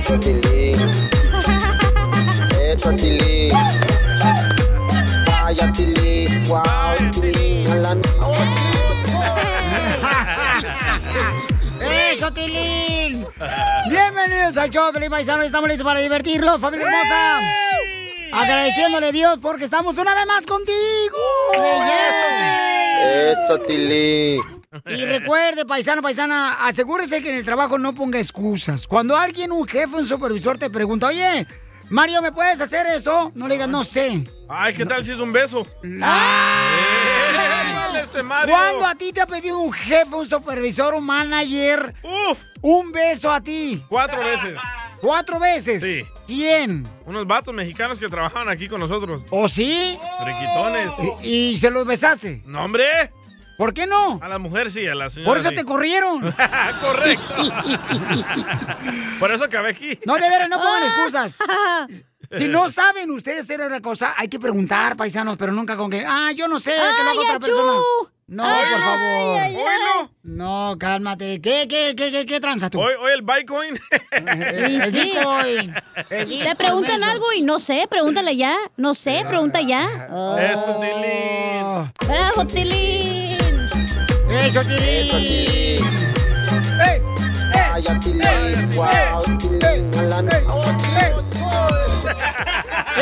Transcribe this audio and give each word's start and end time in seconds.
Eso, 0.00 0.18
Tilín. 0.18 0.76
Eso, 2.58 2.90
Tilín. 2.96 3.52
Vaya, 5.26 5.72
Tilín. 5.72 6.44
Wow, 6.44 7.10
Tilín. 7.12 7.70
A 7.70 7.76
la 7.76 7.96
¡Eso, 12.12 12.32
Tilín! 12.32 13.26
Bienvenidos 13.90 14.56
al 14.56 14.70
show, 14.70 14.90
Felipe 14.90 15.10
Paisano. 15.10 15.42
Estamos 15.42 15.68
listos 15.68 15.84
para 15.84 16.00
divertirlos, 16.00 16.58
familia 16.58 16.86
hermosa. 16.86 17.40
Agradeciéndole 18.32 19.08
a 19.08 19.12
Dios 19.12 19.38
porque 19.42 19.64
estamos 19.66 19.98
una 19.98 20.14
vez 20.14 20.26
más 20.26 20.46
contigo. 20.46 21.18
Eso, 23.04 23.58
Tilín. 23.66 24.59
Y 24.86 25.04
recuerde, 25.04 25.64
paisano, 25.66 26.00
paisana, 26.00 26.64
asegúrese 26.64 27.20
que 27.20 27.30
en 27.30 27.36
el 27.36 27.44
trabajo 27.44 27.78
no 27.78 27.94
ponga 27.94 28.18
excusas. 28.18 28.86
Cuando 28.86 29.16
alguien, 29.16 29.50
un 29.50 29.66
jefe, 29.66 29.96
un 29.96 30.06
supervisor 30.06 30.58
te 30.58 30.70
pregunta, 30.70 31.08
oye, 31.08 31.46
Mario, 31.88 32.22
¿me 32.22 32.30
puedes 32.30 32.60
hacer 32.60 32.86
eso? 32.86 33.32
No 33.34 33.48
le 33.48 33.54
digas, 33.54 33.68
no 33.68 33.82
sé. 33.82 34.24
Ay, 34.48 34.74
¿qué 34.74 34.86
tal 34.86 35.04
si 35.04 35.10
es 35.10 35.18
un 35.18 35.32
beso? 35.32 35.66
¡Ah! 36.02 36.68
¡Eh! 36.76 38.04
¿Cuándo 38.46 38.86
a 38.86 38.94
ti 38.94 39.12
te 39.12 39.20
ha 39.20 39.26
pedido 39.26 39.58
un 39.58 39.72
jefe, 39.72 40.14
un 40.14 40.26
supervisor, 40.26 40.94
un 40.94 41.04
manager 41.04 41.94
¡Uf! 42.02 42.38
un 42.60 42.92
beso 42.92 43.30
a 43.32 43.40
ti? 43.40 43.82
Cuatro 43.88 44.22
veces. 44.22 44.58
¿Cuatro 45.00 45.40
veces? 45.40 45.82
Sí. 45.82 46.06
¿Quién? 46.26 46.86
Unos 47.06 47.26
vatos 47.26 47.54
mexicanos 47.54 47.98
que 47.98 48.08
trabajaban 48.08 48.48
aquí 48.48 48.68
con 48.68 48.80
nosotros. 48.80 49.22
¿O 49.30 49.48
sí? 49.48 49.98
Friquitones. 50.22 50.90
¿Y, 51.22 51.52
y 51.52 51.56
se 51.56 51.70
los 51.70 51.86
besaste? 51.86 52.42
No, 52.44 52.64
hombre. 52.64 53.10
¿Por 53.60 53.74
qué 53.74 53.86
no? 53.86 54.18
A 54.22 54.28
la 54.28 54.38
mujer 54.38 54.70
sí, 54.70 54.86
a 54.86 54.94
la 54.94 55.10
señora 55.10 55.28
Por 55.30 55.36
eso 55.36 55.50
sí. 55.50 55.54
te 55.54 55.64
corrieron. 55.66 56.22
Correcto. 56.80 57.34
Por 59.20 59.30
eso 59.32 59.44
acabé 59.44 59.68
aquí. 59.72 59.98
No, 60.06 60.14
de 60.14 60.20
veras, 60.30 60.48
no 60.48 60.56
pongan 60.56 60.82
excusas. 60.86 61.38
Si 62.38 62.48
no 62.48 62.70
saben 62.70 63.10
ustedes 63.10 63.40
hacer 63.42 63.60
una 63.60 63.82
cosa, 63.82 64.14
hay 64.16 64.28
que 64.28 64.40
preguntar, 64.40 64.96
paisanos, 64.96 65.36
pero 65.36 65.52
nunca 65.52 65.76
con 65.76 65.90
que, 65.90 66.06
ah, 66.08 66.32
yo 66.34 66.48
no 66.48 66.58
sé, 66.58 66.70
que 66.70 66.78
lo 66.78 67.10
haga 67.10 67.10
Ay, 67.10 67.18
otra 67.18 67.32
achú. 67.34 67.40
persona. 67.44 67.72
No, 68.28 68.44
Ay, 68.46 68.64
por 68.70 68.80
favor. 68.80 69.38
ay, 69.40 69.40
ay. 69.40 69.56
Hoy 69.56 70.08
No, 70.22 70.76
cálmate. 70.78 71.40
¿Qué, 71.42 71.66
qué, 71.68 71.94
qué, 71.94 72.10
qué, 72.12 72.24
qué 72.24 72.40
tranzas 72.40 72.70
tú? 72.70 72.78
no. 72.78 72.84
Hoy, 72.86 72.94
hoy 72.98 73.12
el 73.12 73.20
Bitcoin. 73.22 73.78
El 74.12 74.70
Y 74.72 74.80
sí. 74.90 75.12
Bitcoin. 75.16 75.74
Te 76.44 76.56
preguntan 76.56 77.04
algo 77.04 77.30
y 77.34 77.42
no 77.42 77.60
sé, 77.60 77.86
pregúntale 77.90 78.36
ya. 78.36 78.56
No 78.78 78.94
sé, 78.94 79.22
pregunta 79.28 79.60
ya. 79.60 80.08
Oh. 80.10 80.38
Eso, 80.38 80.78
Tilín. 80.80 81.92
Bravo, 82.08 82.46
Tilín. 82.46 83.39
Eso, 84.30 84.60
Tilín. 84.64 84.80
Eso, 84.80 85.16
Tilín. 85.18 85.82
¡Ey! 86.80 87.19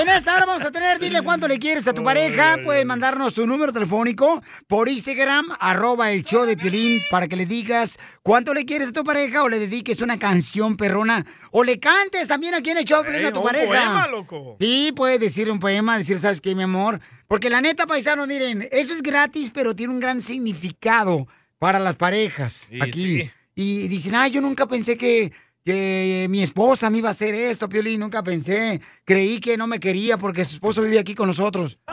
En 0.01 0.09
esta 0.09 0.37
hora 0.37 0.47
vamos 0.47 0.63
a 0.63 0.71
tener, 0.71 1.01
dile 1.01 1.23
cuánto 1.23 1.49
le 1.49 1.59
quieres 1.59 1.87
a 1.89 1.93
tu 1.93 2.05
pareja. 2.05 2.59
Puedes 2.65 2.85
mandarnos 2.87 3.35
tu 3.35 3.45
número 3.47 3.73
telefónico 3.73 4.41
por 4.69 4.89
Instagram, 4.89 5.47
arroba 5.59 6.13
el 6.13 6.23
show 6.25 6.45
de 6.45 6.57
Piolín, 6.57 7.01
para 7.11 7.27
que 7.27 7.35
le 7.35 7.45
digas 7.47 7.99
cuánto 8.23 8.55
le 8.55 8.65
quieres 8.65 8.91
a 8.91 8.93
tu 8.93 9.03
pareja 9.03 9.43
o 9.43 9.49
le 9.49 9.59
dediques 9.59 10.01
una 10.01 10.19
canción 10.19 10.77
perrona. 10.77 11.27
O 11.51 11.65
le 11.65 11.81
cantes 11.81 12.29
también 12.29 12.55
aquí 12.55 12.71
en 12.71 12.79
el 12.79 12.85
show 12.85 13.03
de 13.03 13.09
Piolín 13.11 13.27
a 13.27 13.33
tu 13.33 13.41
un 13.41 13.47
pareja. 13.47 13.67
poema, 13.67 14.07
loco. 14.07 14.55
Sí, 14.61 14.93
puedes 14.95 15.19
decir 15.19 15.51
un 15.51 15.59
poema, 15.59 15.99
decir, 15.99 16.19
¿sabes 16.19 16.41
qué, 16.41 16.55
mi 16.55 16.63
amor? 16.63 17.01
Porque 17.27 17.51
la 17.51 17.61
neta, 17.61 17.87
paisanos, 17.87 18.29
miren, 18.29 18.69
eso 18.71 18.93
es 18.93 19.03
gratis, 19.03 19.51
pero 19.53 19.75
tiene 19.75 19.93
un 19.93 20.01
gran 20.01 20.23
significado 20.23 21.27
para 21.59 21.81
las 21.81 21.97
parejas 21.97 22.69
Sí, 22.71 22.79
aquí. 22.81 23.23
sí. 23.23 23.31
Y 23.61 23.89
dicen, 23.89 24.15
ay, 24.15 24.31
yo 24.31 24.41
nunca 24.41 24.67
pensé 24.67 24.97
que, 24.97 25.33
que 25.65 26.29
mi 26.31 26.45
esposa 26.45 26.91
me 26.91 26.99
iba 26.99 27.09
a 27.09 27.11
hacer 27.11 27.35
esto, 27.35 27.69
Piolín, 27.69 27.99
nunca 27.99 28.23
pensé. 28.23 28.81
Creí 29.05 29.41
que 29.41 29.57
no 29.57 29.67
me 29.67 29.81
quería 29.81 30.17
porque 30.17 30.45
su 30.45 30.55
esposo 30.55 30.83
vive 30.83 31.01
aquí 31.01 31.17
con 31.17 31.27
nosotros. 31.27 31.77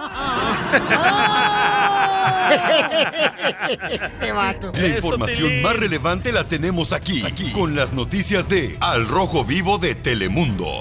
Este 3.69 4.31
vato. 4.31 4.71
La 4.73 4.79
Eso, 4.79 4.95
información 4.95 5.61
más 5.63 5.75
relevante 5.75 6.31
la 6.31 6.43
tenemos 6.43 6.93
aquí, 6.93 7.23
aquí, 7.25 7.51
con 7.51 7.75
las 7.75 7.93
noticias 7.93 8.47
de 8.47 8.77
Al 8.81 9.07
Rojo 9.07 9.43
Vivo 9.43 9.79
de 9.79 9.95
Telemundo. 9.95 10.77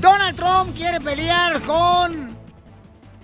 Donald 0.00 0.36
Trump 0.36 0.76
quiere 0.76 1.00
pelear 1.00 1.60
con 1.62 2.36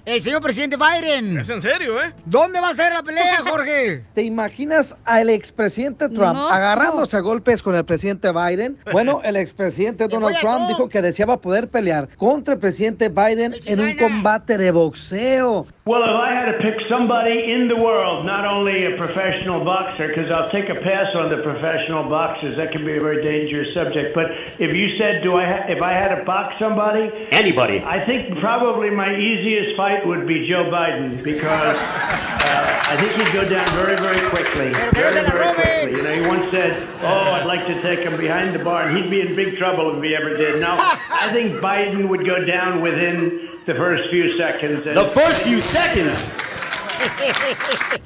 el 0.09 0.23
señor 0.23 0.41
presidente 0.41 0.77
Biden. 0.77 1.39
Es 1.39 1.51
en 1.51 1.61
serio, 1.61 2.03
¿eh? 2.03 2.13
¿Dónde 2.25 2.61
va 2.61 2.71
a 2.71 2.75
ser 2.75 2.93
la 2.95 3.03
pelea, 3.03 3.39
Jorge? 3.49 4.05
¿Te 4.15 4.23
imaginas 4.23 4.97
al 5.05 5.29
expresidente 5.31 6.09
Trump 6.09 6.35
No. 6.35 6.49
agarrándose 6.49 7.17
a 7.17 7.21
golpes 7.21 7.63
con 7.63 7.75
el 7.75 7.85
presidente 7.85 8.31
Biden? 8.33 8.79
Bueno, 8.93 9.21
el 9.23 9.37
expresidente 9.37 10.09
Donald 10.09 10.37
Trump 10.41 10.67
dijo 10.69 10.89
que 10.89 11.03
deseaba 11.03 11.41
poder 11.41 11.69
pelear 11.69 12.09
contra 12.17 12.55
el 12.55 12.61
presidente 12.61 13.09
Biden 13.11 13.55
El 13.67 13.67
en 13.67 13.81
un 13.81 13.97
combate 13.97 14.57
de 14.59 14.71
boxeo. 14.73 15.67
Well, 15.85 16.03
if 16.03 16.11
I 16.11 16.35
had 16.37 16.53
to 16.53 16.59
pick 16.59 16.77
somebody 16.91 17.51
in 17.51 17.67
the 17.69 17.75
world, 17.75 18.27
not 18.27 18.45
only 18.45 18.85
a 18.93 18.97
professional 18.99 19.65
boxer, 19.65 20.09
because 20.09 20.31
I'll 20.31 20.51
take 20.51 20.69
a 20.69 20.75
pass 20.75 21.15
on 21.17 21.31
the 21.31 21.39
professional 21.43 22.05
boxers, 22.11 22.59
that 22.59 22.73
can 22.73 22.85
be 22.85 22.99
a 22.99 23.01
very 23.01 23.23
dangerous 23.25 23.73
subject. 23.73 24.15
But 24.15 24.27
if 24.61 24.75
you 24.77 24.99
said, 24.99 25.23
"Do 25.23 25.39
I 25.41 25.47
ha- 25.47 25.65
if 25.69 25.81
I 25.81 25.93
had 25.95 26.15
to 26.15 26.25
box 26.27 26.59
somebody?" 26.59 27.11
Anybody. 27.33 27.83
I 27.87 28.05
think 28.05 28.39
probably 28.39 28.91
my 28.91 29.17
easiest 29.17 29.77
fight 29.79 29.98
would 30.07 30.27
be 30.27 30.47
Joe 30.47 30.65
Biden 30.65 31.23
because 31.23 31.77
uh, 31.77 32.83
I 32.91 32.97
think 32.99 33.13
he'd 33.13 33.33
go 33.33 33.49
down 33.49 33.67
very, 33.77 33.97
very 33.97 34.21
quickly. 34.31 34.73
Pero 34.93 35.13
que 35.13 35.23
no 35.23 35.29
Very, 35.29 35.55
very 35.55 35.55
quickly. 35.55 35.97
You 35.99 36.03
know, 36.03 36.23
he 36.23 36.29
once 36.29 36.51
said, 36.51 36.89
"Oh, 37.03 37.33
I'd 37.33 37.47
like 37.47 37.67
to 37.67 37.81
take 37.83 38.01
him 38.01 38.17
behind 38.17 38.55
the 38.55 38.59
bar," 38.65 38.83
and 38.83 38.97
he'd 38.97 39.11
be 39.11 39.21
in 39.21 39.35
big 39.35 39.57
trouble 39.57 39.97
if 39.97 40.03
he 40.03 40.15
ever 40.15 40.37
did. 40.37 40.61
Now, 40.61 40.77
I 40.79 41.31
think 41.33 41.61
Biden 41.61 42.09
would 42.09 42.25
go 42.25 42.45
down 42.45 42.81
within 42.81 43.49
the 43.67 43.75
first 43.75 44.11
few 44.11 44.37
seconds. 44.37 44.85
The 44.85 45.05
first 45.05 45.43
few 45.43 45.61
seconds. 45.61 46.39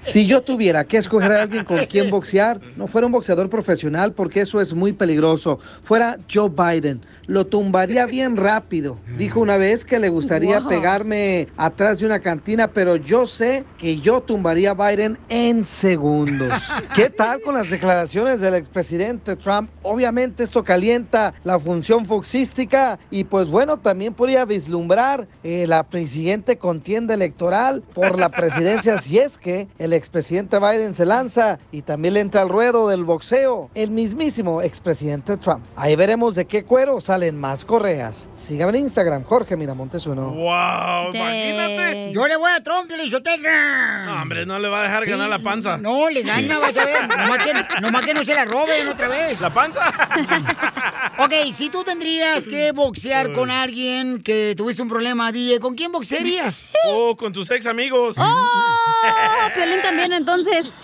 Si 0.01 0.27
yo 0.27 0.43
tuviera 0.43 0.85
que 0.85 0.97
escoger 0.99 1.33
a 1.33 1.43
alguien 1.43 1.65
con 1.65 1.79
quien 1.87 2.11
boxear, 2.11 2.61
no 2.77 2.87
fuera 2.87 3.07
un 3.07 3.13
boxeador 3.13 3.49
profesional 3.49 4.13
porque 4.13 4.41
eso 4.41 4.61
es 4.61 4.75
muy 4.75 4.93
peligroso. 4.93 5.59
Fuera 5.83 6.19
Joe 6.33 6.51
Biden. 6.51 7.01
Lo 7.27 7.47
tumbaría 7.47 8.07
bien 8.07 8.37
rápido. 8.37 8.99
Dijo 9.17 9.41
una 9.41 9.57
vez 9.57 9.85
que 9.85 9.99
le 9.99 10.09
gustaría 10.09 10.59
Wow. 10.61 10.69
pegarme 10.69 11.47
atrás 11.57 12.01
de 12.01 12.07
una 12.07 12.19
cantina, 12.19 12.69
pero 12.69 12.97
yo 12.97 13.27
sé 13.27 13.65
que 13.79 14.01
yo 14.01 14.21
tumbaría 14.21 14.73
a 14.73 14.75
Biden 14.91 15.19
en 15.29 15.65
segundos. 15.65 16.53
¿Qué 16.95 17.09
tal 17.11 17.41
con 17.43 17.55
las 17.55 17.71
declaraciones 17.71 18.41
del 18.41 18.55
expresidente 18.55 19.37
Trump? 19.37 19.71
Obviamente 19.83 20.43
esto 20.43 20.65
calienta 20.65 21.33
la 21.45 21.59
función 21.59 22.05
foxística 22.07 22.99
y 23.11 23.25
pues 23.25 23.47
bueno, 23.49 23.79
también 23.79 24.15
podría 24.15 24.45
vislumbrar 24.45 25.29
eh, 25.45 25.67
la 25.69 25.87
siguiente 26.07 26.59
contienda 26.59 27.15
electoral 27.15 27.83
por 27.95 28.19
la 28.19 28.29
presidencia 28.29 28.82
si 28.83 29.19
es 29.19 29.39
que 29.39 29.69
el 29.79 29.93
expresidente 29.93 30.59
Biden 30.59 30.95
se 30.95 31.07
lanza 31.07 31.59
y 31.71 31.83
también 31.83 32.15
le 32.15 32.21
entra 32.21 32.43
al 32.43 32.49
ruedo 32.49 32.89
del 32.89 33.05
boxeo 33.05 33.71
el 33.75 33.91
mismísimo 33.91 34.61
expresidente 34.63 35.37
Trump. 35.37 35.65
Ahí 35.77 35.95
veremos 35.97 36.35
de 36.35 36.47
qué 36.47 36.65
cuero 36.65 37.01
salen 37.01 37.39
más 37.39 37.65
correas. 37.65 38.29
Síganme 38.37 38.79
en 38.79 38.85
Instagram, 38.85 39.25
Jorge 39.25 39.57
Miramontes 39.57 40.07
uno. 40.07 40.31
¡Wow! 40.31 41.15
Imagínate. 41.15 42.13
Yo 42.13 42.27
le 42.27 42.37
voy 42.37 42.51
a 42.51 42.63
Trump, 42.63 42.89
Piolichotega. 42.89 44.07
No, 44.07 44.23
hombre, 44.23 44.47
no 44.47 44.59
le 44.59 44.69
va 44.69 44.81
a 44.81 44.83
dejar 44.85 45.07
ganar 45.07 45.29
la 45.29 45.39
panza. 45.39 45.77
No, 45.79 46.09
le 46.11 46.23
gana, 46.23 46.59
vas 46.59 46.77
a 46.77 46.85
ver. 46.85 47.09
Nomás 47.09 47.45
que, 47.45 47.81
nomás 47.81 48.05
que 48.05 48.15
no 48.15 48.25
se 48.25 48.35
la 48.35 48.45
roben 48.45 48.89
otra 48.89 49.09
vez. 49.09 49.41
¿La 49.41 49.51
panza? 49.51 49.83
Ok, 51.19 51.33
si 51.53 51.69
tú 51.69 51.85
tendrías 51.85 52.49
que 52.49 52.73
boxear 52.73 53.33
con 53.33 53.51
alguien 53.51 54.23
que 54.23 54.55
tuviste 54.57 54.83
un 54.83 54.89
problema, 54.89 55.31
DJ, 55.31 55.61
¿con 55.61 55.75
quién 55.75 55.93
boxearías? 55.93 56.73
oh, 56.87 57.15
con 57.17 57.33
tus 57.33 57.51
ex 57.51 57.67
amigos. 57.67 58.17
Oh, 58.19 58.72
Piolín 59.55 59.83
también, 59.83 60.13
entonces. 60.13 60.71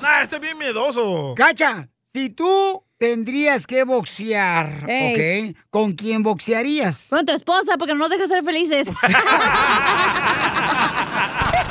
Nah, 0.00 0.22
está 0.22 0.38
bien 0.38 0.56
miedoso. 0.56 1.34
Cacha, 1.36 1.88
si 2.14 2.30
tú 2.30 2.84
tendrías 2.98 3.66
que 3.66 3.82
boxear, 3.82 4.88
Ey. 4.88 5.50
¿ok? 5.50 5.56
¿Con 5.70 5.92
quién 5.94 6.22
boxearías? 6.22 7.08
Con 7.10 7.26
tu 7.26 7.32
esposa, 7.32 7.76
porque 7.76 7.94
no 7.94 7.98
nos 8.00 8.10
deja 8.10 8.28
ser 8.28 8.44
felices. 8.44 8.88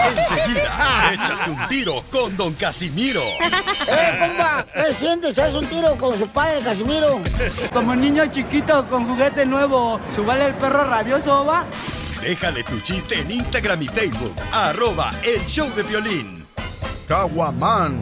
Enseguida, 0.07 1.13
échate 1.13 1.51
un 1.51 1.67
tiro 1.67 2.01
con 2.11 2.35
Don 2.37 2.53
Casimiro. 2.53 3.21
¡Eh, 3.21 4.15
compa! 4.19 4.65
¿Qué 4.73 4.93
sientes? 4.93 5.39
¿Haz 5.39 5.53
un 5.53 5.65
tiro 5.67 5.97
con 5.97 6.17
su 6.17 6.27
padre, 6.27 6.61
Casimiro? 6.61 7.21
Como 7.73 7.95
niño 7.95 8.25
chiquito 8.27 8.87
con 8.89 9.07
juguete 9.07 9.45
nuevo, 9.45 9.99
¿subale 10.09 10.45
el 10.45 10.55
perro 10.55 10.83
rabioso, 10.83 11.45
va? 11.45 11.65
Déjale 12.27 12.61
tu 12.61 12.77
chiste 12.81 13.21
en 13.21 13.31
Instagram 13.31 13.81
y 13.83 13.85
Facebook, 13.85 14.35
arroba 14.51 15.11
el 15.23 15.45
show 15.45 15.73
de 15.73 15.83
violín. 15.83 16.45
Caguaman. 17.07 17.95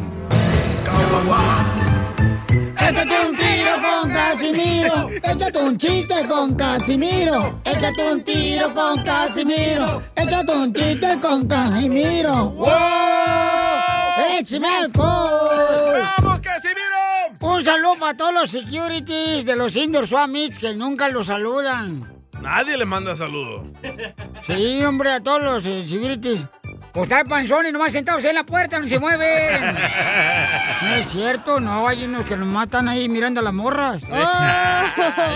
Échate 2.79 3.27
un 3.29 3.37
tiro 3.37 3.75
con 3.83 4.11
Casimiro. 4.11 5.09
Échate 5.21 5.59
un 5.59 5.77
chiste 5.77 6.27
con 6.27 6.55
Casimiro. 6.55 7.59
Échate 7.65 8.11
un 8.11 8.23
tiro 8.23 8.73
con 8.73 9.03
Casimiro. 9.03 10.01
Échate 10.15 10.51
un 10.51 10.73
chiste 10.73 11.19
con 11.21 11.47
Casimiro. 11.47 12.49
¡Wow! 12.49 12.67
¡Échame 14.39 14.67
alcohol! 14.67 16.09
¡Vamos, 16.17 16.41
Casimiro! 16.41 16.95
Un 17.41 17.63
saludo 17.63 17.95
para 17.99 18.17
todos 18.17 18.33
los 18.33 18.49
securities 18.49 19.45
de 19.45 19.55
los 19.55 19.75
Indoor 19.75 20.07
Swap 20.07 20.29
Meets 20.29 20.57
que 20.57 20.73
nunca 20.73 21.09
los 21.09 21.27
saludan. 21.27 22.24
Nadie 22.45 22.77
le 22.77 22.85
manda 22.85 23.15
saludos. 23.15 23.65
Sí, 24.45 24.83
hombre, 24.83 25.11
a 25.13 25.19
todos 25.19 25.41
los 25.41 25.65
eh, 25.65 25.83
securities. 25.87 26.41
Pues 26.93 27.05
está 27.05 27.21
el 27.21 27.27
panzón 27.27 27.65
y 27.65 27.71
nomás 27.71 27.91
sentados 27.91 28.23
en 28.23 28.35
la 28.35 28.45
puerta, 28.45 28.79
no 28.79 28.87
se 28.87 28.99
mueven. 28.99 29.75
No 30.81 30.95
es 30.95 31.11
cierto, 31.11 31.59
no, 31.59 31.87
hay 31.87 32.05
unos 32.05 32.23
que 32.25 32.37
nos 32.37 32.47
matan 32.47 32.87
ahí 32.87 33.09
mirando 33.09 33.39
a 33.39 33.43
las 33.43 33.53
morras. 33.53 34.01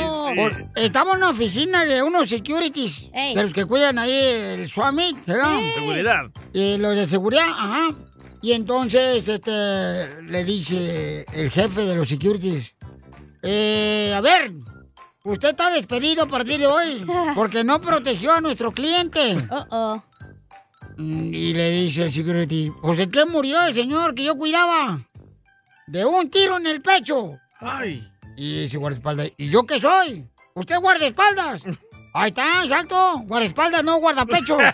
Oh. 0.02 0.32
Estamos 0.76 1.16
en 1.16 1.18
una 1.24 1.30
oficina 1.32 1.84
de 1.84 2.02
unos 2.04 2.30
securities, 2.30 3.10
Ey. 3.14 3.34
de 3.36 3.44
los 3.44 3.52
que 3.52 3.66
cuidan 3.66 3.98
ahí 3.98 4.14
el 4.14 4.70
Swami, 4.70 5.18
¿verdad? 5.26 5.58
Seguridad. 5.74 6.26
Y 6.54 6.78
los 6.78 6.96
de 6.96 7.08
seguridad, 7.08 7.48
ajá. 7.50 7.96
Y 8.42 8.54
entonces, 8.54 9.28
este, 9.28 10.22
le 10.22 10.44
dice 10.46 11.26
el 11.34 11.50
jefe 11.50 11.82
de 11.82 11.96
los 11.96 12.08
securities, 12.08 12.74
eh, 13.42 14.14
a 14.16 14.22
ver, 14.22 14.52
usted 15.24 15.50
está 15.50 15.70
despedido 15.70 16.24
a 16.24 16.28
partir 16.28 16.60
de 16.60 16.68
hoy, 16.68 17.06
porque 17.36 17.64
no 17.64 17.82
protegió 17.82 18.34
a 18.34 18.42
nuestro 18.42 18.72
cliente. 18.72 19.36
Oh, 19.50 19.66
oh. 19.70 20.04
Y 20.98 21.54
le 21.54 21.70
dice 21.70 22.04
el 22.04 22.12
security, 22.12 22.74
pues 22.82 22.98
de 22.98 23.10
qué 23.10 23.26
murió 23.26 23.64
el 23.64 23.74
señor 23.74 24.14
que 24.14 24.26
yo 24.26 24.36
cuidaba? 24.36 25.00
De 25.88 26.04
un 26.04 26.30
tiro 26.30 26.58
en 26.58 26.68
el 26.68 26.82
pecho. 26.82 27.40
Ay. 27.62 28.06
Y 28.36 28.62
dice 28.62 28.78
guardaespaldas, 28.78 29.32
¿y 29.38 29.50
yo 29.50 29.66
qué 29.66 29.80
soy? 29.80 30.28
¿Usted 30.56 30.78
guardaespaldas? 30.78 31.64
Ahí 32.14 32.30
está, 32.30 32.64
exacto. 32.64 33.20
Guardaespaldas, 33.26 33.84
no 33.84 33.98
guardapecho. 34.00 34.58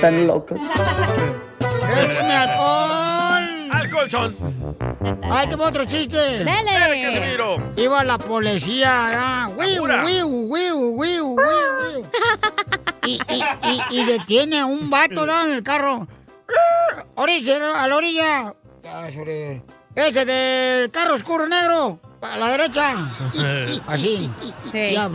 Tan 0.00 0.26
locos. 0.26 0.60
¡Échame 2.00 2.34
alcohol! 2.36 3.68
¡Al 3.72 3.90
colchón! 3.90 4.36
¡Ahí 5.30 5.48
te 5.48 5.56
va 5.56 5.68
otro 5.68 5.84
chiste! 5.84 6.44
¡Dale! 6.44 7.02
Casimiro! 7.02 7.56
Iba 7.76 8.04
la 8.04 8.18
policía, 8.18 8.90
ah, 9.44 9.48
wiu, 9.56 9.84
wiu, 9.84 10.26
wiu, 10.26 10.78
wiu, 10.96 10.96
wiu, 10.96 11.36
wiu. 11.36 12.06
Y, 13.06 13.20
y, 13.28 13.42
y, 13.42 14.00
y 14.00 14.04
detiene 14.04 14.58
a 14.60 14.66
un 14.66 14.90
vato 14.90 15.24
¿da? 15.26 15.44
en 15.44 15.52
el 15.52 15.62
carro. 15.62 16.06
Orilla, 17.14 17.82
a 17.82 17.88
la 17.88 17.96
orilla. 17.96 18.54
Ya, 18.82 19.10
sobre- 19.12 19.62
Ese 19.94 20.24
del 20.24 20.90
carro 20.90 21.14
oscuro 21.14 21.46
negro, 21.48 21.98
a 22.20 22.36
la 22.36 22.48
derecha. 22.50 22.94
Así. 23.86 24.30
Sí. 24.72 24.92
Ya. 24.92 25.08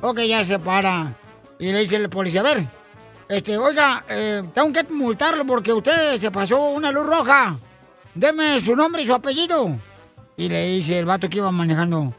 Ok, 0.00 0.20
ya 0.20 0.44
se 0.44 0.58
para. 0.58 1.12
Y 1.58 1.72
le 1.72 1.80
dice 1.80 1.96
el 1.96 2.08
policía, 2.08 2.40
a 2.40 2.44
ver, 2.44 2.64
este, 3.28 3.56
oiga, 3.58 4.04
eh, 4.08 4.42
tengo 4.54 4.72
que 4.72 4.84
multarlo 4.92 5.44
porque 5.46 5.72
usted 5.72 6.18
se 6.18 6.30
pasó 6.30 6.58
una 6.70 6.90
luz 6.92 7.06
roja. 7.06 7.56
Deme 8.14 8.60
su 8.60 8.74
nombre 8.74 9.02
y 9.02 9.06
su 9.06 9.14
apellido. 9.14 9.76
Y 10.36 10.48
le 10.48 10.66
dice 10.68 10.98
el 10.98 11.04
vato 11.04 11.28
que 11.28 11.38
iba 11.38 11.50
manejando. 11.52 12.14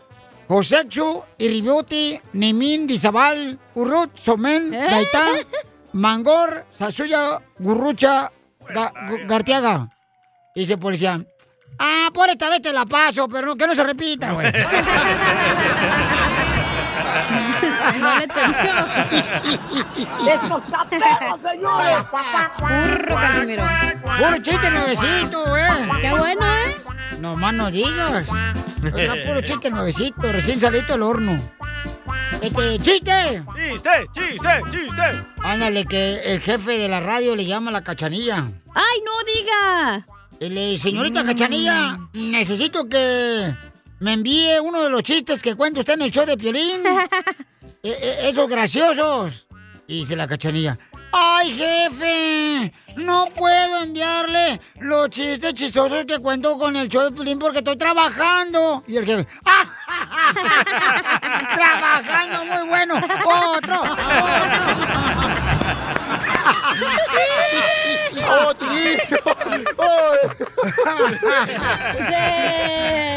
Josechu, 0.48 1.24
Iribiuti, 1.38 2.20
Nimin, 2.34 2.88
Dizabal, 2.88 3.58
Urrut, 3.76 4.18
Somen, 4.18 4.72
Gaitán, 4.72 5.36
Mangor, 5.94 6.66
Sasuya, 6.78 7.40
Gurrucha, 7.60 8.32
Ga- 8.68 9.28
Gartiaga. 9.28 9.90
Y 10.56 10.62
dice 10.62 10.74
el 10.74 10.80
policía, 10.80 11.24
ah, 11.78 12.10
por 12.14 12.30
esta 12.30 12.50
vez 12.50 12.62
te 12.62 12.74
la 12.74 12.86
paso, 12.86 13.28
pero 13.30 13.48
no- 13.48 13.56
que 13.56 13.68
no 13.68 13.76
se 13.76 13.84
repita, 13.84 14.32
güey. 14.34 14.52
No 17.98 18.18
le 18.18 18.24
entendió. 18.24 18.72
¡Esto 20.28 20.64
está 20.66 20.90
perro, 20.90 21.40
señores! 21.50 21.98
Burro, 22.60 23.16
Casimiro. 23.16 23.64
Puro 24.18 24.42
chiste 24.42 24.70
nuevecito, 24.70 25.58
eh. 25.58 25.68
Qué 26.02 26.12
bueno, 26.12 26.46
¿eh? 26.46 26.76
No 27.20 27.36
más 27.36 27.54
no 27.54 27.72
digas. 27.72 28.28
Oiga, 28.94 29.16
puro 29.26 29.42
chiste 29.42 29.70
nuevecito, 29.70 30.32
recién 30.32 30.60
salido 30.60 30.88
del 30.88 31.04
horno. 31.04 31.38
Este, 32.42 32.80
chiste. 32.80 33.44
¡Chiste, 33.70 33.90
chiste, 34.14 34.62
chiste! 34.72 35.24
Ándale, 35.44 35.86
que 35.86 36.22
el 36.24 36.40
jefe 36.40 36.78
de 36.78 36.88
la 36.88 37.02
radio 37.02 37.36
le 37.36 37.46
llama 37.46 37.70
a 37.70 37.74
la 37.74 37.84
cachanilla. 37.84 38.48
¡Ay, 38.74 39.04
no 39.06 39.12
diga! 39.34 40.06
Le 40.40 40.78
señorita 40.78 41.26
cachanilla, 41.26 42.00
necesito 42.14 42.88
que 42.88 43.54
me 44.00 44.14
envíe 44.14 44.60
uno 44.60 44.82
de 44.84 44.90
los 44.90 45.04
chistes 45.04 45.42
que 45.42 45.56
cuenta 45.56 45.82
usted 45.82 45.94
en 45.94 46.04
el 46.04 46.12
show 46.12 46.26
de 46.26 46.38
Piolín. 46.38 46.82
E- 47.82 47.90
e- 47.92 48.30
esos 48.30 48.50
graciosos. 48.50 49.48
Y 49.88 50.00
dice 50.00 50.16
la 50.18 50.28
cachanilla, 50.28 50.78
¡ay, 51.14 51.54
jefe! 51.54 52.74
No 52.98 53.28
puedo 53.36 53.84
enviarle 53.84 54.60
los 54.82 55.10
chistes 55.12 55.54
chistosos 55.54 56.04
que 56.06 56.20
cuento 56.20 56.58
con 56.58 56.76
el 56.76 56.90
show 56.90 57.04
de 57.04 57.12
Piolín 57.12 57.40
porque 57.40 57.60
estoy 57.60 57.78
trabajando. 57.78 58.84
Y 58.86 58.98
el 58.98 59.06
jefe, 59.06 59.26
¡ah! 59.46 59.66
¡Trabajando 61.56 62.46
muy 62.46 62.68
bueno! 62.68 62.96
¡Otro! 63.56 63.82
¡Oh, 68.30 68.54
Tilín! 68.56 69.00
¡Oh! 69.78 70.14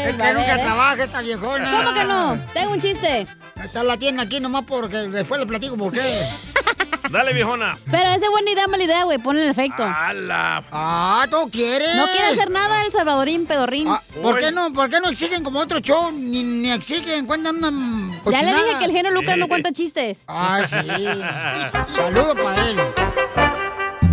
Es 0.05 0.15
que 0.15 0.23
A 0.23 0.33
nunca 0.33 0.57
trabaja 0.57 1.03
esta 1.03 1.21
viejona. 1.21 1.71
¿Cómo 1.71 1.93
que 1.93 2.03
no? 2.03 2.39
Tengo 2.53 2.71
un 2.73 2.81
chiste. 2.81 3.27
Esta 3.63 3.83
la 3.83 3.97
tiene 3.97 4.21
aquí 4.21 4.39
nomás 4.39 4.63
porque 4.67 4.97
después 4.97 5.39
le 5.39 5.47
platico 5.47 5.77
por 5.77 5.93
qué. 5.93 6.27
Dale, 7.09 7.33
viejona. 7.33 7.77
Pero 7.91 8.09
esa 8.09 8.25
es 8.25 8.31
buena 8.31 8.49
idea, 8.51 8.67
mala 8.67 8.83
idea, 8.83 9.03
güey. 9.03 9.17
Ponle 9.19 9.43
el 9.43 9.49
efecto. 9.51 9.83
¡Hala! 9.83 10.63
Ah, 10.71 11.27
¿tú 11.29 11.49
quieres? 11.51 11.95
No 11.95 12.07
quiere 12.07 12.27
hacer 12.27 12.49
nada 12.49 12.83
el 12.83 12.91
Salvadorín 12.91 13.45
Pedorrín. 13.45 13.87
Ah, 13.87 14.01
¿por, 14.21 14.35
Uy. 14.35 14.41
qué 14.41 14.51
no, 14.51 14.73
¿Por 14.73 14.89
qué 14.89 14.99
no 14.99 15.09
exigen 15.09 15.43
como 15.43 15.59
otro 15.59 15.79
show? 15.79 16.11
Ni, 16.11 16.43
ni 16.43 16.71
exigen, 16.71 17.25
cuentan 17.27 17.57
una 17.57 17.69
ya 17.69 18.23
cochinada. 18.23 18.51
le 18.51 18.63
dije 18.63 18.79
que 18.79 18.85
el 18.85 18.91
genio 18.91 19.11
Lucas 19.11 19.37
no 19.37 19.47
cuenta 19.47 19.71
chistes. 19.71 20.23
Ah, 20.27 20.61
sí. 20.67 20.75
Saludo 21.95 22.35
para 22.35 22.69
él. 22.69 22.77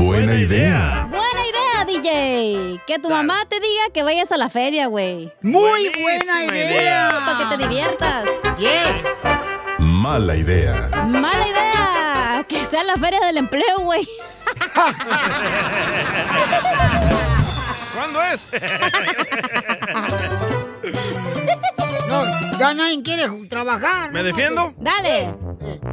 Buena 0.00 0.34
idea. 0.34 1.06
Buena 1.10 1.42
idea, 1.46 1.84
DJ. 1.84 2.80
Que 2.86 2.98
tu 2.98 3.10
mamá 3.10 3.44
te 3.46 3.60
diga 3.60 3.90
que 3.92 4.02
vayas 4.02 4.32
a 4.32 4.38
la 4.38 4.48
feria, 4.48 4.86
güey. 4.86 5.30
Muy 5.42 5.90
buena 5.90 6.42
idea. 6.46 6.70
idea. 6.72 7.22
Para 7.26 7.38
que 7.38 7.44
te 7.44 7.62
diviertas. 7.68 8.24
Yes. 8.58 9.04
Mala 9.78 10.36
idea. 10.36 10.88
Mala 11.06 11.46
idea. 11.46 12.46
Que 12.48 12.64
sea 12.64 12.82
la 12.82 12.96
feria 12.96 13.20
del 13.26 13.36
empleo, 13.36 13.80
güey. 13.80 14.08
¿Cuándo 17.94 18.22
es? 18.22 18.48
No, 22.08 22.24
ya 22.58 22.72
nadie 22.72 23.02
quiere 23.02 23.28
trabajar. 23.50 24.10
¿Me 24.12 24.22
defiendo? 24.22 24.72
Dale. 24.78 25.34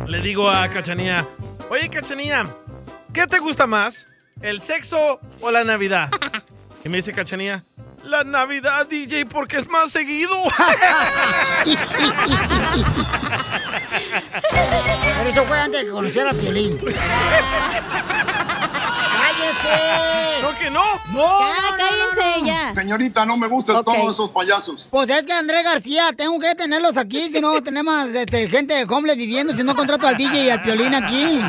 Le 0.08 0.22
digo 0.22 0.50
a 0.50 0.70
Cachanía, 0.70 1.26
oye 1.70 1.90
Cachanía, 1.90 2.46
¿qué 3.14 3.28
te 3.28 3.40
gusta 3.40 3.68
más? 3.68 4.08
¿El 4.42 4.62
sexo 4.62 5.20
o 5.42 5.52
la 5.52 5.64
Navidad? 5.64 6.10
Y 6.86 6.90
me 6.90 6.98
dice 6.98 7.12
Cachanía, 7.12 7.66
la 8.04 8.24
Navidad, 8.24 8.86
DJ, 8.88 9.26
porque 9.26 9.58
es 9.58 9.68
más 9.68 9.92
seguido. 9.92 10.42
Pero 15.18 15.30
eso 15.30 15.44
fue 15.44 15.60
antes 15.60 15.82
de 15.82 15.88
que 15.88 15.92
conociera 15.92 16.32
a 16.32 16.34
Piolín. 16.34 16.78
¡Cállese! 19.18 20.27
¿No 20.42 20.58
que 20.58 20.70
no? 20.70 20.84
¡No! 21.14 21.40
Ya, 21.40 21.62
no, 21.62 21.78
cállense, 21.78 22.40
no, 22.40 22.42
no. 22.42 22.46
ya. 22.46 22.74
Señorita, 22.76 23.26
no 23.26 23.38
me 23.38 23.48
gustan 23.48 23.84
todos 23.84 24.12
esos 24.12 24.30
payasos. 24.30 24.88
Pues 24.90 25.10
es 25.10 25.24
que 25.24 25.34
Andrés 25.34 25.64
García, 25.64 26.14
tengo 26.16 26.40
que 26.40 26.54
tenerlos 26.56 26.98
aquí, 26.98 27.28
si 27.30 27.42
no 27.42 27.62
tenemos 27.64 28.10
este, 28.10 28.48
gente 28.50 28.74
de 28.74 28.84
homeless 28.84 29.18
viviendo, 29.18 29.56
si 29.56 29.64
no 29.64 29.76
contrato 29.76 30.08
al 30.08 30.16
DJ 30.16 30.46
y 30.46 30.50
al 30.50 30.62
Piolín 30.62 30.94
aquí. 30.94 31.42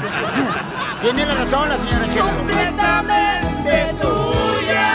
Tiene 1.03 1.27
la 1.27 1.35
razón 1.35 1.69
la 1.69 1.77
señora 1.77 2.11
Chela. 2.11 2.35
Completamente 2.37 3.95
tuya. 4.01 4.93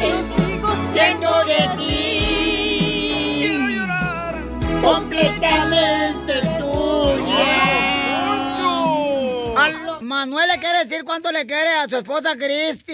Y 0.00 0.42
sigo 0.42 0.68
Siendo 0.92 1.44
de 1.44 1.68
ti. 1.76 3.36
Quiero 3.38 3.68
llorar. 3.68 4.34
Completamente 4.82 6.40
tuya. 6.40 6.59
Manuel 10.10 10.48
le 10.48 10.58
quiere 10.58 10.78
decir 10.80 11.04
cuánto 11.04 11.30
le 11.30 11.46
quiere 11.46 11.72
a 11.72 11.86
su 11.88 11.96
esposa 11.98 12.34
Cristi. 12.36 12.92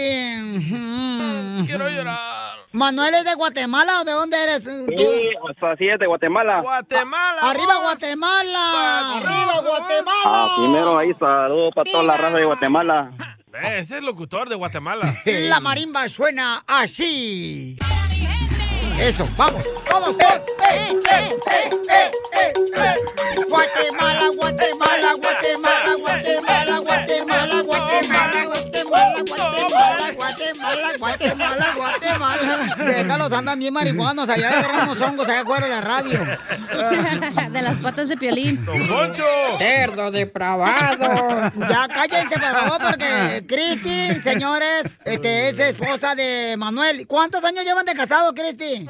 Quiero 1.65 1.89
llorar. 1.89 2.59
¿Manuel 2.73 3.15
es 3.15 3.25
de 3.25 3.33
Guatemala 3.33 4.03
o 4.03 4.05
de 4.05 4.13
dónde 4.13 4.37
eres 4.43 4.65
tú? 4.65 4.85
Sí, 4.87 5.31
así 5.63 5.89
es, 5.89 5.99
de 5.99 6.07
Guatemala. 6.07 6.61
Guatemala. 6.61 7.41
¡Arriba. 7.41 7.79
Guatemala! 7.81 9.17
¡Arriba 9.17 9.61
Guatemala! 9.67 10.21
Ah, 10.27 10.55
primero 10.59 10.99
ahí 10.99 11.15
saludos 11.19 11.73
para 11.75 11.91
toda 11.91 12.05
la 12.05 12.17
raza 12.19 12.37
de 12.37 12.45
Guatemala. 12.45 13.11
Ese 13.63 13.79
es 13.81 13.91
el 13.93 14.05
locutor 14.05 14.51
de 14.51 14.55
Guatemala. 14.57 15.15
La 15.25 15.59
marimba 15.61 16.07
suena 16.11 16.65
así. 16.67 17.79
Eso, 19.01 19.25
vamos, 19.39 19.63
vamos, 19.91 20.11
eh, 20.21 20.25
eh, 20.71 20.99
eh, 21.11 21.31
eh, 21.51 21.71
eh, 21.91 22.11
eh, 22.33 22.53
eh. 22.77 22.95
Guatemala, 23.49 24.31
Guatemala, 24.35 25.15
Guatemala, 25.15 25.95
Guatemala, 26.01 26.76
Guatemala, 30.57 30.97
Guatemala, 30.99 31.75
Guatemala. 31.77 32.77
Déjalos, 32.77 33.33
andan 33.33 33.59
bien 33.59 33.73
marihuanos 33.73 34.29
allá 34.29 34.59
agarramos 34.59 35.01
hongos 35.01 35.29
allá 35.29 35.41
afuera 35.41 35.67
de 35.67 35.73
la 35.73 35.81
radio. 35.81 36.19
De 37.51 37.63
las 37.63 37.79
patas 37.79 38.09
de 38.09 38.17
piolín. 38.17 38.65
¡Don 38.65 38.87
Poncho! 38.87 39.25
Cerdo 39.59 40.11
depravado. 40.11 41.53
Ya 41.69 41.89
cállense, 41.89 42.39
por 42.39 42.51
favor, 42.51 42.79
porque 42.91 43.45
Cristi, 43.47 44.21
señores, 44.21 45.01
este, 45.05 45.49
es 45.49 45.59
esposa 45.59 46.15
de 46.15 46.57
Manuel. 46.59 47.07
¿Cuántos 47.07 47.45
años 47.45 47.65
llevan 47.65 47.87
de 47.87 47.95
casado, 47.95 48.33
Cristi? 48.35 48.87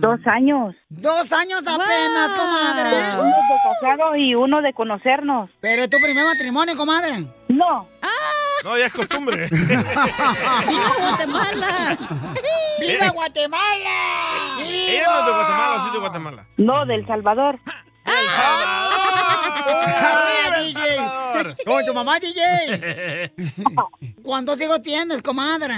Dos 0.00 0.20
años. 0.26 0.74
Dos 0.88 1.32
años 1.32 1.62
apenas, 1.66 2.32
comadre. 2.34 3.20
Uno 3.20 3.26
de 3.26 3.56
casado 3.62 4.16
y 4.16 4.34
uno 4.34 4.62
de 4.62 4.72
conocernos. 4.72 5.50
¿Pero 5.60 5.82
es 5.82 5.90
tu 5.90 5.98
primer 5.98 6.24
matrimonio, 6.24 6.76
comadre? 6.76 7.26
No. 7.48 7.86
No, 8.64 8.76
ya 8.78 8.86
es 8.86 8.92
costumbre. 8.92 9.48
¡Viva 9.50 10.92
Guatemala! 10.98 11.98
¡Viva 12.80 13.08
Guatemala! 13.10 14.58
Ella 14.60 15.06
no 15.10 15.18
es 15.20 15.26
de 15.26 15.32
Guatemala, 15.32 15.76
o 15.76 15.80
sí 15.84 15.90
de 15.92 15.98
Guatemala. 15.98 16.46
No, 16.56 16.86
del 16.86 17.06
Salvador. 17.06 17.58
¡Ah, 18.04 18.90
DJ! 20.60 21.64
Con 21.64 21.84
tu 21.84 21.94
mamá, 21.94 22.18
DJ. 22.20 23.32
¿Cuántos 24.22 24.60
hijos 24.60 24.82
tienes, 24.82 25.22
comadre? 25.22 25.74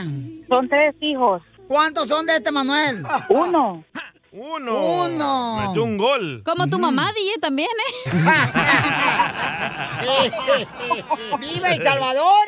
Son 0.49 0.69
tres 0.69 0.95
hijos. 1.01 1.43
¿Cuántos 1.69 2.09
son 2.09 2.27
de 2.27 2.37
este 2.37 2.51
Manuel? 2.51 3.05
Uno. 3.29 3.85
Uno. 4.33 5.05
Uno. 5.05 5.67
Metió 5.69 5.85
un 5.85 5.99
gol. 5.99 6.43
Como 6.43 6.67
tu 6.67 6.79
mamá, 6.79 7.13
DJ, 7.13 7.39
también, 7.39 7.69
¿eh? 7.69 8.07
¡Viva 11.39 11.75
El 11.75 11.83
Salvador! 11.83 12.47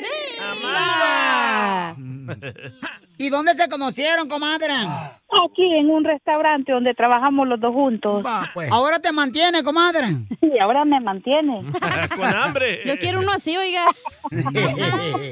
¡Viva! 0.56 1.94
¿Y 3.16 3.28
dónde 3.30 3.54
se 3.54 3.68
conocieron, 3.68 4.28
comadre? 4.28 4.72
Aquí 4.72 5.64
en 5.78 5.90
un 5.90 6.04
restaurante 6.04 6.72
donde 6.72 6.94
trabajamos 6.94 7.46
los 7.46 7.60
dos 7.60 7.72
juntos. 7.72 8.24
¿Ahora 8.70 8.98
te 8.98 9.12
mantiene, 9.12 9.62
comadre? 9.62 10.06
Sí, 10.40 10.58
ahora 10.60 10.84
me 10.84 11.00
mantiene. 11.00 11.64
Con 12.16 12.24
hambre. 12.26 12.80
Yo 12.84 12.96
quiero 12.98 13.20
uno 13.20 13.32
así, 13.32 13.56
oiga. 13.56 13.84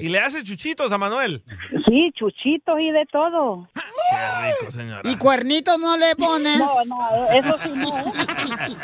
Y 0.01 0.09
le 0.09 0.21
hace 0.21 0.43
chuchitos 0.43 0.93
a 0.93 0.99
Manuel. 0.99 1.43
Sí, 1.87 2.13
chuchitos 2.15 2.79
y 2.81 2.91
de 2.91 3.07
todo. 3.11 3.69
Qué 3.75 4.51
rico, 4.61 4.73
señora. 4.73 5.03
¿Y 5.05 5.17
cuernitos 5.17 5.79
no 5.79 5.97
le 5.97 6.15
pones? 6.17 6.59
No, 6.59 6.85
no, 6.85 7.31
eso 7.33 7.59
sí 7.63 7.71
no. 7.75 8.13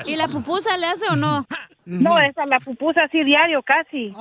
¿Y 0.07 0.17
la 0.17 0.29
pupusa 0.29 0.77
le 0.77 0.87
hace 0.87 1.07
o 1.11 1.17
no? 1.17 1.47
No, 1.85 2.19
esa 2.21 2.45
la 2.47 2.59
pupusa 2.59 3.05
así 3.05 3.25
diario 3.25 3.63
casi. 3.63 4.13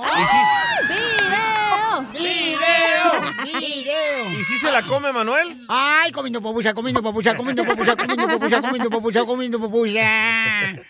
¡Video! 0.88 2.02
¡Video! 2.14 3.60
¡Video! 3.60 4.40
¿Y 4.40 4.44
si 4.46 4.56
se 4.56 4.67
la 4.72 4.84
come 4.84 5.12
Manuel? 5.12 5.66
¡Ay, 5.70 6.12
comiendo 6.12 6.42
papucha, 6.42 6.74
comiendo 6.74 7.02
papucha, 7.02 7.36
comiendo 7.36 7.64
papucha, 7.64 7.96
comiendo 7.96 8.28
papucha, 8.28 8.62
comiendo 8.62 8.90
papucha, 8.90 9.26
comiendo 9.26 9.60
papucha! 9.60 10.84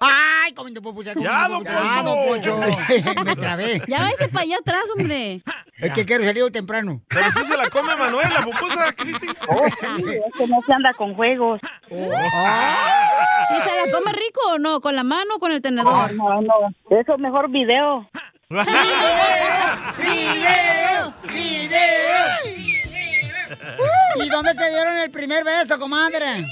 ¡Ay, 0.00 0.52
comiendo 0.54 0.82
papucha, 0.82 1.14
comiendo 1.14 1.38
Ya, 1.38 1.48
don 1.48 1.64
papucha! 1.64 1.98
¡Ah, 1.98 2.02
don 2.02 2.28
Poncho! 2.28 2.60
Me 3.24 3.36
trabé. 3.36 3.82
Ya 3.88 4.00
váyase 4.00 4.28
para 4.28 4.42
allá 4.42 4.56
atrás, 4.58 4.84
hombre. 4.96 5.42
Es 5.78 5.92
que 5.92 6.04
quiero 6.04 6.24
salir 6.24 6.50
temprano. 6.52 7.00
Pero 7.08 7.30
si 7.32 7.44
se 7.44 7.56
la 7.56 7.68
come 7.70 7.96
Manuel, 7.96 8.28
la 8.32 8.42
pupusa, 8.42 8.92
Cristi. 8.92 9.26
Oh, 9.48 9.66
sí, 9.96 10.04
es 10.26 10.34
que 10.36 10.46
no 10.46 10.60
se 10.66 10.72
anda 10.72 10.92
con 10.94 11.14
juegos. 11.14 11.60
¿Y 11.90 11.94
se 13.60 13.70
la 13.86 13.92
come 13.92 14.12
rico 14.12 14.40
o 14.52 14.58
no? 14.58 14.80
¿Con 14.80 14.94
la 14.96 15.04
mano 15.04 15.36
o 15.36 15.38
con 15.38 15.52
el 15.52 15.62
tenedor? 15.62 16.12
No, 16.14 16.40
no, 16.42 16.54
eso 16.90 17.18
mejor 17.18 17.50
video. 17.52 18.08
¡Video! 19.98 21.14
¡Video! 21.28 22.83
¿Y 24.24 24.28
dónde 24.28 24.54
se 24.54 24.68
dieron 24.70 24.96
el 24.98 25.10
primer 25.10 25.44
beso, 25.44 25.78
comadre? 25.78 26.46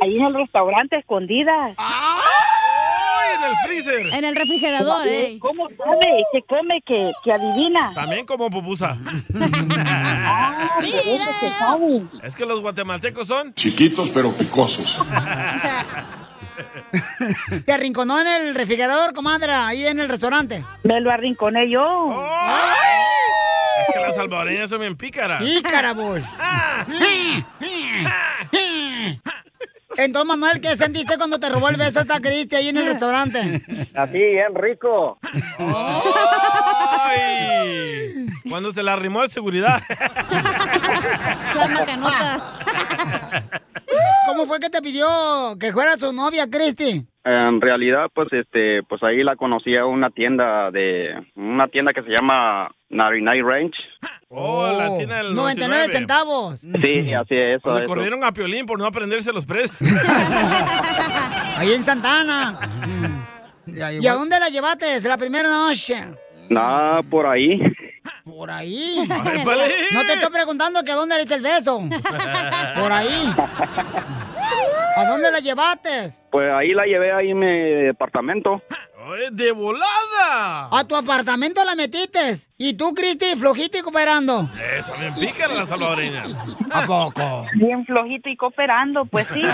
Ahí 0.00 0.16
en 0.16 0.24
el 0.26 0.34
restaurante, 0.34 0.96
escondidas. 0.96 1.74
¡Ay, 1.78 3.34
en 3.36 3.42
el 3.44 3.56
freezer! 3.66 4.06
En 4.14 4.24
el 4.24 4.36
refrigerador, 4.36 5.06
¿eh? 5.06 5.38
¿Cómo 5.40 5.68
sabe? 5.68 6.24
¿Qué 6.32 6.42
come? 6.48 6.82
que 6.86 7.12
que 7.24 7.32
adivina? 7.32 7.92
También 7.94 8.26
como 8.26 8.50
pupusa. 8.50 8.98
Ah. 10.28 10.78
Es 12.22 12.36
que 12.36 12.44
los 12.44 12.60
guatemaltecos 12.60 13.26
son... 13.26 13.54
Chiquitos 13.54 14.10
pero 14.10 14.32
picosos. 14.32 14.98
¿Te 17.64 17.72
arrinconó 17.72 18.20
en 18.20 18.26
el 18.26 18.54
refrigerador, 18.54 19.12
comadre, 19.14 19.52
ahí 19.52 19.86
en 19.86 20.00
el 20.00 20.08
restaurante? 20.08 20.64
Me 20.84 21.00
lo 21.00 21.10
arrinconé 21.10 21.70
yo. 21.70 22.10
Las 22.10 22.75
salvadoreñas 24.16 24.70
son 24.70 24.80
bien 24.80 24.96
pícaras. 24.96 25.42
¡Pícara, 25.42 25.92
vos! 25.94 26.20
Entonces, 29.96 30.28
Manuel, 30.28 30.60
¿qué 30.60 30.76
sentiste 30.76 31.16
cuando 31.16 31.38
te 31.38 31.48
robó 31.48 31.68
el 31.68 31.76
beso 31.76 32.00
esta 32.00 32.20
Cristi 32.20 32.56
ahí 32.56 32.68
en 32.68 32.76
el 32.76 32.86
restaurante? 32.86 33.62
Así, 33.94 34.18
bien 34.18 34.54
rico. 34.54 35.18
¡Ay! 37.08 38.26
Cuando 38.48 38.72
te 38.72 38.82
la 38.82 38.92
arrimó 38.94 39.22
el 39.22 39.30
seguridad. 39.30 39.82
¿Cómo 44.26 44.46
fue 44.46 44.60
que 44.60 44.68
te 44.68 44.82
pidió 44.82 45.56
que 45.58 45.72
fuera 45.72 45.96
su 45.96 46.12
novia, 46.12 46.48
Cristi? 46.50 47.06
En 47.28 47.60
realidad, 47.60 48.06
pues, 48.14 48.32
este, 48.32 48.84
pues 48.84 49.02
ahí 49.02 49.24
la 49.24 49.34
conocí 49.34 49.76
a 49.76 49.84
una 49.84 50.10
tienda 50.10 50.70
de, 50.70 51.12
una 51.34 51.66
tienda 51.66 51.92
que 51.92 52.02
se 52.02 52.10
llama 52.10 52.70
99 52.88 53.42
Range. 53.42 53.74
Oh, 54.28 54.64
la 54.72 54.96
tienda 54.96 55.16
del 55.16 55.34
99 55.34 55.88
centavos. 55.88 56.60
Sí, 56.60 57.12
así 57.12 57.34
es. 57.34 57.56
Eso. 57.56 57.82
corrieron 57.84 58.22
a 58.22 58.30
Piolín 58.30 58.64
por 58.64 58.78
no 58.78 58.86
aprenderse 58.86 59.32
los 59.32 59.44
precios. 59.44 59.76
Ahí 61.56 61.72
en 61.72 61.82
Santana. 61.82 62.60
¿Y 63.66 64.06
a 64.06 64.12
dónde 64.12 64.38
la 64.38 64.48
llevaste 64.48 65.00
la 65.08 65.18
primera 65.18 65.48
noche? 65.48 66.04
Nada, 66.48 67.02
por 67.02 67.26
ahí. 67.26 67.60
Por 68.24 68.50
ahí. 68.50 68.98
Ay, 69.10 69.44
vale. 69.44 69.74
No 69.92 70.04
te 70.04 70.14
estoy 70.14 70.32
preguntando 70.32 70.84
que 70.84 70.92
a 70.92 70.94
dónde 70.94 71.16
le 71.16 71.22
diste 71.22 71.34
el 71.34 71.42
beso. 71.42 71.80
Por 72.80 72.92
ahí. 72.92 73.34
¿A 74.96 75.04
dónde 75.06 75.30
la 75.30 75.40
llevaste? 75.40 76.10
Pues 76.30 76.50
ahí 76.52 76.72
la 76.72 76.84
llevé 76.86 77.12
ahí 77.12 77.30
en 77.30 77.38
mi 77.38 77.46
departamento. 77.86 78.62
Ay, 78.98 79.28
¡De 79.30 79.52
volada! 79.52 80.68
A 80.72 80.84
tu 80.88 80.96
apartamento 80.96 81.64
la 81.64 81.74
metiste. 81.74 82.36
Y 82.56 82.74
tú, 82.74 82.94
Cristi, 82.94 83.36
flojita 83.36 83.78
y 83.78 83.82
cooperando. 83.82 84.50
Eso, 84.76 84.94
bien 84.98 85.14
pícaras 85.14 85.56
las 85.56 85.68
salvadoreñas. 85.68 86.34
¿A 86.70 86.86
poco? 86.86 87.46
Bien 87.54 87.84
flojito 87.86 88.28
y 88.28 88.36
cooperando, 88.36 89.04
pues 89.04 89.28
sí. 89.28 89.42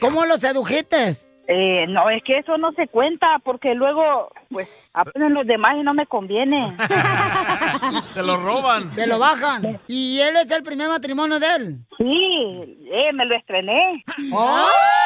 ¿Cómo 0.00 0.24
lo 0.26 0.38
sedujiste? 0.38 1.14
Eh, 1.48 1.86
no, 1.88 2.10
es 2.10 2.22
que 2.24 2.38
eso 2.38 2.58
no 2.58 2.72
se 2.72 2.88
cuenta 2.88 3.38
porque 3.44 3.74
luego, 3.74 4.30
pues, 4.50 4.68
aprenden 4.92 5.34
los 5.34 5.46
demás 5.46 5.76
y 5.78 5.82
no 5.82 5.94
me 5.94 6.06
conviene. 6.06 6.76
Te 8.14 8.22
lo 8.22 8.36
roban. 8.38 8.90
Te 8.90 9.06
lo 9.06 9.18
bajan. 9.18 9.78
¿Y 9.86 10.20
él 10.20 10.36
es 10.36 10.50
el 10.50 10.62
primer 10.62 10.88
matrimonio 10.88 11.38
de 11.38 11.46
él? 11.56 11.76
Sí, 11.98 12.78
eh, 12.90 13.12
me 13.12 13.26
lo 13.26 13.36
estrené. 13.36 14.04
¡Ay! 14.36 15.05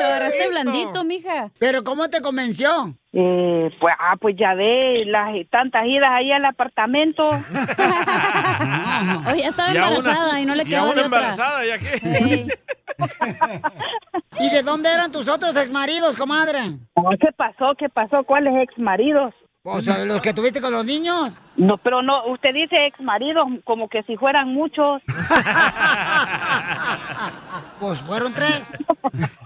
Lo 0.00 0.06
agarraste 0.06 0.48
blandito, 0.48 1.04
mija. 1.04 1.50
¿Pero 1.58 1.82
cómo 1.84 2.08
te 2.08 2.20
convenció? 2.20 2.94
Eh, 3.12 3.70
pues, 3.80 3.94
ah, 3.98 4.16
pues 4.20 4.36
ya 4.38 4.52
ve 4.54 5.04
las 5.06 5.28
tantas 5.50 5.86
idas 5.86 6.10
ahí 6.12 6.30
al 6.32 6.44
apartamento. 6.44 7.26
Oye, 9.28 9.42
ya 9.42 9.48
estaba 9.48 9.72
Y 9.72 9.76
a 9.78 9.86
una- 9.86 9.96
embarazada 9.96 10.40
y 10.40 10.46
no 10.46 10.54
le 10.54 10.64
quedaba 10.66 10.90
otra. 10.90 11.04
embarazada, 11.04 11.64
¿ya 11.64 11.78
qué? 11.78 12.46
¿Y 14.38 14.50
de 14.50 14.62
dónde 14.62 14.92
eran 14.92 15.10
tus 15.10 15.28
otros 15.28 15.56
exmaridos, 15.56 16.14
comadre? 16.16 16.58
¿Qué 17.20 17.32
pasó? 17.36 17.74
¿Qué 17.78 17.88
pasó? 17.88 18.22
¿Cuáles 18.24 18.54
ex 18.62 18.78
maridos? 18.78 19.32
O 19.68 19.80
sea, 19.80 20.04
los 20.04 20.20
que 20.20 20.32
tuviste 20.32 20.60
con 20.60 20.72
los 20.72 20.84
niños. 20.84 21.32
No, 21.56 21.76
pero 21.78 22.00
no, 22.00 22.26
usted 22.26 22.54
dice 22.54 22.86
ex 22.86 23.00
maridos 23.00 23.46
como 23.64 23.88
que 23.88 24.02
si 24.04 24.16
fueran 24.16 24.48
muchos. 24.54 25.02
Pues 27.78 28.00
fueron 28.00 28.32
tres. 28.32 28.72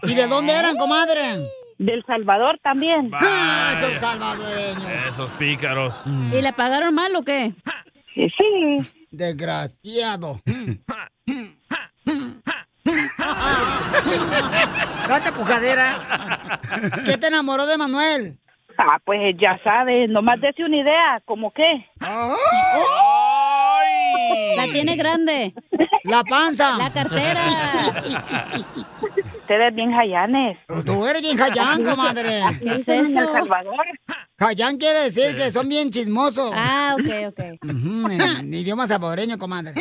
¿Y 0.05 0.15
de 0.15 0.29
dónde 0.29 0.53
eran, 0.53 0.77
comadre? 0.77 1.41
Del 1.79 2.05
Salvador 2.07 2.61
también. 2.63 3.11
Ah, 3.13 3.75
esos 3.77 3.99
salvadoreños. 3.99 5.07
Esos 5.09 5.31
pícaros. 5.33 6.01
¿Y 6.07 6.41
le 6.41 6.53
pagaron 6.53 6.95
mal 6.95 7.15
o 7.17 7.23
qué? 7.25 7.53
Sí, 8.15 8.29
sí. 8.37 9.07
Desgraciado. 9.11 10.41
Date 15.09 15.33
pujadera. 15.33 16.61
¿Qué 17.05 17.19
te 17.19 17.27
enamoró 17.27 17.67
de 17.67 17.79
Manuel? 17.79 18.39
Ah, 18.83 18.99
pues 19.05 19.37
ya 19.39 19.61
sabes, 19.63 20.09
nomás 20.09 20.41
dése 20.41 20.65
una 20.65 20.79
idea, 20.79 21.21
¿cómo 21.27 21.51
qué? 21.53 21.87
¡Ay! 22.01 22.27
La 24.57 24.73
tiene 24.73 24.97
grande. 24.97 25.53
La 26.05 26.23
panza. 26.25 26.79
La 26.79 26.91
cartera. 26.91 27.43
Ustedes 29.41 29.75
bien 29.75 29.93
jayanes. 29.93 30.57
Tú 30.87 31.07
eres 31.07 31.21
bien 31.21 31.37
jayán, 31.37 31.85
comadre. 31.85 32.41
¿Qué 32.63 32.73
es 32.75 32.89
En 32.89 33.05
El 33.05 33.07
eso? 33.19 33.33
Salvador. 33.33 33.75
Jayán 34.39 34.79
quiere 34.79 35.01
decir 35.01 35.37
que 35.37 35.51
son 35.51 35.69
bien 35.69 35.91
chismosos. 35.91 36.51
Ah, 36.55 36.95
ok, 36.99 37.11
ok. 37.29 37.41
Ujú, 37.65 38.09
en 38.11 38.55
idioma 38.55 38.87
salvadoreño, 38.87 39.37
comadre. 39.37 39.75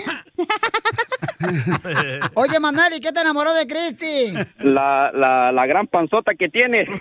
Oye, 2.33 2.59
Manuel, 2.59 2.95
¿y 2.95 2.99
qué 2.99 3.13
te 3.13 3.21
enamoró 3.21 3.53
de 3.53 3.65
Cristi? 3.65 4.33
La, 4.57 5.09
la, 5.13 5.53
la 5.53 5.65
gran 5.65 5.87
panzota 5.87 6.33
que 6.37 6.49
tiene. 6.49 6.85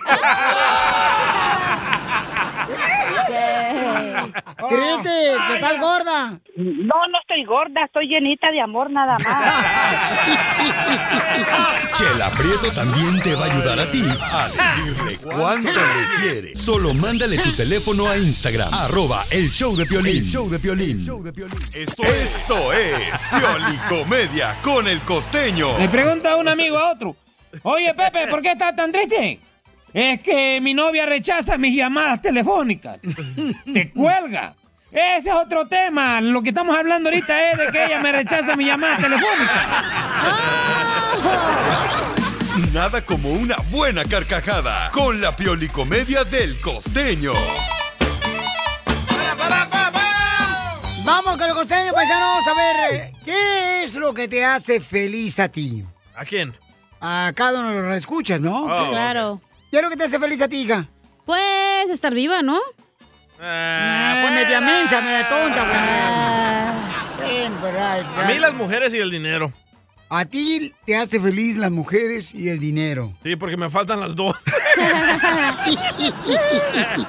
Cristi, 4.69 5.19
¿qué 5.47 5.59
tal 5.59 5.79
gorda? 5.79 6.39
No, 6.55 6.95
no 7.11 7.19
estoy 7.21 7.45
gorda, 7.45 7.85
estoy 7.85 8.07
llenita 8.07 8.51
de 8.51 8.61
amor 8.61 8.89
nada 8.91 9.17
más. 9.17 9.53
Chela 11.93 12.29
Prieto 12.37 12.71
también 12.73 13.21
te 13.21 13.35
va 13.35 13.45
a 13.45 13.51
ayudar 13.51 13.79
a 13.79 13.91
ti 13.91 14.03
a 14.31 14.47
decirle 14.49 15.17
cuánto 15.35 15.69
le. 16.23 16.55
Solo 16.55 16.93
mándale 16.93 17.37
tu 17.37 17.51
teléfono 17.53 18.07
a 18.07 18.17
Instagram, 18.17 18.73
arroba 18.73 19.23
el 19.31 19.49
show 19.49 19.75
de 19.75 19.85
Piolín. 19.85 20.25
show 20.25 20.49
de 20.49 20.59
Piolín. 20.59 20.99
Esto, 21.73 22.03
esto 22.03 22.73
es 22.73 23.31
Piolicomedia 23.31 24.57
con 24.61 24.87
el 24.87 25.01
costeño. 25.01 25.77
Le 25.77 25.89
pregunta 25.89 26.35
un 26.35 26.47
amigo 26.47 26.77
a 26.77 26.91
otro. 26.91 27.15
Oye, 27.63 27.93
Pepe, 27.93 28.27
¿por 28.27 28.41
qué 28.41 28.51
estás 28.51 28.75
tan 28.75 28.91
triste? 28.91 29.39
Es 29.93 30.21
que 30.21 30.59
mi 30.61 30.73
novia 30.73 31.05
rechaza 31.05 31.57
mis 31.57 31.75
llamadas 31.75 32.21
telefónicas. 32.21 32.99
Te 33.73 33.91
cuelga. 33.91 34.53
Ese 34.91 35.29
es 35.29 35.35
otro 35.35 35.67
tema. 35.67 36.19
Lo 36.21 36.41
que 36.41 36.49
estamos 36.49 36.75
hablando 36.75 37.09
ahorita 37.09 37.51
es 37.51 37.57
de 37.59 37.67
que 37.67 37.85
ella 37.85 37.99
me 37.99 38.11
rechaza 38.11 38.55
mi 38.55 38.65
llamada 38.65 38.97
telefónica. 38.97 39.83
Nada 42.73 43.01
como 43.01 43.29
una 43.31 43.55
buena 43.71 44.03
carcajada 44.05 44.91
con 44.91 45.21
la 45.21 45.35
Piolicomedia 45.35 46.23
del 46.23 46.59
costeño. 46.61 47.33
Vamos 51.03 51.37
con 51.37 51.47
el 51.49 51.53
costeño, 51.55 51.91
paisanos, 51.93 52.47
a 52.47 52.53
ver, 52.53 53.11
¿qué 53.25 53.83
es 53.83 53.95
lo 53.95 54.13
que 54.13 54.27
te 54.27 54.45
hace 54.45 54.79
feliz 54.79 55.39
a 55.39 55.47
ti? 55.49 55.83
¿A 56.15 56.23
quién? 56.25 56.53
A 57.01 57.31
cada 57.35 57.59
uno 57.61 57.73
lo 57.73 57.93
escuchas, 57.95 58.39
¿no? 58.41 58.65
Oh, 58.65 58.83
¿Qué- 58.85 58.91
Claro. 58.91 59.41
¿Qué 59.71 59.77
es 59.77 59.83
lo 59.83 59.89
que 59.89 59.97
te 59.97 60.03
hace 60.03 60.19
feliz 60.19 60.41
a 60.41 60.47
ti, 60.47 60.61
hija? 60.61 60.87
Pues 61.25 61.89
estar 61.89 62.13
viva, 62.13 62.41
¿no? 62.41 62.59
Ah, 63.39 64.19
pues 64.21 64.33
media 64.33 64.59
mensa, 64.61 65.01
media 65.01 65.27
tonta, 65.29 65.63
güey. 67.19 67.29
Ven, 67.29 67.53
pues, 67.59 67.75
A 67.75 68.23
mí 68.27 68.39
las 68.39 68.53
mujeres 68.53 68.93
y 68.93 68.97
el 68.97 69.11
dinero. 69.11 69.53
A 70.09 70.25
ti 70.25 70.73
te 70.87 70.95
hace 70.95 71.19
feliz 71.19 71.55
las 71.55 71.69
mujeres 71.69 72.33
y 72.33 72.49
el 72.49 72.57
dinero. 72.59 73.13
Sí, 73.21 73.35
porque 73.35 73.57
me 73.57 73.69
faltan 73.69 73.99
las 73.99 74.15
dos. 74.15 74.35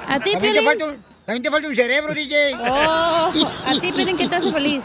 ¿A 0.06 0.20
ti, 0.22 0.32
un, 0.34 1.02
también 1.24 1.42
te 1.42 1.50
falta 1.50 1.68
un 1.68 1.76
cerebro, 1.76 2.12
DJ. 2.12 2.56
Oh, 2.56 3.32
¿A 3.66 3.80
ti, 3.80 3.90
Piolín, 3.92 4.18
qué 4.18 4.28
te 4.28 4.36
hace 4.36 4.52
feliz? 4.52 4.84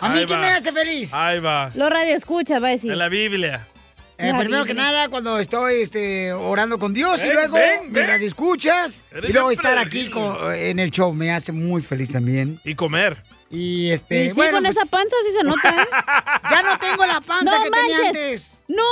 ¿A 0.00 0.08
mí 0.10 0.20
Ahí 0.20 0.26
qué 0.26 0.34
va. 0.34 0.40
me 0.40 0.48
hace 0.50 0.70
feliz? 0.72 1.12
Ahí 1.12 1.40
va. 1.40 1.70
Lo 1.74 1.88
radio 1.88 2.14
escucha, 2.14 2.60
va 2.60 2.68
a 2.68 2.70
decir. 2.70 2.92
En 2.92 2.98
la 2.98 3.08
Biblia. 3.08 3.66
Eh, 4.18 4.32
primero 4.38 4.64
que 4.64 4.74
nada, 4.74 5.08
cuando 5.08 5.38
estoy 5.38 5.82
este, 5.82 6.32
orando 6.32 6.78
con 6.78 6.92
Dios 6.92 7.24
y 7.24 7.28
luego 7.30 7.54
ven, 7.54 7.92
me 7.92 8.02
ven. 8.02 8.22
escuchas 8.22 9.04
Eres 9.12 9.30
y 9.30 9.32
luego 9.32 9.50
estar 9.52 9.78
aquí 9.78 10.10
con- 10.10 10.52
en 10.54 10.80
el 10.80 10.90
show 10.90 11.14
me 11.14 11.30
hace 11.32 11.52
muy 11.52 11.80
feliz 11.82 12.10
también. 12.10 12.60
Y 12.64 12.74
comer. 12.74 13.22
Y 13.50 13.90
este, 13.90 14.24
Y 14.24 14.28
sí, 14.30 14.34
bueno, 14.34 14.56
con 14.56 14.64
pues, 14.64 14.76
esa 14.76 14.86
panza 14.86 15.14
sí 15.24 15.32
se 15.38 15.44
nota, 15.44 15.70
¿eh? 15.82 15.86
ya 16.50 16.62
no 16.62 16.78
tengo 16.78 17.06
la 17.06 17.20
panza 17.20 17.44
No 17.58 17.64
que 17.64 17.70
tenía 17.70 17.96
manches. 18.02 18.16
antes. 18.16 18.60
No, 18.68 18.82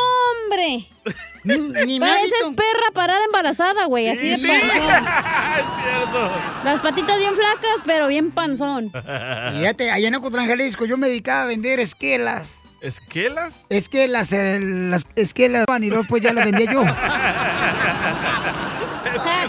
hombre. 0.44 0.86
Ni, 1.44 1.58
ni 1.86 2.00
Pareces 2.00 2.30
visto- 2.30 2.54
perra 2.56 2.90
parada 2.94 3.24
embarazada, 3.24 3.84
güey. 3.86 4.08
Así 4.08 4.28
de 4.28 4.36
Sí, 4.36 4.42
sí. 4.42 4.48
panzón. 4.48 4.68
es 5.58 5.64
cierto. 5.82 6.30
Las 6.64 6.80
patitas 6.80 7.18
bien 7.18 7.34
flacas, 7.34 7.82
pero 7.84 8.06
bien 8.06 8.30
panzón. 8.30 8.90
Fíjate, 9.58 9.90
allá 9.90 10.08
en 10.08 10.14
Ocotlán, 10.14 10.46
Jalisco, 10.48 10.86
yo 10.86 10.96
me 10.96 11.08
dedicaba 11.08 11.42
a 11.42 11.46
vender 11.46 11.78
esquelas. 11.80 12.60
¿Esquelas? 12.86 13.66
Esquelas, 13.68 14.32
eh, 14.32 14.60
las 14.60 15.06
esquelas, 15.16 15.64
y 15.80 15.88
luego 15.88 16.04
pues 16.08 16.22
ya 16.22 16.32
las 16.32 16.44
vendía 16.44 16.72
yo. 16.72 16.84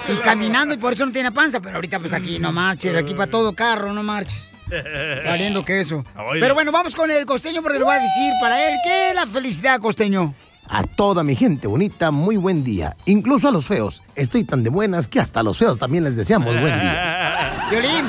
Y 0.10 0.18
caminando, 0.18 0.74
y 0.74 0.78
por 0.78 0.94
eso 0.94 1.06
no 1.06 1.12
tiene 1.12 1.32
panza, 1.32 1.60
pero 1.60 1.76
ahorita 1.76 2.00
pues 2.00 2.14
aquí 2.14 2.40
no 2.40 2.54
marches, 2.54 2.96
aquí 2.96 3.14
para 3.14 3.30
todo 3.30 3.54
carro, 3.54 3.92
no 3.94 4.02
marches. 4.04 4.50
Valiendo 5.26 5.64
que 5.66 5.82
eso. 5.82 6.06
Oye. 6.30 6.40
Pero 6.40 6.54
bueno, 6.54 6.72
vamos 6.72 6.96
con 6.96 7.12
el 7.12 7.26
costeño 7.26 7.62
porque 7.62 7.78
le 7.78 7.84
voy 7.84 7.94
a 7.94 8.00
decir 8.00 8.34
para 8.40 8.68
él 8.68 8.76
qué 8.84 9.10
es 9.10 9.16
la 9.16 9.28
felicidad, 9.28 9.80
costeño. 9.80 10.34
A 10.70 10.84
toda 10.84 11.24
mi 11.24 11.36
gente 11.36 11.68
bonita, 11.68 12.12
muy 12.12 12.38
buen 12.38 12.64
día. 12.64 12.96
Incluso 13.06 13.48
a 13.50 13.52
los 13.52 13.66
feos. 13.66 14.04
Estoy 14.16 14.44
tan 14.44 14.64
de 14.64 14.70
buenas 14.70 15.08
que 15.08 15.20
hasta 15.20 15.42
a 15.42 15.44
los 15.44 15.58
feos 15.58 15.78
también 15.78 16.04
les 16.04 16.16
deseamos 16.16 16.54
buen 16.60 16.74
día. 16.74 17.68
Violín. 17.70 18.06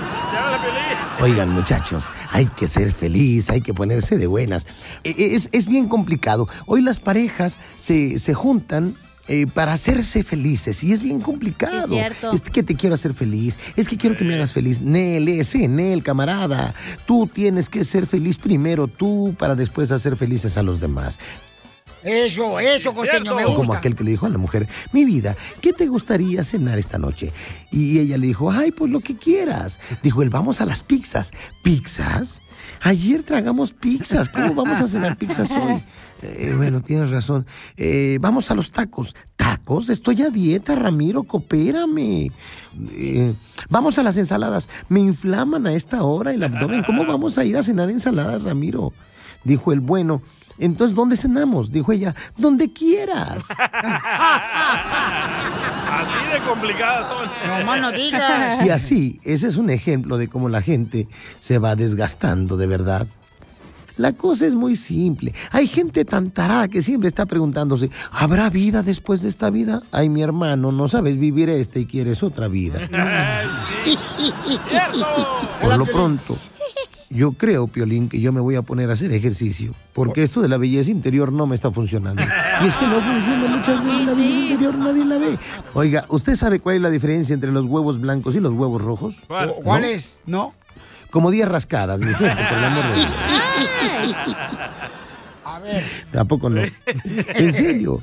Oigan, 1.21 1.51
muchachos, 1.51 2.11
hay 2.31 2.47
que 2.47 2.69
ser 2.69 2.93
feliz, 2.93 3.51
hay 3.51 3.61
que 3.61 3.75
ponerse 3.75 4.19
de 4.19 4.27
buenas. 4.29 4.67
E- 5.03 5.35
Es, 5.35 5.49
es 5.53 5.67
bien 5.67 5.89
complicado. 5.89 6.49
Hoy 6.67 6.81
las 6.81 7.01
parejas 7.01 7.59
se, 7.77 8.19
se 8.19 8.35
juntan. 8.35 8.95
eh, 9.31 9.47
para 9.47 9.75
hacerse 9.75 10.25
felices 10.25 10.83
y 10.83 10.93
es 10.95 11.03
bien 11.03 11.21
complicado. 11.21 11.89
Sí, 11.89 11.99
es 11.99 12.17
cierto. 12.17 12.33
Es 12.33 12.41
que 12.41 12.63
te 12.63 12.75
quiero 12.77 12.95
hacer 12.95 13.13
feliz, 13.13 13.59
es 13.77 13.87
que 13.87 13.99
quiero 13.99 14.17
que 14.17 14.25
me 14.25 14.35
hagas 14.35 14.55
feliz. 14.55 14.81
Nel, 14.81 15.29
ese, 15.29 15.69
Nel, 15.69 16.03
camarada. 16.03 16.75
Tú 17.07 17.27
tienes 17.31 17.69
que 17.69 17.85
ser 17.85 18.07
feliz 18.07 18.39
primero 18.39 18.87
tú 18.89 19.35
para 19.39 19.55
después 19.55 19.93
hacer 19.93 20.17
felices 20.17 20.57
a 20.57 20.63
los 20.63 20.81
demás. 20.81 21.19
Eso, 22.03 22.61
eso, 22.61 22.95
costeño, 22.95 23.35
me 23.35 23.45
O 23.45 23.49
como 23.49 23.59
gusta. 23.69 23.79
aquel 23.79 23.95
que 23.97 24.05
le 24.05 24.11
dijo 24.13 24.27
a 24.27 24.31
la 24.31 24.39
mujer, 24.39 24.69
mi 24.93 25.05
vida, 25.05 25.37
¿qué 25.61 25.73
te 25.73 25.87
gustaría 25.87 26.45
cenar 26.45 26.79
esta 26.79 26.99
noche? 26.99 27.33
Y 27.71 27.99
ella 27.99 28.17
le 28.19 28.27
dijo, 28.29 28.51
ay, 28.51 28.71
pues 28.73 28.91
lo 28.91 29.01
que 29.01 29.17
quieras. 29.17 29.81
Dijo 30.03 30.23
él, 30.23 30.31
vamos 30.31 30.61
a 30.61 30.67
las 30.67 30.83
pizzas. 30.85 31.33
¿Pizzas? 31.63 32.41
Ayer 32.83 33.23
tragamos 33.23 33.73
pizzas, 33.73 34.29
¿cómo 34.29 34.55
vamos 34.55 34.81
a 34.81 34.87
cenar 34.87 35.17
pizzas 35.17 35.51
hoy? 35.53 35.83
Eh, 36.23 36.55
bueno, 36.57 36.81
tienes 36.83 37.11
razón. 37.11 37.47
Eh, 37.77 38.19
vamos 38.21 38.51
a 38.51 38.55
los 38.55 38.71
tacos. 38.71 39.17
¿Tacos? 39.37 39.89
Estoy 39.89 40.23
a 40.23 40.31
dieta, 40.31 40.77
Ramiro, 40.77 41.25
coopérame. 41.25 42.31
Eh, 42.93 43.35
vamos 43.69 43.99
a 43.99 44.03
las 44.03 44.17
ensaladas. 44.19 44.69
Me 44.89 45.01
inflaman 45.01 45.67
a 45.67 45.73
esta 45.73 46.03
hora 46.05 46.33
el 46.33 46.43
abdomen. 46.43 46.85
¿Cómo 46.85 47.05
vamos 47.07 47.39
a 47.39 47.45
ir 47.45 47.57
a 47.57 47.63
cenar 47.63 47.91
ensaladas, 47.91 48.43
Ramiro? 48.43 48.93
Dijo 49.45 49.73
el 49.73 49.81
bueno. 49.81 50.23
Entonces, 50.59 50.97
¿dónde 50.97 51.17
cenamos? 51.17 51.71
Dijo 51.71 51.93
ella, 51.93 52.15
donde 52.37 52.73
quieras. 52.73 53.45
Así 55.91 56.19
de 56.33 56.41
complicadas 56.47 57.07
son. 57.07 57.29
No 57.47 57.65
más 57.65 57.81
no 57.81 57.93
digas. 57.93 58.67
Y 58.67 58.71
así, 58.71 59.21
ese 59.25 59.49
es 59.49 59.57
un 59.57 59.71
ejemplo 59.71 60.19
de 60.19 60.29
cómo 60.29 60.49
la 60.49 60.63
gente 60.63 61.09
se 61.39 61.59
va 61.59 61.77
desgastando 61.77 62.57
de 62.57 62.67
verdad. 62.67 63.07
La 63.99 64.13
cosa 64.13 64.47
es 64.47 64.55
muy 64.55 64.77
simple. 64.77 65.35
Hay 65.51 65.67
gente 65.67 66.05
tan 66.05 66.31
tarada 66.31 66.69
que 66.69 66.83
siempre 66.83 67.09
está 67.09 67.27
preguntándose, 67.27 67.91
¿habrá 68.13 68.49
vida 68.49 68.85
después 68.85 69.23
de 69.23 69.29
esta 69.29 69.51
vida? 69.51 69.83
Ay, 69.91 70.09
mi 70.09 70.23
hermano, 70.23 70.71
no 70.71 70.87
sabes 70.87 71.19
vivir 71.19 71.51
esta 71.51 71.81
y 71.81 71.87
quieres 71.87 72.23
otra 72.23 72.47
vida. 72.47 72.79
Por 75.61 75.77
lo 75.77 75.85
pronto, 75.85 76.37
yo 77.11 77.33
creo, 77.33 77.67
Piolín, 77.67 78.09
que 78.09 78.21
yo 78.21 78.33
me 78.33 78.41
voy 78.41 78.57
a 78.57 78.63
poner 78.63 78.91
a 78.91 78.93
hacer 78.93 79.13
ejercicio, 79.13 79.75
porque 79.95 80.23
esto 80.23 80.41
de 80.43 80.49
la 80.49 80.59
belleza 80.59 80.91
interior 80.91 81.33
no 81.33 81.47
me 81.47 81.55
está 81.55 81.71
funcionando. 81.71 82.23
Y 82.63 82.67
es 82.67 82.75
que 82.77 82.87
no 82.87 83.01
funciona 83.01 83.57
muchas 83.57 83.85
veces 83.85 84.07
la 84.07 84.15
belleza 84.15 84.41
interior, 84.41 84.75
nadie 84.77 85.05
la 85.05 85.19
ve. 85.19 85.39
Oiga, 85.75 86.05
¿usted 86.09 86.37
sabe 86.37 86.61
cuál 86.61 86.77
es 86.77 86.83
la 86.83 86.91
diferencia 86.91 87.35
entre 87.35 87.51
los 87.51 87.65
huevos 87.65 88.01
blancos 88.01 88.35
y 88.37 88.41
los 88.41 88.53
huevos 88.53 88.83
rojos? 88.83 89.23
¿Cuál? 89.27 89.55
¿Cuál 89.63 89.83
¿No? 89.83 89.89
es? 89.89 90.21
¿No? 90.27 90.55
Como 91.11 91.31
10 91.31 91.49
rascadas, 91.49 92.01
mi 92.01 92.13
gente, 92.13 92.43
por 92.49 92.59
el 92.59 92.65
amor 92.65 92.85
de 92.89 92.95
Dios. 92.97 93.13
A 95.45 95.59
ver. 95.61 95.83
Tampoco 96.13 96.51
no. 96.51 96.61
En 97.35 97.53
serio. 97.53 98.03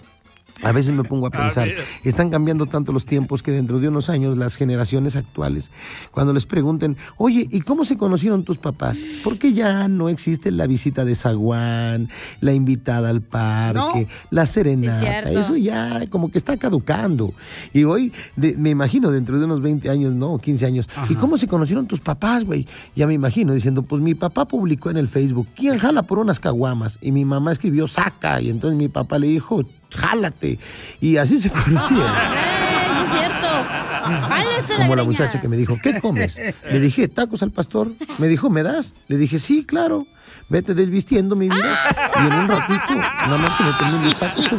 A 0.64 0.72
veces 0.72 0.94
me 0.94 1.04
pongo 1.04 1.28
a 1.28 1.32
pensar, 1.32 1.68
ver. 1.68 1.78
están 2.04 2.30
cambiando 2.30 2.66
tanto 2.66 2.92
los 2.94 3.06
tiempos 3.06 3.44
que 3.44 3.52
dentro 3.52 3.80
de 3.80 3.90
unos 3.90 4.10
años 4.10 4.38
las 4.38 4.56
generaciones 4.56 5.16
actuales, 5.16 5.70
cuando 6.12 6.34
les 6.34 6.46
pregunten, 6.46 6.96
oye, 7.18 7.48
¿y 7.52 7.62
cómo 7.62 7.84
se 7.86 7.98
conocieron 7.98 8.44
tus 8.44 8.58
papás? 8.58 8.98
Porque 9.24 9.54
ya 9.54 9.88
no 9.88 10.08
existe 10.10 10.52
la 10.52 10.66
visita 10.68 11.04
de 11.06 11.16
zaguán, 11.16 12.10
la 12.42 12.54
invitada 12.54 13.10
al 13.10 13.22
parque, 13.22 14.08
la 14.32 14.46
serenata, 14.46 15.30
eso 15.40 15.56
ya 15.58 16.08
como 16.10 16.32
que 16.32 16.38
está 16.38 16.56
caducando. 16.58 17.34
Y 17.74 17.84
hoy, 17.84 18.14
de- 18.36 18.58
me 18.58 18.70
imagino, 18.70 19.12
dentro 19.12 19.38
de 19.40 19.46
unos 19.46 19.62
20 19.62 19.90
años, 19.90 20.14
no, 20.16 20.38
15 20.38 20.66
años, 20.66 20.90
¿y 21.10 21.16
cómo 21.16 21.38
se 21.38 21.48
conocieron 21.48 21.86
tus 21.88 22.00
papás, 22.00 22.46
güey? 22.46 22.66
Ya 22.96 23.08
me 23.08 23.14
imagino 23.14 23.54
diciendo, 23.54 23.84
pues 23.84 24.02
mi 24.02 24.16
papá 24.16 24.46
publicó 24.48 24.90
en 24.90 24.98
el 24.98 25.08
Facebook, 25.08 25.48
¿quién 25.56 25.78
jala 25.80 26.04
por 26.04 26.20
unas 26.20 26.40
caguamas? 26.40 26.98
Y 27.02 27.12
mi 27.12 27.26
mamá 27.26 27.52
escribió, 27.52 27.88
saca, 27.88 28.42
y 28.42 28.50
entonces 28.50 28.78
mi 28.78 28.88
papá 28.88 29.20
le 29.20 29.28
dijo, 29.28 29.64
jálate. 29.96 30.60
Y 31.02 31.18
así 31.18 31.40
se. 31.40 31.48
¡Eh, 31.50 31.52
sí 31.64 31.96
es 33.04 33.12
cierto! 33.12 33.48
¡Jálese 34.30 34.74
la 34.74 34.78
Como 34.78 34.96
la 34.96 35.04
muchacha 35.04 35.42
que 35.42 35.48
me 35.48 35.58
dijo, 35.58 35.78
¿qué 35.82 36.00
comes? 36.00 36.38
Le 36.38 36.80
dije, 36.80 37.08
tacos 37.08 37.42
al 37.44 37.52
pastor. 37.52 37.92
Me 38.18 38.28
dijo, 38.28 38.50
¿me 38.50 38.64
das? 38.64 38.94
Le 39.08 39.18
dije, 39.18 39.40
sí, 39.40 39.66
claro. 39.66 40.06
vete 40.50 40.74
desvistiendo 40.74 41.36
mi 41.36 41.50
vida. 41.50 41.80
Y 42.24 42.28
en 42.28 42.34
un 42.34 42.48
ratito, 42.48 42.96
nada 42.96 43.38
más 43.38 43.56
que 43.56 43.64
me 43.64 43.74
termine 43.74 44.06
los 44.06 44.20
tacos, 44.20 44.50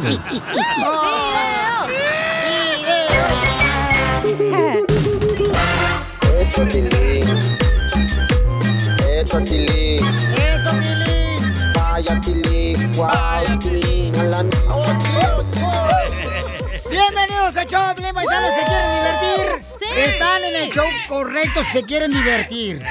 el 20.67 20.73
show 20.73 20.85
correcto 21.07 21.63
si 21.63 21.71
se 21.71 21.83
quieren 21.83 22.11
divertir. 22.11 22.81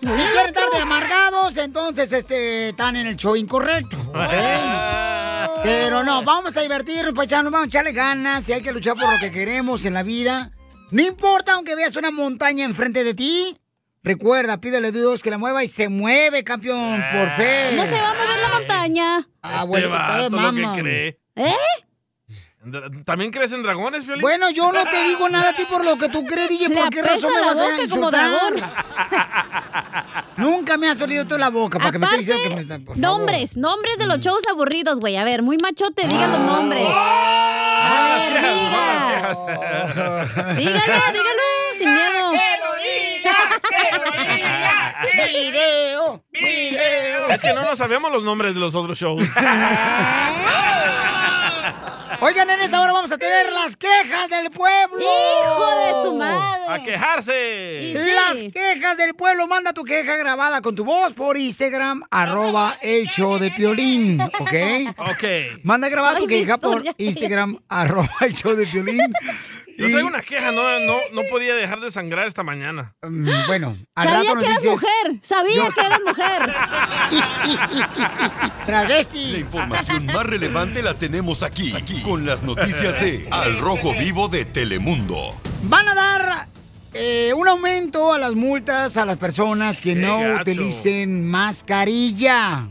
Si 0.00 0.06
quieren 0.06 0.46
estar 0.46 0.70
de 0.72 0.78
amargados, 0.78 1.56
entonces 1.58 2.12
este, 2.12 2.70
están 2.70 2.96
en 2.96 3.06
el 3.06 3.16
show 3.16 3.36
incorrecto. 3.36 3.96
Pero 5.62 6.02
no, 6.02 6.22
vamos 6.24 6.56
a 6.56 6.60
divertirnos, 6.62 7.14
paisanos, 7.14 7.52
vamos 7.52 7.66
a 7.66 7.68
echarle 7.68 7.92
ganas 7.92 8.48
y 8.48 8.52
hay 8.54 8.62
que 8.62 8.72
luchar 8.72 8.96
por 8.96 9.12
lo 9.12 9.18
que 9.18 9.30
queremos 9.30 9.84
en 9.84 9.94
la 9.94 10.02
vida. 10.02 10.50
No 10.90 11.02
importa 11.02 11.52
aunque 11.54 11.74
veas 11.76 11.96
una 11.96 12.10
montaña 12.10 12.64
enfrente 12.64 13.04
de 13.04 13.14
ti. 13.14 13.56
Recuerda, 14.02 14.58
pídele 14.58 14.88
a 14.88 14.92
Dios 14.92 15.22
que 15.22 15.30
la 15.30 15.36
mueva 15.36 15.62
y 15.62 15.68
se 15.68 15.90
mueve, 15.90 16.42
campeón, 16.42 17.04
por 17.12 17.28
fe. 17.32 17.72
No 17.74 17.84
se 17.86 17.92
va 17.94 18.10
a 18.10 18.14
mover 18.14 18.40
la 18.40 18.48
montaña. 18.58 19.28
Ah, 19.42 19.64
bueno, 19.64 19.86
Este 19.88 19.98
está 20.00 20.22
de 20.22 20.30
mama. 20.30 20.74
cree. 20.78 21.18
¿Eh? 21.36 21.54
¿También 23.06 23.30
crees 23.30 23.52
en 23.52 23.62
dragones, 23.62 24.04
Piolín? 24.04 24.20
Bueno, 24.20 24.50
yo 24.50 24.70
no 24.70 24.84
te 24.84 25.02
digo 25.04 25.30
nada 25.30 25.48
a 25.50 25.54
ti 25.54 25.64
por 25.64 25.82
lo 25.82 25.96
que 25.96 26.10
tú 26.10 26.26
crees, 26.26 26.50
DJ. 26.50 26.68
¿Por 26.68 26.90
qué 26.90 27.00
razón 27.00 27.30
me 27.34 27.40
vas 27.40 27.56
a 27.58 27.82
insultar? 27.82 28.30
dragón. 28.30 28.56
Nunca 30.36 30.76
me 30.76 30.86
has 30.88 31.00
olido 31.00 31.26
tú 31.26 31.38
la 31.38 31.48
boca 31.48 31.78
para 31.78 31.92
que 31.92 31.98
me 31.98 32.04
estés 32.04 32.26
diciendo 32.26 32.56
que 32.56 32.62
me 32.62 32.66
favor. 32.66 32.98
Mm. 32.98 33.00
Nombres, 33.00 33.56
nombres 33.56 33.96
de 33.96 34.06
los 34.06 34.20
shows 34.20 34.46
aburridos, 34.46 35.00
güey. 35.00 35.16
A 35.16 35.24
ver, 35.24 35.40
muy 35.42 35.56
machote, 35.56 36.06
digan 36.06 36.32
los 36.32 36.40
nombres. 36.40 36.86
A 36.86 38.28
ver, 38.28 38.42
diga. 38.42 38.90
Dígalo, 40.56 41.12
dígalo, 41.12 41.46
sin 41.78 41.94
miedo. 41.94 42.32
¡Video! 45.32 46.22
¡Video! 46.30 47.28
Es 47.28 47.40
que 47.40 47.54
no 47.54 47.62
nos 47.62 47.78
sabemos 47.78 48.12
los 48.12 48.22
nombres 48.22 48.52
de 48.52 48.60
los 48.60 48.74
otros 48.74 48.98
shows. 48.98 49.24
Oigan, 52.18 52.50
en 52.50 52.60
esta 52.60 52.80
hora 52.80 52.92
vamos 52.92 53.12
a 53.12 53.18
tener 53.18 53.52
las 53.52 53.76
quejas 53.76 54.28
del 54.28 54.50
pueblo. 54.50 54.98
¡Hijo 54.98 55.70
de 55.86 56.02
su 56.02 56.14
madre! 56.16 56.62
¡A 56.68 56.82
quejarse! 56.82 57.94
Las 57.94 58.36
quejas 58.52 58.96
del 58.96 59.14
pueblo. 59.14 59.46
Manda 59.46 59.72
tu 59.72 59.84
queja 59.84 60.16
grabada 60.16 60.60
con 60.60 60.74
tu 60.74 60.84
voz 60.84 61.12
por 61.12 61.36
Instagram, 61.36 62.02
arroba 62.10 62.78
el 62.82 63.06
show 63.06 63.38
de 63.38 63.50
Piolín, 63.52 64.20
¿ok? 64.20 64.52
Ok. 64.98 65.24
Manda 65.62 65.88
grabada 65.88 66.16
tu 66.18 66.22
Ay, 66.24 66.28
queja 66.28 66.58
por. 66.58 66.82
Instagram, 66.96 67.58
arroba 67.68 68.10
el 68.22 68.34
show 68.34 68.54
de 68.56 68.66
Piolín. 68.66 69.12
Yo 69.80 69.90
traigo 69.90 70.08
una 70.08 70.20
queja, 70.22 70.52
no, 70.52 70.62
no, 70.80 70.94
no 71.12 71.22
podía 71.30 71.54
dejar 71.54 71.80
de 71.80 71.90
sangrar 71.90 72.26
esta 72.26 72.42
mañana. 72.42 72.94
Mm, 73.02 73.28
Bueno, 73.46 73.76
al 73.94 74.08
Sabía 74.08 74.20
rato 74.22 74.34
nos 74.34 74.44
que 74.44 74.50
eras 74.50 74.62
dices... 74.62 74.80
mujer. 74.80 75.20
Sabía 75.22 75.56
Yo- 75.56 75.68
que 75.74 75.80
eras 75.80 76.00
mujer. 76.06 76.54
La 77.80 78.64
Travesti. 78.66 79.36
información 79.36 80.06
más 80.06 80.24
relevante 80.26 80.82
la 80.82 80.94
tenemos 80.94 81.42
aquí, 81.42 81.72
aquí, 81.74 82.00
con 82.02 82.24
las 82.26 82.42
noticias 82.42 82.92
de 83.00 83.26
Al 83.30 83.58
Rojo 83.58 83.92
Vivo 83.94 84.28
de 84.28 84.44
Telemundo. 84.44 85.34
Van 85.64 85.88
a 85.88 85.94
dar 85.94 86.46
eh, 86.94 87.32
un 87.34 87.48
aumento 87.48 88.12
a 88.12 88.18
las 88.18 88.34
multas 88.34 88.96
a 88.96 89.04
las 89.06 89.18
personas 89.18 89.80
que 89.80 89.94
Qué 89.94 90.00
no 90.00 90.18
gacho. 90.20 90.42
utilicen 90.42 91.26
mascarilla. 91.28 92.68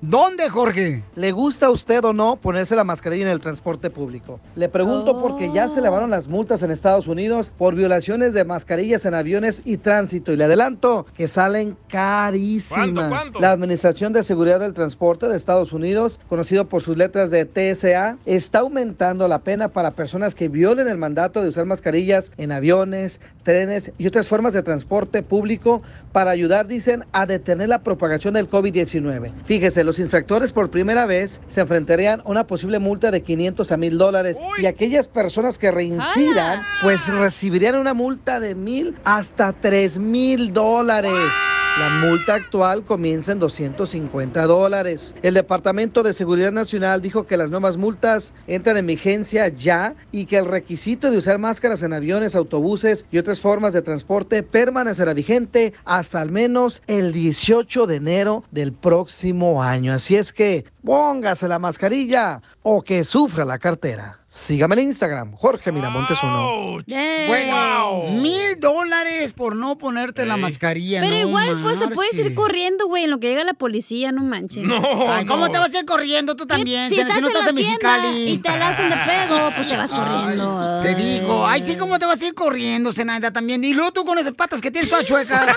¿Dónde, 0.00 0.48
Jorge? 0.48 1.02
¿Le 1.16 1.32
gusta 1.32 1.66
a 1.66 1.70
usted 1.70 2.04
o 2.04 2.12
no 2.12 2.36
ponerse 2.36 2.76
la 2.76 2.84
mascarilla 2.84 3.24
en 3.24 3.32
el 3.32 3.40
transporte 3.40 3.90
público? 3.90 4.38
Le 4.54 4.68
pregunto 4.68 5.20
porque 5.20 5.50
ya 5.52 5.66
se 5.66 5.80
elevaron 5.80 6.10
las 6.10 6.28
multas 6.28 6.62
en 6.62 6.70
Estados 6.70 7.08
Unidos 7.08 7.52
por 7.58 7.74
violaciones 7.74 8.32
de 8.32 8.44
mascarillas 8.44 9.04
en 9.06 9.14
aviones 9.14 9.62
y 9.64 9.78
tránsito. 9.78 10.32
Y 10.32 10.36
le 10.36 10.44
adelanto 10.44 11.04
que 11.16 11.26
salen 11.26 11.76
carísimas. 11.88 12.90
¿Cuánto, 12.90 13.08
cuánto? 13.08 13.40
La 13.40 13.50
Administración 13.50 14.12
de 14.12 14.22
Seguridad 14.22 14.60
del 14.60 14.72
Transporte 14.72 15.26
de 15.26 15.36
Estados 15.36 15.72
Unidos, 15.72 16.20
conocido 16.28 16.68
por 16.68 16.80
sus 16.80 16.96
letras 16.96 17.32
de 17.32 17.44
TSA, 17.44 18.18
está 18.24 18.60
aumentando 18.60 19.26
la 19.26 19.40
pena 19.40 19.70
para 19.70 19.90
personas 19.90 20.36
que 20.36 20.48
violen 20.48 20.86
el 20.86 20.98
mandato 20.98 21.42
de 21.42 21.48
usar 21.48 21.66
mascarillas 21.66 22.30
en 22.36 22.52
aviones, 22.52 23.20
trenes 23.42 23.90
y 23.98 24.06
otras 24.06 24.28
formas 24.28 24.52
de 24.52 24.62
transporte 24.62 25.24
público 25.24 25.82
para 26.12 26.30
ayudar, 26.30 26.68
dicen, 26.68 27.04
a 27.10 27.26
detener 27.26 27.68
la 27.68 27.82
propagación 27.82 28.34
del 28.34 28.48
COVID-19. 28.48 29.32
Fíjese, 29.44 29.87
los 29.88 29.98
infractores 29.98 30.52
por 30.52 30.68
primera 30.68 31.06
vez 31.06 31.40
se 31.48 31.62
enfrentarían 31.62 32.20
a 32.20 32.24
una 32.26 32.46
posible 32.46 32.78
multa 32.78 33.10
de 33.10 33.22
500 33.22 33.72
a 33.72 33.76
1000 33.78 33.96
dólares 33.96 34.36
y 34.58 34.66
aquellas 34.66 35.08
personas 35.08 35.58
que 35.58 35.70
reincidan, 35.70 36.62
pues 36.82 37.06
recibirían 37.08 37.74
una 37.76 37.94
multa 37.94 38.38
de 38.38 38.54
1000 38.54 38.96
hasta 39.04 39.54
3000 39.54 40.52
dólares. 40.52 41.32
La 41.78 41.90
multa 41.90 42.34
actual 42.34 42.84
comienza 42.84 43.30
en 43.30 43.38
250 43.38 44.46
dólares. 44.46 45.14
El 45.22 45.34
Departamento 45.34 46.02
de 46.02 46.12
Seguridad 46.12 46.50
Nacional 46.50 47.00
dijo 47.00 47.24
que 47.24 47.36
las 47.36 47.50
nuevas 47.50 47.76
multas 47.76 48.34
entran 48.48 48.78
en 48.78 48.86
vigencia 48.88 49.46
ya 49.46 49.94
y 50.10 50.24
que 50.24 50.38
el 50.38 50.46
requisito 50.46 51.08
de 51.08 51.18
usar 51.18 51.38
máscaras 51.38 51.84
en 51.84 51.92
aviones, 51.92 52.34
autobuses 52.34 53.06
y 53.12 53.18
otras 53.18 53.40
formas 53.40 53.74
de 53.74 53.82
transporte 53.82 54.42
permanecerá 54.42 55.14
vigente 55.14 55.72
hasta 55.84 56.20
al 56.20 56.32
menos 56.32 56.82
el 56.88 57.12
18 57.12 57.86
de 57.86 57.94
enero 57.94 58.42
del 58.50 58.72
próximo 58.72 59.62
año. 59.62 59.92
Así 59.92 60.16
es 60.16 60.32
que 60.32 60.64
póngase 60.84 61.46
la 61.46 61.60
mascarilla 61.60 62.42
o 62.70 62.82
que 62.82 63.02
sufra 63.02 63.46
la 63.46 63.58
cartera. 63.58 64.18
Sígame 64.30 64.74
en 64.74 64.80
Instagram, 64.90 65.32
Jorge 65.34 65.72
Miramontes 65.72 66.18
uno. 66.22 66.50
Ouch. 66.50 66.84
Bueno, 66.86 68.02
mil 68.20 68.60
dólares 68.60 69.32
por 69.32 69.56
no 69.56 69.78
ponerte 69.78 70.26
la 70.26 70.36
mascarilla. 70.36 71.00
Pero 71.00 71.12
no 71.14 71.28
igual, 71.28 71.60
pues 71.62 71.78
te 71.78 71.88
puedes 71.88 72.14
ir 72.18 72.34
corriendo, 72.34 72.86
güey, 72.88 73.04
en 73.04 73.10
lo 73.10 73.18
que 73.20 73.30
llega 73.30 73.42
la 73.44 73.54
policía, 73.54 74.12
no 74.12 74.22
manches. 74.22 74.64
No, 74.64 74.76
Ay, 75.10 75.24
¿cómo 75.24 75.46
no. 75.46 75.50
te 75.50 75.56
vas 75.58 75.74
a 75.74 75.78
ir 75.78 75.86
corriendo 75.86 76.36
tú 76.36 76.44
también? 76.46 76.90
Si 76.90 76.96
Si, 76.96 77.00
estás 77.00 77.16
si 77.16 77.22
no 77.22 77.28
en 77.28 77.32
estás 77.36 77.44
la 77.46 77.50
en 77.50 77.56
tienda 77.66 77.96
Mexicali. 78.02 78.28
y 78.32 78.38
te 78.38 78.58
la 78.58 78.68
hacen 78.68 78.90
de 78.90 78.96
pedo, 78.96 79.50
pues 79.56 79.66
te 79.66 79.76
vas 79.78 79.90
corriendo. 79.90 80.58
Ay, 80.60 80.82
te 80.82 80.94
digo, 80.94 81.46
ay, 81.46 81.62
sí, 81.62 81.76
¿cómo 81.76 81.98
te 81.98 82.04
vas 82.04 82.20
a 82.20 82.26
ir 82.26 82.34
corriendo, 82.34 82.92
Zenaida, 82.92 83.30
también? 83.30 83.64
Y 83.64 83.72
luego 83.72 83.92
tú 83.92 84.04
con 84.04 84.18
esas 84.18 84.32
patas 84.34 84.60
que 84.60 84.70
tienes 84.70 84.90
todas 84.90 85.06
chuecas. 85.06 85.56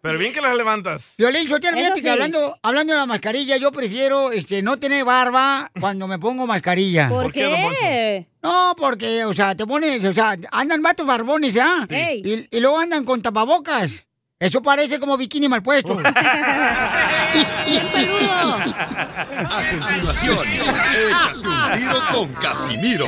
Pero 0.00 0.18
bien 0.18 0.32
que 0.32 0.40
las 0.40 0.56
levantas. 0.56 1.14
Violín, 1.16 1.46
yo 1.46 1.60
te 1.60 1.68
hablando, 2.10 2.58
hablando 2.62 2.92
de 2.94 2.98
la 2.98 3.06
mascarilla, 3.12 3.58
yo 3.58 3.70
prefiero 3.70 4.32
este, 4.32 4.62
no 4.62 4.78
tener 4.78 5.04
barba 5.04 5.70
cuando 5.78 6.08
me 6.08 6.18
pongo 6.18 6.46
mascarilla. 6.46 7.10
¿Por, 7.10 7.24
¿Por 7.24 7.32
qué? 7.32 8.26
No, 8.42 8.74
porque, 8.78 9.26
o 9.26 9.34
sea, 9.34 9.54
te 9.54 9.66
pones, 9.66 10.02
o 10.04 10.14
sea, 10.14 10.36
andan 10.50 10.80
vatos 10.80 11.06
barbones, 11.06 11.52
¿ya? 11.52 11.86
Ey. 11.90 12.22
Y, 12.50 12.56
y 12.56 12.60
luego 12.60 12.78
andan 12.78 13.04
con 13.04 13.20
tapabocas. 13.20 14.06
Eso 14.40 14.62
parece 14.62 14.98
como 14.98 15.16
bikini 15.16 15.46
mal 15.48 15.62
puesto. 15.62 15.94
Bien 17.66 17.86
peludo. 17.92 18.56
A 18.56 19.62
continuación, 19.70 20.38
échate 20.48 21.48
un 21.48 21.72
tiro 21.78 21.98
con 22.12 22.32
Casimiro. 22.34 23.06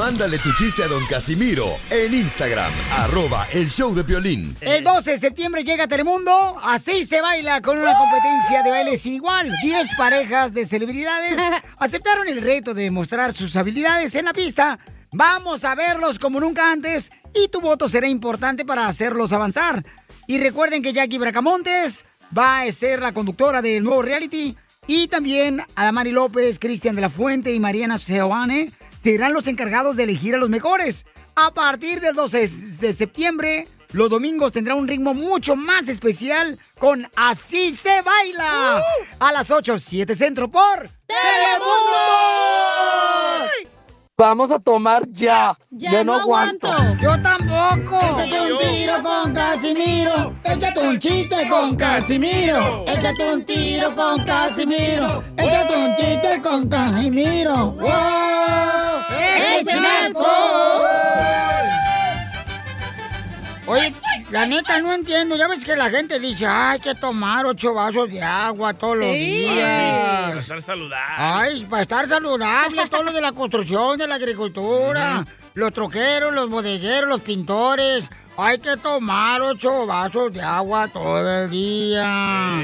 Mándale 0.00 0.38
tu 0.38 0.50
chiste 0.54 0.82
a 0.82 0.88
don 0.88 1.04
Casimiro 1.04 1.66
en 1.90 2.14
Instagram, 2.14 2.72
arroba 3.00 3.46
el 3.52 3.68
show 3.68 3.94
de 3.94 4.02
violín. 4.02 4.56
El 4.62 4.82
12 4.82 5.10
de 5.10 5.18
septiembre 5.18 5.62
llega 5.62 5.84
a 5.84 5.88
Telemundo. 5.88 6.56
Así 6.62 7.04
se 7.04 7.20
baila 7.20 7.60
con 7.60 7.76
una 7.76 7.94
competencia 7.98 8.62
de 8.62 8.70
baile 8.70 8.96
sin 8.96 9.12
igual. 9.12 9.52
10 9.62 9.88
parejas 9.98 10.54
de 10.54 10.64
celebridades 10.64 11.38
aceptaron 11.78 12.26
el 12.28 12.40
reto 12.40 12.72
de 12.72 12.90
mostrar 12.90 13.34
sus 13.34 13.54
habilidades 13.56 14.14
en 14.14 14.24
la 14.24 14.32
pista. 14.32 14.78
Vamos 15.12 15.66
a 15.66 15.74
verlos 15.74 16.18
como 16.18 16.40
nunca 16.40 16.72
antes 16.72 17.12
y 17.34 17.48
tu 17.48 17.60
voto 17.60 17.86
será 17.86 18.08
importante 18.08 18.64
para 18.64 18.88
hacerlos 18.88 19.34
avanzar. 19.34 19.84
Y 20.26 20.38
recuerden 20.38 20.82
que 20.82 20.94
Jackie 20.94 21.18
Bracamontes 21.18 22.06
va 22.36 22.60
a 22.60 22.72
ser 22.72 23.02
la 23.02 23.12
conductora 23.12 23.60
del 23.60 23.84
nuevo 23.84 24.00
reality. 24.00 24.56
Y 24.86 25.08
también 25.08 25.62
Adamari 25.74 26.10
López, 26.10 26.58
Cristian 26.58 26.94
de 26.94 27.02
la 27.02 27.10
Fuente 27.10 27.52
y 27.52 27.60
Mariana 27.60 27.98
Seoane 27.98 28.72
serán 29.02 29.32
los 29.32 29.46
encargados 29.46 29.96
de 29.96 30.04
elegir 30.04 30.34
a 30.34 30.38
los 30.38 30.48
mejores. 30.48 31.06
A 31.34 31.52
partir 31.52 32.00
del 32.00 32.14
12 32.14 32.38
de 32.80 32.92
septiembre, 32.92 33.66
los 33.92 34.10
domingos 34.10 34.52
tendrá 34.52 34.74
un 34.74 34.86
ritmo 34.86 35.14
mucho 35.14 35.56
más 35.56 35.88
especial 35.88 36.58
con 36.78 37.08
Así 37.16 37.70
se 37.72 38.02
baila. 38.02 38.82
A 39.18 39.32
las 39.32 39.50
8, 39.50 39.78
7 39.78 40.14
centro 40.14 40.50
por 40.50 40.88
Telemundo. 41.06 42.00
Vamos 44.20 44.50
a 44.50 44.58
tomar 44.58 45.08
ya. 45.12 45.56
Ya, 45.70 46.04
no, 46.04 46.12
aguanto. 46.12 46.68
Yo 47.00 47.18
tampoco. 47.22 47.98
Échate 48.20 48.52
un 48.52 48.58
tiro 48.58 49.02
con 49.02 49.32
Casimiro. 49.32 50.34
Échate 50.44 50.80
un 50.80 50.98
chiste 50.98 51.48
con 51.48 51.74
Casimiro. 51.74 52.84
Échate 52.86 53.32
un 53.32 53.42
tiro 53.46 53.94
con 53.94 54.22
Casimiro. 54.22 55.24
Échate 55.38 55.74
un 55.74 55.96
chiste 55.96 56.42
con 56.42 56.68
Casimiro. 56.68 57.70
¡Wow! 57.70 57.88
¡Échame 59.58 59.88
alcohol! 60.04 60.90
Oye, 63.68 63.94
la 64.30 64.46
neta 64.46 64.80
no 64.80 64.92
entiendo. 64.92 65.36
Ya 65.36 65.48
ves 65.48 65.64
que 65.64 65.76
la 65.76 65.90
gente 65.90 66.18
dice, 66.20 66.46
"Ah, 66.46 66.70
hay 66.72 66.80
que 66.80 66.94
tomar 66.94 67.46
ocho 67.46 67.74
vasos 67.74 68.10
de 68.10 68.22
agua 68.22 68.74
todos 68.74 68.98
los 68.98 69.12
días. 69.12 70.28
Para 70.28 70.40
estar 70.40 70.62
saludable. 70.62 71.14
Ay, 71.18 71.66
para 71.68 71.82
estar 71.82 72.08
saludable, 72.08 72.86
todo 72.88 73.02
lo 73.02 73.12
de 73.12 73.20
la 73.20 73.32
construcción, 73.32 73.98
de 73.98 74.06
la 74.06 74.14
agricultura, 74.16 75.26
los 75.54 75.72
troqueros, 75.72 76.32
los 76.34 76.48
bodegueros, 76.48 77.08
los 77.08 77.20
pintores. 77.20 78.08
Hay 78.36 78.58
que 78.58 78.76
tomar 78.78 79.42
ocho 79.42 79.84
vasos 79.86 80.32
de 80.32 80.40
agua 80.40 80.88
todo 80.88 81.44
el 81.44 81.50
día. 81.50 82.62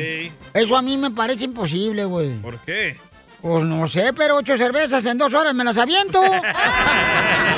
Eso 0.54 0.76
a 0.76 0.80
mí 0.82 0.96
me 0.96 1.10
parece 1.10 1.44
imposible, 1.44 2.04
güey. 2.06 2.30
¿Por 2.38 2.58
qué? 2.60 2.96
Pues 3.42 3.64
no 3.64 3.86
sé, 3.86 4.12
pero 4.14 4.36
ocho 4.36 4.56
cervezas 4.56 5.04
en 5.04 5.18
dos 5.18 5.34
horas 5.34 5.54
me 5.54 5.64
las 5.64 5.76
aviento. 5.76 6.20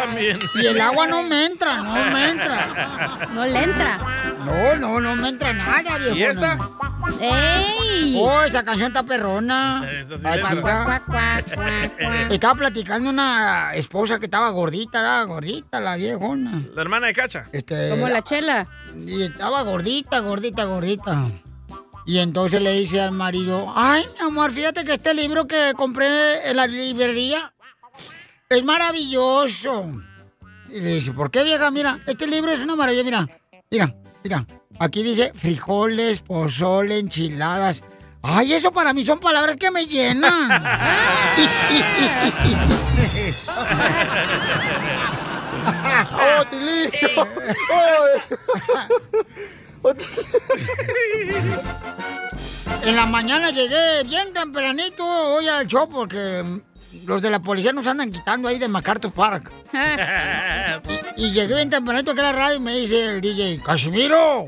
También. 0.00 0.38
Y 0.54 0.66
el 0.66 0.80
agua 0.80 1.06
no 1.06 1.22
me 1.22 1.46
entra, 1.46 1.76
no 1.82 2.10
me 2.10 2.30
entra. 2.30 3.28
No 3.32 3.44
le 3.46 3.62
entra. 3.62 3.98
No, 4.44 4.76
no, 4.76 5.00
no 5.00 5.16
me 5.16 5.28
entra 5.28 5.52
nada, 5.52 5.98
viejo. 5.98 6.16
¿Y 6.16 6.22
esta? 6.22 6.58
¡Ey! 7.20 8.16
Oh, 8.18 8.42
esa 8.42 8.64
canción 8.64 8.88
está 8.88 9.02
perrona. 9.02 9.88
Sí. 10.08 10.14
Estaba 12.30 12.54
platicando 12.54 13.10
una 13.10 13.74
esposa 13.74 14.18
que 14.18 14.26
estaba 14.26 14.50
gordita, 14.50 14.98
estaba 14.98 15.24
gordita, 15.24 15.80
la 15.80 15.96
viejona. 15.96 16.62
La 16.74 16.82
hermana 16.82 17.08
de 17.08 17.14
Cacha. 17.14 17.46
Este, 17.52 17.90
Como 17.90 18.08
la 18.08 18.22
chela. 18.22 18.66
Y 18.96 19.22
estaba 19.22 19.62
gordita, 19.62 20.20
gordita, 20.20 20.64
gordita. 20.64 21.24
Y 22.06 22.18
entonces 22.18 22.62
le 22.62 22.72
dice 22.72 23.00
al 23.00 23.12
marido, 23.12 23.72
ay, 23.76 24.04
mi 24.18 24.26
amor, 24.26 24.52
fíjate 24.52 24.84
que 24.84 24.94
este 24.94 25.14
libro 25.14 25.46
que 25.46 25.74
compré 25.76 26.48
en 26.48 26.56
la 26.56 26.66
librería 26.66 27.52
es 28.50 28.64
maravilloso. 28.64 29.86
Y 30.68 30.80
le 30.80 30.94
dice, 30.94 31.12
¿por 31.12 31.30
qué, 31.30 31.44
vieja? 31.44 31.70
Mira, 31.70 32.00
este 32.06 32.26
libro 32.26 32.50
es 32.50 32.58
una 32.58 32.76
maravilla, 32.76 33.04
mira. 33.04 33.28
Mira, 33.70 33.94
mira. 34.24 34.46
Aquí 34.78 35.02
dice 35.02 35.32
frijoles, 35.34 36.20
pozole, 36.20 36.98
enchiladas. 36.98 37.82
Ay, 38.22 38.52
eso 38.52 38.70
para 38.72 38.92
mí 38.92 39.04
son 39.04 39.20
palabras 39.20 39.56
que 39.56 39.70
me 39.70 39.86
llenan. 39.86 40.50
¡Oh, 46.12 46.44
Tilín! 46.50 46.90
En 52.82 52.96
la 52.96 53.06
mañana 53.06 53.50
llegué 53.50 54.02
bien 54.04 54.32
tempranito 54.32 55.06
hoy 55.06 55.48
al 55.48 55.66
show 55.66 55.88
porque 55.88 56.42
los 57.06 57.22
de 57.22 57.30
la 57.30 57.40
policía 57.40 57.72
nos 57.72 57.86
andan 57.86 58.10
quitando 58.10 58.48
ahí 58.48 58.58
de 58.58 58.68
MacArthur 58.68 59.12
Park. 59.12 59.50
Y, 61.16 61.24
y 61.26 61.32
llegué 61.32 61.54
bien 61.54 61.70
tempranito 61.70 62.12
aquí 62.12 62.20
a 62.20 62.24
la 62.24 62.32
radio 62.32 62.56
y 62.56 62.60
me 62.60 62.76
dice 62.76 63.16
el 63.16 63.20
DJ, 63.20 63.60
Casimiro, 63.62 64.44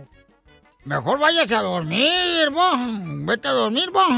mejor 0.85 1.19
vayas 1.19 1.51
a 1.53 1.63
dormir, 1.63 2.51
vos. 2.51 2.79
Vete 3.25 3.49
a 3.49 3.53
dormir, 3.53 3.91
vos. 3.91 4.09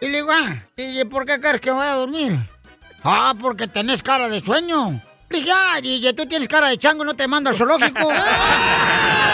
Y 0.00 0.06
le 0.06 0.18
digo, 0.18 0.30
ah, 0.32 0.62
DJ, 0.76 1.06
¿por 1.06 1.26
qué 1.26 1.40
crees 1.40 1.60
que 1.60 1.70
voy 1.70 1.86
a 1.86 1.94
dormir? 1.94 2.38
Ah, 3.02 3.34
porque 3.40 3.66
tenés 3.66 4.02
cara 4.02 4.28
de 4.28 4.40
sueño. 4.40 5.00
Le 5.30 5.38
dije, 5.38 5.50
ah, 5.52 5.80
DJ, 5.80 6.14
tú 6.14 6.26
tienes 6.26 6.48
cara 6.48 6.68
de 6.68 6.78
chango, 6.78 7.04
no 7.04 7.14
te 7.14 7.26
mando 7.26 7.50
al 7.50 7.56
zoológico. 7.56 8.08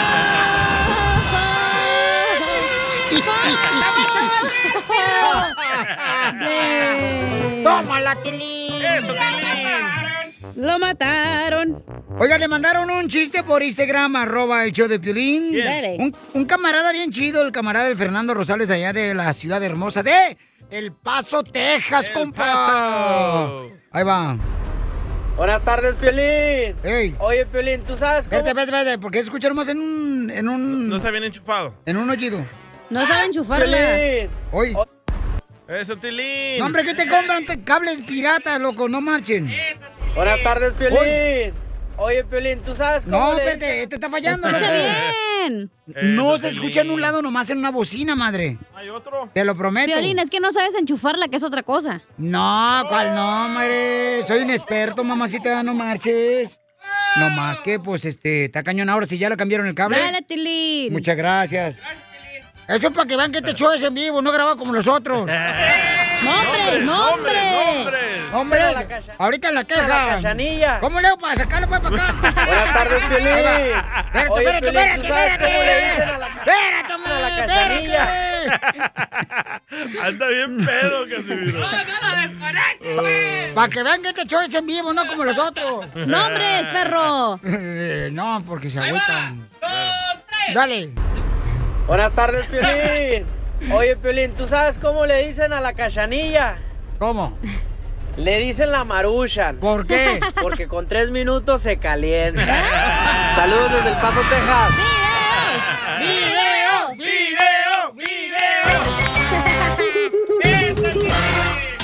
¡Tómala, 7.63 8.15
Tilín! 8.17 8.81
¡Eso, 8.83 9.13
Tilín! 9.13 10.53
Lo 10.55 10.79
mataron. 10.79 11.83
Oiga, 12.17 12.37
le 12.37 12.47
mandaron 12.47 12.89
un 12.89 13.09
chiste 13.09 13.43
por 13.43 13.61
Instagram, 13.61 14.15
arroba 14.15 14.63
el 14.63 14.71
show 14.71 14.87
de 14.87 14.99
Piolín. 14.99 15.53
Un, 15.99 16.15
un 16.33 16.45
camarada 16.45 16.93
bien 16.93 17.11
chido, 17.11 17.41
el 17.41 17.51
camarada 17.51 17.85
del 17.87 17.97
Fernando 17.97 18.33
Rosales, 18.33 18.69
allá 18.69 18.93
de 18.93 19.13
la 19.13 19.33
ciudad 19.33 19.61
hermosa 19.63 20.01
de 20.01 20.37
El 20.69 20.93
Paso, 20.93 21.43
Texas, 21.43 22.07
El 22.07 22.13
compa. 22.13 22.45
Paso. 22.45 23.69
Ahí 23.91 24.03
va. 24.03 24.37
Buenas 25.35 25.61
tardes, 25.63 25.95
Piolín. 25.95 26.77
Ey. 26.83 27.13
Oye, 27.19 27.45
Piolín, 27.47 27.81
¿tú 27.83 27.97
sabes 27.97 28.25
cómo...? 28.25 28.37
Espérate, 28.37 28.49
espérate, 28.51 28.71
espérate, 28.71 28.97
porque 29.01 29.17
se 29.17 29.23
escucha 29.25 29.49
nomás 29.49 29.67
en 29.67 29.79
un, 29.79 30.31
en 30.31 30.47
un, 30.47 30.87
No 30.87 30.95
está 30.95 31.11
bien 31.11 31.25
enchufado. 31.25 31.75
en 31.85 31.97
un 31.97 32.09
oído. 32.09 32.39
No 32.89 33.05
saben 33.07 33.25
enchufarla. 33.27 33.77
Piolín. 33.95 34.29
Oye, 34.51 34.75
¡Eso, 35.67 35.97
Tilín! 35.97 36.59
no, 36.59 36.65
hombre, 36.67 36.83
¿qué 36.83 36.93
te 36.93 37.07
compran? 37.07 37.45
Te- 37.45 37.61
cables 37.63 37.97
piratas, 38.05 38.59
loco, 38.59 38.87
no 38.87 39.01
marchen. 39.01 39.51
Buenas 40.15 40.41
tardes, 40.43 40.73
Piolín. 40.73 41.53
Oye, 41.97 42.23
Piolín, 42.25 42.59
¿tú 42.61 42.75
sabes 42.75 43.03
cómo 43.05 43.17
No, 43.17 43.33
le- 43.33 43.39
espérate, 43.43 43.83
este 43.83 43.95
está 43.95 44.09
fallando. 44.09 44.47
Escucha 44.47 44.71
loco. 44.71 44.83
bien. 45.47 45.71
No 46.13 46.35
Eso, 46.35 46.37
se 46.39 46.49
escucha 46.49 46.81
en 46.81 46.87
un 46.87 46.95
Piolín. 46.95 47.01
lado, 47.01 47.21
nomás 47.23 47.49
en 47.49 47.57
una 47.57 47.71
bocina, 47.71 48.15
madre. 48.15 48.57
¿Hay 48.75 48.89
otro? 48.89 49.29
Te 49.33 49.43
lo 49.43 49.55
prometo. 49.55 49.87
Violín, 49.87 50.19
es 50.19 50.29
que 50.29 50.39
no 50.39 50.51
sabes 50.51 50.75
enchufarla, 50.75 51.27
que 51.29 51.37
es 51.37 51.43
otra 51.43 51.63
cosa. 51.63 52.01
No, 52.17 52.83
¿cuál 52.87 53.15
no, 53.15 53.47
madre? 53.49 54.23
Soy 54.27 54.43
un 54.43 54.51
experto, 54.51 55.03
mamacita, 55.03 55.63
no 55.63 55.73
marches. 55.73 56.59
No 57.17 57.29
más 57.29 57.61
que, 57.61 57.79
pues, 57.79 58.03
este, 58.05 58.45
está 58.45 58.61
cañón 58.61 58.89
ahora 58.89 59.05
si 59.05 59.17
ya 59.17 59.29
le 59.29 59.37
cambiaron 59.37 59.65
el 59.67 59.73
cable. 59.73 59.97
Dale, 59.97 60.21
Tilín. 60.21 60.91
Muchas 60.93 61.15
gracias. 61.15 61.79
Eso 62.67 62.87
es 62.87 62.93
para 62.93 63.07
que 63.07 63.15
vean 63.15 63.31
que 63.31 63.37
este 63.39 63.53
show 63.53 63.71
es 63.71 63.83
en 63.83 63.93
vivo, 63.93 64.21
no 64.21 64.31
grabado 64.31 64.57
como 64.57 64.73
los 64.73 64.87
otros. 64.87 65.27
¡Nombres, 66.23 66.83
nombres! 66.83 67.85
La 68.75 68.87
cacha- 68.87 69.13
ahorita 69.19 69.49
en 69.49 69.55
la 69.55 69.63
para 69.63 69.81
la 69.81 69.87
queja. 69.87 70.07
cachanilla. 70.15 70.79
¿Cómo 70.79 70.99
leo 70.99 71.15
para 71.17 71.35
sacarlo 71.35 71.67
pues, 71.67 71.79
para 71.81 71.95
acá? 71.95 72.15
Buenas 72.45 72.73
tardes, 72.73 73.03
Piolín. 73.05 73.27
Espérate, 73.27 74.37
espérate, 74.37 74.67
espérate, 74.67 75.01
¿tú 75.01 75.07
sabes 75.07 75.31
espérate. 75.31 76.17
la 76.17 76.27
Espérate, 76.27 77.21
la 77.21 77.29
espérate. 77.39 77.97
Anda 80.01 80.27
bien 80.27 80.65
pedo, 80.65 81.05
Casimiro. 81.09 81.63
Para 83.53 83.69
que 83.69 83.83
vean 83.83 84.01
que 84.01 84.09
este 84.09 84.25
show 84.25 84.41
es 84.41 84.53
en 84.53 84.65
vivo, 84.65 84.91
no 84.93 85.05
como 85.07 85.23
los 85.25 85.37
otros. 85.37 85.85
¡Nombres, 85.95 86.67
perro! 86.69 87.39
Eh, 87.43 88.09
no, 88.11 88.43
porque 88.47 88.69
se 88.69 88.79
agüitan. 88.79 89.47
Dale. 90.53 90.91
Buenas 91.87 92.13
tardes, 92.13 92.45
Piolín. 92.47 93.25
Oye, 93.71 93.95
Piolín, 93.95 94.31
¿tú 94.33 94.47
sabes 94.47 94.77
cómo 94.77 95.05
le 95.05 95.27
dicen 95.27 95.53
a 95.53 95.61
la 95.61 95.73
cachanilla? 95.73 96.57
¿Cómo? 96.99 97.37
Le 98.17 98.39
dicen 98.39 98.71
la 98.71 98.83
maruchan. 98.83 99.57
¿Por 99.57 99.85
qué? 99.85 100.19
Porque 100.41 100.67
con 100.67 100.87
tres 100.87 101.11
minutos 101.11 101.61
se 101.61 101.77
calienta. 101.77 102.43
Saludos 103.35 103.71
desde 103.73 103.89
El 103.89 103.97
Paso, 103.97 104.21
Texas. 104.21 104.73
¡Video! 105.99 106.95
¡Video! 106.97 107.55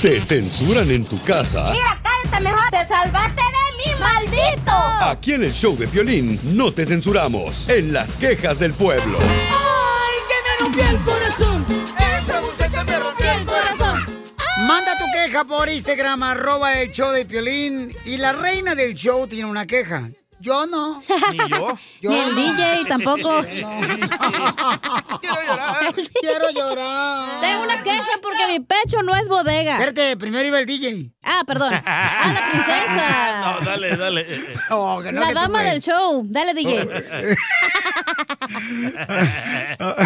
¿Te 0.00 0.20
censuran 0.20 0.90
en 0.90 1.04
tu 1.04 1.22
casa? 1.22 1.72
cállate 2.02 2.42
mejor. 2.42 2.70
Te 2.70 2.88
salvaste 2.88 3.40
de 3.40 3.76
mí, 3.76 4.00
maldito. 4.00 4.72
Aquí 5.02 5.34
en 5.34 5.44
el 5.44 5.52
show 5.52 5.76
de 5.76 5.86
violín 5.86 6.40
no 6.42 6.72
te 6.72 6.86
censuramos. 6.86 7.68
En 7.68 7.92
las 7.92 8.16
quejas 8.16 8.58
del 8.58 8.74
pueblo. 8.74 9.18
Rompió 10.72 10.90
el 10.90 11.04
corazón. 11.04 11.66
Esa 12.16 12.40
muchacha 12.40 12.82
me 12.84 12.98
rompió 12.98 13.30
el 13.30 13.44
corazón. 13.44 14.06
Manda 14.66 14.96
tu 14.96 15.04
queja 15.12 15.44
por 15.44 15.68
Instagram, 15.68 16.22
arroba 16.22 16.80
el 16.80 16.90
show 16.92 17.10
de 17.10 17.26
Piolín. 17.26 17.94
Y 18.06 18.16
la 18.16 18.32
reina 18.32 18.74
del 18.74 18.94
show 18.94 19.26
tiene 19.26 19.44
una 19.50 19.66
queja. 19.66 20.08
Yo 20.40 20.66
no. 20.66 21.02
Ni 21.30 21.36
yo. 21.50 21.78
Yo 22.00 22.10
Ni 22.10 22.18
el 22.20 22.34
no. 22.34 22.40
DJ 22.54 22.84
tampoco. 22.88 23.42
Quiero 25.20 25.42
llorar. 25.46 25.94
Quiero 26.20 26.50
llorar. 26.50 27.40
Tengo 27.42 27.62
una 27.64 27.82
queja 27.82 28.18
porque 28.22 28.46
mi 28.48 28.60
pecho 28.60 29.02
no 29.02 29.14
es 29.14 29.28
bodega. 29.28 29.74
Espérate, 29.74 30.16
primero 30.16 30.48
iba 30.48 30.58
el 30.58 30.64
DJ. 30.64 31.12
Ah, 31.22 31.42
perdón. 31.46 31.74
Ah, 31.84 32.32
la 32.34 32.50
princesa. 32.50 33.40
No, 33.40 33.60
dale, 33.66 33.96
dale. 33.96 34.54
Oh, 34.70 35.02
no, 35.02 35.12
La 35.12 35.34
dama 35.34 35.62
del 35.64 35.80
show. 35.82 36.24
Dale, 36.26 36.54
DJ. 36.54 36.88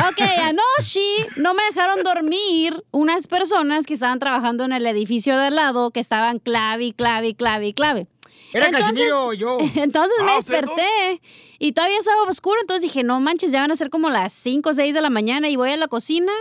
Ok, 0.09 0.21
anoche 0.43 1.01
no 1.37 1.55
me 1.55 1.63
dejaron 1.65 2.03
dormir 2.03 2.85
unas 2.91 3.27
personas 3.27 3.87
que 3.87 3.95
estaban 3.95 4.19
trabajando 4.19 4.65
en 4.65 4.73
el 4.73 4.87
edificio 4.87 5.37
de 5.37 5.47
al 5.47 5.57
lado 5.57 5.91
que 5.91 6.01
estaban 6.01 6.39
clave, 6.39 6.93
clave, 6.95 7.35
clave, 7.35 7.75
clave. 7.75 8.07
Era 8.53 8.71
Casimiro 8.71 9.27
o 9.27 9.33
yo. 9.33 9.59
Entonces 9.75 10.15
me 10.25 10.31
Ah, 10.33 10.39
¿ustedes 10.39 10.63
desperté 10.63 11.21
Y 11.59 11.73
todavía 11.73 11.99
estaba 11.99 12.23
oscuro, 12.23 12.57
entonces 12.61 12.83
dije, 12.83 13.03
no 13.03 13.21
manches, 13.21 13.53
ya 13.53 13.61
van 13.61 13.71
a 13.71 13.77
ser 13.77 13.91
como 13.91 14.11
las 14.11 14.33
5 14.33 14.71
o 14.71 14.75
6 14.75 14.95
de 14.95 15.01
la 15.01 15.11
mañana 15.11 15.49
y 15.49 15.57
voy 15.57 15.71
a 15.71 15.77
la 15.77 15.89
cocina. 15.89 16.33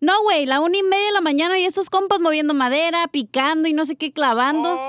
No, 0.00 0.22
güey, 0.22 0.46
la 0.46 0.60
una 0.60 0.78
y 0.78 0.82
media 0.82 1.06
de 1.06 1.12
la 1.12 1.20
mañana 1.20 1.58
y 1.58 1.64
estos 1.66 1.90
compas 1.90 2.20
moviendo 2.20 2.54
madera, 2.54 3.06
picando 3.08 3.68
y 3.68 3.72
no 3.74 3.84
sé 3.84 3.96
qué, 3.96 4.12
clavando. 4.12 4.80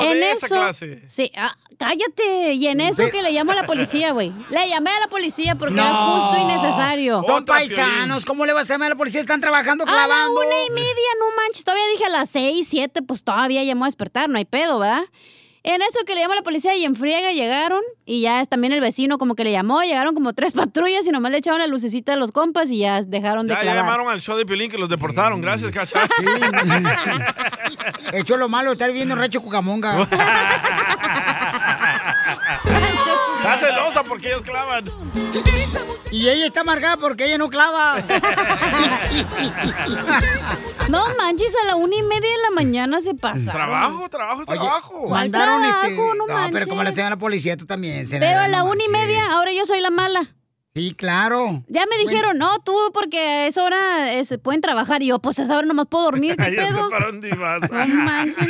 en 0.00 0.20
de 0.20 0.30
esa 0.32 0.46
eso. 0.46 0.54
clase. 0.56 1.02
Sí, 1.06 1.32
ah, 1.36 1.50
cállate. 1.78 2.52
Y 2.52 2.66
en 2.66 2.80
eso 2.82 3.10
que 3.10 3.22
le 3.22 3.32
llamo 3.32 3.52
a 3.52 3.54
la 3.54 3.66
policía, 3.66 4.12
güey. 4.12 4.30
Le 4.50 4.68
llamé 4.68 4.90
a 4.90 5.00
la 5.00 5.08
policía 5.08 5.54
porque 5.54 5.76
No. 5.76 5.82
era 5.82 5.94
justo 5.94 6.38
y 6.42 6.44
necesario. 6.44 7.22
Son 7.26 7.44
paisanos, 7.46 8.26
¿cómo 8.26 8.44
le 8.44 8.52
vas 8.52 8.68
a 8.70 8.74
llamar 8.74 8.86
a 8.86 8.94
la 8.94 8.96
policía? 8.98 9.20
Están 9.20 9.40
trabajando 9.40 9.84
A 9.84 9.86
la 9.90 10.04
clavando. 10.04 10.38
una 10.40 10.64
y 10.66 10.70
media, 10.70 11.08
no 11.18 11.34
manches. 11.42 11.64
Todavía 11.64 11.86
dije 11.92 12.04
a 12.04 12.10
las 12.10 12.28
seis, 12.30 12.68
siete, 12.68 13.00
pues 13.02 13.24
todavía 13.24 13.64
llamó 13.64 13.84
a 13.84 13.88
despertar, 13.88 14.28
no 14.28 14.36
hay 14.38 14.44
pedo, 14.44 14.78
¿verdad? 14.78 15.04
En 15.64 15.82
eso 15.82 15.98
que 16.06 16.14
le 16.14 16.20
llamó 16.20 16.32
a 16.34 16.36
la 16.36 16.42
policía 16.42 16.74
y 16.76 16.84
en 16.84 16.94
friega 16.96 17.32
llegaron 17.32 17.80
y 18.06 18.20
ya 18.22 18.40
es 18.40 18.48
también 18.48 18.72
el 18.72 18.80
vecino 18.80 19.18
como 19.18 19.34
que 19.34 19.44
le 19.44 19.52
llamó, 19.52 19.82
llegaron 19.82 20.14
como 20.14 20.32
tres 20.32 20.52
patrullas 20.54 21.06
y 21.06 21.10
nomás 21.10 21.32
le 21.32 21.38
echaron 21.38 21.58
la 21.60 21.66
lucecita 21.66 22.12
de 22.12 22.18
los 22.18 22.32
compas 22.32 22.70
y 22.70 22.78
ya 22.78 23.02
dejaron 23.02 23.46
de 23.46 23.54
Ya, 23.54 23.58
ya 23.58 23.62
clavar. 23.62 23.82
llamaron 23.84 24.08
al 24.08 24.20
show 24.20 24.36
de 24.36 24.46
Piolín 24.46 24.70
que 24.70 24.78
los 24.78 24.88
deportaron. 24.88 25.40
Gracias, 25.40 25.70
Cacha. 25.72 26.02
Hecho 28.12 28.36
lo 28.36 28.48
malo, 28.48 28.72
estar 28.72 28.90
viendo 28.92 29.14
Rancho 29.14 29.42
Cucamonga. 29.42 30.08
Porque 34.04 34.28
ellos 34.28 34.42
clavan. 34.42 34.84
Y 36.10 36.28
ella 36.28 36.46
está 36.46 36.60
amargada 36.60 36.96
porque 36.96 37.26
ella 37.26 37.38
no 37.38 37.48
clava. 37.48 38.02
No 40.88 41.04
manches, 41.18 41.54
a 41.62 41.66
la 41.66 41.76
una 41.76 41.96
y 41.96 42.02
media 42.02 42.30
de 42.30 42.38
la 42.44 42.50
mañana 42.54 43.02
se 43.02 43.14
pasa. 43.14 43.52
Trabajo, 43.52 44.08
trabajo, 44.08 44.46
trabajo. 44.46 45.08
Mandaron 45.10 45.62
este. 45.64 45.90
No 45.90 46.24
pero 46.50 46.66
como 46.66 46.82
le 46.82 46.88
hacen 46.90 47.04
a 47.04 47.10
la 47.10 47.18
policía, 47.18 47.58
tú 47.58 47.66
también. 47.66 47.96
Pero 47.96 48.08
Zenaida, 48.08 48.44
a 48.44 48.48
la 48.48 48.64
una 48.64 48.82
y 48.82 48.88
media, 48.88 49.32
ahora 49.32 49.52
yo 49.52 49.66
soy 49.66 49.82
la 49.82 49.90
mala. 49.90 50.34
Sí, 50.78 50.94
claro. 50.94 51.64
Ya 51.66 51.82
me 51.90 51.98
dijeron, 52.08 52.38
no, 52.38 52.60
tú 52.60 52.72
porque 52.94 53.18
a 53.18 53.46
esa 53.48 53.64
hora 53.64 54.24
se 54.24 54.38
pueden 54.38 54.60
trabajar. 54.60 55.02
Y 55.02 55.08
yo, 55.08 55.18
pues 55.18 55.36
a 55.40 55.42
esa 55.42 55.58
hora 55.58 55.66
nomás 55.66 55.86
puedo 55.90 56.04
dormir, 56.04 56.36
¿qué 56.36 56.52
pedo? 56.56 56.88
No 57.68 57.86
manches. 58.04 58.46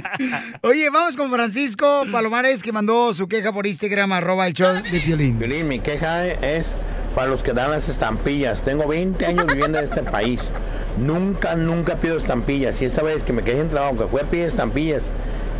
Oye, 0.60 0.90
vamos 0.90 1.16
con 1.16 1.30
Francisco 1.30 2.04
Palomares 2.12 2.62
que 2.62 2.70
mandó 2.70 3.14
su 3.14 3.28
queja 3.28 3.52
por 3.54 3.66
Instagram, 3.66 4.12
arroba 4.12 4.46
el 4.46 4.52
show 4.52 4.74
de 4.74 5.00
Piolín. 5.00 5.38
Piolín, 5.38 5.68
mi 5.68 5.78
queja 5.78 6.26
es 6.26 6.76
para 7.14 7.28
los 7.28 7.42
que 7.42 7.54
dan 7.54 7.70
las 7.70 7.88
estampillas. 7.88 8.60
Tengo 8.62 8.86
20 8.86 9.24
años 9.24 9.46
viviendo 9.46 9.78
en 9.78 9.84
este 9.84 10.02
país. 10.02 10.50
Nunca, 10.98 11.54
nunca 11.54 11.96
pido 11.96 12.18
estampillas. 12.18 12.82
Y 12.82 12.84
esta 12.84 13.02
vez 13.02 13.24
que 13.24 13.32
me 13.32 13.42
quedé 13.42 13.62
sin 13.62 13.70
trabajo, 13.70 13.96
que 13.96 14.06
fui 14.06 14.20
a 14.20 14.24
pedir 14.24 14.44
estampillas, 14.44 15.10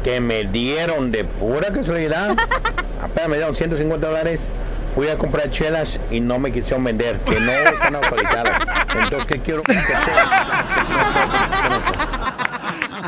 que 0.05 0.21
me 0.21 0.45
dieron 0.45 1.13
de 1.13 1.25
pura 1.25 1.73
casualidad, 1.73 2.37
apenas 3.03 3.29
me 3.31 3.37
dieron 3.37 3.57
150 3.57 4.07
dólares. 4.07 4.51
Fui 5.01 5.09
a 5.09 5.17
comprar 5.17 5.51
chelas 5.51 5.99
y 6.11 6.21
no 6.21 6.39
me 6.39 6.53
quisieron 6.53 6.85
vender, 6.85 7.19
que 7.21 7.41
no 7.41 7.53
están 7.53 7.95
autorizadas. 7.95 8.61
Entonces, 8.95 9.25
¿qué 9.27 9.41
quiero? 9.41 9.63
que 9.63 9.73
Está 9.73 9.95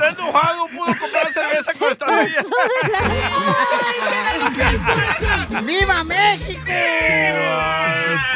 enojado, 0.09 0.69
pudo 0.69 0.87
comprar 0.99 1.29
cerveza 1.31 1.73
con 1.79 1.93
estampillas. 1.93 2.47
¡Viva 5.67 6.03
México! 6.05 6.63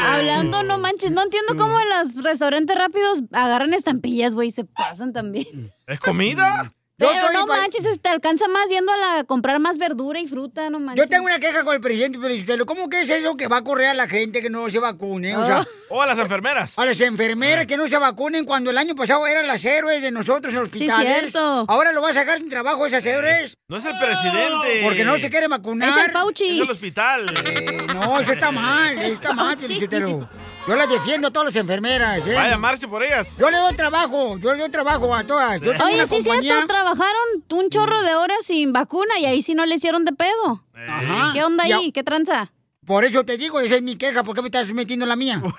Hablando, 0.06 0.62
no 0.62 0.78
manches, 0.78 1.10
no 1.12 1.22
entiendo 1.22 1.56
cómo 1.56 1.80
en 1.80 1.88
los 1.88 2.22
restaurantes 2.22 2.76
rápidos 2.76 3.22
agarran 3.32 3.72
estampillas, 3.72 4.34
güey, 4.34 4.50
se 4.50 4.64
pasan 4.64 5.14
también. 5.14 5.72
¿Es 5.86 5.98
comida? 5.98 6.70
Pero 6.98 7.30
no 7.32 7.46
manches, 7.46 8.00
te 8.00 8.08
alcanza 8.08 8.48
más 8.48 8.70
yendo 8.70 8.90
a 8.90 8.96
la, 8.96 9.24
comprar 9.24 9.58
más 9.60 9.76
verdura 9.76 10.18
y 10.18 10.26
fruta, 10.26 10.70
no 10.70 10.80
manches. 10.80 11.04
Yo 11.04 11.08
tengo 11.10 11.26
una 11.26 11.38
queja 11.38 11.62
con 11.62 11.74
el 11.74 11.80
presidente 11.80 12.18
Felicitelo. 12.18 12.64
¿Cómo 12.64 12.88
que 12.88 13.02
es 13.02 13.10
eso 13.10 13.36
que 13.36 13.48
va 13.48 13.58
a 13.58 13.62
correr 13.64 13.88
a 13.88 13.94
la 13.94 14.08
gente 14.08 14.40
que 14.40 14.48
no 14.48 14.68
se 14.70 14.78
vacune? 14.78 15.36
O 15.36 15.44
sea, 15.46 15.62
O 15.90 16.00
a 16.00 16.06
las 16.06 16.18
enfermeras. 16.18 16.78
a 16.78 16.84
las 16.86 16.98
enfermeras 17.00 17.66
que 17.66 17.76
no 17.76 17.86
se 17.86 17.98
vacunen 17.98 18.46
cuando 18.46 18.70
el 18.70 18.78
año 18.78 18.94
pasado 18.94 19.26
eran 19.26 19.46
las 19.46 19.62
héroes 19.64 20.00
de 20.00 20.10
nosotros 20.10 20.54
en 20.54 20.60
los 20.60 20.70
Sí, 20.70 20.76
hospitales. 20.88 21.32
cierto. 21.32 21.64
Ahora 21.68 21.92
lo 21.92 22.00
va 22.00 22.10
a 22.10 22.14
sacar 22.14 22.38
sin 22.38 22.48
trabajo 22.48 22.86
esas 22.86 23.04
héroes. 23.04 23.56
No 23.68 23.76
es 23.76 23.84
el 23.84 23.98
presidente. 23.98 24.80
Porque 24.82 25.04
no 25.04 25.18
se 25.18 25.28
quiere 25.28 25.48
vacunar. 25.48 25.90
Es 25.90 26.04
el 26.06 26.10
Fauci. 26.12 26.60
Es 26.60 26.64
el 26.64 26.70
hospital. 26.70 27.26
Eh, 27.46 27.86
no, 27.94 28.18
eso 28.20 28.32
está 28.32 28.50
mal, 28.50 28.96
eso 28.98 29.12
está 29.12 29.32
mal, 29.34 29.56
Felicitelo. 29.60 30.28
Yo 30.66 30.74
las 30.74 30.88
defiendo 30.90 31.28
a 31.28 31.30
todas 31.30 31.46
las 31.46 31.56
enfermeras. 31.56 32.26
¿eh? 32.26 32.34
Vaya, 32.34 32.58
marche 32.58 32.88
por 32.88 33.02
ellas. 33.02 33.36
Yo 33.38 33.50
le 33.50 33.58
doy 33.58 33.74
trabajo, 33.74 34.36
yo 34.38 34.52
le 34.54 34.60
doy 34.62 34.70
trabajo 34.70 35.14
a 35.14 35.22
todas. 35.24 35.60
Yo 35.60 35.70
tengo 35.72 35.84
Oye, 35.84 35.94
una 35.96 36.06
sí, 36.06 36.16
compañía- 36.16 36.40
cierto, 36.54 36.66
trabajaron 36.66 37.44
un 37.52 37.70
chorro 37.70 38.02
de 38.02 38.14
horas 38.16 38.44
sin 38.44 38.72
vacuna 38.72 39.18
y 39.18 39.26
ahí 39.26 39.42
sí 39.42 39.54
no 39.54 39.64
le 39.64 39.76
hicieron 39.76 40.04
de 40.04 40.12
pedo. 40.12 40.64
Ajá. 40.74 41.30
¿Qué 41.32 41.44
onda 41.44 41.68
Y 41.68 41.72
ahí? 41.72 41.92
¿Qué 41.92 42.02
tranza? 42.02 42.50
Por 42.84 43.04
eso 43.04 43.24
te 43.24 43.36
digo, 43.36 43.60
esa 43.60 43.76
es 43.76 43.82
mi 43.82 43.96
queja. 43.96 44.22
¿Por 44.24 44.34
qué 44.34 44.42
me 44.42 44.48
estás 44.48 44.72
metiendo 44.72 45.04
en 45.04 45.08
la 45.08 45.16
mía? 45.16 45.42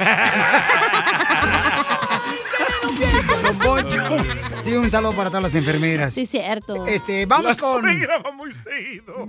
Sí, 4.64 4.74
un 4.76 4.90
saludo 4.90 5.14
para 5.14 5.30
todas 5.30 5.44
las 5.44 5.56
enfermeras. 5.56 6.14
Sí, 6.14 6.26
cierto. 6.26 6.86
Este, 6.88 7.26
vamos 7.26 7.56
La 7.56 7.62
con. 7.62 7.84
va 7.86 8.32
muy 8.34 8.52
seguido. 8.54 9.28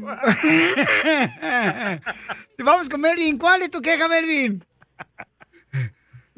vamos 2.58 2.88
con 2.88 3.00
Melvin. 3.00 3.38
¿Cuál 3.38 3.62
es 3.62 3.70
tu 3.70 3.80
queja, 3.80 4.08
Melvin? 4.08 4.64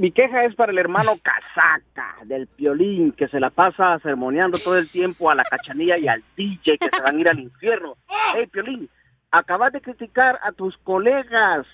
Mi 0.00 0.12
queja 0.12 0.46
es 0.46 0.54
para 0.54 0.72
el 0.72 0.78
hermano 0.78 1.12
casaca 1.22 2.16
del 2.24 2.46
piolín 2.46 3.12
que 3.12 3.28
se 3.28 3.38
la 3.38 3.50
pasa 3.50 3.98
sermoneando 3.98 4.58
todo 4.58 4.78
el 4.78 4.90
tiempo 4.90 5.30
a 5.30 5.34
la 5.34 5.42
cachanilla 5.42 5.98
y 5.98 6.08
al 6.08 6.24
DJ 6.38 6.78
que 6.78 6.88
se 6.90 7.02
van 7.02 7.16
a 7.18 7.20
ir 7.20 7.28
al 7.28 7.38
infierno. 7.38 7.98
Hey, 8.34 8.46
piolín, 8.46 8.88
acabas 9.30 9.74
de 9.74 9.82
criticar 9.82 10.40
a 10.42 10.52
tus 10.52 10.74
colegas, 10.78 11.66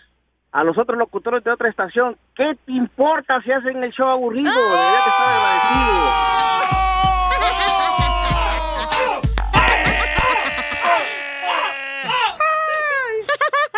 a 0.51 0.65
los 0.65 0.77
otros 0.77 0.99
locutores 0.99 1.45
de 1.45 1.53
otra 1.53 1.69
estación. 1.69 2.17
¿Qué 2.35 2.57
te 2.67 2.73
importa 2.73 3.41
si 3.43 3.53
hacen 3.53 3.85
el 3.85 3.93
show 3.93 4.09
aburrido? 4.09 4.51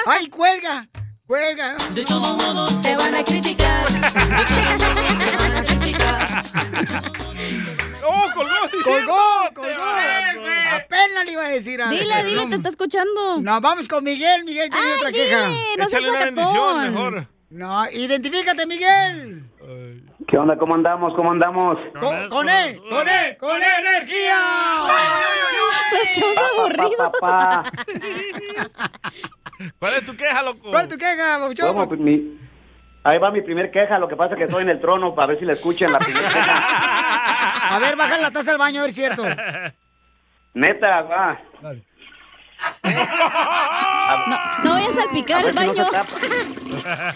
¡Ay, 0.07 0.31
cuelga! 0.31 0.89
¡Cuelga! 1.29 1.77
De 1.91 2.05
todos 2.07 2.37
modos 2.39 2.81
te 2.81 2.97
van 2.97 3.15
a 3.15 3.23
criticar. 3.23 3.87
De 3.91 4.01
todos 4.81 4.95
modos 4.95 5.19
te 5.19 5.37
van 5.37 5.57
a 5.57 5.63
criticar. 5.63 6.43
¡Oh, 8.03 8.25
colgó! 8.35 8.55
¡Sí, 8.71 8.77
¡Colgó! 8.83 9.15
cierto! 9.43 9.61
¡Colgó! 9.61 9.83
Apenas 10.73 11.25
le 11.27 11.33
iba 11.33 11.45
a 11.45 11.49
decir 11.49 11.83
a 11.83 11.89
Dile, 11.91 12.25
dile, 12.25 12.47
te 12.47 12.57
está 12.57 12.71
escuchando. 12.71 13.43
No, 13.43 13.61
vamos 13.61 13.87
con 13.89 14.05
Miguel. 14.05 14.43
Miguel 14.47 14.71
tiene 14.71 14.87
Ay, 14.87 14.93
otra 14.97 15.11
dile, 15.11 15.25
queja. 15.27 15.49
no 15.77 15.85
seas 15.91 16.03
Échale 16.03 16.09
una 16.09 16.25
bendición 16.25 16.83
mejor. 16.85 17.27
No, 17.51 17.91
identifícate, 17.91 18.65
Miguel. 18.67 19.45
¿Qué 20.29 20.39
onda? 20.39 20.57
¿Cómo 20.57 20.77
andamos? 20.77 21.13
¿Cómo 21.15 21.31
andamos? 21.33 21.77
Con, 22.01 22.31
con 22.31 22.49
él, 22.49 22.81
con 22.89 23.07
él, 23.07 23.37
con 23.37 23.63
energía. 23.63 24.39
Los 25.93 26.09
shows 26.17 26.35
Pa, 26.35 26.47
aburridos. 26.57 27.11
¿Cuál 29.79 29.95
es 29.95 30.05
tu 30.05 30.17
queja, 30.17 30.43
loco? 30.43 30.71
¿Cuál 30.71 30.83
es 30.83 30.89
tu 30.89 30.97
queja, 30.99 31.39
Bauchón? 31.39 31.73
Bueno, 31.75 31.89
pues, 31.89 32.01
mi- 32.01 32.39
Ahí 33.05 33.19
va 33.19 33.31
mi 33.31 33.41
primer 33.41 33.71
queja, 33.71 33.99
lo 33.99 34.09
que 34.09 34.17
pasa 34.17 34.35
es 34.35 34.39
que 34.39 34.45
estoy 34.45 34.63
en 34.65 34.69
el 34.71 34.81
trono 34.81 35.15
para 35.15 35.29
ver 35.29 35.39
si 35.39 35.45
la 35.47 35.53
escuchan 35.55 35.93
la 35.93 35.99
primera 35.99 36.29
queja. 36.29 37.69
A 37.75 37.79
ver, 37.79 37.97
baja 37.97 38.19
la 38.19 38.31
taza 38.31 38.51
al 38.51 38.59
baño, 38.59 38.81
a 38.81 38.85
ver 38.85 38.93
si 38.93 39.05
es 39.05 39.15
cierto. 39.15 39.25
Neta, 40.55 41.03
va. 41.03 41.39
No, 44.27 44.39
no 44.65 44.73
vayas 44.73 44.89
a 44.99 45.03
salpicar 45.03 45.45
el 45.45 45.53
si 45.53 45.67
no 45.67 45.75
baño. 45.75 45.87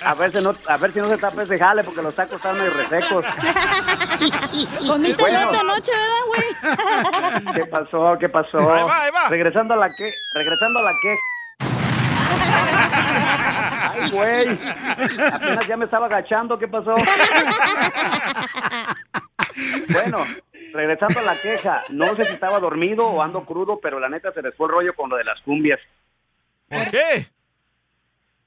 A 0.05 0.15
ver, 0.15 0.31
si 0.33 0.41
no, 0.41 0.55
a 0.69 0.77
ver 0.77 0.93
si 0.93 0.99
no 1.01 1.09
se 1.09 1.19
tapa 1.19 1.43
ese 1.43 1.59
jale 1.59 1.83
porque 1.85 2.03
los 2.03 2.15
tacos 2.15 2.35
están 2.37 2.57
medio 2.59 2.71
resecos. 2.75 3.25
Comiste 4.87 5.23
Bueno. 5.23 5.41
lata 5.41 5.61
anoche, 5.61 5.93
¿verdad, 5.93 6.25
güey? 6.29 7.55
¿Qué 7.55 7.67
pasó? 7.67 8.17
¿Qué 8.21 8.29
pasó? 8.29 8.59
Ahí 8.73 8.83
va, 8.85 9.03
ahí 9.03 9.11
va. 9.11 9.29
Regresando 9.29 9.75
a 9.75 9.77
la 9.79 9.95
que, 9.95 10.15
regresando 10.35 10.79
a 10.81 10.83
la 10.83 10.93
que. 11.03 11.17
Ay, 12.53 14.11
güey. 14.11 14.59
Apenas 15.33 15.67
ya 15.67 15.77
me 15.77 15.85
estaba 15.85 16.07
agachando, 16.07 16.59
¿qué 16.59 16.69
pasó? 16.69 16.95
Bueno, 19.89 20.27
regresando 20.73 21.21
a 21.21 21.23
la 21.23 21.41
queja, 21.41 21.83
no 21.91 22.15
sé 22.17 22.25
si 22.27 22.33
estaba 22.33 22.59
dormido 22.61 23.07
o 23.07 23.23
ando 23.23 23.45
crudo, 23.45 23.79
pero 23.81 24.01
la 24.01 24.09
neta 24.09 24.33
se 24.33 24.43
les 24.43 24.55
fue 24.57 24.67
el 24.67 24.73
rollo 24.73 24.95
con 24.95 25.11
lo 25.11 25.17
de 25.17 25.25
las 25.25 25.41
cumbias. 25.43 25.81
¿Por 26.69 26.91
qué? 26.91 27.29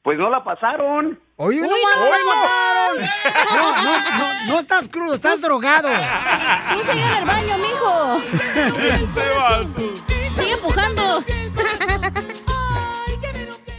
Pues 0.01 0.17
no 0.19 0.29
la 0.29 0.43
pasaron. 0.43 1.19
Oye, 1.37 1.61
no, 1.61 1.67
Uy, 1.67 1.73
no, 1.73 1.95
no, 1.95 2.11
no, 3.55 3.83
no, 3.83 4.17
no, 4.17 4.45
no 4.47 4.59
estás 4.59 4.87
crudo, 4.87 5.15
estás 5.15 5.41
drogado. 5.41 5.89
Tú 5.89 6.79
sigue 6.91 7.03
en 7.05 7.13
el 7.13 7.25
baño, 7.25 7.57
mijo. 7.57 8.21
Este 8.85 9.29
vato. 9.37 9.95
Sigue 10.29 10.53
empujando. 10.53 11.23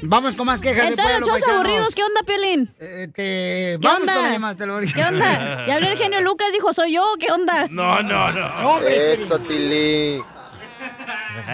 Vamos 0.09 0.36
con 0.36 0.46
más 0.46 0.61
quejas 0.61 0.84
de 0.84 0.90
Entonces, 0.90 1.18
pueblo, 1.18 1.26
los 1.26 1.40
shows 1.40 1.54
aburridos, 1.54 1.94
¿qué 1.94 2.02
onda, 2.04 2.20
Piolín? 2.24 2.74
Este, 2.78 3.12
¿Qué 3.12 3.78
vamos 3.82 4.00
onda? 4.00 4.14
con 4.14 4.22
las 4.22 4.32
llamadas 4.32 4.57
telefónicas. 4.57 4.94
¿Qué 4.94 5.02
onda? 5.14 5.66
Ya 5.66 5.74
hablé 5.74 5.92
el 5.92 5.98
genio 5.98 6.20
Lucas, 6.20 6.52
dijo, 6.52 6.72
soy 6.72 6.94
yo, 6.94 7.02
¿qué 7.18 7.32
onda? 7.32 7.66
No, 7.70 8.02
no, 8.02 8.30
no. 8.32 8.70
Hombre, 8.70 9.14
Eso, 9.14 9.38
Tilly. 9.40 10.22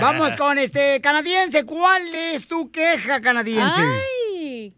Vamos 0.00 0.36
con 0.36 0.58
este 0.58 1.00
canadiense. 1.00 1.64
¿Cuál 1.64 2.14
es 2.14 2.46
tu 2.46 2.70
queja, 2.70 3.20
canadiense? 3.20 3.80
Ay. 3.80 4.74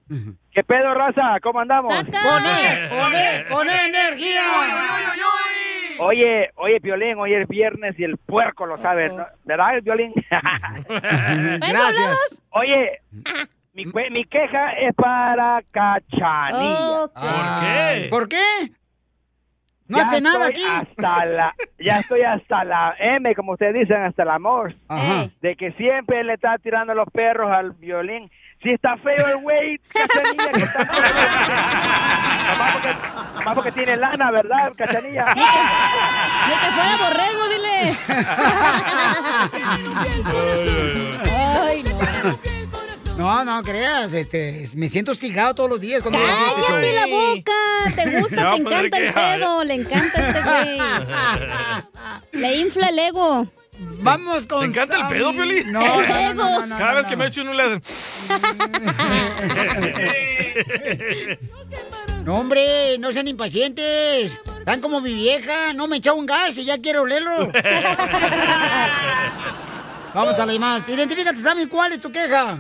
¿Qué 0.53 0.63
pedo, 0.63 0.95
raza? 0.95 1.41
¿Cómo 1.43 1.61
andamos? 1.61 1.93
Con 1.93 2.47
él, 2.47 2.89
con 2.91 3.15
él, 3.15 3.47
con 3.49 3.69
energía. 3.69 4.43
Oye, 5.99 6.51
oye, 6.57 6.79
Violín, 6.81 7.19
hoy 7.19 7.35
es 7.35 7.49
viernes 7.49 7.95
y 7.99 8.05
el 8.05 8.17
puerco 8.19 8.67
lo 8.67 8.79
sabe, 8.79 9.11
¿no? 9.11 9.27
¿verdad, 9.45 9.81
Violín? 9.83 10.13
Gracias. 10.89 12.43
Oye, 12.51 13.01
mi, 13.75 13.85
que- 13.91 14.11
mi 14.11 14.25
queja 14.25 14.73
es 14.73 14.95
para 14.95 15.63
Cachanilla. 15.71 17.09
¿Por 17.15 17.61
qué? 17.61 18.07
¿Por 18.11 18.29
qué? 18.29 18.71
No 19.87 19.99
Ya 19.99 20.05
hace 20.05 20.21
nada 20.23 20.49
estoy 20.49 20.65
aquí. 20.65 20.89
Hasta 20.99 21.25
la, 21.27 21.55
ya 21.79 21.99
estoy 22.01 22.23
hasta 22.23 22.65
la 22.65 22.95
M, 22.99 23.35
como 23.35 23.53
ustedes 23.53 23.75
dicen, 23.75 24.03
hasta 24.03 24.23
el 24.23 24.31
amor. 24.31 24.75
Ajá. 24.89 25.27
De 25.43 25.57
que 25.57 25.73
siempre 25.73 26.25
le 26.25 26.33
está 26.35 26.57
tirando 26.59 26.95
los 26.95 27.07
perros 27.11 27.51
al 27.53 27.73
violín. 27.73 28.31
Si 28.63 28.71
está 28.71 28.97
feo 28.97 29.27
el 29.29 29.37
güey, 29.43 29.79
Cachanilla, 29.93 30.51
que 30.53 30.63
está 30.63 30.87
feo. 30.87 31.05
Nomás 32.49 32.73
porque, 32.73 32.95
nomás 33.35 33.55
porque 33.55 33.73
tiene 33.73 33.97
lana, 33.97 34.31
¿verdad, 34.31 34.73
Cachanilla? 34.75 35.35
Ni 35.35 36.55
que 36.55 36.71
fuera 36.71 36.97
borrego, 36.97 37.49
dile. 37.51 37.95
Ay, 41.61 41.83
no. 41.83 42.54
No, 43.17 43.45
no 43.45 43.63
creas, 43.63 44.13
este, 44.13 44.67
me 44.75 44.89
siento 44.89 45.13
hostigado 45.13 45.55
todos 45.55 45.71
los 45.71 45.81
días 45.81 46.03
cuando 46.03 46.19
este 46.19 46.33
Cállate 46.67 46.93
show. 46.93 46.95
la 46.95 47.07
boca. 47.07 47.53
Te 47.95 48.21
gusta, 48.21 48.51
te 48.51 48.63
poner 48.63 48.85
encanta 48.87 48.99
el 48.99 49.15
pedo. 49.15 49.65
Le 49.65 49.75
encanta 49.75 50.29
este 50.29 50.43
güey. 50.43 50.79
Le 52.33 52.57
infla 52.57 52.89
el 52.89 52.99
ego. 52.99 53.47
Vamos 54.01 54.47
con 54.49 54.61
¿Te 54.61 54.67
encanta 54.67 54.97
el 54.97 55.07
pedo, 55.09 55.33
Piolín? 55.33 55.71
No, 55.73 55.81
no, 55.81 56.03
no, 56.07 56.35
no, 56.35 56.67
no, 56.67 56.77
Cada 56.79 56.91
no, 56.91 56.97
vez 56.97 57.05
no. 57.05 57.11
que 57.11 57.17
me 57.17 57.27
echo 57.27 57.43
uno 57.43 57.55
le 57.55 57.63
hacen... 57.63 57.83
No, 62.25 62.35
hombre, 62.37 62.99
no 62.99 63.13
sean 63.13 63.29
impacientes. 63.29 64.41
Están 64.59 64.81
como 64.81 65.01
mi 65.01 65.13
vieja. 65.15 65.73
No 65.73 65.87
me 65.87 65.99
echaba 65.99 66.17
un 66.19 66.27
gas 66.27 66.57
y 66.59 66.65
ya 66.65 66.79
quiero 66.79 67.03
olerlo. 67.03 67.53
Vamos 70.15 70.39
a 70.39 70.47
la 70.47 70.59
más. 70.59 70.89
Identifícate, 70.89 71.39
Sammy, 71.41 71.67
¿cuál 71.67 71.93
es 71.93 72.01
tu 72.01 72.11
queja? 72.13 72.59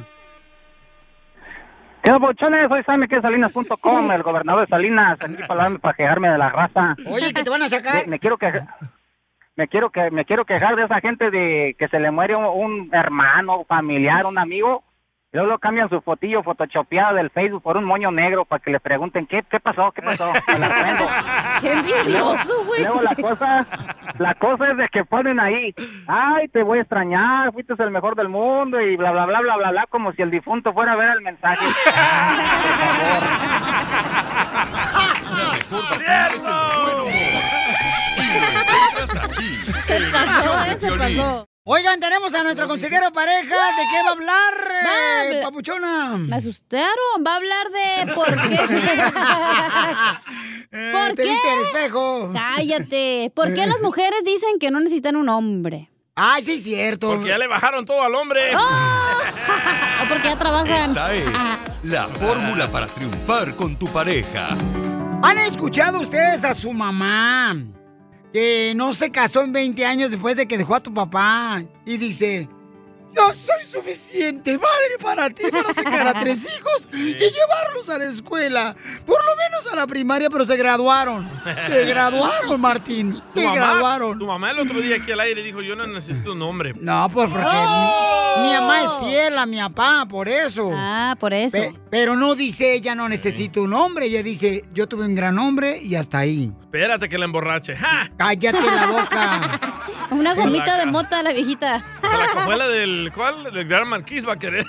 ¿Qué 2.05 2.12
bochones? 2.12 2.68
Soy 2.68 2.82
Sammy, 2.84 3.09
que 3.09 3.16
es 3.16 3.22
Salinas.com, 3.22 4.12
el 4.12 4.22
gobernador 4.22 4.61
de 4.61 4.66
Salinas, 4.66 5.18
aquí 5.22 5.42
para, 5.48 5.70
para 5.78 5.94
quejarme 5.96 6.28
de 6.28 6.36
la 6.36 6.50
raza. 6.50 6.94
Oye, 7.09 7.32
que 7.32 7.42
te 7.42 7.48
van 7.48 7.62
a 7.62 7.68
sacar. 7.70 8.05
Me, 8.05 8.11
me 8.12 8.18
quiero 8.18 8.36
quejar. 8.36 8.66
Me 9.57 9.68
quiero 9.68 9.88
que 9.88 10.11
me 10.11 10.26
quiero 10.26 10.44
quejar 10.44 10.76
de 10.76 10.84
esa 10.84 11.00
gente 11.00 11.30
de 11.30 11.74
que 11.78 11.88
se 11.88 11.98
le 11.98 12.11
muere 12.11 12.36
un, 12.36 12.44
un 12.44 12.90
hermano, 12.92 13.64
familiar, 13.64 14.26
un 14.26 14.36
amigo, 14.36 14.84
luego 15.35 15.59
cambian 15.59 15.89
su 15.89 16.01
fotillo 16.01 16.43
photoshopeada 16.43 17.12
del 17.14 17.30
Facebook 17.30 17.62
por 17.62 17.76
un 17.76 17.85
moño 17.85 18.11
negro 18.11 18.45
para 18.45 18.62
que 18.62 18.70
le 18.70 18.80
pregunten 18.80 19.26
qué 19.26 19.43
qué 19.51 19.61
pasó, 19.61 19.93
qué 19.93 20.01
pasó. 20.03 20.32
La. 20.59 21.59
Qué 21.61 21.72
envidioso, 21.72 22.64
güey. 22.64 22.82
Luego 22.82 23.03
la 23.03 23.14
cosa, 23.14 23.66
la 24.18 24.35
cosa 24.35 24.70
es 24.70 24.76
de 24.76 24.89
que 24.89 25.05
ponen 25.05 25.41
ahí, 25.41 25.74
ay, 26.07 26.49
te 26.49 26.62
voy 26.62 26.78
a 26.78 26.82
extrañar, 26.82 27.53
fuiste 27.53 27.74
el 27.78 27.91
mejor 27.91 28.14
del 28.16 28.28
mundo 28.28 28.80
y 28.80 28.97
bla 28.97 29.11
bla 29.11 29.26
bla 29.26 29.41
bla 29.41 29.57
bla 29.57 29.70
bla, 29.70 29.87
como 29.89 30.12
si 30.12 30.22
el 30.22 30.30
difunto 30.30 30.72
fuera 30.72 30.93
a 30.93 30.97
ver 30.97 31.11
el 31.11 31.20
mensaje. 31.22 31.66
Se 39.87 40.01
pasó, 40.11 40.64
eh, 40.64 40.78
se 40.78 40.99
pasó. 40.99 41.53
Oigan, 41.66 41.98
tenemos 41.98 42.34
a 42.34 42.42
nuestro 42.42 42.68
consejero 42.68 43.10
pareja. 43.10 43.54
¿De 43.54 43.82
qué 43.90 44.02
va 44.02 44.08
a 44.08 44.12
hablar, 44.12 44.54
eh, 45.32 45.40
papuchona? 45.42 46.18
Me 46.18 46.36
asustaron. 46.36 47.24
Va 47.26 47.32
a 47.32 47.36
hablar 47.36 47.70
de 47.70 48.12
por 48.14 48.26
qué. 48.50 48.56
¿Por 50.92 51.10
Eh, 51.10 51.14
te 51.16 51.22
qué? 51.22 51.28
viste 51.30 51.50
al 51.50 51.58
espejo. 51.60 52.30
Cállate. 52.34 53.32
¿Por 53.34 53.54
qué 53.54 53.66
las 53.66 53.80
mujeres 53.80 54.22
dicen 54.26 54.58
que 54.60 54.70
no 54.70 54.78
necesitan 54.80 55.16
un 55.16 55.30
hombre? 55.30 55.88
Ay, 56.16 56.44
sí, 56.44 56.56
es 56.56 56.64
cierto. 56.64 57.08
Porque 57.08 57.28
ya 57.30 57.38
le 57.38 57.46
bajaron 57.46 57.86
todo 57.86 58.02
al 58.02 58.14
hombre. 58.14 58.54
O 58.54 60.08
porque 60.10 60.28
ya 60.28 60.38
trabajan. 60.38 60.90
Esta 60.90 61.14
es 61.14 61.24
la 61.82 62.04
fórmula 62.08 62.70
para 62.70 62.88
triunfar 62.88 63.56
con 63.56 63.78
tu 63.78 63.86
pareja. 63.88 64.48
¿Han 65.22 65.38
escuchado 65.38 66.00
ustedes 66.00 66.44
a 66.44 66.52
su 66.54 66.74
mamá 66.74 67.56
que 68.35 68.72
no 68.74 68.93
se 68.93 69.12
casó 69.12 69.45
en 69.45 69.53
20 69.53 69.87
años 69.87 70.11
después 70.11 70.35
de 70.35 70.49
que 70.49 70.59
dejó 70.59 70.74
a 70.74 70.82
tu 70.82 70.93
papá? 70.93 71.62
Y 71.87 71.99
dice, 71.99 72.49
yo 73.16 73.32
soy 73.32 73.64
suficiente 73.64 74.56
madre 74.58 74.98
para 75.02 75.30
ti 75.30 75.44
para 75.50 75.72
sacar 75.72 76.08
a 76.08 76.14
tres 76.20 76.44
hijos 76.46 76.88
y 76.92 77.14
llevarlos 77.14 77.88
a 77.88 77.98
la 77.98 78.04
escuela. 78.06 78.74
Por 79.06 79.24
lo 79.24 79.36
menos 79.36 79.66
a 79.72 79.76
la 79.76 79.86
primaria, 79.86 80.30
pero 80.30 80.44
se 80.44 80.56
graduaron. 80.56 81.28
Se 81.68 81.84
graduaron, 81.86 82.60
Martín. 82.60 83.20
Tu 83.32 83.40
Se 83.40 83.44
mamá, 83.44 83.54
graduaron. 83.56 84.18
tu 84.18 84.26
mamá 84.26 84.50
el 84.50 84.58
otro 84.60 84.80
día 84.80 84.96
aquí 84.96 85.12
al 85.12 85.20
aire 85.20 85.42
dijo, 85.42 85.62
yo 85.62 85.76
no 85.76 85.86
necesito 85.86 86.32
un 86.32 86.42
hombre. 86.42 86.74
No, 86.80 87.08
pues 87.12 87.28
porque 87.30 87.46
mi, 87.46 88.48
mi 88.48 88.52
mamá 88.54 88.82
es 88.82 89.08
fiel 89.08 89.38
a 89.38 89.46
mi 89.46 89.58
papá, 89.58 90.06
por 90.08 90.28
eso. 90.28 90.70
Ah, 90.74 91.16
por 91.18 91.32
eso. 91.32 91.58
pero 91.90 92.16
no 92.16 92.34
dice 92.34 92.74
ella 92.74 92.94
no 92.94 93.08
necesito 93.08 93.62
un 93.62 93.72
hombre, 93.74 94.06
ella 94.06 94.22
dice 94.22 94.64
yo 94.72 94.86
tuve 94.88 95.04
un 95.06 95.14
gran 95.14 95.38
hombre 95.38 95.78
y 95.82 95.94
hasta 95.94 96.18
ahí. 96.18 96.52
Espérate 96.60 97.08
que 97.08 97.18
la 97.18 97.24
emborrache. 97.26 97.76
¡Ja! 97.76 98.10
Cállate 98.16 98.60
la 98.62 98.86
boca. 98.86 99.60
Una 100.11 100.34
gomita 100.34 100.78
de 100.78 100.86
mota, 100.86 101.22
la 101.22 101.32
viejita. 101.32 101.82
La 102.02 102.26
cajuela 102.32 102.68
del, 102.68 103.11
¿cuál? 103.14 103.52
Del 103.52 103.66
Gran 103.66 103.88
Marquís 103.88 104.26
va 104.26 104.34
a 104.34 104.38
querer. 104.38 104.66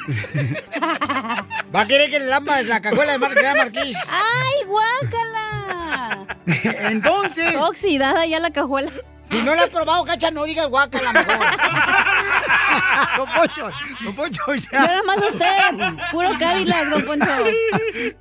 Va 1.75 1.81
a 1.81 1.87
querer 1.87 2.09
que 2.09 2.19
le 2.19 2.25
lambas 2.25 2.65
la 2.65 2.81
cajuela 2.81 3.13
de 3.13 3.17
Mar 3.17 3.33
Gran 3.33 3.57
Marquís. 3.57 3.97
¡Ay, 4.09 4.65
guácala! 4.65 6.37
Entonces. 6.91 7.55
Oxidada 7.57 8.25
ya 8.25 8.39
la 8.39 8.51
cajuela. 8.51 8.91
Si 9.31 9.41
no 9.41 9.55
la 9.55 9.63
has 9.63 9.69
probado, 9.69 10.05
cacha, 10.05 10.31
no 10.31 10.45
digas 10.45 10.67
guácala 10.67 11.11
mejor. 11.11 11.37
Don 13.17 13.27
Poncho, 13.33 13.71
Don 14.01 14.15
Poncho 14.15 14.55
ya. 14.55 14.69
Yo 14.71 14.79
nada 14.79 15.03
más 15.03 15.17
a 15.17 15.27
usted. 15.27 16.03
Puro 16.11 16.29
Cadillac, 16.37 16.89
Don 16.89 17.03
Poncho. 17.03 17.27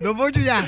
Don 0.01 0.17
Poncho 0.17 0.41
ya. 0.41 0.65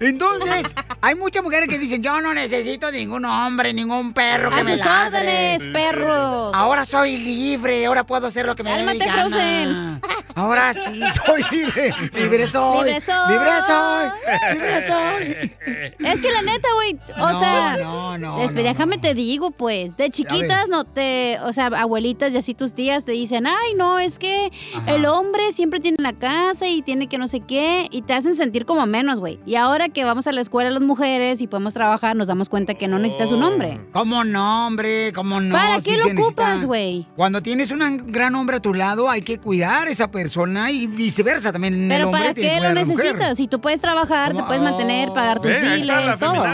Entonces, 0.00 0.66
hay 1.00 1.14
muchas 1.14 1.42
mujeres 1.42 1.68
que 1.68 1.78
dicen, 1.78 2.02
yo 2.02 2.20
no 2.20 2.34
necesito 2.34 2.90
ningún 2.90 3.24
hombre, 3.24 3.72
ningún 3.72 4.12
perro 4.12 4.50
que 4.50 4.60
A 4.60 4.64
me 4.64 4.76
sus 4.76 4.84
ladre". 4.86 5.18
órdenes, 5.18 5.66
perros. 5.72 6.52
Ahora 6.54 6.84
soy 6.84 7.16
libre, 7.16 7.86
ahora 7.86 8.04
puedo 8.04 8.26
hacer 8.26 8.46
lo 8.46 8.54
que 8.54 8.62
me 8.62 8.70
dé 8.70 8.76
Cálmate, 8.84 8.98
gana. 9.06 9.22
Frozen. 9.22 10.00
Ahora 10.34 10.72
sí 10.74 11.02
soy 11.24 11.44
libre. 11.50 11.94
Libre 12.14 12.46
soy. 12.46 12.84
Libre 12.88 13.00
soy. 13.00 13.28
Libre 13.32 13.50
soy. 13.66 14.10
Libre 14.54 14.86
soy. 14.86 15.52
Es 15.98 16.20
que 16.20 16.30
la 16.30 16.42
neta, 16.42 16.68
güey, 16.74 16.98
o 17.20 17.32
No, 17.32 17.38
sea, 17.38 17.76
no, 17.76 18.18
no, 18.18 18.38
déjame 18.52 18.98
te 18.98 19.14
digo, 19.14 19.50
pues, 19.50 19.96
de 19.96 20.10
chiquitas 20.10 20.68
no 20.68 20.84
te, 20.84 21.38
o 21.42 21.52
sea, 21.52 21.66
abuelitas 21.66 22.32
y 22.32 22.38
así 22.38 22.54
tus 22.54 22.74
tías 22.74 23.04
te 23.04 23.12
dicen, 23.12 23.46
ay, 23.46 23.74
no, 23.76 23.98
es 23.98 24.18
que 24.18 24.50
el 24.86 25.04
hombre 25.06 25.52
siempre 25.52 25.80
tiene 25.80 25.96
la 26.00 26.12
casa 26.12 26.66
y 26.66 26.82
tiene 26.82 27.08
que 27.08 27.18
no 27.18 27.28
sé 27.28 27.40
qué, 27.40 27.88
y 27.90 28.02
te 28.02 28.14
hacen 28.14 28.34
sentir 28.34 28.64
como 28.64 28.86
menos, 28.86 29.18
güey. 29.18 29.38
Y 29.46 29.56
ahora 29.56 29.81
que 29.90 30.04
vamos 30.04 30.26
a 30.26 30.32
la 30.32 30.40
escuela 30.40 30.70
las 30.70 30.82
mujeres 30.82 31.40
y 31.40 31.46
podemos 31.46 31.74
trabajar, 31.74 32.16
nos 32.16 32.28
damos 32.28 32.48
cuenta 32.48 32.74
que 32.74 32.88
no 32.88 32.98
necesitas 32.98 33.32
un 33.32 33.42
hombre. 33.42 33.80
¿Cómo 33.92 34.24
no, 34.24 34.66
hombre? 34.66 35.12
¿Cómo 35.12 35.40
no? 35.40 35.54
¿Para 35.54 35.80
qué 35.80 35.96
lo 35.96 36.06
ocupas, 36.22 36.64
güey? 36.64 37.06
Cuando 37.16 37.40
tienes 37.42 37.70
un 37.70 38.12
gran 38.12 38.34
hombre 38.34 38.56
a 38.56 38.60
tu 38.60 38.74
lado, 38.74 39.08
hay 39.10 39.22
que 39.22 39.38
cuidar 39.38 39.88
a 39.88 39.90
esa 39.90 40.10
persona 40.10 40.70
y 40.70 40.86
viceversa 40.86 41.52
también. 41.52 41.74
el 41.74 41.88
Pero 41.88 42.06
hombre 42.08 42.20
¿para 42.22 42.34
qué 42.34 42.60
lo 42.60 42.72
necesitas? 42.74 43.36
Si 43.36 43.48
tú 43.48 43.60
puedes 43.60 43.80
trabajar, 43.80 44.34
te 44.34 44.42
puedes 44.42 44.62
mantener, 44.62 45.12
pagar 45.12 45.40
tus 45.40 45.50
biles, 45.50 46.18
todo. 46.18 46.44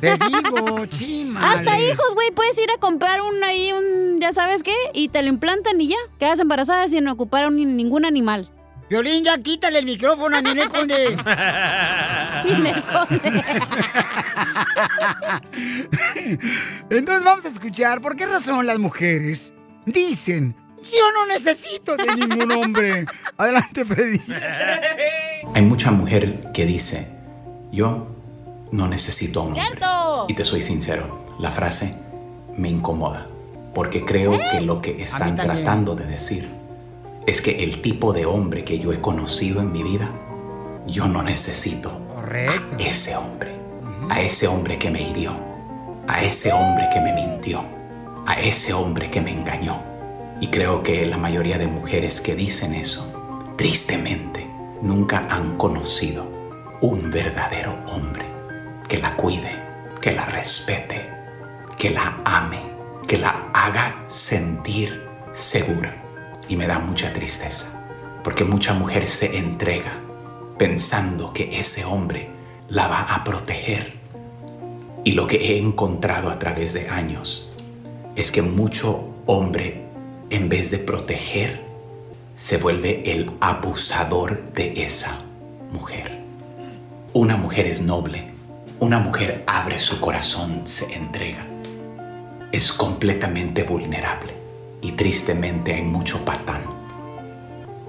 Te 0.00 0.10
digo, 0.28 0.84
chimales. 0.86 1.60
Hasta 1.60 1.80
hijos, 1.80 2.06
güey, 2.14 2.30
puedes 2.30 2.58
ir 2.58 2.70
a 2.74 2.78
comprar 2.78 3.20
un 3.22 3.42
ahí, 3.44 3.72
un, 3.72 4.20
ya 4.20 4.32
sabes 4.32 4.62
qué, 4.62 4.74
y 4.92 5.08
te 5.08 5.22
lo 5.22 5.28
implantan 5.30 5.80
y 5.80 5.88
ya, 5.88 5.96
quedas 6.18 6.38
embarazada 6.38 6.86
sin 6.88 7.08
ocupar 7.08 7.44
a 7.44 7.48
un- 7.48 7.76
ningún 7.76 8.04
animal. 8.04 8.50
Violín, 8.88 9.24
ya 9.24 9.38
quítale 9.38 9.80
el 9.80 9.84
micrófono 9.84 10.36
a 10.36 10.40
Ninel 10.40 10.68
Conde. 10.68 11.16
Ninel 12.44 12.84
Conde. 12.84 13.44
Entonces 16.90 17.24
vamos 17.24 17.44
a 17.44 17.48
escuchar 17.48 18.00
por 18.00 18.16
qué 18.16 18.26
razón 18.26 18.64
las 18.66 18.78
mujeres 18.78 19.52
dicen, 19.86 20.54
yo 20.82 21.10
no 21.12 21.26
necesito 21.26 21.96
de 21.96 22.14
ningún 22.14 22.52
hombre. 22.52 23.06
Adelante, 23.36 23.84
Freddy. 23.84 24.20
Hay 25.54 25.62
mucha 25.62 25.90
mujer 25.90 26.52
que 26.52 26.64
dice, 26.64 27.08
yo 27.72 28.06
no 28.70 28.86
necesito 28.86 29.40
a 29.40 29.42
un 29.44 29.48
hombre. 29.48 29.64
¡Cierto! 29.64 30.26
Y 30.28 30.34
te 30.34 30.44
soy 30.44 30.60
sincero, 30.60 31.34
la 31.40 31.50
frase 31.50 31.94
me 32.56 32.68
incomoda, 32.68 33.26
porque 33.74 34.04
creo 34.04 34.38
que 34.52 34.60
lo 34.60 34.80
que 34.80 35.02
están 35.02 35.34
tratando 35.34 35.96
de 35.96 36.06
decir 36.06 36.55
es 37.26 37.42
que 37.42 37.64
el 37.64 37.82
tipo 37.82 38.12
de 38.12 38.24
hombre 38.24 38.64
que 38.64 38.78
yo 38.78 38.92
he 38.92 39.00
conocido 39.00 39.60
en 39.60 39.72
mi 39.72 39.82
vida, 39.82 40.10
yo 40.86 41.08
no 41.08 41.22
necesito 41.22 41.90
a 42.32 42.82
ese 42.82 43.16
hombre, 43.16 43.56
a 44.08 44.20
ese 44.20 44.46
hombre 44.46 44.78
que 44.78 44.90
me 44.90 45.02
hirió, 45.02 45.36
a 46.06 46.22
ese 46.22 46.52
hombre 46.52 46.88
que 46.92 47.00
me 47.00 47.12
mintió, 47.14 47.64
a 48.26 48.34
ese 48.40 48.72
hombre 48.72 49.10
que 49.10 49.20
me 49.20 49.32
engañó. 49.32 49.82
Y 50.40 50.48
creo 50.48 50.82
que 50.82 51.04
la 51.06 51.16
mayoría 51.16 51.58
de 51.58 51.66
mujeres 51.66 52.20
que 52.20 52.36
dicen 52.36 52.74
eso, 52.74 53.12
tristemente, 53.56 54.48
nunca 54.80 55.26
han 55.28 55.56
conocido 55.56 56.26
un 56.80 57.10
verdadero 57.10 57.76
hombre 57.88 58.24
que 58.88 58.98
la 58.98 59.16
cuide, 59.16 59.50
que 60.00 60.12
la 60.12 60.26
respete, 60.26 61.10
que 61.76 61.90
la 61.90 62.20
ame, 62.24 62.60
que 63.08 63.18
la 63.18 63.50
haga 63.52 64.04
sentir 64.06 65.02
segura. 65.32 66.05
Y 66.48 66.56
me 66.56 66.66
da 66.66 66.78
mucha 66.78 67.12
tristeza, 67.12 67.68
porque 68.22 68.44
mucha 68.44 68.72
mujer 68.74 69.06
se 69.06 69.38
entrega 69.38 70.00
pensando 70.58 71.32
que 71.32 71.58
ese 71.58 71.84
hombre 71.84 72.30
la 72.68 72.88
va 72.88 73.00
a 73.02 73.24
proteger. 73.24 73.94
Y 75.04 75.12
lo 75.12 75.26
que 75.26 75.36
he 75.36 75.58
encontrado 75.58 76.30
a 76.30 76.38
través 76.38 76.72
de 76.72 76.88
años 76.88 77.48
es 78.16 78.32
que 78.32 78.42
mucho 78.42 79.08
hombre, 79.26 79.86
en 80.30 80.48
vez 80.48 80.70
de 80.70 80.78
proteger, 80.78 81.64
se 82.34 82.58
vuelve 82.58 83.02
el 83.12 83.30
abusador 83.40 84.52
de 84.52 84.72
esa 84.84 85.18
mujer. 85.70 86.22
Una 87.12 87.36
mujer 87.36 87.66
es 87.66 87.82
noble, 87.82 88.30
una 88.78 88.98
mujer 88.98 89.44
abre 89.46 89.78
su 89.78 90.00
corazón, 90.00 90.62
se 90.64 90.92
entrega. 90.94 91.46
Es 92.52 92.72
completamente 92.72 93.62
vulnerable 93.62 94.45
y 94.80 94.92
tristemente 94.92 95.74
hay 95.74 95.82
mucho 95.82 96.24
patán 96.24 96.62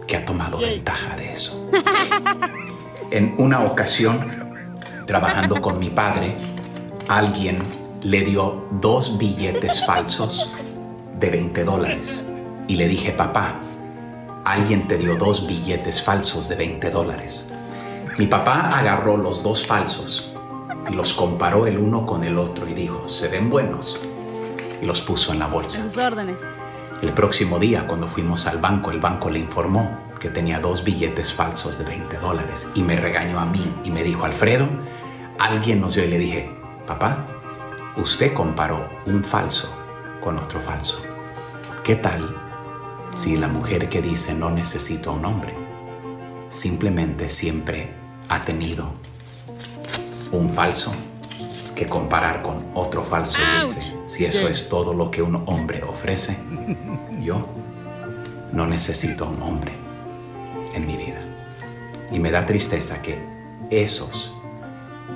que 0.07 0.17
ha 0.17 0.25
tomado 0.25 0.57
ventaja 0.57 1.15
de 1.15 1.31
eso. 1.33 1.69
En 3.11 3.35
una 3.37 3.63
ocasión, 3.63 4.27
trabajando 5.05 5.61
con 5.61 5.79
mi 5.79 5.89
padre, 5.89 6.35
alguien 7.07 7.59
le 8.03 8.21
dio 8.21 8.65
dos 8.79 9.17
billetes 9.17 9.85
falsos 9.85 10.49
de 11.19 11.29
20 11.29 11.63
dólares. 11.63 12.23
Y 12.67 12.75
le 12.75 12.87
dije, 12.87 13.11
papá, 13.11 13.59
alguien 14.45 14.87
te 14.87 14.97
dio 14.97 15.15
dos 15.15 15.45
billetes 15.47 16.03
falsos 16.03 16.49
de 16.49 16.55
20 16.55 16.89
dólares. 16.91 17.47
Mi 18.17 18.27
papá 18.27 18.69
agarró 18.69 19.17
los 19.17 19.43
dos 19.43 19.65
falsos 19.65 20.33
y 20.89 20.93
los 20.93 21.13
comparó 21.13 21.67
el 21.67 21.77
uno 21.77 22.05
con 22.05 22.23
el 22.23 22.37
otro 22.37 22.67
y 22.67 22.73
dijo, 22.73 23.07
se 23.07 23.27
ven 23.27 23.49
buenos. 23.49 23.99
Y 24.81 24.85
los 24.85 25.01
puso 25.01 25.33
en 25.33 25.39
la 25.39 25.47
bolsa. 25.47 25.83
Sus 25.83 25.97
órdenes. 25.97 26.41
El 27.01 27.13
próximo 27.13 27.59
día, 27.59 27.85
cuando 27.85 28.07
fuimos 28.07 28.47
al 28.47 28.57
banco, 28.57 28.89
el 28.89 28.99
banco 28.99 29.29
le 29.29 29.37
informó 29.37 29.99
que 30.19 30.29
tenía 30.29 30.59
dos 30.59 30.83
billetes 30.83 31.31
falsos 31.31 31.77
de 31.77 31.85
20 31.85 32.17
dólares 32.17 32.69
y 32.73 32.81
me 32.81 32.95
regañó 32.95 33.39
a 33.39 33.45
mí 33.45 33.71
y 33.83 33.91
me 33.91 34.03
dijo, 34.03 34.25
Alfredo, 34.25 34.67
alguien 35.37 35.79
nos 35.79 35.93
dio 35.93 36.05
y 36.05 36.07
le 36.07 36.17
dije, 36.17 36.51
papá, 36.87 37.27
usted 37.97 38.33
comparó 38.33 38.89
un 39.05 39.23
falso 39.23 39.71
con 40.19 40.39
otro 40.39 40.59
falso. 40.59 41.03
¿Qué 41.83 41.95
tal 41.95 42.35
si 43.13 43.37
la 43.37 43.47
mujer 43.47 43.89
que 43.89 44.01
dice 44.01 44.33
no 44.33 44.49
necesito 44.49 45.11
a 45.11 45.13
un 45.13 45.25
hombre 45.25 45.55
simplemente 46.49 47.29
siempre 47.29 47.93
ha 48.29 48.43
tenido 48.43 48.91
un 50.31 50.49
falso 50.49 50.91
que 51.77 51.85
comparar 51.85 52.41
con 52.41 52.71
otro 52.73 53.03
falso 53.03 53.37
y 53.39 53.61
dice, 53.61 53.95
si 54.07 54.25
eso 54.25 54.49
es 54.49 54.67
todo 54.67 54.95
lo 54.95 55.11
que 55.11 55.21
un 55.21 55.43
hombre 55.45 55.83
ofrece, 55.83 56.35
yo 57.21 57.47
no 58.51 58.65
necesito 58.65 59.25
a 59.25 59.29
un 59.29 59.41
hombre 59.43 59.73
en 60.73 60.87
mi 60.87 60.97
vida. 60.97 61.21
Y 62.11 62.19
me 62.19 62.31
da 62.31 62.47
tristeza 62.47 62.99
que 63.03 63.19
esos 63.69 64.33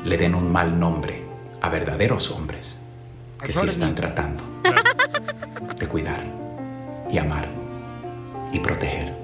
le 0.06 0.18
den 0.18 0.36
un 0.36 0.52
mal 0.52 0.80
nombre 0.80 1.26
a 1.62 1.70
verdaderos 1.70 2.30
hombres 2.30 2.78
que 3.44 3.54
sí 3.54 3.66
están 3.66 3.96
tratando 3.96 4.44
de 5.80 5.88
cuidar 5.88 6.28
y 7.10 7.18
amar 7.18 7.50
y 8.54 8.60
proteger 8.60 9.18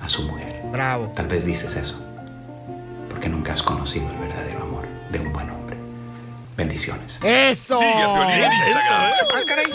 a 0.00 0.06
su 0.06 0.22
mujer. 0.22 0.62
Bravo. 0.70 1.10
Tal 1.12 1.26
vez 1.26 1.44
dices 1.44 1.74
eso 1.74 2.04
porque 3.08 3.28
nunca 3.28 3.52
has 3.52 3.64
conocido 3.64 4.08
el 4.12 4.18
verdadero 4.18 4.62
amor 4.62 4.86
de 5.10 5.18
un 5.18 5.32
buen 5.32 5.50
hombre. 5.50 5.57
Bendiciones. 6.58 7.20
¡Eso! 7.22 7.78
Sigue 7.78 8.02
a 8.02 8.14
Piolín 8.14 8.42
en 8.42 8.52
Instagram. 8.52 9.12
Ah, 9.32 9.42
caray. 9.46 9.72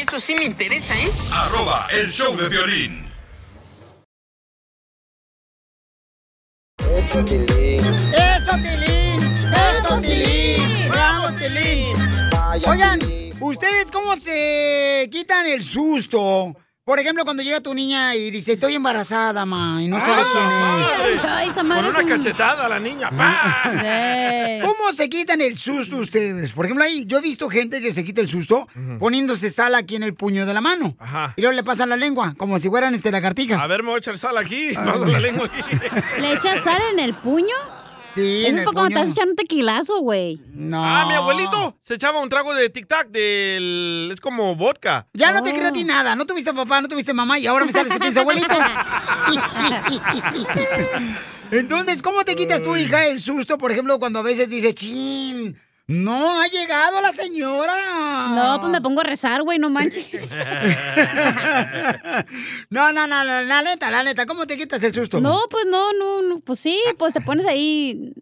Eso 0.00 0.20
sí 0.20 0.36
me 0.36 0.44
interesa, 0.44 0.94
¿eh? 0.94 1.10
Arroba 1.34 1.88
el 1.90 2.12
show 2.12 2.34
de 2.36 2.48
violín. 2.48 3.12
¡Eso, 6.78 7.24
Tilín! 7.24 7.80
¡Eso, 8.14 10.00
Tilín! 10.00 10.90
¡Bravo, 10.90 11.36
Tilín! 11.38 11.96
Oigan, 12.68 13.00
¿ustedes 13.40 13.90
cómo 13.90 14.14
se 14.14 15.08
quitan 15.10 15.46
el 15.46 15.64
susto? 15.64 16.54
Por 16.86 17.00
ejemplo, 17.00 17.24
cuando 17.24 17.42
llega 17.42 17.60
tu 17.60 17.74
niña 17.74 18.14
y 18.14 18.30
dice, 18.30 18.52
estoy 18.52 18.76
embarazada, 18.76 19.44
ma, 19.44 19.82
y 19.82 19.88
no 19.88 19.98
sabe 19.98 20.22
quién 20.32 21.16
es. 21.16 21.24
Ay, 21.24 21.48
esa 21.48 21.64
madre 21.64 21.82
Con 21.82 21.90
es 21.90 21.96
una 22.04 22.14
un- 22.14 22.22
cachetada 22.22 22.66
a 22.66 22.68
la 22.68 22.78
niña. 22.78 23.10
¿Cómo 24.64 24.92
se 24.92 25.08
quitan 25.08 25.40
el 25.40 25.56
susto 25.56 25.96
ustedes? 25.96 26.52
Por 26.52 26.64
ejemplo, 26.66 26.84
ahí 26.84 27.04
yo 27.04 27.18
he 27.18 27.20
visto 27.22 27.50
gente 27.50 27.80
que 27.80 27.90
se 27.90 28.04
quita 28.04 28.20
el 28.20 28.28
susto 28.28 28.68
poniéndose 29.00 29.50
sal 29.50 29.74
aquí 29.74 29.96
en 29.96 30.04
el 30.04 30.14
puño 30.14 30.46
de 30.46 30.54
la 30.54 30.60
mano. 30.60 30.94
Ajá. 31.00 31.34
Y 31.36 31.40
luego 31.40 31.56
le 31.56 31.64
pasan 31.64 31.88
la 31.88 31.96
lengua, 31.96 32.34
como 32.38 32.56
si 32.60 32.68
fueran 32.68 32.94
este, 32.94 33.10
lagartijas. 33.10 33.60
A 33.60 33.66
ver, 33.66 33.82
me 33.82 33.88
voy 33.88 33.96
a 33.96 33.98
echar 33.98 34.16
sal 34.16 34.38
aquí. 34.38 34.70
Pasa 34.72 35.06
la 35.06 35.18
lengua 35.18 35.46
aquí. 35.46 35.76
¿Le 36.20 36.34
echas 36.34 36.62
sal 36.62 36.80
en 36.92 37.00
el 37.00 37.14
puño? 37.16 37.56
Sí, 38.16 38.46
Eso 38.46 38.58
es 38.58 38.64
para 38.64 38.72
cuando 38.72 38.96
estás 38.96 39.12
echando 39.12 39.30
un 39.32 39.36
tequilazo, 39.36 39.98
güey. 40.00 40.40
No. 40.54 40.82
Ah, 40.84 41.04
mi 41.06 41.14
abuelito 41.14 41.76
se 41.82 41.94
echaba 41.94 42.20
un 42.20 42.28
trago 42.28 42.54
de 42.54 42.72
tic-tac 42.72 43.08
del... 43.10 44.10
Es 44.12 44.20
como 44.20 44.56
vodka. 44.56 45.06
Ya 45.12 45.32
no 45.32 45.42
te 45.42 45.50
Oh. 45.50 45.54
creo 45.54 45.68
a 45.68 45.72
ti 45.72 45.84
nada. 45.84 46.16
No 46.16 46.24
tuviste 46.26 46.52
papá, 46.54 46.80
no 46.80 46.88
tuviste 46.88 47.12
mamá 47.12 47.38
y 47.38 47.46
ahora 47.46 47.64
me 47.66 47.72
sales 47.72 47.92
que 47.92 47.98
tienes 48.00 48.16
abuelito. 48.16 48.48
Entonces, 51.50 52.02
¿cómo 52.02 52.24
te 52.24 52.34
quitas 52.34 52.62
tu 52.62 52.76
hija 52.76 53.06
el 53.06 53.20
susto, 53.20 53.56
por 53.58 53.70
ejemplo, 53.70 53.98
cuando 53.98 54.18
a 54.18 54.22
veces 54.22 54.48
dice, 54.48 54.74
chin, 54.74 55.56
no 55.88 56.40
ha 56.40 56.46
llegado 56.48 57.00
la 57.00 57.12
señora? 57.12 58.28
No, 58.34 58.60
pues 58.60 58.72
me 58.72 58.80
pongo 58.80 59.00
a 59.00 59.04
rezar, 59.04 59.42
güey, 59.42 59.58
no 59.58 59.70
manches. 59.70 60.06
No, 62.70 62.92
no, 62.92 63.06
no, 63.06 63.24
la, 63.24 63.42
la 63.42 63.62
neta, 63.62 63.90
la 63.90 64.02
neta, 64.02 64.26
¿cómo 64.26 64.46
te 64.46 64.56
quitas 64.56 64.82
el 64.82 64.92
susto? 64.92 65.20
No, 65.20 65.40
pues 65.50 65.64
no, 65.66 65.92
no, 65.92 66.22
no, 66.22 66.40
pues 66.40 66.58
sí, 66.58 66.78
pues 66.98 67.12
te 67.12 67.20
pones 67.20 67.46
ahí, 67.46 68.12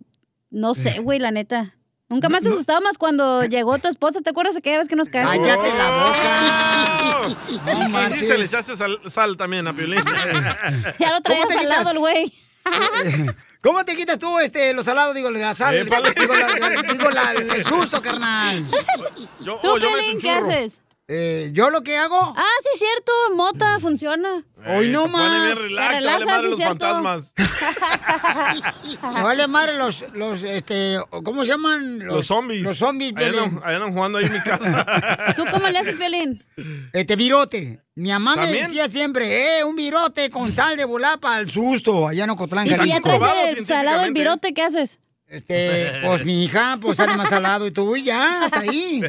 no 0.50 0.74
sé, 0.74 0.98
güey, 1.00 1.18
la 1.18 1.30
neta. 1.30 1.74
Nunca 2.08 2.28
más 2.28 2.44
he 2.44 2.50
asustado 2.50 2.80
más 2.82 2.98
cuando 2.98 3.44
llegó 3.44 3.78
tu 3.78 3.88
esposa, 3.88 4.20
¿te 4.20 4.30
acuerdas 4.30 4.56
aquella 4.56 4.78
vez 4.78 4.88
que 4.88 4.96
nos 4.96 5.08
casamos? 5.08 5.46
Cállate 5.46 5.76
la 5.76 6.94
Oh. 7.26 7.28
No 7.90 8.08
¿Qué 8.08 8.16
hiciste? 8.16 8.38
Le 8.38 8.44
echaste 8.44 8.76
sal, 8.76 9.00
sal 9.08 9.36
también 9.36 9.66
a 9.66 9.74
Piolín. 9.74 10.00
Ya 10.98 11.12
lo 11.12 11.20
traías 11.22 11.46
¿Cómo 11.46 11.58
te 11.58 11.64
al 11.64 11.68
lado 11.68 11.80
quitas? 11.80 11.92
el 11.94 11.98
güey. 11.98 12.32
¿Cómo 13.64 13.82
te 13.84 13.96
quitas 13.96 14.18
tú 14.18 14.38
este, 14.38 14.74
los 14.74 14.84
salados, 14.84 15.14
digo, 15.14 15.30
la 15.30 15.54
sal? 15.54 15.82
Digo, 15.84 15.96
la- 15.98 16.10
digo 16.12 17.10
la- 17.10 17.32
el 17.32 17.64
susto, 17.64 18.02
carnal. 18.02 18.64
Yo, 19.40 19.58
¿Tú, 19.62 19.68
oh, 19.70 19.78
yo 19.78 19.90
me 19.90 19.96
Piolín, 20.02 20.18
qué 20.20 20.30
haces? 20.30 20.80
Eh, 21.06 21.50
¿Yo 21.52 21.68
lo 21.68 21.82
que 21.82 21.98
hago? 21.98 22.16
Ah, 22.34 22.42
sí, 22.62 22.78
cierto, 22.78 23.12
mota, 23.34 23.78
funciona. 23.78 24.42
Hoy 24.74 24.88
no 24.88 25.06
más. 25.06 25.58
relax, 25.58 25.60
Te 25.60 25.68
te 25.68 25.74
vale 25.74 25.96
relajas, 25.98 26.24
madre 26.26 26.42
sí, 26.42 26.48
los 26.48 26.56
cierto. 26.56 26.84
fantasmas. 26.86 27.34
Me 29.14 29.22
vale 29.22 29.46
madre 29.46 29.74
los, 29.74 30.02
los, 30.14 30.42
este, 30.42 30.98
¿cómo 31.22 31.44
se 31.44 31.50
llaman? 31.50 31.98
Los 31.98 32.26
zombies. 32.26 32.62
Los 32.62 32.78
zombies, 32.78 33.12
Ahí 33.16 33.24
Piolín. 33.30 33.40
andan, 33.40 33.62
ahí 33.68 33.74
andan 33.74 33.92
jugando 33.92 34.18
ahí 34.18 34.24
en 34.26 34.32
mi 34.32 34.40
casa. 34.40 34.86
¿Tú 35.36 35.44
cómo 35.52 35.68
le 35.68 35.78
haces, 35.78 35.96
Piolín? 35.96 36.42
Este 36.94 37.16
virote. 37.16 37.80
Mi 37.96 38.08
mamá 38.10 38.36
me 38.36 38.42
¿También? 38.44 38.66
decía 38.66 38.88
siempre, 38.88 39.58
eh, 39.58 39.64
un 39.64 39.76
virote 39.76 40.30
con 40.30 40.50
sal 40.50 40.76
de 40.78 40.84
volapa 40.86 41.34
al 41.36 41.50
susto, 41.50 42.08
allá 42.08 42.24
en 42.24 42.30
Ocotlán, 42.30 42.66
Y 42.66 42.70
si 42.70 42.88
ya 42.88 43.00
traes 43.00 43.22
el 43.58 43.64
salado 43.64 44.00
científicamente. 44.04 44.12
virote, 44.20 44.54
¿qué 44.54 44.62
haces? 44.62 45.00
Este, 45.34 45.90
pues 46.04 46.24
mi 46.24 46.44
hija, 46.44 46.78
pues 46.80 46.96
sale 46.96 47.16
más 47.16 47.28
salado 47.28 47.66
y 47.66 47.72
tú 47.72 47.96
y 47.96 48.04
ya, 48.04 48.44
hasta 48.44 48.60
ahí. 48.60 49.02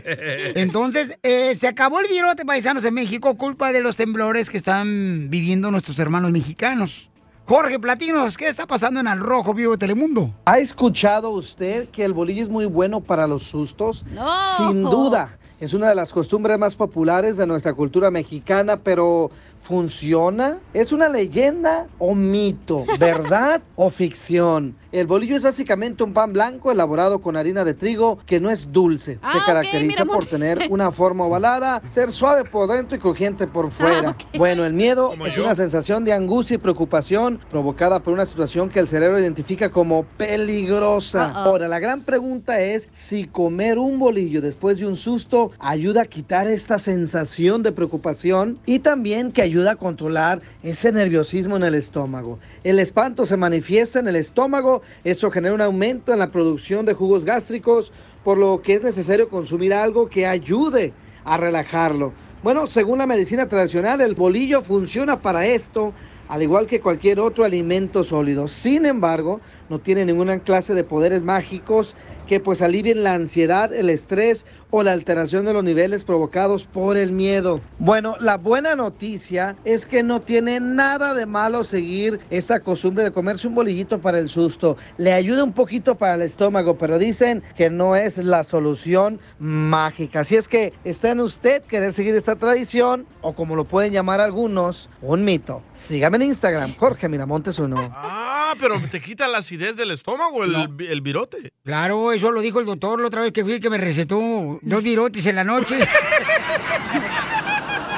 Entonces, 0.55 1.19
eh, 1.21 1.53
se 1.53 1.67
acabó 1.67 1.99
el 1.99 2.07
virote 2.07 2.45
paisanos 2.45 2.83
en 2.83 2.95
México, 2.95 3.37
culpa 3.37 3.71
de 3.71 3.79
los 3.79 3.95
temblores 3.95 4.49
que 4.49 4.57
están 4.57 5.29
viviendo 5.29 5.69
nuestros 5.69 5.99
hermanos 5.99 6.31
mexicanos. 6.31 7.11
Jorge 7.45 7.77
Platinos, 7.77 8.37
¿qué 8.37 8.47
está 8.47 8.65
pasando 8.65 8.99
en 8.99 9.07
Al 9.07 9.19
Rojo 9.19 9.53
Vivo 9.53 9.73
de 9.73 9.77
Telemundo? 9.77 10.33
¿Ha 10.45 10.57
escuchado 10.57 11.29
usted 11.29 11.89
que 11.89 12.03
el 12.03 12.13
bolillo 12.13 12.41
es 12.41 12.49
muy 12.49 12.65
bueno 12.65 13.01
para 13.01 13.27
los 13.27 13.43
sustos? 13.43 14.03
No. 14.11 14.27
Sin 14.57 14.81
duda. 14.81 15.37
Es 15.59 15.73
una 15.73 15.87
de 15.87 15.95
las 15.95 16.11
costumbres 16.11 16.57
más 16.57 16.75
populares 16.75 17.37
de 17.37 17.45
nuestra 17.45 17.73
cultura 17.73 18.09
mexicana, 18.09 18.77
pero 18.77 19.29
¿funciona? 19.65 20.59
¿Es 20.73 20.91
una 20.91 21.09
leyenda 21.09 21.87
o 21.97 22.13
mito? 22.15 22.85
¿Verdad 22.99 23.61
o 23.75 23.89
ficción? 23.89 24.75
El 24.91 25.07
bolillo 25.07 25.35
es 25.35 25.41
básicamente 25.41 26.03
un 26.03 26.13
pan 26.13 26.31
blanco 26.31 26.71
elaborado 26.71 27.19
con 27.19 27.35
harina 27.35 27.65
de 27.65 27.73
trigo 27.73 28.17
que 28.25 28.39
no 28.39 28.49
es 28.49 28.71
dulce. 28.71 29.19
Ah, 29.21 29.31
Se 29.33 29.37
ok, 29.39 29.45
caracteriza 29.45 30.03
mira, 30.03 30.13
por 30.13 30.25
tener 30.25 30.67
una 30.69 30.91
forma 30.91 31.25
ovalada, 31.25 31.81
ser 31.93 32.11
suave 32.11 32.45
por 32.45 32.69
dentro 32.69 32.95
y 32.95 32.99
crujiente 32.99 33.47
por 33.47 33.71
fuera. 33.71 34.09
Ah, 34.09 34.11
ok. 34.11 34.37
Bueno, 34.37 34.63
el 34.65 34.73
miedo 34.73 35.09
Como 35.09 35.25
es 35.25 35.35
yo. 35.35 35.43
una 35.43 35.55
sensación 35.55 36.05
de 36.05 36.13
angustia 36.13 36.55
y 36.55 36.57
preocupación 36.59 37.39
provocada 37.49 37.99
por 38.01 38.13
una 38.13 38.25
situación 38.25 38.69
que 38.69 38.79
el 38.79 38.87
cerebro 38.87 39.19
identifica 39.19 39.69
como 39.69 40.05
peligrosa. 40.17 41.31
Ahora, 41.31 41.67
la 41.67 41.79
gran 41.79 42.01
pregunta 42.01 42.59
es 42.61 42.87
si 42.93 43.25
comer 43.25 43.77
un 43.79 43.99
bolillo 43.99 44.41
después 44.41 44.77
de 44.77 44.85
un 44.87 44.95
susto 44.95 45.51
ayuda 45.59 46.03
a 46.03 46.05
quitar 46.05 46.47
esta 46.47 46.79
sensación 46.79 47.63
de 47.63 47.71
preocupación 47.71 48.59
y 48.65 48.79
también 48.79 49.31
que 49.31 49.41
ayuda 49.41 49.54
ayuda 49.55 49.71
a 49.71 49.75
controlar 49.77 50.41
ese 50.63 50.91
nerviosismo 50.91 51.55
en 51.55 51.63
el 51.63 51.75
estómago. 51.75 52.39
El 52.65 52.77
espanto 52.77 53.25
se 53.25 53.37
manifiesta 53.37 53.99
en 53.99 54.09
el 54.09 54.17
estómago, 54.17 54.81
eso 55.05 55.31
genera 55.31 55.55
un 55.55 55.61
aumento 55.61 56.11
en 56.11 56.19
la 56.19 56.29
producción 56.29 56.85
de 56.85 56.93
jugos 56.93 57.23
gástricos, 57.23 57.93
por 58.25 58.37
lo 58.37 58.61
que 58.61 58.73
es 58.73 58.81
necesario 58.81 59.29
consumir 59.29 59.73
algo 59.73 60.09
que 60.09 60.27
ayude 60.27 60.91
a 61.23 61.37
relajarlo. 61.37 62.11
Bueno, 62.43 62.67
según 62.67 62.97
la 62.97 63.07
medicina 63.07 63.47
tradicional, 63.47 64.01
el 64.01 64.13
bolillo 64.13 64.61
funciona 64.61 65.21
para 65.21 65.45
esto, 65.45 65.93
al 66.27 66.43
igual 66.43 66.67
que 66.67 66.81
cualquier 66.81 67.21
otro 67.21 67.45
alimento 67.45 68.03
sólido. 68.03 68.49
Sin 68.49 68.85
embargo, 68.85 69.39
no 69.69 69.79
tiene 69.79 70.05
ninguna 70.05 70.39
clase 70.39 70.73
de 70.73 70.83
poderes 70.83 71.23
mágicos 71.23 71.95
que 72.25 72.39
pues 72.39 72.61
alivien 72.61 73.03
la 73.03 73.13
ansiedad, 73.13 73.73
el 73.73 73.89
estrés 73.89 74.45
o 74.71 74.83
la 74.83 74.91
alteración 74.91 75.45
de 75.45 75.53
los 75.53 75.63
niveles 75.63 76.03
provocados 76.03 76.65
por 76.65 76.97
el 76.97 77.11
miedo. 77.11 77.61
Bueno, 77.79 78.17
la 78.19 78.37
buena 78.37 78.75
noticia 78.75 79.55
es 79.63 79.85
que 79.85 80.03
no 80.03 80.21
tiene 80.21 80.59
nada 80.59 81.13
de 81.13 81.25
malo 81.25 81.63
seguir 81.63 82.19
esta 82.29 82.59
costumbre 82.59 83.03
de 83.03 83.11
comerse 83.11 83.47
un 83.47 83.55
bolillito 83.55 83.99
para 83.99 84.19
el 84.19 84.27
susto. 84.27 84.75
Le 84.97 85.13
ayuda 85.13 85.43
un 85.43 85.53
poquito 85.53 85.95
para 85.95 86.15
el 86.15 86.23
estómago, 86.23 86.77
pero 86.77 86.99
dicen 86.99 87.43
que 87.55 87.69
no 87.69 87.95
es 87.95 88.17
la 88.17 88.43
solución 88.43 89.19
mágica. 89.39 90.21
Así 90.21 90.35
es 90.35 90.47
que 90.47 90.73
está 90.83 91.11
en 91.11 91.21
usted 91.21 91.63
querer 91.63 91.93
seguir 91.93 92.15
esta 92.15 92.35
tradición 92.35 93.05
o 93.21 93.33
como 93.33 93.55
lo 93.55 93.65
pueden 93.65 93.93
llamar 93.93 94.19
algunos, 94.19 94.89
un 95.01 95.23
mito. 95.23 95.61
Sígame 95.73 96.17
en 96.17 96.23
Instagram, 96.23 96.73
Jorge 96.77 97.07
Miramontes 97.07 97.59
uno. 97.59 97.77
Ah, 97.93 98.55
pero 98.59 98.81
te 98.89 99.01
quita 99.01 99.27
la 99.27 99.41
acidez 99.55 99.75
del 99.77 99.91
estómago, 99.91 100.43
el, 100.43 100.53
el 100.79 101.01
virote. 101.01 101.53
Claro, 101.63 102.11
eso 102.11 102.31
lo 102.31 102.41
dijo 102.41 102.59
el 102.59 102.65
doctor 102.65 102.99
la 102.99 103.07
otra 103.07 103.21
vez 103.21 103.31
que 103.31 103.43
fui 103.43 103.59
que 103.61 103.69
me 103.69 103.77
recetó 103.77 104.59
dos 104.61 104.83
virotes 104.83 105.25
en 105.25 105.35
la 105.37 105.43
noche. 105.43 105.79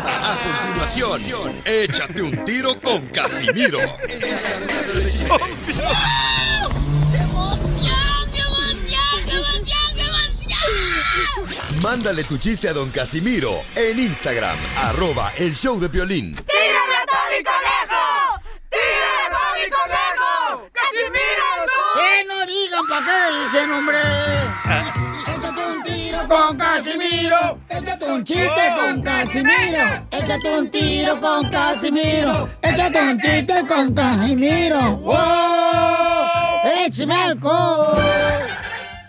A 0.05 0.37
continuación, 0.43 1.51
échate 1.65 2.21
un 2.21 2.45
tiro 2.45 2.79
con 2.81 3.07
Casimiro. 3.07 3.79
Mándale 11.81 12.23
tu 12.23 12.37
chiste 12.37 12.69
a 12.69 12.73
don 12.73 12.89
Casimiro 12.91 13.51
en 13.75 13.99
Instagram, 13.99 14.57
arroba 14.83 15.31
el 15.37 15.55
show 15.55 15.79
de 15.79 15.87
violín. 15.87 16.35
¡Tírame 16.35 16.95
a 16.95 17.05
Tony 17.05 17.43
Conejo! 17.43 18.41
¡Tírame 18.69 19.19
a 19.25 19.29
Tony 19.31 19.69
Conejo! 19.69 20.69
¡Casimiro 20.73 21.47
¡Que 21.95 22.27
no 22.77 22.83
digan 22.83 22.87
pa' 22.87 23.05
qué 23.05 23.19
dicen, 23.43 23.71
hombre! 23.71 23.97
Échate 25.27 25.65
un 25.65 25.83
tiro 25.83 26.27
con 26.27 26.57
Casimiro. 26.57 27.59
Échate 27.69 28.05
un 28.05 28.23
chiste 28.23 28.73
con 28.75 29.01
Casimiro. 29.01 29.85
Échate 30.11 30.59
un 30.59 30.69
tiro 30.69 31.19
con 31.19 31.49
Casimiro. 31.49 32.49
Échate 32.61 33.01
un 33.01 33.19
chiste 33.19 33.67
con 33.67 33.93
Casimiro. 33.93 34.97
¡Wow! 34.97 35.15
¡Échame 36.85 37.15
alcohol! 37.15 37.97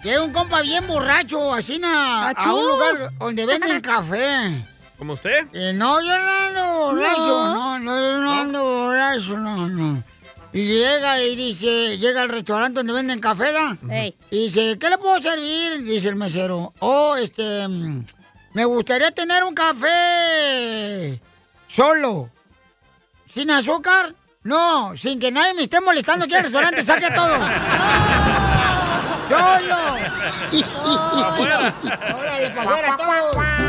Llega 0.02 0.22
un 0.22 0.32
compa 0.32 0.62
bien 0.62 0.86
borracho, 0.86 1.52
así 1.52 1.78
na, 1.78 2.30
a 2.30 2.54
un 2.54 2.66
lugar 2.66 3.10
donde 3.18 3.46
venden 3.46 3.80
café. 3.82 4.64
¿Como 4.96 5.12
usted? 5.12 5.46
Eh, 5.52 5.72
no, 5.72 6.00
yo 6.00 6.18
no 6.18 6.30
ando 6.30 6.78
borracho, 6.78 7.54
no, 7.54 7.78
no, 7.80 8.00
yo 8.00 8.18
no 8.18 8.32
ando 8.32 8.62
borracho, 8.62 9.36
no, 9.36 9.68
no. 9.68 10.02
Y 10.53 10.64
llega 10.64 11.20
y 11.22 11.36
dice, 11.36 11.99
llega 11.99 12.22
al 12.22 12.30
restaurante 12.30 12.78
donde 12.78 12.92
venden 12.92 13.20
café, 13.20 13.53
¿da? 13.53 13.76
Y 14.30 14.46
dice, 14.46 14.78
¿qué 14.78 14.88
le 14.88 14.99
puedo 14.99 15.20
servir? 15.20 15.84
Dice 15.84 16.09
el 16.09 16.16
mesero, 16.16 16.72
oh, 16.78 17.16
este, 17.16 17.68
mm, 17.68 18.05
me 18.55 18.64
gustaría 18.64 19.11
tener 19.11 19.44
un 19.44 19.55
café 19.55 21.20
solo, 21.68 22.30
sin 23.32 23.51
azúcar, 23.51 24.14
no, 24.42 24.96
sin 24.96 25.20
que 25.20 25.30
nadie 25.30 25.53
me 25.53 25.62
esté 25.62 25.80
molestando 25.80 26.24
aquí 26.24 26.34
al 26.34 26.44
restaurante, 26.44 26.84
saque 26.84 27.09
todo. 27.14 27.36
¡Solo! 29.28 29.76
¡Órale, 32.16 32.51
para 32.51 32.62
afuera 32.62 32.96
todo! 32.96 33.67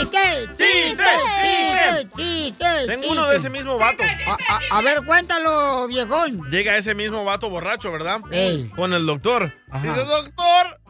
¡Chiste! 0.00 0.48
¡Chiste! 0.56 1.04
¡Chiste! 1.42 2.08
¡Chiste! 2.16 2.86
Tengo 2.86 3.10
uno 3.10 3.26
de 3.28 3.36
ese 3.36 3.50
mismo 3.50 3.78
vato. 3.78 4.02
A, 4.02 4.32
a- 4.32 4.78
a 4.78 4.82
ver, 4.82 5.04
cuéntalo, 5.04 5.86
viejón. 5.88 6.50
Llega 6.50 6.76
ese 6.76 6.94
mismo 6.94 7.24
vato 7.24 7.48
borracho, 7.50 7.90
¿verdad? 7.92 8.20
Ey. 8.30 8.68
Con 8.76 8.92
el 8.94 9.06
doctor. 9.06 9.52
Dice, 9.82 10.04
doctor, 10.04 10.80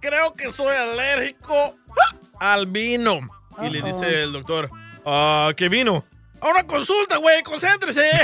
creo 0.00 0.32
que 0.34 0.52
soy 0.52 0.74
alérgico 0.74 1.76
al 2.38 2.66
vino. 2.66 3.20
Y 3.62 3.68
le 3.70 3.82
dice 3.82 4.22
el 4.22 4.32
doctor, 4.32 4.70
ah, 5.04 5.52
¿qué 5.56 5.68
vino? 5.68 6.04
A 6.40 6.48
una 6.48 6.66
consulta, 6.66 7.18
güey, 7.18 7.42
concéntrese. 7.42 8.08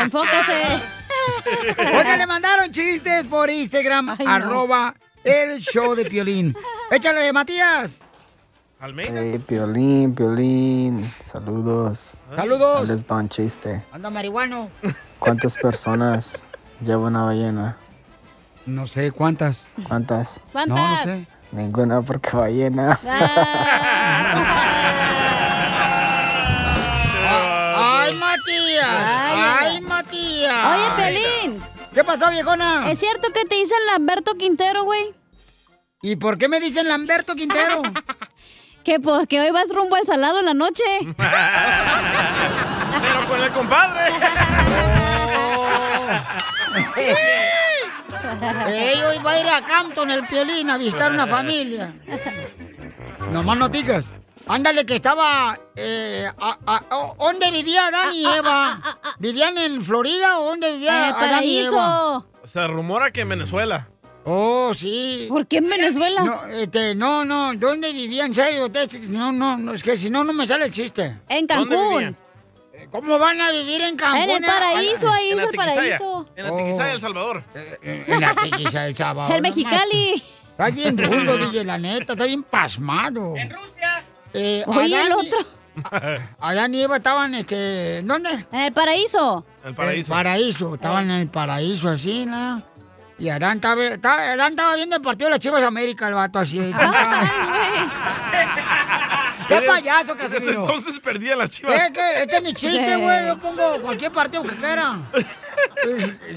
Enfócase. 0.00 0.62
Oiga, 1.94 2.16
le 2.16 2.26
mandaron 2.26 2.70
chistes 2.70 3.26
por 3.26 3.50
Instagram, 3.50 4.16
arroba 4.26 4.94
el 5.24 5.60
show 5.60 5.94
de 5.94 6.04
Piolín. 6.04 6.56
Échale, 6.90 7.32
Matías. 7.32 8.02
Almeida. 8.80 9.38
Piolín, 9.46 10.14
Piolín, 10.14 11.12
saludos. 11.22 12.14
Saludos. 12.34 12.88
Les 12.88 13.04
va 13.04 13.16
un 13.16 13.28
chiste. 13.28 13.82
Anda 13.92 14.08
marihuano. 14.08 14.70
¿Cuántas 15.18 15.56
personas 15.56 16.42
lleva 16.80 17.08
una 17.08 17.24
ballena? 17.24 17.76
No 18.64 18.86
sé 18.86 19.10
cuántas. 19.10 19.68
¿Cuántas? 19.86 20.40
¿Cuántas? 20.52 20.78
No, 20.78 20.90
no 20.90 20.96
sé. 21.02 21.26
Ninguna 21.52 22.00
porque 22.00 22.30
ballena. 22.36 22.98
¡Ay, 27.76 28.14
Matías! 28.14 28.86
¡Ay, 28.86 29.80
Matías! 29.80 30.66
Oye, 30.74 30.90
Pelín. 30.96 31.69
¿Qué 31.92 32.04
pasó, 32.04 32.30
viejona? 32.30 32.90
¿Es 32.90 32.98
cierto 33.00 33.32
que 33.32 33.44
te 33.44 33.56
dicen 33.56 33.78
Lamberto 33.86 34.34
Quintero, 34.36 34.84
güey? 34.84 35.12
¿Y 36.02 36.16
por 36.16 36.38
qué 36.38 36.48
me 36.48 36.60
dicen 36.60 36.88
Lamberto 36.88 37.34
Quintero? 37.34 37.82
que 38.84 39.00
porque 39.00 39.40
hoy 39.40 39.50
vas 39.50 39.74
rumbo 39.74 39.96
al 39.96 40.06
salado 40.06 40.38
en 40.38 40.46
la 40.46 40.54
noche. 40.54 40.84
Pero 43.00 43.28
con 43.28 43.40
el 43.40 43.50
compadre. 43.52 44.12
Ey, 48.68 49.02
hoy 49.02 49.18
va 49.18 49.32
a 49.32 49.40
ir 49.40 49.48
a 49.48 49.64
Campton 49.64 50.10
el 50.10 50.24
Piolín 50.26 50.70
a 50.70 50.78
visitar 50.78 51.10
una 51.10 51.26
familia. 51.26 51.92
Nomás 53.32 53.58
no 53.58 53.68
digas. 53.68 54.12
Ándale, 54.54 54.84
que 54.86 54.96
estaba... 54.96 55.58
Eh, 55.76 56.28
a- 56.38 56.58
a- 56.66 56.96
o- 56.96 57.16
¿Dónde 57.18 57.50
vivía 57.50 57.86
Adán 57.86 58.14
y 58.14 58.26
Eva? 58.26 58.78
¿Vivían 59.18 59.56
en 59.58 59.82
Florida 59.82 60.38
o 60.38 60.44
dónde 60.46 60.72
vivía 60.72 60.98
En 60.98 61.04
el 61.08 61.14
Adán 61.14 61.44
y 61.44 61.58
Eva? 61.58 62.24
Se 62.44 62.66
rumora 62.66 63.10
que 63.10 63.20
en 63.22 63.28
Venezuela. 63.28 63.88
Oh, 64.24 64.72
sí. 64.76 65.26
¿Por 65.28 65.46
qué 65.46 65.58
en 65.58 65.68
Venezuela? 65.68 66.22
No, 66.22 66.44
este, 66.46 66.94
no, 66.94 67.24
no, 67.24 67.52
¿dónde 67.54 67.92
vivía 67.92 68.26
en 68.26 68.34
serio? 68.34 68.68
No, 69.08 69.32
no, 69.32 69.56
no, 69.56 69.72
es 69.72 69.82
que 69.82 69.96
si 69.96 70.10
no, 70.10 70.24
no 70.24 70.32
me 70.32 70.46
sale 70.46 70.66
el 70.66 70.72
chiste. 70.72 71.16
En 71.28 71.46
¿Dónde 71.46 71.74
Cancún. 71.76 71.92
vivían? 71.94 72.16
¿Cómo 72.90 73.18
van 73.18 73.40
a 73.40 73.50
vivir 73.50 73.80
en 73.82 73.96
Cancún? 73.96 74.20
En 74.22 74.30
el 74.30 74.44
paraíso, 74.44 75.10
ahí 75.10 75.30
En 75.30 75.38
es 75.38 75.44
el 75.46 75.54
paraíso. 75.56 76.26
En 76.36 76.44
la 76.44 76.56
Tiquisaya, 76.56 76.92
El 76.92 77.00
Salvador. 77.00 77.44
En 77.82 78.20
la 78.20 78.34
Tiquisaya, 78.34 78.86
El 78.86 78.96
Salvador. 78.96 79.32
El 79.36 79.42
Mexicali. 79.42 80.22
Estás 80.50 80.74
bien 80.74 80.98
rudo, 80.98 81.36
DJ, 81.46 81.64
la 81.64 81.78
neta, 81.78 82.12
estás 82.12 82.26
bien 82.26 82.42
pasmado. 82.42 83.34
¿En 83.36 83.48
Rusia? 83.50 83.89
Eh, 84.34 84.64
Oye, 84.66 84.86
el 85.00 85.12
Adán 85.12 85.24
y- 85.24 85.28
otro. 85.28 85.46
Adán 86.40 86.74
y 86.74 86.82
Eva 86.82 86.96
estaban, 86.98 87.34
este, 87.34 88.02
¿dónde? 88.02 88.46
En 88.52 88.60
el 88.60 88.72
paraíso. 88.72 89.44
El 89.64 89.74
paraíso. 89.74 90.12
El 90.12 90.18
paraíso, 90.18 90.74
estaban 90.74 91.04
en 91.10 91.16
el 91.22 91.28
paraíso 91.28 91.88
así, 91.88 92.26
¿no? 92.26 92.62
Y 93.18 93.28
Adán 93.28 93.56
estaba, 93.56 93.82
estaba- 93.84 94.32
Adán 94.32 94.50
estaba 94.52 94.74
viendo 94.76 94.96
el 94.96 95.02
partido 95.02 95.26
de 95.26 95.30
las 95.32 95.40
Chivas 95.40 95.62
América, 95.62 96.08
el 96.08 96.14
vato 96.14 96.38
así. 96.38 96.58
¡Qué 99.50 99.56
Desde- 99.56 99.66
payaso, 99.66 100.14
desde 100.14 100.34
Casimiro! 100.38 100.60
entonces 100.60 101.00
perdía 101.00 101.34
las 101.36 101.50
chivas. 101.50 101.74
Es 101.82 101.90
que 101.90 102.22
este 102.22 102.36
es 102.36 102.42
mi 102.42 102.54
chiste, 102.54 102.96
güey. 102.96 103.26
Yo 103.26 103.36
pongo 103.38 103.80
cualquier 103.82 104.12
partido 104.12 104.42
que 104.44 104.54
quiera. 104.54 104.98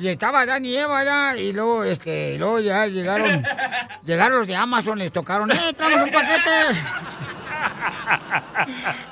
Y 0.01 0.07
estaba 0.07 0.41
Adán 0.41 0.65
y 0.65 0.75
Eva 0.75 0.97
allá, 0.99 1.37
y 1.37 1.53
luego, 1.53 1.83
este, 1.83 2.33
y 2.33 2.37
luego 2.39 2.59
ya 2.59 2.87
llegaron, 2.87 3.43
llegaron 4.03 4.39
los 4.39 4.47
de 4.47 4.55
Amazon, 4.55 4.97
les 4.97 5.11
tocaron, 5.11 5.51
¡eh, 5.51 5.73
traemos 5.77 6.07
un 6.07 6.11
paquete! 6.11 6.51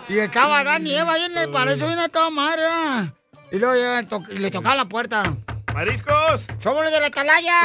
Y 0.10 0.18
estaba 0.20 0.60
Adán 0.60 0.86
y 0.88 0.96
Eva 0.96 1.14
ahí 1.14 1.24
en 1.24 1.38
el 1.38 1.52
paraíso, 1.52 1.86
viene 1.88 2.10
toda 2.10 2.30
madre. 2.32 2.64
Y 3.52 3.60
luego 3.60 3.76
ya 3.76 4.04
to- 4.08 4.24
y 4.32 4.38
le 4.40 4.50
tocaban 4.52 4.78
la 4.78 4.86
puerta. 4.86 5.24
¡Mariscos! 5.74 6.48
¡Somos 6.60 6.84
los 6.84 6.92
de 6.92 7.00
la 7.00 7.08
atalaya! 7.08 7.56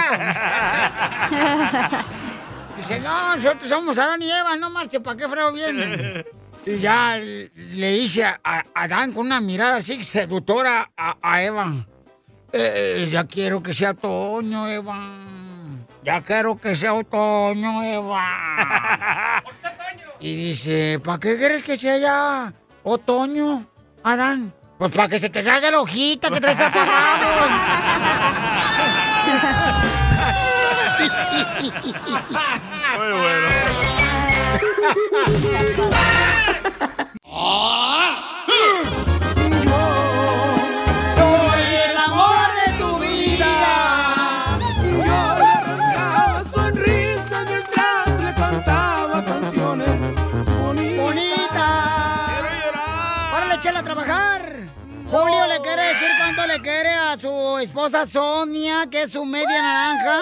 Dice, 2.76 3.00
no, 3.00 3.36
nosotros 3.36 3.68
somos 3.68 3.98
Adán 3.98 4.20
y 4.22 4.30
Eva, 4.30 4.56
no 4.56 4.70
más 4.70 4.88
que 4.88 5.00
para 5.00 5.16
qué 5.16 5.28
frego 5.28 5.52
vienen. 5.52 6.24
Y 6.68 6.80
ya 6.80 7.16
le 7.16 7.92
hice 7.96 8.24
a, 8.24 8.40
a 8.42 8.64
Adán 8.74 9.12
con 9.12 9.26
una 9.26 9.40
mirada 9.40 9.76
así 9.76 10.02
seductora 10.02 10.90
a, 10.96 11.16
a 11.22 11.40
Eva. 11.44 11.72
Eh, 12.52 13.04
eh, 13.04 13.08
ya 13.08 13.22
quiero 13.22 13.62
que 13.62 13.72
sea 13.72 13.94
Toño, 13.94 14.66
Eva. 14.66 14.98
ya 16.02 16.20
quiero 16.22 16.58
que 16.60 16.74
sea 16.74 16.94
otoño, 16.94 17.84
Eva. 17.84 19.44
Y 20.18 20.34
dice, 20.34 20.98
¿para 21.04 21.20
qué 21.20 21.36
quieres 21.38 21.62
que 21.62 21.76
sea 21.76 21.98
ya 21.98 22.52
otoño, 22.82 23.64
Adán? 24.02 24.52
Pues 24.76 24.90
para 24.90 25.08
que 25.08 25.20
se 25.20 25.30
te 25.30 25.44
caiga 25.44 25.70
la 25.70 25.78
hojita 25.80 26.30
que 26.30 26.40
traes 26.40 26.58
apagado. 26.60 27.46
Muy 32.96 33.10
bueno. 33.20 33.48
Soy 41.16 41.64
el 41.90 41.96
amor 41.96 42.48
de 42.58 42.66
tu 42.78 42.90
vida. 42.98 43.54
Arrancaba 45.56 46.42
sonrisas 46.44 47.44
mientras 47.48 48.20
le 48.20 48.34
cantaba 48.34 49.24
canciones 49.24 50.14
bonitas. 50.58 51.04
¡Bonita! 51.04 51.68
¡Órale, 53.36 53.60
Chela, 53.60 53.80
a 53.80 53.82
trabajar! 53.84 54.40
Julio 55.10 55.46
le 55.46 55.60
quiere 55.60 55.82
decir 55.82 56.08
cuánto 56.18 56.46
le 56.46 56.60
quiere 56.60 56.90
a 56.92 57.16
su 57.16 57.58
esposa 57.58 58.06
Sonia, 58.06 58.88
que 58.90 59.02
es 59.02 59.12
su 59.12 59.24
media 59.24 59.62
naranja. 59.62 60.18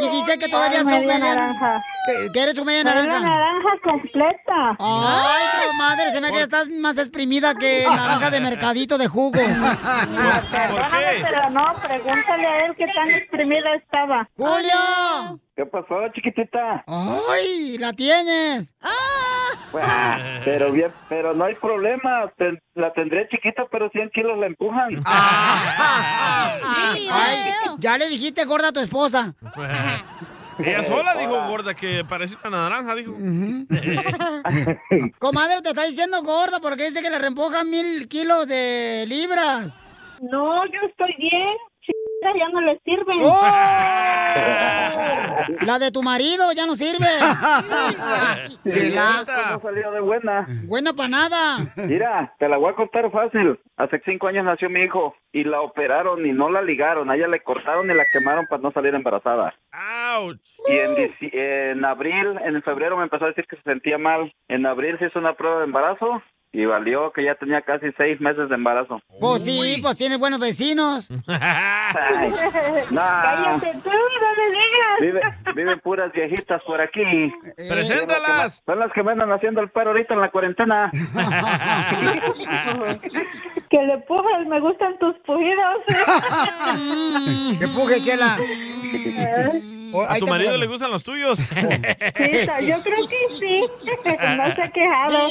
Y 0.00 0.08
dice 0.08 0.38
que 0.38 0.48
todavía 0.48 0.82
media 0.82 1.00
media 1.00 1.18
naranja. 1.18 1.84
Que, 2.08 2.32
que 2.32 2.40
eres 2.42 2.56
su 2.56 2.64
media 2.64 2.84
naranja. 2.84 3.12
la 3.12 3.20
naranja 3.20 3.68
completa. 3.84 4.76
Ay, 4.78 5.68
comadre, 5.68 6.10
se 6.10 6.22
me 6.22 6.32
que 6.32 6.40
estás 6.40 6.70
más 6.70 6.96
exprimida 6.96 7.54
que 7.54 7.84
naranja 7.86 8.30
de 8.30 8.40
mercadito 8.40 8.96
de 8.96 9.08
jugos. 9.08 9.42
Perdóname, 10.50 11.22
pero 11.22 11.50
no, 11.50 11.74
pregúntale 11.82 12.46
a 12.46 12.64
él 12.64 12.74
qué 12.78 12.86
tan 12.94 13.10
exprimida 13.10 13.74
estaba. 13.74 14.26
¡Julio! 14.38 15.38
¿Qué 15.54 15.66
pasó, 15.66 15.96
chiquitita? 16.14 16.82
¡Ay, 16.86 17.76
la 17.78 17.92
tienes! 17.92 18.74
Ah, 18.80 20.18
pero 20.44 20.72
bien, 20.72 20.90
pero 21.10 21.34
no 21.34 21.44
hay 21.44 21.56
problema. 21.56 22.32
La 22.74 22.92
tendré 22.94 23.28
chiquita, 23.28 23.64
pero 23.70 23.90
100 23.90 24.10
kilos 24.14 24.38
la 24.38 24.46
empujan. 24.46 24.96
Ay, 27.10 27.52
ya 27.78 27.98
le 27.98 28.08
dijiste 28.08 28.46
gorda 28.46 28.68
a 28.68 28.72
tu 28.72 28.80
esposa. 28.80 29.34
Ella 30.58 30.82
sola 30.82 31.14
dijo 31.14 31.48
gorda 31.48 31.74
que 31.74 32.04
parecía 32.04 32.38
una 32.44 32.68
naranja, 32.68 32.94
dijo. 32.94 33.12
Comadre, 35.18 35.62
te 35.62 35.70
está 35.70 35.84
diciendo 35.84 36.22
gorda 36.22 36.60
porque 36.60 36.84
dice 36.84 37.02
que 37.02 37.10
le 37.10 37.18
reempujan 37.18 37.68
mil 37.70 38.08
kilos 38.08 38.46
de 38.48 39.04
libras. 39.06 39.78
No, 40.20 40.66
yo 40.66 40.80
estoy 40.88 41.14
bien. 41.18 41.56
Chiquita, 42.20 42.38
ya 42.38 42.48
no 42.50 42.60
le 42.60 42.78
sirve. 42.84 43.14
¡Oh! 43.22 43.40
La 45.66 45.78
de 45.78 45.90
tu 45.90 46.02
marido 46.02 46.52
ya 46.52 46.66
no 46.66 46.76
sirve. 46.76 47.06
Sí, 48.64 48.90
la- 48.90 49.24
no 49.52 49.60
salió 49.60 49.90
de 49.92 50.00
buena. 50.00 50.46
Buena 50.64 50.92
para 50.92 51.08
nada. 51.08 51.58
Mira, 51.76 52.34
te 52.38 52.48
la 52.48 52.56
voy 52.58 52.72
a 52.72 52.76
contar 52.76 53.10
fácil. 53.10 53.58
Hace 53.76 54.00
cinco 54.04 54.26
años 54.28 54.44
nació 54.44 54.68
mi 54.68 54.82
hijo 54.82 55.14
y 55.32 55.44
la 55.44 55.60
operaron 55.62 56.26
y 56.26 56.32
no 56.32 56.50
la 56.50 56.60
ligaron. 56.62 57.10
A 57.10 57.16
ella 57.16 57.28
le 57.28 57.40
cortaron 57.42 57.90
y 57.90 57.94
la 57.94 58.04
quemaron 58.12 58.46
para 58.46 58.62
no 58.62 58.72
salir 58.72 58.94
embarazada. 58.94 59.54
Y 60.68 60.78
en 61.32 61.84
abril, 61.84 62.38
en 62.44 62.62
febrero 62.62 62.96
me 62.96 63.04
empezó 63.04 63.24
a 63.24 63.28
decir 63.28 63.46
que 63.46 63.56
se 63.56 63.62
sentía 63.62 63.98
mal. 63.98 64.32
En 64.48 64.66
abril 64.66 64.98
se 64.98 65.06
hizo 65.06 65.18
una 65.18 65.34
prueba 65.34 65.58
de 65.58 65.64
embarazo 65.64 66.22
y 66.52 66.64
valió 66.64 67.12
que 67.12 67.24
ya 67.24 67.34
tenía 67.34 67.60
casi 67.62 67.92
seis 67.96 68.20
meses 68.20 68.48
de 68.48 68.54
embarazo. 68.54 69.00
Pues 69.20 69.44
sí, 69.44 69.78
pues 69.82 69.96
tienes 69.98 70.18
buenos 70.18 70.40
vecinos. 70.40 71.08
Ay, 71.28 72.30
no. 72.90 73.00
Cállate 73.00 73.72
tú, 73.84 73.90
no 73.90 74.32
le 74.36 74.50
digas. 74.50 74.98
Vive, 75.00 75.20
viven 75.54 75.80
puras 75.80 76.10
viejitas 76.12 76.62
por 76.62 76.80
aquí. 76.80 77.32
Preséntalas. 77.56 78.62
Son 78.64 78.78
las 78.78 78.92
que 78.92 79.02
me 79.02 79.12
andan 79.12 79.30
haciendo 79.32 79.60
el 79.60 79.68
paro 79.70 79.90
ahorita 79.90 80.14
en 80.14 80.20
la 80.20 80.30
cuarentena. 80.30 80.90
que 83.70 83.82
le 83.82 83.98
pujes, 83.98 84.46
me 84.48 84.60
gustan 84.60 84.98
tus 84.98 85.16
pujidos. 85.18 85.82
Que 87.58 87.66
puje, 87.68 88.00
chela. 88.00 88.38
A 90.08 90.18
tu 90.18 90.26
marido 90.26 90.56
le 90.56 90.66
gustan 90.66 90.90
los 90.90 91.04
tuyos. 91.04 91.38
Sí, 91.38 92.66
yo 92.66 92.82
creo 92.82 93.06
que 93.08 93.16
sí. 93.38 93.64
No 94.38 94.54
se 94.54 94.62
ha 94.62 94.70
quejado. 94.70 95.28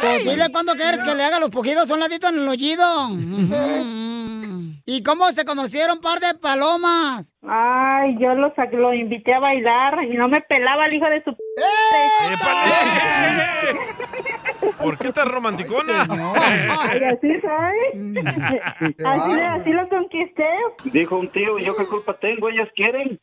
Pues 0.00 0.24
dile 0.24 0.48
cuándo 0.50 0.74
quieres 0.74 1.02
que 1.02 1.14
le 1.14 1.24
haga 1.24 1.38
los 1.40 1.50
pujidos 1.50 1.90
un 1.90 2.00
ladito 2.00 2.28
en 2.28 2.40
el 2.40 2.48
oído. 2.48 3.10
¿Y 4.88 5.02
cómo 5.02 5.30
se 5.32 5.44
conocieron 5.44 6.00
par 6.00 6.20
de 6.20 6.34
palomas? 6.34 7.32
Ay, 7.42 8.16
yo 8.20 8.34
lo, 8.34 8.54
lo 8.72 8.94
invité 8.94 9.34
a 9.34 9.40
bailar 9.40 10.04
y 10.04 10.16
no 10.16 10.28
me 10.28 10.40
pelaba 10.42 10.86
el 10.86 10.94
hijo 10.94 11.06
de 11.06 11.24
su... 11.24 11.30
¿Por 14.78 14.98
qué 14.98 15.12
tan 15.12 15.28
romanticona? 15.28 16.06
Ay, 16.08 17.00
así 17.12 17.28
soy. 17.40 17.78
Así, 19.04 19.40
así 19.40 19.72
lo 19.72 19.88
conquisté. 19.88 20.48
Dijo 20.84 21.16
un 21.16 21.30
tío, 21.32 21.58
¿yo 21.58 21.74
qué 21.76 21.86
culpa 21.86 22.16
tengo? 22.18 22.48
Ellas 22.48 22.68
quieren. 22.74 23.20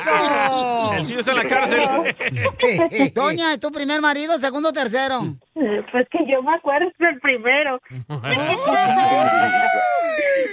¡Eso! 0.00 0.92
El 0.94 1.06
tío 1.06 1.18
está 1.18 1.30
en 1.32 1.36
la 1.36 1.44
cárcel. 1.44 1.82
Doña, 3.14 3.52
¿es 3.52 3.60
tu 3.60 3.70
primer 3.70 4.00
marido, 4.00 4.38
segundo 4.38 4.70
o 4.70 4.72
tercero? 4.72 5.20
Pues 5.54 6.08
que 6.10 6.18
yo 6.26 6.42
me 6.42 6.54
acuerdo 6.54 6.88
es 6.88 6.94
el 7.00 7.20
primero. 7.20 7.80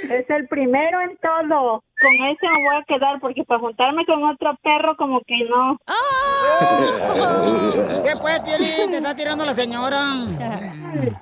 Es 0.09 0.29
el 0.29 0.47
primero 0.47 0.99
en 1.01 1.17
todo. 1.17 1.83
Con 2.01 2.13
ese 2.27 2.47
me 2.47 2.65
voy 2.65 2.75
a 2.77 2.83
quedar 2.87 3.19
porque 3.19 3.43
para 3.43 3.59
juntarme 3.59 4.05
con 4.05 4.23
otro 4.23 4.57
perro 4.63 4.95
como 4.97 5.21
que 5.21 5.35
no. 5.49 5.77
¿Qué 8.03 8.13
pues, 8.19 8.39
Piolín? 8.39 8.89
Te 8.89 8.97
está 8.97 9.15
tirando 9.15 9.45
la 9.45 9.53
señora. 9.53 10.05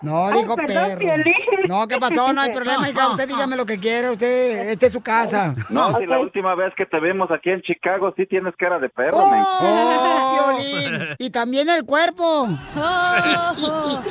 No, 0.02 0.28
Ay, 0.28 0.34
dijo 0.42 0.56
perdón, 0.56 0.68
perro. 0.88 1.00
Piolín. 1.00 1.36
No, 1.68 1.86
¿qué 1.88 1.98
pasó? 1.98 2.32
No 2.32 2.42
hay 2.42 2.54
problema, 2.54 2.90
hija. 2.90 3.10
Usted 3.10 3.28
dígame 3.28 3.58
lo 3.58 3.66
que 3.66 3.78
quiere. 3.80 4.10
Usted, 4.10 4.70
esta 4.70 4.86
es 4.86 4.94
su 4.94 5.04
casa. 5.04 5.54
No, 5.70 5.98
si 5.98 6.06
la 6.06 6.20
última 6.20 6.56
vez 6.56 6.74
que 6.76 6.86
te 6.86 7.00
vimos 7.00 7.30
aquí 7.30 7.50
en 7.50 7.62
Chicago 7.62 8.14
sí 8.16 8.26
tienes 8.26 8.56
cara 8.56 8.80
de 8.80 8.88
perro, 8.90 9.28
men. 9.28 9.44
¡Oh, 9.46 10.56
Piolín! 10.58 11.16
Y 11.18 11.30
también 11.30 11.70
el 11.70 11.86
cuerpo. 11.86 12.48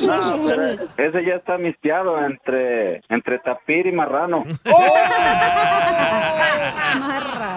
No, 0.03 0.43
pero 0.47 0.69
ese 0.99 1.25
ya 1.25 1.35
está 1.37 1.57
mistiado 1.57 2.23
entre, 2.25 3.01
entre 3.09 3.39
tapir 3.39 3.87
y 3.87 3.93
marrano. 3.93 4.45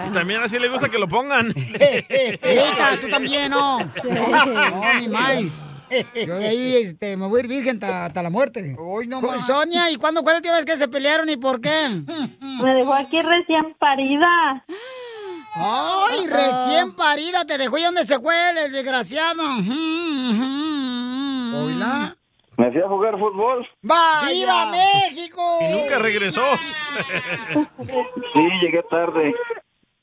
Y 0.08 0.10
también 0.12 0.42
así 0.42 0.58
le 0.58 0.68
gusta 0.68 0.88
que 0.88 0.98
lo 0.98 1.08
pongan. 1.08 1.48
Hija, 1.56 2.96
tú 3.00 3.08
también, 3.08 3.50
¿no? 3.50 3.78
No, 3.80 4.94
ni 5.00 5.08
más. 5.08 5.62
Yo 6.26 6.38
de 6.38 6.48
ahí 6.48 6.76
este, 6.76 7.16
me 7.16 7.26
voy 7.26 7.40
a 7.40 7.44
ir 7.44 7.48
virgen 7.48 7.82
hasta 7.82 8.22
la 8.22 8.30
muerte. 8.30 8.74
Hoy 8.78 9.06
no 9.06 9.20
Sonia, 9.42 9.90
¿y 9.90 9.96
cuándo 9.96 10.22
fue 10.22 10.32
la 10.32 10.38
última 10.38 10.54
vez 10.54 10.64
que 10.64 10.76
se 10.76 10.88
pelearon 10.88 11.28
y 11.28 11.36
por 11.36 11.60
qué? 11.60 11.88
Me 11.88 12.74
dejó 12.74 12.94
aquí 12.94 13.20
recién 13.20 13.74
parida. 13.78 14.64
¡Ay, 15.54 16.26
recién 16.26 16.94
parida! 16.96 17.44
Te 17.44 17.58
dejó 17.58 17.76
y 17.76 17.82
dónde 17.82 18.06
se 18.06 18.18
fue 18.18 18.34
el, 18.64 18.72
desgraciado. 18.72 19.42
¿Oíla? 21.54 22.16
Me 22.58 22.70
fui 22.70 22.80
a 22.82 22.88
jugar 22.88 23.18
fútbol. 23.18 23.66
¡Viva 23.82 24.70
México! 24.70 25.58
Y 25.60 25.72
nunca 25.72 25.98
regresó. 25.98 26.42
Sí, 28.32 28.40
llegué 28.62 28.82
tarde. 28.90 29.34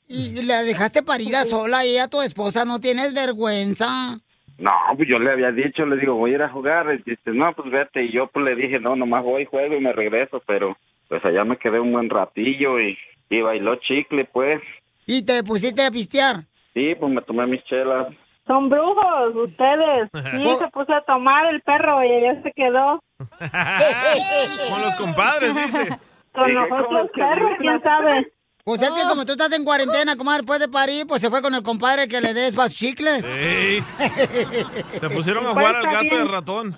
Y 0.08 0.42
la 0.42 0.62
dejaste 0.62 1.02
parida 1.02 1.44
sola 1.44 1.84
y 1.86 1.98
a 1.98 2.08
tu 2.08 2.20
esposa, 2.22 2.64
¿no 2.64 2.80
tienes 2.80 3.14
vergüenza? 3.14 4.18
No, 4.58 4.72
pues 4.96 5.08
yo 5.08 5.18
le 5.18 5.30
había 5.32 5.52
dicho, 5.52 5.86
le 5.86 5.96
digo, 5.96 6.14
voy 6.16 6.32
a 6.32 6.34
ir 6.34 6.42
a 6.42 6.48
jugar. 6.50 6.86
Y 6.94 7.10
dice, 7.10 7.30
no, 7.30 7.52
pues 7.54 7.70
vete. 7.70 8.04
Y 8.04 8.12
yo 8.12 8.26
pues 8.26 8.44
le 8.44 8.56
dije, 8.56 8.78
no, 8.80 8.94
nomás 8.96 9.24
voy, 9.24 9.44
juego 9.46 9.74
y 9.76 9.80
me 9.80 9.92
regreso. 9.92 10.42
Pero 10.46 10.76
pues 11.08 11.24
allá 11.24 11.44
me 11.44 11.56
quedé 11.56 11.80
un 11.80 11.92
buen 11.92 12.10
ratillo 12.10 12.78
y, 12.80 12.96
y 13.30 13.40
bailó 13.40 13.76
chicle, 13.76 14.24
pues. 14.26 14.60
¿Y 15.06 15.24
te 15.24 15.42
pusiste 15.42 15.82
a 15.84 15.90
pistear? 15.90 16.44
Sí, 16.74 16.94
pues 16.98 17.12
me 17.12 17.22
tomé 17.22 17.46
mis 17.46 17.64
chelas. 17.64 18.08
Son 18.50 18.68
brujos 18.68 19.36
ustedes. 19.36 20.10
Sí, 20.42 20.56
se 20.58 20.68
puso 20.68 20.92
a 20.92 21.02
tomar 21.02 21.46
el 21.46 21.60
perro 21.62 22.02
y 22.02 22.08
ya 22.22 22.42
se 22.42 22.50
quedó. 22.52 23.00
Con 24.70 24.82
los 24.82 24.94
compadres, 24.96 25.54
dice. 25.54 25.98
Con 26.34 26.54
los 26.54 26.68
¿cómo 26.68 26.82
otros 26.82 27.04
es 27.04 27.12
que 27.12 27.20
perros, 27.20 27.50
quién 27.58 27.82
sabe. 27.82 28.32
Pues 28.64 28.82
es 28.82 28.90
que 28.90 29.02
como 29.08 29.24
tú 29.24 29.32
estás 29.32 29.52
en 29.52 29.64
cuarentena, 29.64 30.16
comadre, 30.16 30.42
después 30.42 30.60
de 30.60 30.68
parir, 30.68 31.06
pues 31.06 31.20
se 31.20 31.30
fue 31.30 31.40
con 31.42 31.54
el 31.54 31.62
compadre 31.62 32.08
que 32.08 32.20
le 32.20 32.34
des 32.34 32.54
más 32.54 32.74
chicles. 32.74 33.24
Ey. 33.24 33.82
Le 35.00 35.10
pusieron 35.10 35.46
a 35.46 35.50
jugar 35.50 35.76
al 35.76 35.84
gato 35.84 36.14
de 36.14 36.22
bien. 36.22 36.28
ratón. 36.28 36.76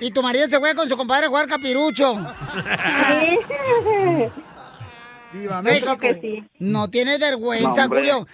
Y 0.00 0.10
tu 0.10 0.22
marido 0.22 0.46
se 0.48 0.58
fue 0.58 0.74
con 0.74 0.88
su 0.88 0.96
compadre 0.96 1.26
a 1.26 1.28
jugar 1.28 1.46
capirucho. 1.46 2.14
¡Viva 5.32 5.56
Yo 5.56 5.62
México! 5.62 5.96
que 5.96 6.14
sí. 6.14 6.44
No 6.58 6.88
tienes 6.88 7.18
vergüenza. 7.18 7.88
Julio. 7.88 8.26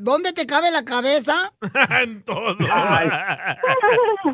¿Dónde 0.00 0.32
te 0.32 0.46
cabe 0.46 0.70
la 0.70 0.84
cabeza? 0.84 1.52
en 2.02 2.22
todo. 2.22 2.56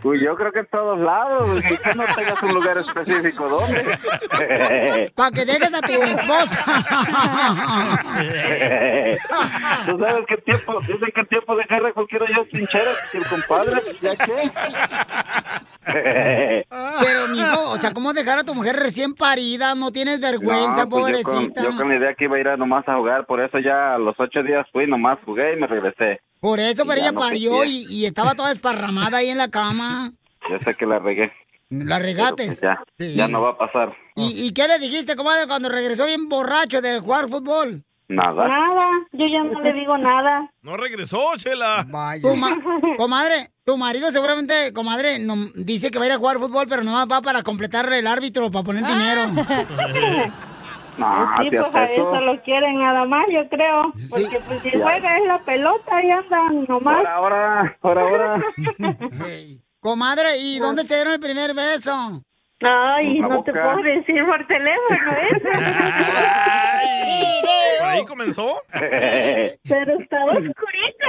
Pues 0.02 0.20
yo 0.20 0.34
creo 0.36 0.52
que 0.52 0.60
en 0.60 0.66
todos 0.66 0.98
lados, 0.98 1.62
que 1.62 1.94
no 1.94 2.04
tengas 2.14 2.42
un 2.42 2.54
lugar 2.54 2.78
específico, 2.78 3.48
¿dónde? 3.48 3.98
Para 5.14 5.30
que 5.30 5.44
dejes 5.44 5.74
a 5.74 5.80
tu 5.80 5.92
esposa. 5.92 6.64
Tú 9.86 9.98
sabes 9.98 10.24
qué 10.28 10.36
tiempo, 10.38 10.80
dicen 10.80 11.10
que 11.14 11.20
en 11.20 11.26
tiempo 11.26 11.56
de 11.56 11.64
guerra 11.64 11.92
cualquiera 11.92 12.26
ya 12.26 12.42
es 12.42 12.48
trinchera, 12.50 12.90
el 13.12 13.24
compadre, 13.26 13.80
¿ya 14.00 14.16
qué? 14.16 14.50
Pero, 15.86 17.28
mijo, 17.28 17.70
o 17.70 17.76
sea, 17.76 17.92
¿cómo 17.92 18.12
dejar 18.14 18.38
a 18.38 18.44
tu 18.44 18.54
mujer 18.54 18.76
recién 18.76 19.14
parida? 19.14 19.74
No 19.74 19.90
tienes 19.90 20.18
vergüenza, 20.18 20.84
No, 20.84 20.88
pues 20.88 21.18
yo 21.18 21.22
con- 21.22 21.32
pobrecita. 21.34 21.62
Yo 21.62 21.76
con, 21.76 21.88
la 21.88 21.96
idea 21.96 22.14
que 22.14 22.24
iba 22.24 22.36
a 22.36 22.40
ir 22.40 22.48
a 22.48 22.56
nomás 22.56 22.88
a 22.88 22.96
jugar, 22.96 23.26
por 23.26 23.40
eso 23.40 23.58
ya 23.58 23.94
a 23.94 23.98
los 23.98 24.14
ocho 24.18 24.42
días 24.42 24.66
fui, 24.72 24.86
nomás 24.86 25.03
jugué 25.24 25.54
y 25.54 25.56
me 25.60 25.66
regresé. 25.66 26.20
Por 26.40 26.60
eso, 26.60 26.84
pero 26.84 26.96
Ya 26.98 27.02
ella 27.08 27.12
no 27.12 27.20
parió 27.20 27.64
y, 27.64 27.86
y 27.90 28.04
estaba 28.06 28.34
toda 28.34 28.50
esparramada 28.52 29.18
ahí 29.18 29.28
en 29.30 29.38
la 29.38 29.48
cama. 29.48 30.12
Yo 30.50 30.58
sé 30.60 30.74
que 30.74 30.86
la 30.86 30.98
regué. 30.98 31.32
La 31.70 31.98
regates. 31.98 32.46
Pues 32.46 32.60
ya, 32.60 32.82
Sí. 32.98 33.14
ya 33.14 33.26
no 33.28 33.40
va 33.42 33.50
a 33.50 33.58
pasar. 33.58 33.94
¿Y, 34.14 34.46
y 34.46 34.52
qué 34.52 34.68
le 34.68 34.78
dijiste, 34.78 35.16
comadre, 35.16 35.46
cuando 35.46 35.68
regresó 35.68 36.06
bien 36.06 36.28
borracho 36.28 36.80
de 36.82 37.00
jugar 37.00 37.28
fútbol? 37.28 37.82
Nada. 38.06 38.46
Nada, 38.46 38.86
yo 39.12 39.24
ya 39.26 39.42
no 39.50 39.60
le 39.62 39.72
digo 39.72 39.96
nada. 39.96 40.50
No 40.60 40.76
regresó, 40.76 41.20
Chela. 41.38 41.86
Tu 42.20 42.36
ma- 42.36 42.54
comadre, 42.98 43.48
tu 43.64 43.78
marido 43.78 44.10
seguramente, 44.10 44.74
comadre, 44.74 45.18
no, 45.18 45.34
dice 45.54 45.90
que 45.90 45.98
va 45.98 46.04
a 46.04 46.08
ir 46.08 46.12
a 46.12 46.18
jugar 46.18 46.38
fútbol, 46.38 46.66
pero 46.68 46.84
nomás 46.84 47.06
va 47.10 47.22
para 47.22 47.42
completarle 47.42 48.00
el 48.00 48.06
árbitro, 48.06 48.50
para 48.50 48.62
poner 48.64 48.84
dinero. 48.84 49.22
No, 50.98 51.28
sí, 51.38 51.48
pues 51.50 51.74
a 51.74 51.84
eso. 51.86 52.20
lo 52.20 52.40
quieren 52.42 52.78
nada 52.78 53.04
más, 53.04 53.26
yo 53.30 53.48
creo. 53.48 53.92
Porque 54.10 54.40
pues 54.46 54.62
si 54.62 54.70
juega 54.70 55.18
es 55.18 55.24
la 55.26 55.38
pelota 55.44 56.02
y 56.02 56.10
andan 56.10 56.64
nomás. 56.68 57.04
Ahora, 57.06 57.76
ahora, 57.78 57.78
ahora, 57.82 58.02
ahora. 58.02 58.42
Comadre, 59.80 60.38
¿y 60.38 60.58
dónde 60.58 60.84
se 60.84 60.94
dieron 60.94 61.12
el 61.14 61.20
primer 61.20 61.54
beso? 61.54 62.22
Ay, 62.62 63.20
no 63.20 63.42
te 63.42 63.52
puedo 63.52 63.76
decir 63.82 64.24
por 64.24 64.46
teléfono, 64.46 65.12
¿eh? 65.12 65.40
¿Por 67.80 67.88
ahí 67.88 68.04
comenzó? 68.06 68.62
Pero 68.72 69.98
estaba 70.00 70.32
oscurito. 70.32 71.08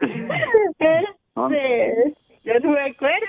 Este, 0.00 1.06
yo 2.44 2.54
no 2.62 2.70
me 2.70 2.80
acuerdo. 2.80 3.26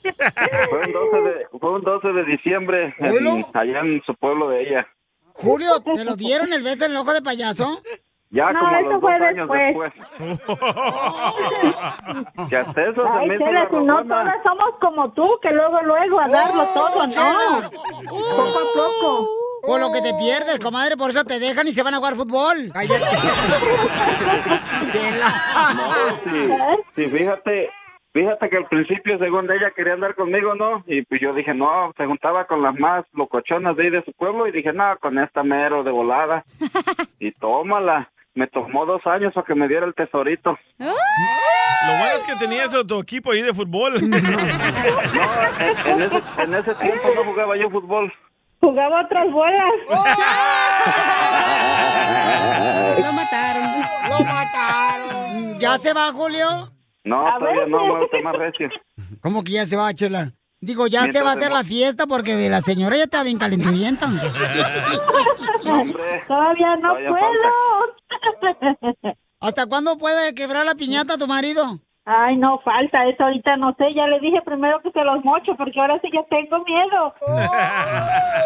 Fue 0.70 0.80
un 0.86 0.92
12 0.92 1.20
de, 1.22 1.46
fue 1.60 1.70
un 1.72 1.82
12 1.82 2.08
de 2.12 2.24
diciembre, 2.24 2.94
en- 2.98 3.46
allá 3.54 3.80
en 3.80 4.02
su 4.04 4.14
pueblo 4.14 4.48
de 4.48 4.62
ella. 4.62 4.86
Julio, 5.34 5.80
¿te 5.80 6.04
lo 6.04 6.16
dieron 6.16 6.52
el 6.52 6.62
beso 6.62 6.84
en 6.86 6.92
el 6.92 6.96
ojo 6.98 7.12
de 7.12 7.22
payaso? 7.22 7.82
Ya 8.32 8.52
No, 8.52 8.60
como 8.60 8.76
eso 8.76 8.90
los 8.90 9.00
fue 9.00 9.18
dos 9.18 9.28
años 9.28 9.48
después. 9.50 9.92
después. 10.18 10.38
Que 12.48 12.56
hasta 12.56 12.82
eso 12.84 13.02
se 13.02 13.08
Ay, 13.18 13.28
me 13.28 13.34
hizo 13.34 13.44
Chela, 13.44 13.64
la 13.64 13.70
si 13.70 13.76
no 13.76 14.04
todas 14.06 14.42
somos 14.44 14.68
como 14.80 15.12
tú, 15.12 15.28
que 15.42 15.50
luego, 15.50 15.82
luego 15.82 16.20
a 16.20 16.28
darlo 16.28 16.64
todo, 16.74 17.06
¿no? 17.06 17.12
Chela. 17.12 17.70
Poco 18.08 18.58
a 18.58 18.62
poco. 18.74 19.28
Por 19.66 19.80
lo 19.80 19.92
que 19.92 20.00
te 20.00 20.14
pierdes, 20.14 20.58
comadre, 20.60 20.96
por 20.96 21.10
eso 21.10 21.22
te 21.24 21.38
dejan 21.38 21.66
y 21.68 21.72
se 21.72 21.82
van 21.82 21.92
a 21.94 21.98
jugar 21.98 22.14
fútbol. 22.14 22.70
Cállate. 22.72 23.04
Sí, 26.24 26.48
sí, 26.96 27.10
fíjate, 27.10 27.70
fíjate 28.12 28.48
que 28.48 28.56
al 28.56 28.66
principio, 28.66 29.18
según 29.18 29.50
ella, 29.50 29.70
quería 29.74 29.94
andar 29.94 30.14
conmigo, 30.14 30.54
¿no? 30.54 30.84
Y 30.86 31.02
pues 31.02 31.20
yo 31.20 31.34
dije, 31.34 31.52
no, 31.54 31.92
se 31.96 32.06
juntaba 32.06 32.46
con 32.46 32.62
las 32.62 32.74
más 32.78 33.04
locochonas 33.12 33.76
de 33.76 33.84
ahí 33.84 33.90
de 33.90 34.04
su 34.04 34.12
pueblo 34.12 34.46
y 34.46 34.52
dije, 34.52 34.72
no, 34.72 34.96
con 34.98 35.18
esta 35.18 35.42
mero 35.42 35.82
de 35.84 35.90
volada. 35.90 36.44
Y 37.18 37.32
tómala. 37.32 38.10
Me 38.34 38.46
tomó 38.46 38.86
dos 38.86 39.04
años 39.06 39.34
para 39.34 39.46
que 39.46 39.54
me 39.54 39.68
diera 39.68 39.84
el 39.84 39.94
tesorito. 39.94 40.56
Lo 40.78 40.86
bueno 40.86 42.14
es 42.16 42.22
que 42.24 42.36
tenías 42.36 42.70
tu 42.86 42.98
equipo 43.00 43.32
ahí 43.32 43.42
de 43.42 43.52
fútbol. 43.52 43.94
En, 44.00 44.14
en 45.92 46.02
ese, 46.02 46.22
en 46.38 46.54
ese 46.54 46.74
tiempo 46.76 47.08
no 47.14 47.24
jugaba 47.24 47.56
yo 47.56 47.68
fútbol. 47.70 48.12
Jugaba 48.60 49.02
otras 49.04 49.30
bolas. 49.30 49.72
Lo 53.04 53.12
mataron. 53.12 53.64
Lo 54.08 54.20
mataron. 54.24 55.58
¿Ya 55.58 55.76
se 55.78 55.92
va, 55.92 56.12
Julio? 56.12 56.70
No, 57.04 57.24
todavía 57.38 57.66
no, 57.66 57.86
muévete 57.86 58.20
más 58.22 58.36
recio. 58.36 58.68
¿Cómo 59.22 59.42
que 59.42 59.52
ya 59.52 59.64
se 59.64 59.76
va, 59.76 59.94
Chela? 59.94 60.34
Digo, 60.62 60.86
ya 60.86 61.00
Mientras 61.02 61.22
se 61.22 61.24
va 61.24 61.30
a 61.30 61.34
hacer 61.34 61.52
la 61.52 61.64
fiesta 61.64 62.06
porque 62.06 62.50
la 62.50 62.60
señora 62.60 62.94
ya 62.96 63.04
está 63.04 63.22
bien 63.22 63.38
calenturienta. 63.38 64.06
Todavía 66.28 66.76
no 66.76 66.88
Todavía 66.88 67.08
puedo. 67.08 69.16
¿Hasta 69.40 69.64
cuándo 69.66 69.96
puede 69.96 70.34
quebrar 70.34 70.66
la 70.66 70.74
piñata 70.74 71.16
tu 71.16 71.26
marido? 71.26 71.80
Ay, 72.06 72.36
no 72.36 72.58
falta, 72.60 73.06
eso 73.06 73.24
ahorita 73.24 73.56
no 73.56 73.74
sé. 73.78 73.92
Ya 73.94 74.06
le 74.06 74.18
dije 74.20 74.40
primero 74.44 74.80
que 74.80 74.90
se 74.90 75.04
los 75.04 75.24
mocho, 75.24 75.54
porque 75.56 75.78
ahora 75.80 76.00
sí 76.00 76.08
ya 76.12 76.22
tengo 76.24 76.64
miedo. 76.64 77.14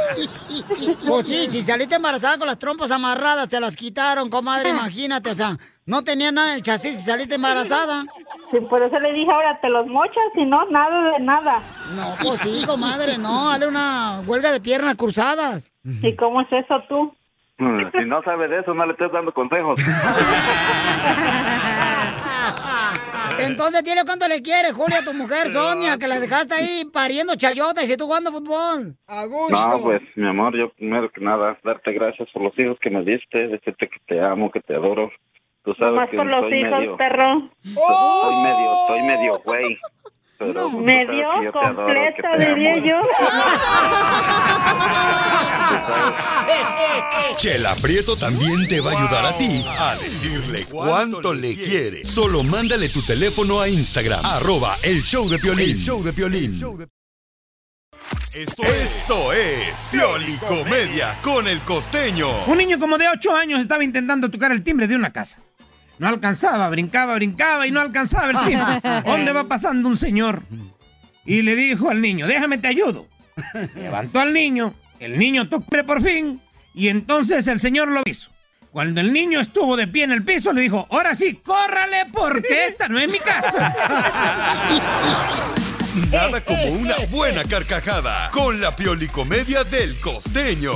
Pues 1.06 1.26
sí, 1.26 1.46
si 1.48 1.62
saliste 1.62 1.96
embarazada 1.96 2.38
con 2.38 2.46
las 2.46 2.58
trompas 2.58 2.90
amarradas, 2.90 3.48
te 3.48 3.60
las 3.60 3.76
quitaron, 3.76 4.30
comadre, 4.30 4.70
imagínate, 4.70 5.30
o 5.30 5.34
sea, 5.34 5.58
no 5.86 6.02
tenía 6.02 6.30
nada 6.30 6.50
en 6.50 6.56
el 6.56 6.62
chasis 6.62 6.96
si 6.96 7.04
saliste 7.04 7.34
embarazada. 7.34 8.04
Sí, 8.50 8.60
por 8.60 8.82
eso 8.82 8.98
le 9.00 9.12
dije 9.12 9.30
ahora, 9.30 9.58
te 9.60 9.68
los 9.68 9.86
mochas, 9.86 10.22
si 10.34 10.44
no, 10.44 10.64
nada 10.66 11.12
de 11.12 11.20
nada. 11.20 11.60
No, 11.96 12.14
pues 12.22 12.40
sí, 12.40 12.64
comadre, 12.66 13.18
no, 13.18 13.50
dale 13.50 13.66
una 13.66 14.20
huelga 14.26 14.52
de 14.52 14.60
piernas 14.60 14.94
cruzadas. 14.94 15.70
¿Y 15.84 16.14
cómo 16.16 16.40
es 16.42 16.52
eso 16.52 16.82
tú? 16.88 17.12
Mm, 17.58 17.90
Si 17.92 18.04
no 18.06 18.22
sabe 18.22 18.48
de 18.48 18.60
eso, 18.60 18.74
no 18.74 18.84
le 18.86 18.92
estés 18.92 19.12
dando 19.12 19.32
consejos. 19.32 19.78
Entonces 23.38 23.82
dile 23.84 24.02
cuánto 24.04 24.28
le 24.28 24.42
quieres, 24.42 24.72
Julia, 24.72 24.98
a 24.98 25.04
tu 25.04 25.12
mujer, 25.14 25.48
Sonia, 25.48 25.96
que 25.98 26.06
la 26.06 26.20
dejaste 26.20 26.54
ahí 26.54 26.84
pariendo 26.92 27.34
chayotas 27.36 27.88
y 27.90 27.96
tú 27.96 28.04
jugando 28.04 28.30
fútbol. 28.30 28.94
A 29.08 29.24
No, 29.26 29.80
pues, 29.82 30.02
mi 30.14 30.28
amor, 30.28 30.56
yo 30.56 30.70
primero 30.70 31.10
que 31.10 31.20
nada, 31.20 31.58
darte 31.64 31.92
gracias 31.92 32.28
por 32.32 32.42
los 32.42 32.58
hijos 32.58 32.76
que 32.80 32.90
me 32.90 33.02
diste, 33.04 33.48
decirte 33.48 33.88
que 33.88 33.98
te 34.06 34.20
amo, 34.20 34.50
que 34.50 34.60
te 34.60 34.74
adoro. 34.74 35.10
Tú 35.64 35.74
sabes 35.74 35.94
Más 35.94 36.10
que 36.10 36.16
por 36.16 36.26
los 36.26 36.40
soy 36.42 36.60
hijos, 36.60 36.78
medio, 36.78 36.96
perro. 36.96 37.50
soy 37.62 38.34
medio, 38.42 38.74
soy 38.88 39.02
medio 39.02 39.32
güey. 39.44 39.78
Pero 40.38 40.52
yo 40.52 40.60
adoro, 40.60 41.40
que 41.40 41.52
completa, 41.52 42.36
te 42.36 42.44
amo. 42.44 42.54
diría 42.54 42.78
yo. 42.78 43.00
Chela 47.36 47.74
Prieto 47.76 48.16
también 48.16 48.66
te 48.68 48.80
va 48.80 48.92
a 48.92 48.98
ayudar 48.98 49.26
a 49.26 49.36
ti 49.36 49.64
a 49.66 49.96
decirle 49.96 50.64
cuánto 50.70 51.32
le 51.32 51.54
quiere. 51.54 52.04
Solo 52.04 52.42
mándale 52.42 52.88
tu 52.88 53.02
teléfono 53.02 53.60
a 53.60 53.68
Instagram, 53.68 54.24
arroba 54.24 54.76
el 54.82 55.02
show 55.02 55.28
de 55.28 55.38
Piolín. 55.38 55.76
El 55.76 55.82
show 55.82 56.02
de 56.02 56.12
Piolín. 56.12 56.88
Esto, 58.34 58.62
esto 58.62 59.32
es 59.32 59.88
Piolicomedia 59.92 61.18
con 61.22 61.46
el 61.48 61.60
costeño. 61.60 62.28
Un 62.46 62.58
niño 62.58 62.78
como 62.78 62.98
de 62.98 63.08
8 63.08 63.34
años 63.34 63.60
estaba 63.60 63.84
intentando 63.84 64.30
tocar 64.30 64.52
el 64.52 64.62
timbre 64.62 64.86
de 64.86 64.96
una 64.96 65.12
casa. 65.12 65.40
No 65.98 66.08
alcanzaba, 66.08 66.68
brincaba, 66.68 67.14
brincaba 67.14 67.66
y 67.66 67.70
no 67.70 67.80
alcanzaba 67.80 68.30
el 68.30 68.50
timbre. 68.50 69.02
¿Dónde 69.06 69.32
va 69.32 69.44
pasando 69.44 69.88
un 69.88 69.96
señor? 69.96 70.42
Y 71.24 71.42
le 71.42 71.54
dijo 71.54 71.90
al 71.90 72.00
niño, 72.00 72.26
déjame 72.26 72.58
te 72.58 72.68
ayudo. 72.68 73.06
Levantó 73.74 74.20
al 74.20 74.32
niño, 74.32 74.74
el 75.00 75.18
niño 75.18 75.48
tocó 75.48 75.84
por 75.84 76.02
fin 76.02 76.40
y 76.74 76.88
entonces 76.88 77.46
el 77.46 77.60
señor 77.60 77.90
lo 77.90 78.02
hizo. 78.04 78.30
Cuando 78.72 79.00
el 79.00 79.12
niño 79.12 79.38
estuvo 79.38 79.76
de 79.76 79.86
pie 79.86 80.02
en 80.02 80.10
el 80.10 80.24
piso, 80.24 80.52
le 80.52 80.62
dijo, 80.62 80.86
ahora 80.90 81.14
sí, 81.14 81.34
córrale 81.44 82.06
porque 82.12 82.66
esta 82.66 82.88
no 82.88 82.98
es 82.98 83.08
mi 83.08 83.20
casa. 83.20 83.72
Nada 86.10 86.40
como 86.40 86.64
una 86.72 86.96
buena 87.08 87.44
carcajada 87.44 88.30
con 88.32 88.60
la 88.60 88.74
Piolicomedia 88.74 89.62
del 89.62 90.00
costeño. 90.00 90.72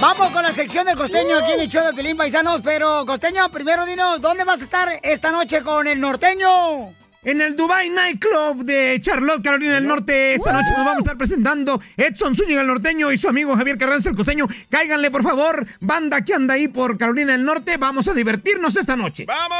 Vamos 0.00 0.30
con 0.30 0.44
la 0.44 0.52
sección 0.52 0.86
del 0.86 0.96
costeño 0.96 1.38
aquí 1.38 1.52
en 1.52 1.60
el 1.60 1.68
show 1.68 1.84
de 1.84 1.92
Pelín 1.92 2.16
Paisanos, 2.16 2.60
pero 2.62 3.04
costeño, 3.04 3.48
primero 3.50 3.84
dinos, 3.84 4.20
¿dónde 4.20 4.44
vas 4.44 4.60
a 4.60 4.64
estar 4.64 4.88
esta 5.02 5.32
noche 5.32 5.60
con 5.62 5.88
el 5.88 6.00
norteño? 6.00 6.94
En 7.24 7.40
el 7.40 7.56
Dubai 7.56 7.90
Nightclub 7.90 8.64
de 8.64 9.00
Charlotte, 9.00 9.42
Carolina 9.42 9.74
del 9.74 9.88
Norte. 9.88 10.34
Esta 10.34 10.52
noche 10.52 10.68
nos 10.70 10.84
vamos 10.84 10.98
a 10.98 11.00
estar 11.00 11.18
presentando 11.18 11.80
Edson 11.96 12.36
Zúñiga 12.36 12.60
el 12.60 12.68
norteño 12.68 13.10
y 13.10 13.18
su 13.18 13.28
amigo 13.28 13.56
Javier 13.56 13.76
Carranza 13.76 14.10
el 14.10 14.16
costeño. 14.16 14.46
Cáiganle, 14.70 15.10
por 15.10 15.24
favor, 15.24 15.66
banda 15.80 16.24
que 16.24 16.32
anda 16.32 16.54
ahí 16.54 16.68
por 16.68 16.96
Carolina 16.96 17.32
del 17.32 17.44
Norte. 17.44 17.76
Vamos 17.76 18.06
a 18.06 18.14
divertirnos 18.14 18.76
esta 18.76 18.94
noche. 18.94 19.24
¡Vamos! 19.26 19.58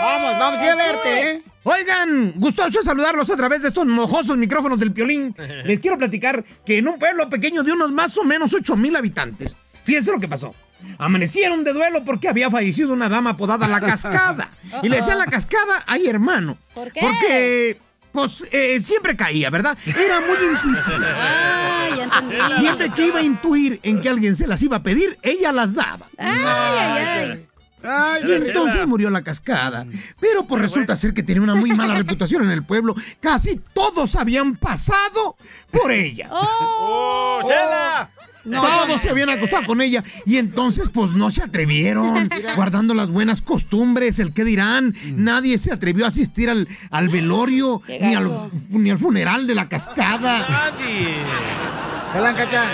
Vamos, 0.00 0.38
vamos 0.38 0.60
a 0.60 0.64
ir 0.64 0.70
a 0.70 0.76
verte, 0.76 1.30
¿eh? 1.30 1.42
Oigan, 1.64 2.34
gustoso 2.36 2.82
saludarlos 2.82 3.28
a 3.28 3.36
través 3.36 3.62
de 3.62 3.68
estos 3.68 3.84
mojosos 3.86 4.36
micrófonos 4.38 4.78
del 4.78 4.92
Piolín. 4.92 5.34
Les 5.64 5.80
quiero 5.80 5.98
platicar 5.98 6.44
que 6.64 6.78
en 6.78 6.86
un 6.86 6.98
pueblo 6.98 7.28
pequeño 7.28 7.64
de 7.64 7.72
unos 7.72 7.90
más 7.90 8.16
o 8.16 8.24
menos 8.24 8.54
8 8.54 8.76
mil 8.76 8.94
habitantes, 8.94 9.56
fíjense 9.90 10.12
lo 10.12 10.20
que 10.20 10.28
pasó. 10.28 10.54
Amanecieron 10.98 11.64
de 11.64 11.72
duelo 11.72 12.04
porque 12.04 12.28
había 12.28 12.48
fallecido 12.48 12.92
una 12.92 13.08
dama 13.08 13.30
apodada 13.30 13.66
La 13.66 13.80
Cascada. 13.80 14.50
Y 14.82 14.88
le 14.88 14.96
decían 14.96 15.18
La 15.18 15.26
Cascada, 15.26 15.82
ay 15.86 16.06
hermano. 16.06 16.56
¿Por 16.74 16.92
qué? 16.92 17.00
Porque 17.00 17.78
pues 18.12 18.44
eh, 18.52 18.80
siempre 18.80 19.16
caía, 19.16 19.50
¿verdad? 19.50 19.76
Era 19.84 20.20
muy 20.20 20.36
intuitiva. 20.52 21.08
Ah, 21.16 21.88
ya 21.96 22.04
entendí. 22.04 22.36
Siempre 22.58 22.90
que 22.90 23.06
iba 23.06 23.18
a 23.18 23.22
intuir 23.22 23.80
en 23.82 24.00
que 24.00 24.08
alguien 24.08 24.36
se 24.36 24.46
las 24.46 24.62
iba 24.62 24.76
a 24.76 24.82
pedir, 24.82 25.18
ella 25.22 25.50
las 25.50 25.74
daba. 25.74 26.06
Ay, 26.16 26.38
ay, 26.44 27.46
ay. 27.82 28.22
y 28.28 28.32
entonces 28.32 28.86
murió 28.86 29.10
la 29.10 29.22
cascada. 29.22 29.86
Pero 30.20 30.46
pues 30.46 30.62
resulta 30.62 30.94
ser 30.94 31.14
que 31.14 31.24
tenía 31.24 31.42
una 31.42 31.56
muy 31.56 31.72
mala 31.72 31.94
reputación 31.94 32.44
en 32.44 32.50
el 32.50 32.62
pueblo. 32.62 32.94
Casi 33.20 33.60
todos 33.74 34.14
habían 34.16 34.56
pasado 34.56 35.36
por 35.72 35.90
ella. 35.90 36.28
¡Oh, 36.30 37.40
Chela! 37.42 38.10
Todos 38.44 39.02
se 39.02 39.10
habían 39.10 39.30
acostado 39.30 39.66
con 39.66 39.80
ella 39.80 40.02
y 40.26 40.36
entonces 40.36 40.88
pues 40.92 41.12
no 41.12 41.30
se 41.30 41.42
atrevieron, 41.42 42.28
guardando 42.56 42.94
las 42.94 43.10
buenas 43.10 43.42
costumbres, 43.42 44.18
el 44.18 44.32
qué 44.32 44.44
dirán. 44.44 44.94
Nadie 45.14 45.58
se 45.58 45.72
atrevió 45.72 46.04
a 46.04 46.08
asistir 46.08 46.48
al, 46.50 46.66
al 46.90 47.08
velorio 47.08 47.82
ni 47.88 48.14
al, 48.14 48.50
ni 48.70 48.90
al 48.90 48.98
funeral 48.98 49.46
de 49.46 49.54
la 49.54 49.68
cascada. 49.68 50.46
Nadie. 50.48 51.16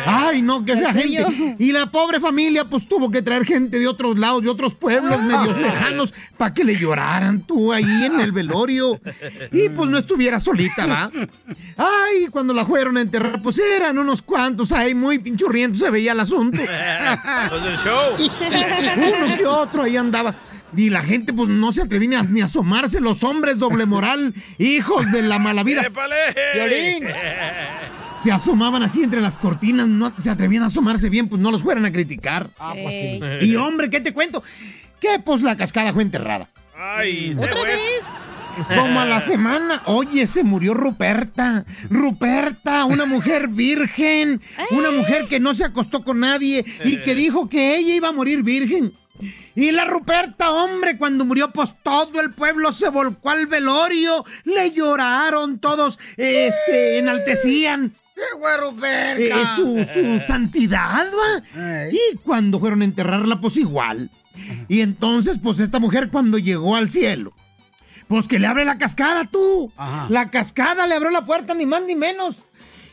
Ay, 0.06 0.42
no, 0.42 0.64
qué 0.64 0.76
fea 0.76 0.90
El 0.90 1.02
tuyo. 1.02 1.30
gente. 1.30 1.64
Y 1.64 1.72
la 1.72 1.86
pobre 1.86 2.20
familia, 2.20 2.64
pues 2.64 2.88
tuvo 2.88 3.10
que 3.10 3.22
traer 3.22 3.44
gente 3.44 3.78
de 3.78 3.86
otros 3.86 4.18
lados, 4.18 4.42
de 4.42 4.48
otros 4.48 4.74
pueblos 4.74 5.20
medios 5.22 5.58
lejanos, 5.58 6.14
para 6.36 6.54
que 6.54 6.64
le 6.64 6.76
lloraran 6.78 7.40
tú 7.42 7.72
ahí 7.72 8.04
en 8.04 8.20
el 8.20 8.32
velorio. 8.32 9.00
Y 9.52 9.68
pues 9.68 9.88
no 9.90 9.98
estuviera 9.98 10.40
solita, 10.40 10.86
¿va? 10.86 11.10
Ay, 11.76 12.26
cuando 12.30 12.52
la 12.54 12.64
fueron 12.64 12.96
a 12.96 13.00
enterrar, 13.00 13.42
pues 13.42 13.58
eran 13.58 13.98
unos 13.98 14.22
cuantos 14.22 14.72
ahí, 14.72 14.94
muy 14.94 15.18
pinchurrientos 15.18 15.80
se 15.80 15.90
veía 15.90 16.12
el 16.12 16.20
asunto. 16.20 16.58
Los 17.50 17.64
del 17.64 17.76
show. 17.78 18.16
Uno 19.26 19.36
que 19.36 19.46
otro 19.46 19.82
ahí 19.82 19.96
andaba. 19.96 20.34
Y 20.76 20.90
la 20.90 21.00
gente 21.00 21.32
pues 21.32 21.48
no 21.48 21.72
se 21.72 21.82
atrevía 21.82 22.08
ni 22.08 22.16
a, 22.16 22.22
ni 22.24 22.40
a 22.40 22.46
asomarse, 22.46 23.00
los 23.00 23.22
hombres 23.24 23.58
doble 23.58 23.86
moral, 23.86 24.34
hijos 24.58 25.10
de 25.12 25.22
la 25.22 25.38
mala 25.38 25.62
vida. 25.62 25.82
Violín. 26.54 27.04
Se 28.22 28.32
asomaban 28.32 28.82
así 28.82 29.02
entre 29.02 29.20
las 29.20 29.36
cortinas, 29.36 29.86
no 29.88 30.12
se 30.18 30.30
atrevían 30.30 30.62
a 30.62 30.66
asomarse 30.66 31.10
bien, 31.10 31.28
pues 31.28 31.40
no 31.40 31.50
los 31.50 31.62
fueran 31.62 31.84
a 31.84 31.92
criticar. 31.92 32.50
Ah, 32.58 32.74
pues 32.80 32.94
sí. 32.94 33.20
Y 33.46 33.56
hombre, 33.56 33.90
¿qué 33.90 34.00
te 34.00 34.12
cuento? 34.12 34.42
Que 35.00 35.18
pues 35.24 35.42
la 35.42 35.56
cascada 35.56 35.92
fue 35.92 36.02
enterrada. 36.02 36.48
Ay, 36.76 37.34
se 37.34 37.44
¿Otra 37.44 37.62
vez? 37.62 38.04
Como 38.68 39.00
a 39.00 39.04
la 39.04 39.20
semana. 39.20 39.82
Oye, 39.86 40.26
se 40.26 40.42
murió 40.42 40.74
Ruperta. 40.74 41.64
Ruperta, 41.90 42.84
una 42.86 43.04
mujer 43.04 43.48
virgen. 43.48 44.40
Una 44.70 44.90
mujer 44.90 45.26
que 45.28 45.40
no 45.40 45.54
se 45.54 45.64
acostó 45.64 46.02
con 46.02 46.20
nadie 46.20 46.64
y 46.84 47.02
que 47.02 47.14
dijo 47.14 47.48
que 47.48 47.76
ella 47.76 47.94
iba 47.94 48.08
a 48.08 48.12
morir 48.12 48.42
virgen. 48.42 48.92
Y 49.54 49.72
la 49.72 49.84
Ruperta, 49.84 50.50
hombre, 50.50 50.98
cuando 50.98 51.24
murió, 51.24 51.50
pues 51.50 51.74
todo 51.82 52.20
el 52.20 52.32
pueblo 52.32 52.72
se 52.72 52.90
volcó 52.90 53.30
al 53.30 53.46
velorio. 53.46 54.24
Le 54.44 54.72
lloraron 54.72 55.58
todos, 55.58 55.98
este, 56.16 56.98
enaltecían. 56.98 57.94
¡Qué 58.16 58.22
güey, 58.38 58.56
Ruperta! 58.56 59.20
eh, 59.20 59.32
su, 59.54 59.84
su 59.92 60.20
santidad, 60.26 61.06
¿va? 61.06 61.88
Y 61.90 62.16
cuando 62.24 62.58
fueron 62.58 62.80
a 62.80 62.86
enterrarla, 62.86 63.40
pues 63.40 63.56
igual. 63.58 64.10
Y 64.68 64.80
entonces, 64.80 65.38
pues 65.42 65.60
esta 65.60 65.78
mujer 65.78 66.08
cuando 66.10 66.38
llegó 66.38 66.76
al 66.76 66.88
cielo, 66.88 67.34
pues 68.08 68.26
que 68.26 68.38
le 68.38 68.46
abre 68.46 68.64
la 68.64 68.78
cascada 68.78 69.24
tú. 69.26 69.70
La 70.08 70.30
cascada 70.30 70.86
le 70.86 70.94
abrió 70.94 71.10
la 71.10 71.24
puerta, 71.26 71.52
ni 71.54 71.66
más 71.66 71.82
ni 71.82 71.94
menos. 71.94 72.36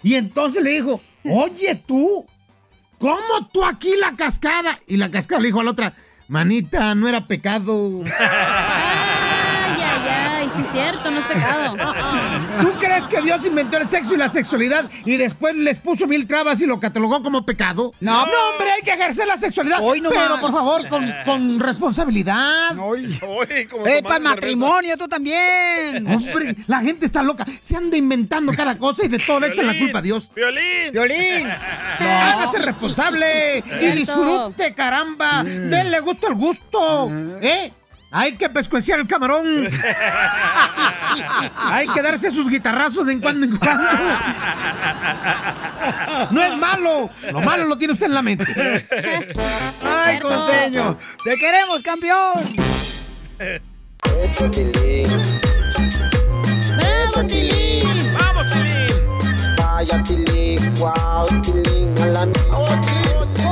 Y 0.04 0.16
entonces 0.16 0.62
le 0.62 0.72
dijo, 0.72 1.02
oye 1.24 1.76
tú, 1.86 2.26
¿cómo 3.00 3.48
tú 3.54 3.64
aquí 3.64 3.94
la 4.02 4.18
cascada? 4.18 4.78
Y 4.88 4.98
la 4.98 5.10
cascada 5.10 5.40
le 5.42 5.48
dijo 5.48 5.62
a 5.62 5.64
la 5.64 5.72
otra, 5.72 5.94
manita, 6.28 6.96
no 6.96 7.08
era 7.08 7.26
pecado. 7.28 8.04
Ay, 9.66 9.82
ay, 9.82 10.10
ay. 10.10 10.50
Sí, 10.54 10.62
es 10.62 10.72
cierto, 10.72 11.10
no 11.10 11.20
es 11.20 11.26
pecado. 11.26 11.76
¿Tú 12.64 12.72
crees 12.80 13.06
que 13.08 13.22
Dios 13.22 13.46
inventó 13.46 13.76
el 13.76 13.86
sexo 13.86 14.14
y 14.14 14.18
la 14.18 14.30
sexualidad 14.30 14.90
y 15.04 15.18
después 15.18 15.54
les 15.54 15.80
puso 15.80 16.08
mil 16.08 16.26
trabas 16.26 16.62
y 16.62 16.66
lo 16.66 16.80
catalogó 16.80 17.22
como 17.22 17.46
pecado? 17.46 17.94
No. 18.00 18.26
no 18.26 18.32
hombre, 18.52 18.72
hay 18.72 18.82
que 18.82 18.92
ejercer 18.92 19.28
la 19.28 19.36
sexualidad. 19.36 19.80
Hoy 19.82 20.00
no 20.00 20.10
pero 20.10 20.30
más. 20.30 20.40
por 20.40 20.54
favor, 20.54 20.88
con, 20.88 21.14
con 21.26 21.60
responsabilidad. 21.60 22.80
Oye, 22.80 23.68
como 23.68 23.86
¡Eh, 23.86 24.02
para 24.02 24.16
el 24.16 24.24
matrimonio, 24.24 24.96
tú 24.96 25.10
también! 25.10 26.08
Hombre, 26.08 26.56
la 26.68 26.80
gente 26.80 27.06
está 27.06 27.22
loca. 27.22 27.46
Se 27.62 27.76
anda 27.76 27.98
inventando 27.98 28.54
cada 28.54 28.78
cosa 28.78 29.04
y 29.04 29.10
de 29.10 29.20
todo 29.20 29.42
le 29.42 29.48
echan 29.48 29.68
la 29.68 29.78
culpa 29.78 29.98
a 29.98 30.02
Dios. 30.02 30.32
Violín. 30.34 30.94
¡Violín! 30.94 31.48
Hágase 32.00 32.60
responsable 32.60 33.62
y 33.82 33.88
disfrute, 33.92 34.74
caramba. 34.74 35.44
Denle 35.44 36.00
gusto 36.00 36.28
al 36.28 36.36
gusto. 36.36 37.12
¿Eh? 37.42 37.74
Hay 38.16 38.34
que 38.34 38.48
pescueciar 38.48 39.00
el 39.00 39.08
camarón. 39.08 39.68
Hay 41.58 41.88
que 41.88 42.02
darse 42.04 42.30
sus 42.30 42.48
guitarrazos 42.48 43.08
de 43.08 43.14
en 43.14 43.20
cuando 43.20 43.48
en 43.48 43.58
cuando. 43.58 43.90
No 46.30 46.44
es 46.44 46.56
malo. 46.58 47.10
Lo 47.32 47.42
malo 47.42 47.66
lo 47.66 47.76
tiene 47.76 47.94
usted 47.94 48.06
en 48.06 48.14
la 48.14 48.22
mente. 48.22 48.46
¡Ay, 49.84 50.20
costeño! 50.20 51.00
¡Te 51.24 51.38
queremos, 51.38 51.82
campeón! 51.82 52.54
¡Bravo, 56.78 57.28
Tilín! 57.28 58.14
¡Vamos, 58.20 58.54
Tilín! 58.54 58.94
Vaya 59.58 60.04
Tilín, 60.04 60.74
wow, 60.76 61.28
Tilín, 61.42 61.96
a 62.04 62.06
la 62.06 62.28
oh, 62.52 62.62
¡Eso, 62.62 62.80
Tilín! 62.82 63.43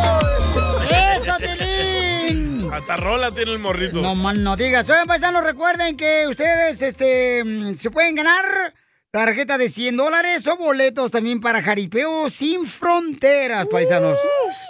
Hasta 2.82 2.98
rola 2.98 3.32
tiene 3.32 3.52
el 3.52 3.60
morrito. 3.60 4.02
No 4.02 4.16
más 4.16 4.36
no 4.40 4.58
digas. 4.58 4.90
Oigan, 4.90 5.06
paisanos, 5.06 5.44
recuerden 5.44 5.96
que 5.96 6.28
ustedes 6.28 6.82
este, 6.82 7.76
se 7.78 7.92
pueden 7.92 8.16
ganar 8.16 8.74
tarjeta 9.12 9.60
de 9.60 9.70
100 9.70 9.98
dólares 9.98 10.48
o 10.48 10.58
boletos 10.58 11.12
también 11.12 11.42
para 11.42 11.62
Jaripeo 11.62 12.28
sin 12.32 12.66
fronteras, 12.66 13.68
paisanos. 13.68 14.18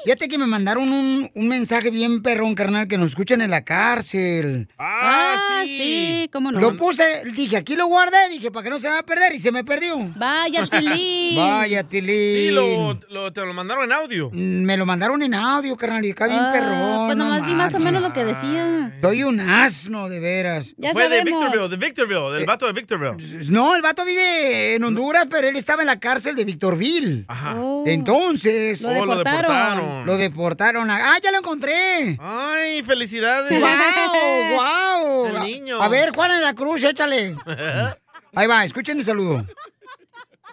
Fíjate 0.04 0.28
que 0.28 0.38
me 0.38 0.47
mandaron 0.47 0.91
un, 0.91 1.30
un 1.34 1.47
mensaje 1.47 1.89
bien 1.91 2.22
perrón, 2.24 2.56
carnal, 2.56 2.88
que 2.88 2.97
nos 2.97 3.12
escuchan 3.12 3.41
en 3.41 3.52
la 3.52 3.64
cárcel. 3.64 4.68
Ah, 4.78 5.36
Ah, 5.62 5.64
sí, 5.66 6.28
cómo 6.34 6.52
no. 6.52 6.60
Lo 6.60 6.76
puse, 6.76 7.24
dije, 7.36 7.58
aquí 7.58 7.76
lo 7.76 7.86
guardé, 7.88 8.30
dije, 8.30 8.49
para 8.52 8.64
que 8.64 8.70
no 8.72 8.80
se 8.80 8.89
va 8.89 8.99
a 8.99 9.04
perder, 9.04 9.36
y 9.36 9.39
se 9.39 9.52
me 9.52 9.64
perdió. 9.64 9.95
Vaya, 10.16 10.66
Tilín. 10.72 11.36
Vaya, 11.38 11.82
Sí, 11.82 11.88
Tilín. 11.89 12.56
lo, 12.56 12.99
lo- 13.10 13.32
te 13.34 13.45
lo 13.45 13.54
mandaron 13.54 13.84
en 13.86 13.91
audio. 13.91 14.30
Mm, 14.34 14.64
Me 14.64 14.76
lo 14.78 14.86
mandaron 14.86 15.22
en 15.22 15.34
audio, 15.36 15.76
carnal, 15.78 16.04
y 16.06 16.12
acá 16.12 16.28
bien 16.28 16.39
Ah, 16.39 16.52
perrón. 16.52 17.06
Pues 17.06 17.18
no 17.18 17.26
nomás 17.26 17.45
di 17.45 17.54
más 17.54 17.74
o 17.76 17.80
menos 17.80 18.02
lo 18.02 18.12
que 18.14 18.26
decía. 18.26 18.91
Soy 19.02 19.24
un 19.24 19.39
asno, 19.39 20.10
de 20.10 20.20
veras. 20.20 20.74
Ya 20.78 20.91
Fue 20.93 21.08
de 21.10 21.20
sabemos. 21.20 21.41
Victorville, 21.43 21.70
de 21.70 21.86
Victorville, 21.86 22.32
del 22.38 22.45
vato 22.45 22.66
de 22.66 22.74
Victorville. 22.74 23.49
No, 23.52 23.76
el 23.76 23.82
vato 23.82 24.04
vive 24.06 24.76
en 24.76 24.84
Honduras, 24.84 25.28
pero 25.30 25.47
él 25.47 25.56
estaba 25.56 25.82
en 25.84 25.88
la 25.88 25.99
cárcel 25.99 26.36
de 26.36 26.45
Victorville. 26.45 27.26
Ajá. 27.28 27.56
Oh. 27.56 27.84
Entonces, 27.86 28.82
Lo 28.82 28.89
Oh, 28.89 29.06
lo 29.06 29.18
deportaron. 29.18 29.52
Deportaron. 30.00 30.06
lo 30.08 30.18
deportaron. 30.18 30.89
a- 30.92 31.14
¡Ah, 31.14 31.20
ya 31.22 31.32
lo 31.32 31.38
encontré! 31.39 32.18
Ay, 32.20 32.84
felicidades. 32.84 33.60
¡Wow! 33.60 34.56
¡Wow! 34.56 35.28
El 35.28 35.39
niño. 35.44 35.82
A 35.82 35.88
ver, 35.88 36.12
Juana 36.16 36.36
de 36.38 36.42
la 36.42 36.54
Cruz, 36.54 36.84
échale. 36.84 37.36
Ahí 38.36 38.48
va, 38.48 38.64
escuchen 38.64 38.98
el 38.98 39.04
saludo. 39.04 39.46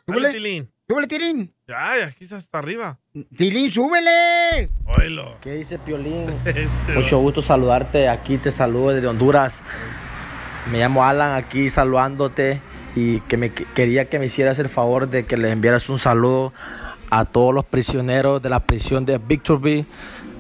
Súbele, 0.07 0.31
Tilín. 0.33 0.71
súbele, 0.89 1.07
Tilín. 1.07 1.55
Ay, 1.69 2.01
aquí 2.03 2.25
está 2.25 2.37
hasta 2.37 2.59
arriba. 2.59 2.99
Tilín, 3.37 3.71
súbele. 3.71 4.71
Oílo. 4.97 5.37
¿Qué 5.41 5.53
dice 5.53 5.79
Piolín? 5.79 6.27
Este, 6.45 6.93
Mucho 6.95 7.19
gusto 7.19 7.43
saludarte. 7.43 8.09
Aquí 8.09 8.39
te 8.39 8.51
saludo 8.51 8.91
desde 8.91 9.07
Honduras. 9.07 9.55
Me 10.73 10.79
llamo 10.79 11.05
Alan, 11.05 11.35
aquí 11.35 11.69
saludándote. 11.71 12.61
Y 12.97 13.21
que 13.21 13.37
me 13.37 13.53
que- 13.53 13.65
quería 13.75 14.09
que 14.09 14.19
me 14.19 14.27
hicieras 14.27 14.59
el 14.59 14.69
favor 14.71 15.09
de 15.09 15.25
que 15.27 15.37
les 15.37 15.53
enviaras 15.53 15.89
un 15.91 15.99
saludo 15.99 16.53
a 17.11 17.25
todos 17.25 17.55
los 17.55 17.65
prisioneros 17.65 18.43
de 18.43 18.49
la 18.49 18.61
prisión 18.61 19.05
de 19.05 19.19
Victorville, 19.19 19.87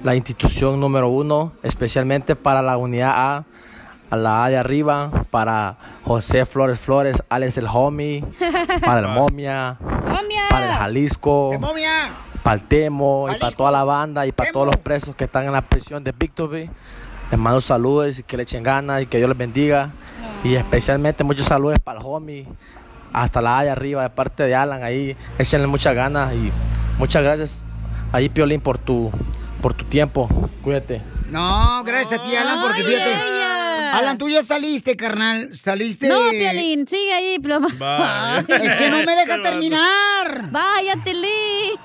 la 0.03 0.14
institución 0.14 0.81
número 0.81 1.09
uno, 1.09 1.53
especialmente 1.62 2.37
para 2.37 2.62
la 2.62 2.77
unidad 2.77 3.12
A, 3.14 3.45
a 4.11 4.16
la 4.16 4.45
A 4.45 4.49
de 4.49 4.57
arriba, 4.57 5.11
para 5.31 5.77
José 6.05 6.47
Flores 6.47 6.79
Flores, 6.79 7.23
Alex 7.29 7.59
el 7.59 7.66
Homie, 7.73 8.25
para 8.85 9.01
el 9.01 9.09
Momia, 9.09 9.79
¡Momia! 9.81 10.43
para 10.51 10.73
el 10.73 10.79
Jalisco 10.79 11.51
para 12.49 12.55
el 12.55 12.66
Temo 12.66 13.29
y 13.31 13.39
para 13.39 13.55
toda 13.55 13.71
la 13.71 13.85
banda 13.85 14.27
y 14.27 14.33
para 14.33 14.51
todos 14.51 14.66
los 14.66 14.77
presos 14.77 15.14
que 15.14 15.25
están 15.25 15.45
en 15.45 15.53
la 15.53 15.61
prisión 15.61 16.03
de 16.03 16.12
Victorville. 16.12 16.71
Les 17.31 17.39
mando 17.39 17.61
saludos 17.61 18.19
y 18.19 18.23
que 18.23 18.39
le 18.39 18.45
echen 18.45 18.62
ganas 18.62 19.03
y 19.03 19.07
que 19.07 19.19
Dios 19.19 19.29
les 19.29 19.37
bendiga. 19.37 19.91
Y 20.43 20.55
especialmente 20.55 21.25
muchos 21.25 21.45
saludos 21.45 21.79
para 21.81 22.01
el 22.01 22.07
homie, 22.07 22.47
hasta 23.13 23.41
la 23.41 23.59
allá 23.59 23.73
arriba, 23.73 24.03
de 24.03 24.11
parte 24.11 24.43
de 24.45 24.55
Alan 24.55 24.83
ahí. 24.83 25.17
Échenle 25.39 25.67
muchas 25.67 25.95
ganas 25.95 26.33
y 26.35 26.51
muchas 26.99 27.23
gracias 27.23 27.65
ahí, 28.13 28.29
Piolín, 28.29 28.61
por 28.61 28.79
tu, 28.79 29.11
por 29.63 29.75
tu 29.75 29.85
tiempo. 29.85 30.29
Cuídate. 30.63 31.03
No, 31.29 31.83
gracias 31.85 32.21
a 32.21 32.23
ti, 32.23 32.35
Alan, 32.35 32.61
porque 32.63 32.83
fíjate. 32.83 33.15
Alan, 33.93 34.19
tú 34.19 34.29
ya 34.29 34.43
saliste, 34.43 34.97
carnal. 34.97 35.57
Saliste. 35.57 36.09
No, 36.09 36.31
Piolín, 36.31 36.87
sigue 36.87 37.13
ahí. 37.15 37.39
pero- 37.43 37.61
Vaya. 37.79 38.39
Es 38.63 38.77
que 38.77 38.91
no 38.91 38.99
me 39.03 39.15
dejas 39.17 39.43
terminar. 39.43 40.51
Vaya, 40.51 40.95
Tilín. 41.05 41.79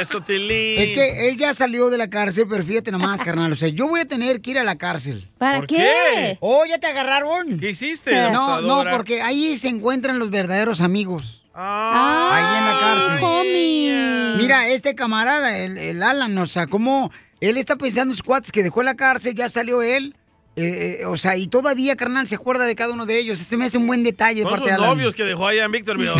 Eso, 0.00 0.20
Tilín. 0.20 0.80
Es 0.80 0.92
que 0.92 1.28
él 1.28 1.36
ya 1.36 1.54
salió 1.54 1.90
de 1.90 1.98
la 1.98 2.08
cárcel, 2.08 2.46
pero 2.48 2.64
fíjate 2.64 2.90
nomás, 2.90 3.22
carnal. 3.22 3.52
O 3.52 3.56
sea, 3.56 3.68
yo 3.68 3.86
voy 3.86 4.00
a 4.00 4.04
tener 4.04 4.40
que 4.40 4.52
ir 4.52 4.58
a 4.58 4.64
la 4.64 4.76
cárcel. 4.76 5.28
¿Para 5.38 5.58
¿Por 5.58 5.66
qué? 5.68 6.38
Oh, 6.40 6.64
¿ya 6.66 6.78
te 6.78 6.86
agarraron? 6.86 7.58
¿Qué 7.60 7.70
hiciste, 7.70 8.30
No, 8.30 8.60
no, 8.60 8.84
porque 8.90 9.22
ahí 9.22 9.56
se 9.56 9.68
encuentran 9.68 10.18
los 10.18 10.30
verdaderos 10.30 10.80
amigos. 10.80 11.46
Ah, 11.54 12.32
ahí 12.34 12.58
en 12.58 12.66
la 12.66 12.80
cárcel. 12.80 13.24
homie. 13.24 14.36
Mira, 14.38 14.68
este 14.68 14.94
camarada, 14.94 15.56
el, 15.58 15.78
el 15.78 16.02
Alan, 16.02 16.36
o 16.36 16.46
sea, 16.46 16.66
como 16.66 17.10
él 17.40 17.56
está 17.56 17.76
pensando 17.76 18.12
en 18.12 18.16
sus 18.16 18.22
cuates 18.22 18.52
que 18.52 18.62
dejó 18.62 18.82
la 18.82 18.94
cárcel, 18.94 19.34
ya 19.34 19.48
salió 19.48 19.82
él. 19.82 20.14
Eh, 20.56 20.98
eh, 21.00 21.04
o 21.06 21.16
sea, 21.18 21.36
y 21.36 21.46
todavía, 21.48 21.96
carnal, 21.96 22.26
se 22.28 22.34
acuerda 22.34 22.64
de 22.64 22.74
cada 22.74 22.92
uno 22.94 23.04
de 23.06 23.18
ellos. 23.18 23.40
Ese 23.40 23.56
me 23.58 23.66
hace 23.66 23.76
un 23.78 23.86
buen 23.86 24.02
detalle 24.02 24.36
de 24.36 24.42
Son 24.42 24.50
parte 24.50 24.62
sus 24.64 24.68
de 24.70 24.74
Alan. 24.74 24.88
novios 24.90 25.14
que 25.14 25.22
dejó 25.24 25.46
allá 25.46 25.64
en 25.64 25.72
Victorville. 25.72 26.12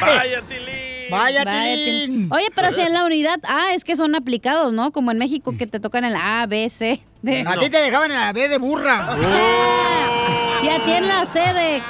Vaya, 0.00 0.42
Tilín. 0.42 1.10
Vaya, 1.10 1.44
Tilín. 1.44 2.28
Oye, 2.32 2.46
pero 2.54 2.72
si 2.72 2.80
en 2.80 2.92
la 2.92 3.04
unidad 3.04 3.38
A 3.44 3.74
es 3.74 3.84
que 3.84 3.96
son 3.96 4.14
aplicados, 4.14 4.72
¿no? 4.72 4.90
Como 4.92 5.10
en 5.10 5.18
México 5.18 5.54
que 5.56 5.66
te 5.66 5.80
tocan 5.80 6.04
el 6.04 6.16
A, 6.16 6.46
B, 6.46 6.68
C. 6.70 7.00
D. 7.22 7.44
A 7.46 7.58
ti 7.58 7.70
te 7.70 7.78
dejaban 7.78 8.10
en 8.10 8.18
la 8.18 8.32
B 8.32 8.48
de 8.48 8.58
burra. 8.58 9.16
Y 10.64 10.68
a 10.70 10.82
ti 10.82 10.92
en 10.92 11.06
la 11.06 11.26
C 11.26 11.40
de... 11.40 11.82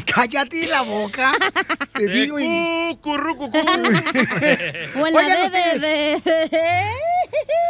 Cállate 0.06 0.68
la 0.68 0.82
boca. 0.82 1.32
Te 1.92 2.06
digo. 2.06 2.38
y- 2.38 2.44
O 2.44 2.98
en 5.06 5.12
la 5.12 5.18
Oigan 5.18 5.26
D 5.26 5.36
de... 5.40 5.44
ustedes. 5.46 5.80
de- 5.80 6.90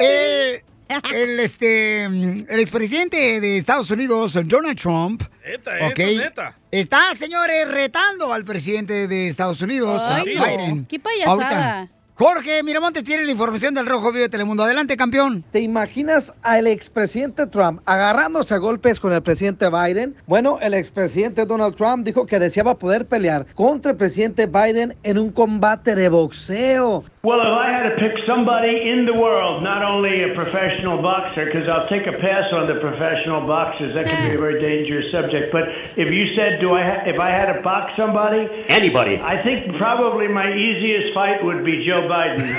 El, 0.00 0.62
el, 1.12 1.40
este, 1.40 2.04
el 2.04 2.60
expresidente 2.60 3.40
de 3.40 3.56
Estados 3.56 3.90
Unidos, 3.90 4.34
Donald 4.44 4.78
Trump, 4.78 5.22
Neta, 5.44 5.88
neta. 5.96 6.58
está, 6.70 7.14
señores, 7.14 7.68
retando 7.68 8.32
al 8.32 8.44
presidente 8.44 9.08
de 9.08 9.28
Estados 9.28 9.60
Unidos, 9.60 10.02
a 10.02 10.18
no. 10.18 10.24
Biden. 10.24 10.86
Qué 10.86 10.98
payasada. 11.00 11.80
Ahorita. 11.80 11.95
Jorge 12.18 12.62
Miramontes 12.62 13.04
tiene 13.04 13.26
la 13.26 13.32
información 13.32 13.74
del 13.74 13.84
Rojo 13.84 14.10
Vivo 14.10 14.22
de 14.22 14.30
Telemundo. 14.30 14.62
Adelante, 14.62 14.96
campeón. 14.96 15.44
¿Te 15.52 15.60
imaginas 15.60 16.34
al 16.42 16.66
expresidente 16.66 17.46
Trump 17.46 17.82
agarrándose 17.84 18.54
a 18.54 18.56
golpes 18.56 19.00
con 19.00 19.12
el 19.12 19.22
presidente 19.22 19.68
Biden? 19.68 20.14
Bueno, 20.26 20.58
el 20.62 20.72
expresidente 20.72 21.44
Donald 21.44 21.76
Trump 21.76 22.06
dijo 22.06 22.24
que 22.24 22.38
deseaba 22.38 22.78
poder 22.78 23.04
pelear 23.04 23.44
contra 23.54 23.90
el 23.90 23.98
presidente 23.98 24.46
Biden 24.46 24.94
en 25.02 25.18
un 25.18 25.30
combate 25.30 25.94
de 25.94 26.08
boxeo. 26.08 27.04
Well, 27.22 27.40
if 27.40 27.48
I 27.48 27.68
had 27.68 27.90
to 27.90 27.96
pick 27.96 28.14
somebody 28.24 28.88
in 28.88 29.04
the 29.04 29.12
world, 29.12 29.60
not 29.62 29.82
only 29.82 30.22
a 30.22 30.32
professional 30.34 31.02
boxer, 31.02 31.46
because 31.46 31.68
I'll 31.68 31.88
take 31.88 32.06
a 32.06 32.12
pass 32.12 32.52
on 32.52 32.68
the 32.68 32.78
professional 32.80 33.44
boxers, 33.48 33.94
that 33.94 34.06
can 34.06 34.28
be 34.28 34.36
a 34.36 34.38
very 34.38 34.62
dangerous 34.62 35.10
subject. 35.10 35.50
But 35.50 35.64
if 35.98 36.08
you 36.12 36.36
said, 36.36 36.60
do 36.60 36.72
I, 36.72 36.82
ha- 36.84 37.02
if 37.04 37.18
I 37.18 37.30
had 37.30 37.52
to 37.52 37.60
box 37.62 37.96
somebody, 37.96 38.48
Anybody. 38.68 39.18
I 39.20 39.42
think 39.42 39.76
probably 39.76 40.28
my 40.28 40.54
easiest 40.54 41.12
fight 41.14 41.42
would 41.44 41.64
be 41.64 41.84
Joe 41.84 42.05
Biden 42.08 42.36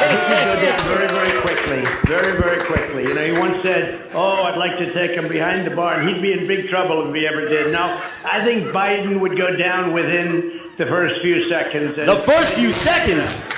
because 0.00 0.10
he 0.10 0.16
could 0.16 0.44
go 0.44 0.60
down 0.62 0.78
very, 0.88 1.08
very 1.08 1.40
quickly, 1.42 1.84
very, 2.06 2.32
very 2.40 2.60
quickly. 2.64 3.02
You 3.04 3.14
know, 3.14 3.24
he 3.24 3.32
once 3.38 3.62
said, 3.62 4.00
"Oh, 4.14 4.44
I'd 4.44 4.56
like 4.56 4.78
to 4.78 4.92
take 4.92 5.12
him 5.12 5.28
behind 5.28 5.66
the 5.66 5.74
bar," 5.74 5.94
and 6.00 6.08
he'd 6.08 6.22
be 6.22 6.32
in 6.32 6.46
big 6.46 6.68
trouble 6.68 7.06
if 7.08 7.14
he 7.14 7.26
ever 7.26 7.48
did. 7.48 7.70
Now, 7.72 8.02
I 8.24 8.42
think 8.44 8.66
Biden 8.68 9.20
would 9.20 9.36
go 9.36 9.54
down 9.56 9.92
within 9.92 10.60
the 10.78 10.86
first 10.86 11.20
few 11.20 11.48
seconds. 11.48 11.98
and- 11.98 12.08
The 12.08 12.16
first 12.16 12.54
few 12.54 12.72
seconds. 12.72 13.50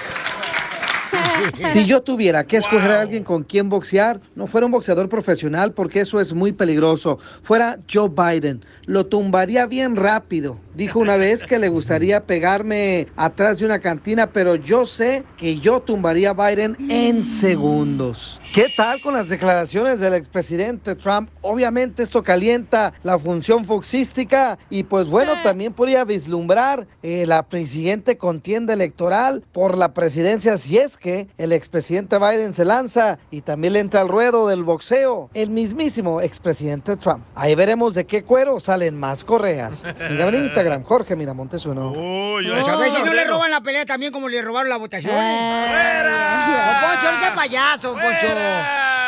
Si 1.73 1.87
yo 1.87 2.03
tuviera 2.03 2.45
que 2.45 2.57
escoger 2.57 2.91
a 2.91 3.01
alguien 3.01 3.25
con 3.25 3.43
quien 3.45 3.69
boxear, 3.69 4.21
no 4.35 4.47
fuera 4.47 4.67
un 4.67 4.73
boxeador 4.73 5.09
profesional 5.09 5.73
porque 5.73 6.01
eso 6.01 6.21
es 6.21 6.33
muy 6.33 6.53
peligroso. 6.53 7.19
Fuera 7.43 7.79
Joe 7.93 8.09
Biden. 8.09 8.65
Lo 8.87 9.07
tumbaría 9.07 9.67
bien 9.67 9.97
rápido. 9.97 10.59
Dijo 10.75 11.01
una 11.01 11.17
vez 11.17 11.45
que 11.45 11.59
le 11.59 11.69
gustaría 11.69 12.25
pegarme 12.25 13.07
atrás 13.17 13.59
de 13.59 13.67
una 13.67 13.81
cantina, 13.81 14.29
pero 14.29 14.55
yo 14.55 14.87
sé 14.87 15.25
que 15.37 15.59
yo 15.59 15.81
tumbaría 15.81 16.31
a 16.31 16.49
Biden 16.49 16.77
en 16.89 17.27
segundos. 17.27 18.41
¿Qué 18.55 18.67
tal 18.75 19.01
con 19.03 19.13
las 19.13 19.29
declaraciones 19.29 20.01
del 20.01 20.15
expresidente 20.15 20.95
Trump? 20.95 21.29
Obviamente 21.43 22.03
esto 22.03 22.23
calienta 22.23 22.95
la 23.03 23.19
función 23.19 23.65
foxística 23.67 24.59
y 24.71 24.85
pues 24.85 25.09
bueno, 25.09 25.33
también 25.43 25.75
podría 25.75 26.05
vislumbrar 26.05 26.87
eh, 27.03 27.27
la 27.27 27.47
siguiente 27.67 28.17
contienda 28.17 28.73
electoral 28.73 29.43
por 29.53 29.77
la 29.77 29.93
presidencia 29.93 30.57
si 30.57 30.79
es 30.79 30.97
que 31.03 31.29
el 31.37 31.53
expresidente 31.53 32.19
Biden 32.19 32.55
se 32.55 32.65
lanza 32.65 33.19
y 33.31 33.43
también 33.43 33.75
le 33.75 33.81
entra 33.81 34.01
al 34.01 34.09
ruedo 34.09 34.49
del 34.49 34.63
boxeo 34.63 35.29
el 35.35 35.51
mismísimo 35.51 36.21
expresidente 36.21 36.97
Trump. 36.97 37.25
Ahí 37.35 37.55
veremos 37.55 37.93
de 37.95 38.07
qué 38.07 38.23
cuero 38.23 38.61
salen 38.61 38.99
más 38.99 39.25
correas. 39.25 39.85
Síganme 40.09 40.39
en 40.39 40.45
Instagram, 40.45 40.85
Jorge 40.85 41.17
Miramontes 41.17 41.67
uno. 41.67 41.93
Pues 41.93 42.69
a 42.69 42.77
ver 42.77 42.91
si 42.93 43.03
no 43.03 43.13
le 43.13 43.25
roban 43.25 43.51
la 43.51 43.61
pelea 43.61 43.85
también 43.85 44.13
como 44.13 44.29
le 44.29 44.41
robaron 44.41 44.71
la 44.71 44.77
votación. 44.77 45.13
¡Fuera! 45.13 46.89
Poncho, 46.89 47.13
no 47.13 47.35
payaso, 47.35 47.93
Poncho. 47.93 48.29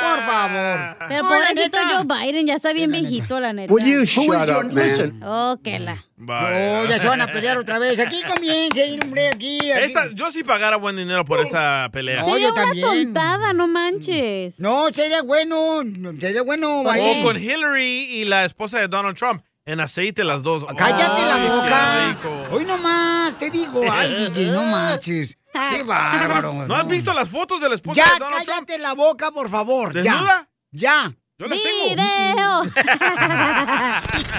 Por 0.05 0.20
favor. 0.26 0.97
Pero 1.09 1.22
la 1.22 1.28
pobrecito. 1.28 1.78
Joe 1.88 2.05
Biden, 2.05 2.47
ya 2.47 2.55
está 2.55 2.72
bien 2.72 2.90
viejito, 2.90 3.40
la 3.40 3.53
neta. 3.53 3.72
Will 3.72 3.84
you 3.84 4.05
shut 4.05 4.49
up, 4.51 4.72
man? 4.72 5.22
Oh, 5.22 5.57
que 5.62 5.78
la. 5.78 6.05
Oh, 6.29 6.85
ya 6.87 6.99
se 6.99 7.09
van 7.09 7.20
a 7.20 7.27
pelear 7.33 7.57
otra 7.59 7.79
vez. 7.79 7.99
Aquí 7.99 8.22
comienza, 8.22 8.81
hombre, 9.05 9.29
aquí. 9.29 9.70
aquí. 9.70 9.85
Esta- 9.85 10.11
yo 10.12 10.31
sí 10.31 10.43
pagara 10.45 10.77
buen 10.77 10.97
dinero 10.97 11.25
por 11.25 11.41
esta 11.41 11.89
pelea. 11.93 12.20
No, 12.20 12.37
yo 12.39 12.49
una 12.53 12.55
también. 12.64 12.87
tontada, 13.12 13.53
no 13.53 13.66
manches. 13.68 14.59
No, 14.61 14.87
sería 14.93 15.22
bueno, 15.22 15.83
sería 16.20 16.43
bueno. 16.43 16.81
O 16.81 16.85
vaya. 16.85 17.22
con 17.22 17.37
Hillary 17.37 18.07
y 18.20 18.25
la 18.25 18.45
esposa 18.45 18.79
de 18.81 18.89
Donald 18.89 19.16
Trump. 19.16 19.43
En 19.66 19.81
aceite 19.81 20.25
las 20.25 20.43
dos. 20.43 20.66
Cállate 20.77 21.22
Ay, 21.22 21.25
la 21.27 21.55
boca. 21.57 22.18
Hoy 22.53 22.64
nomás, 22.66 23.39
te 23.39 23.51
digo. 23.51 23.83
Ay, 23.91 24.14
DJ, 24.31 24.51
no 24.53 24.62
manches. 24.70 25.39
Qué 25.53 25.83
bárbaro. 25.87 26.66
¿No 26.66 26.75
has 26.75 26.87
visto 26.87 27.14
las 27.14 27.29
fotos 27.31 27.61
de 27.62 27.68
la 27.70 27.75
esposa 27.77 28.03
Ya, 28.05 28.12
de 28.14 28.18
Donald 28.18 28.45
Trump? 28.45 28.66
cállate 28.66 28.79
la 28.79 28.93
boca, 28.93 29.31
por 29.31 29.49
favor. 29.49 29.95
ya. 29.95 30.03
¿Desnuda? 30.03 30.49
Ya. 30.70 31.14
Yo 31.37 31.49
las 31.49 31.59
tengo. 31.61 31.89
¡Video! 31.89 32.62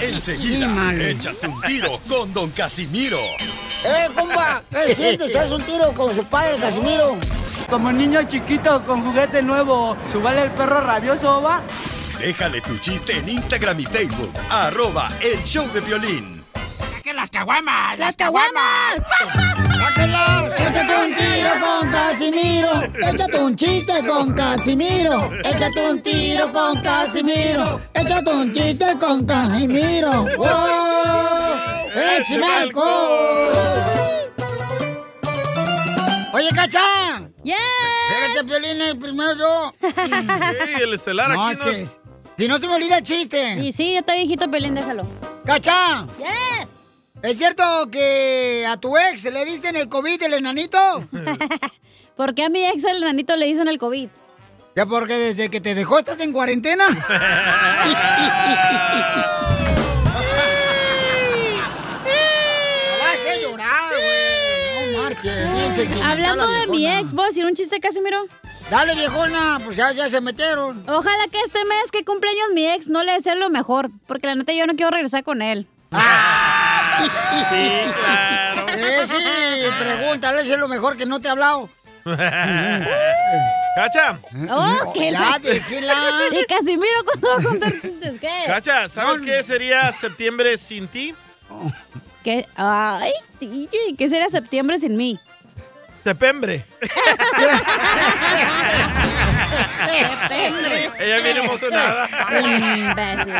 Enseguida, 0.00 0.94
échate 0.94 1.46
un 1.46 1.60
tiro 1.60 1.90
con 2.08 2.32
Don 2.32 2.50
Casimiro. 2.52 3.18
¡Eh, 3.84 4.08
compa! 4.14 4.62
¿Qué 4.70 4.94
sientes? 4.96 5.36
¿Haz 5.36 5.50
un 5.50 5.62
tiro 5.64 5.92
con 5.92 6.16
su 6.16 6.24
padre, 6.24 6.56
Casimiro? 6.56 7.18
Como 7.68 7.92
niño 7.92 8.22
chiquito 8.22 8.82
con 8.86 9.04
juguete 9.04 9.42
nuevo, 9.42 9.94
¿subale 10.10 10.40
el 10.44 10.50
perro 10.52 10.80
rabioso, 10.80 11.42
va? 11.42 11.62
Déjale 12.18 12.62
tu 12.62 12.78
chiste 12.78 13.18
en 13.18 13.28
Instagram 13.28 13.78
y 13.78 13.84
Facebook. 13.84 14.32
Arroba 14.48 15.10
el 15.20 15.44
show 15.44 15.70
de 15.74 15.82
violín. 15.82 16.35
¡Que 17.06 17.14
las 17.14 17.30
caguamas! 17.30 17.96
¡Las 18.00 18.16
caguamas! 18.16 18.96
¡Sáquenlas! 19.78 20.58
Échate 20.58 20.96
un 21.06 21.14
tiro 21.14 21.50
con 21.64 21.90
Casimiro. 21.92 22.82
Échate 23.00 23.38
un 23.38 23.54
chiste 23.54 23.92
con 24.04 24.32
Casimiro. 24.34 25.30
Échate 25.44 25.88
un 25.88 26.02
tiro 26.02 26.52
con 26.52 26.82
Casimiro. 26.82 27.80
Échate 27.94 28.28
un 28.28 28.52
chiste 28.52 28.98
con 28.98 29.24
Casimiro. 29.24 30.24
¡Wow! 30.36 31.90
¡Échame 32.18 32.52
alcohol! 32.56 33.52
Oye, 36.32 36.48
Cacha. 36.56 37.20
¡Yes! 37.44 37.54
Espérate, 38.10 38.48
Piolín, 38.48 38.80
eh, 38.82 38.94
primero 38.96 39.34
yo. 39.38 39.72
Sí, 39.80 40.82
el 40.82 40.94
estelar 40.94 41.30
No, 41.32 41.46
aquí 41.46 41.52
es 41.52 41.58
nos- 41.64 41.74
que 41.76 41.82
es- 41.82 42.00
si 42.36 42.48
no 42.48 42.58
se 42.58 42.66
me 42.66 42.74
olvida 42.74 42.98
el 42.98 43.04
chiste. 43.04 43.60
Y 43.60 43.72
sí, 43.72 43.92
ya 43.92 44.00
está 44.00 44.14
viejito, 44.14 44.50
Pelín, 44.50 44.74
déjalo. 44.74 45.06
¡Cacha! 45.44 46.04
¡Yes! 46.18 46.68
¿Es 47.22 47.38
cierto 47.38 47.62
que 47.90 48.66
a 48.68 48.76
tu 48.76 48.96
ex 48.96 49.24
le 49.24 49.44
dicen 49.44 49.74
el 49.76 49.88
COVID 49.88 50.22
el 50.22 50.34
enanito? 50.34 50.78
¿Por 52.16 52.34
qué 52.34 52.44
a 52.44 52.48
mi 52.48 52.64
ex 52.64 52.84
el 52.84 53.00
nanito 53.00 53.36
le 53.36 53.46
dicen 53.46 53.68
el 53.68 53.78
COVID? 53.78 54.08
Ya 54.76 54.84
porque 54.86 55.14
desde 55.14 55.48
que 55.48 55.60
te 55.60 55.74
dejó 55.74 55.98
estás 55.98 56.20
en 56.20 56.32
cuarentena. 56.32 56.86
Vas 63.00 63.26
a 63.26 63.40
llorar, 63.40 63.90
güey. 63.96 64.92
No 64.92 65.02
marches. 65.02 66.02
Hablando 66.04 66.46
la 66.46 66.60
de 66.60 66.66
mi 66.68 66.86
ex, 66.86 67.12
¿puedo 67.12 67.28
decir 67.28 67.46
un 67.46 67.54
chiste, 67.54 67.80
Casimiro? 67.80 68.26
Dale, 68.70 68.94
viejona, 68.94 69.58
pues 69.64 69.76
ya, 69.76 69.92
ya 69.92 70.10
se 70.10 70.20
metieron. 70.20 70.84
Ojalá 70.88 71.28
que 71.30 71.40
este 71.40 71.64
mes 71.64 71.90
que 71.90 72.04
cumpleaños 72.04 72.48
mi 72.54 72.68
ex 72.68 72.88
no 72.88 73.02
le 73.02 73.12
desee 73.12 73.36
lo 73.36 73.48
mejor, 73.48 73.90
porque 74.06 74.26
la 74.26 74.34
neta 74.34 74.52
yo 74.52 74.66
no 74.66 74.74
quiero 74.74 74.90
regresar 74.90 75.24
con 75.24 75.40
él. 75.40 75.66
Sí, 77.48 77.92
claro. 78.00 78.66
Eh, 78.68 79.06
sí, 79.06 79.14
pregúntale 79.78 80.44
si 80.44 80.52
es 80.52 80.58
lo 80.58 80.68
mejor 80.68 80.96
que 80.96 81.06
no 81.06 81.20
te 81.20 81.28
ha 81.28 81.32
hablado. 81.32 81.68
Cacha, 83.76 84.18
¡Oh, 84.48 84.92
qué 84.94 85.10
la... 85.10 85.38
déjela. 85.40 85.94
Y 86.32 86.44
Casimiro, 86.46 87.04
¿cuándo 87.04 87.28
va 87.28 87.36
a 87.36 87.42
contar 87.42 87.72
chistes? 87.80 88.20
¿Qué? 88.20 88.30
Cacha, 88.46 88.88
¿sabes 88.88 89.20
qué 89.20 89.42
sería 89.42 89.92
septiembre 89.92 90.56
sin 90.56 90.88
ti? 90.88 91.14
¿Qué? 92.24 92.46
Ay, 92.56 93.12
¿qué 93.98 94.08
sería 94.08 94.28
septiembre 94.30 94.78
sin 94.78 94.96
mí? 94.96 95.20
Sepembre. 96.06 96.64
Septembre. 99.86 100.90
Ella 101.00 101.22
viene 101.22 101.40
emocionada. 101.44 102.08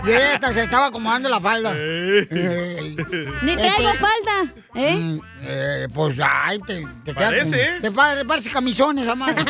Y 0.05 0.53
se 0.53 0.63
estaba 0.65 0.87
acomodando 0.87 1.29
la 1.29 1.41
falda. 1.41 1.73
Ni 1.73 2.27
traigo 2.27 3.91
Este- 3.91 3.99
falda, 3.99 4.53
¿eh? 4.75 4.95
Mm, 4.97 5.21
eh, 5.43 5.87
pues, 5.95 6.17
ay, 6.21 6.59
te, 6.67 6.85
te 7.05 7.15
Parece, 7.15 7.63
¿eh? 7.63 7.79
Te 7.83 7.93
pa- 7.93 8.17
parece 8.27 8.51
camisones, 8.51 9.07
amor. 9.07 9.31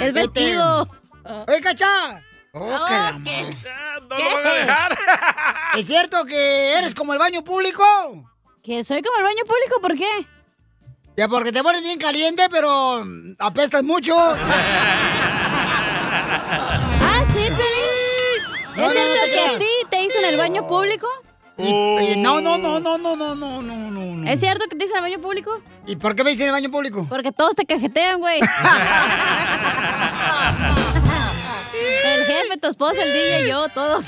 Es 0.00 0.12
vestido. 0.12 0.88
¡Oye, 1.46 1.60
cacha! 1.60 2.20
Oh, 2.52 2.84
que 2.88 2.92
la 2.94 3.12
madre. 3.12 3.56
No 4.08 4.18
lo 4.18 4.24
van 4.34 4.46
a 4.46 4.50
dejar. 4.54 4.98
¿Es 5.76 5.86
cierto 5.86 6.24
que 6.24 6.72
eres 6.72 6.96
como 6.96 7.12
el 7.12 7.20
baño 7.20 7.44
público? 7.44 7.84
¿Que 8.60 8.82
soy 8.82 9.02
como 9.02 9.18
el 9.18 9.22
baño 9.24 9.44
público? 9.46 9.80
¿Por 9.80 9.96
qué? 9.96 10.26
Porque 11.28 11.52
te 11.52 11.62
pones 11.62 11.82
bien 11.82 11.98
caliente, 11.98 12.48
pero 12.50 13.04
mm, 13.04 13.34
apestas 13.38 13.82
mucho. 13.82 14.16
Ah, 14.18 14.36
sí, 17.32 17.44
Pelín. 17.44 18.76
No, 18.76 18.90
¿Es 18.90 18.94
no, 18.94 18.96
no 19.04 19.14
cierto 19.14 19.32
que 19.32 19.40
a 19.40 19.58
ti 19.58 19.66
te 19.90 19.98
dicen 19.98 20.24
el 20.24 20.36
baño 20.36 20.64
público? 20.66 21.06
Y- 21.58 22.12
y- 22.12 22.16
no, 22.16 22.40
no, 22.40 22.56
no, 22.56 22.80
no, 22.80 22.96
no, 22.96 23.16
no, 23.16 23.34
no, 23.34 23.60
no, 23.62 23.90
no. 23.90 24.30
¿Es 24.30 24.40
cierto 24.40 24.64
que 24.66 24.76
te 24.76 24.84
dicen 24.84 24.96
el 24.96 25.02
baño 25.02 25.20
público? 25.20 25.60
¿Y 25.86 25.96
por 25.96 26.14
qué 26.16 26.24
me 26.24 26.30
dicen 26.30 26.46
el 26.46 26.52
baño 26.52 26.70
público? 26.70 27.04
Porque 27.08 27.32
todos 27.32 27.54
te 27.56 27.66
cajetean, 27.66 28.20
güey. 28.20 28.40
el 32.04 32.24
jefe, 32.24 32.56
tu 32.60 32.68
esposa, 32.68 33.02
el 33.02 33.12
DJ, 33.12 33.48
yo, 33.48 33.68
todos. 33.70 34.04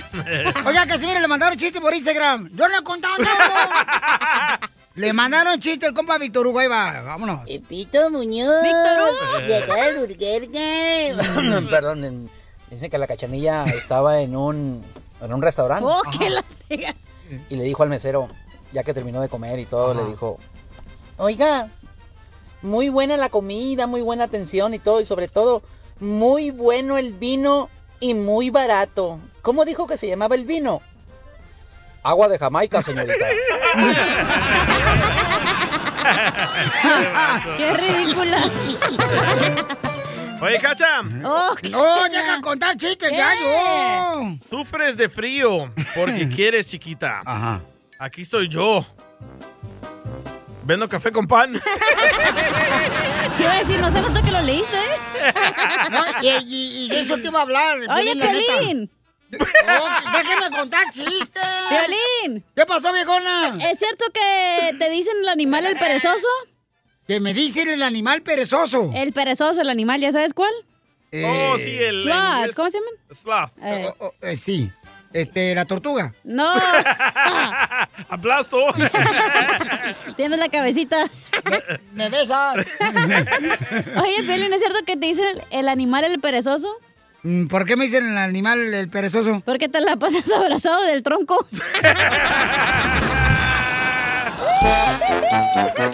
Oiga, 0.65 0.87
Casimiro, 0.87 1.19
le 1.21 1.29
mandaron 1.29 1.59
chiste 1.59 1.81
por 1.81 1.93
Instagram. 1.95 2.49
Yo 2.55 2.69
no 2.69 2.79
he 2.79 2.83
contado. 2.85 3.15
Le 4.95 5.13
mandaron 5.13 5.59
chiste 5.61 5.87
el 5.87 5.95
compa 5.95 6.19
Víctor 6.19 6.47
Hugo. 6.47 6.59
Ahí 6.59 6.69
va, 6.69 7.01
vámonos. 7.03 7.49
Pito 7.69 8.11
Muñoz. 8.11 8.63
Víctor 8.63 8.99
Hugo. 9.01 9.47
De 9.47 9.57
acá 9.57 9.75
del 9.85 9.97
Burger 9.99 10.51
Perdón, 11.71 12.05
en- 12.05 12.31
dicen 12.71 12.91
que 12.91 12.99
la 12.99 13.07
cachanilla 13.07 13.65
estaba 13.65 14.21
en 14.21 14.37
un, 14.37 14.85
en 15.21 15.33
un 15.33 15.43
restaurante. 15.43 15.85
Oh, 15.91 16.01
que 16.19 16.31
la 16.31 16.45
Y 17.49 17.57
le 17.57 17.63
dijo 17.65 17.83
al 17.83 17.89
mesero, 17.89 18.29
ya 18.73 18.83
que 18.83 18.93
terminó 18.95 19.21
de 19.21 19.29
comer 19.29 19.59
y 19.59 19.65
todo, 19.65 19.95
le 19.95 20.05
dijo, 20.05 20.39
oiga, 21.17 21.69
muy 22.61 22.89
buena 22.91 23.17
la 23.17 23.31
comida, 23.31 23.87
muy 23.87 24.03
buena 24.03 24.25
atención 24.25 24.75
y 24.75 24.79
todo, 24.79 25.01
y 25.01 25.07
sobre 25.07 25.29
todo, 25.29 25.63
muy 26.01 26.51
bueno 26.51 26.99
el 26.99 27.13
vino 27.13 27.71
y 28.01 28.15
muy 28.15 28.51
barato. 28.51 29.19
¿Cómo 29.41 29.65
dijo 29.65 29.87
que 29.87 29.97
se 29.97 30.09
llamaba 30.09 30.35
el 30.35 30.45
vino? 30.45 30.81
Agua 32.03 32.29
de 32.29 32.39
Jamaica, 32.39 32.83
señorita. 32.83 33.15
¡Qué 37.57 37.73
ridícula! 37.75 38.39
Oye, 40.41 40.59
Cacha. 40.59 41.01
Oh, 41.25 41.55
no, 41.71 42.09
deja 42.09 42.41
contar 42.41 42.77
chistes, 42.77 43.13
ya 43.13 43.33
yo. 43.41 44.37
Sufres 44.51 44.97
de 44.97 45.09
frío 45.09 45.73
porque 45.95 46.29
quieres, 46.35 46.67
chiquita. 46.67 47.23
Ajá. 47.25 47.61
Aquí 48.01 48.23
estoy 48.23 48.49
yo. 48.49 48.85
Vendo 50.65 50.89
café 50.89 51.13
con 51.13 51.27
pan. 51.29 51.53
Te 53.37 53.43
iba 53.43 53.53
a 53.53 53.59
decir, 53.61 53.79
no 53.81 53.91
se 53.91 54.01
nota 54.01 54.23
que 54.23 54.31
lo 54.33 54.41
leíste, 54.43 54.77
¿eh? 54.77 55.33
No, 55.91 56.05
y, 56.21 56.29
y- 56.29 56.89
y 56.93 56.97
eso 56.97 57.17
te 57.19 57.29
iba 57.29 57.39
a 57.39 57.43
hablar. 57.43 57.79
Oye. 57.89 58.15
Piolín. 58.17 58.91
Oh, 59.41 59.89
déjeme 60.13 60.51
contar 60.57 60.85
chistes. 60.93 61.29
Piolín. 61.69 62.45
¿Qué 62.55 62.67
pasó, 62.67 62.93
viejona? 62.93 63.57
¿Es 63.71 63.79
cierto 63.79 64.05
que 64.13 64.75
te 64.79 64.91
dicen 64.91 65.15
el 65.23 65.29
animal 65.29 65.65
el 65.67 65.77
perezoso? 65.79 66.27
Que 67.07 67.19
me 67.21 67.33
dicen 67.35 67.69
el 67.69 67.83
animal 67.83 68.23
perezoso. 68.23 68.91
El 68.95 69.13
perezoso, 69.13 69.61
el 69.61 69.71
animal, 69.71 70.01
¿ya 70.01 70.13
sabes 70.13 70.35
cuál? 70.35 70.53
Oh, 71.15 71.57
sí, 71.59 71.77
el 71.79 72.03
Sloth. 72.05 72.55
¿cómo 72.55 72.71
se 72.71 72.79
llaman? 72.79 72.95
Sloth. 73.11 73.65
Eh, 73.65 73.93
Oh, 73.99 74.07
oh, 74.07 74.15
eh, 74.23 74.37
sí. 74.37 74.71
Este, 75.13 75.55
la 75.55 75.67
tortuga. 75.67 76.15
No, 76.25 76.47
Aplasto. 78.09 78.65
tienes 80.17 80.39
la 80.39 80.49
cabecita. 80.49 81.11
¿Me 81.93 82.09
besas? 82.09 82.57
Oye, 84.03 84.23
Piolín, 84.23 84.53
¿es 84.55 84.61
cierto 84.61 84.79
que 84.87 84.97
te 84.97 85.07
dicen 85.07 85.27
el, 85.27 85.43
el 85.51 85.69
animal 85.69 86.05
el 86.05 86.19
perezoso? 86.21 86.75
Mm, 87.23 87.47
¿Por 87.47 87.65
qué 87.67 87.77
me 87.77 87.85
dicen 87.85 88.11
el 88.11 88.19
animal 88.19 88.75
el 88.75 88.89
perezoso? 88.89 89.43
Porque 89.45 89.69
te 89.69 89.81
la 89.81 89.97
pasas 89.97 90.31
abrazado 90.33 90.83
del 90.85 91.03
tronco. 91.03 91.47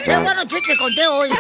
¡Qué 0.05 0.17
bueno 0.17 0.45
chiste 0.47 0.77
conté 0.79 1.07
hoy! 1.07 1.31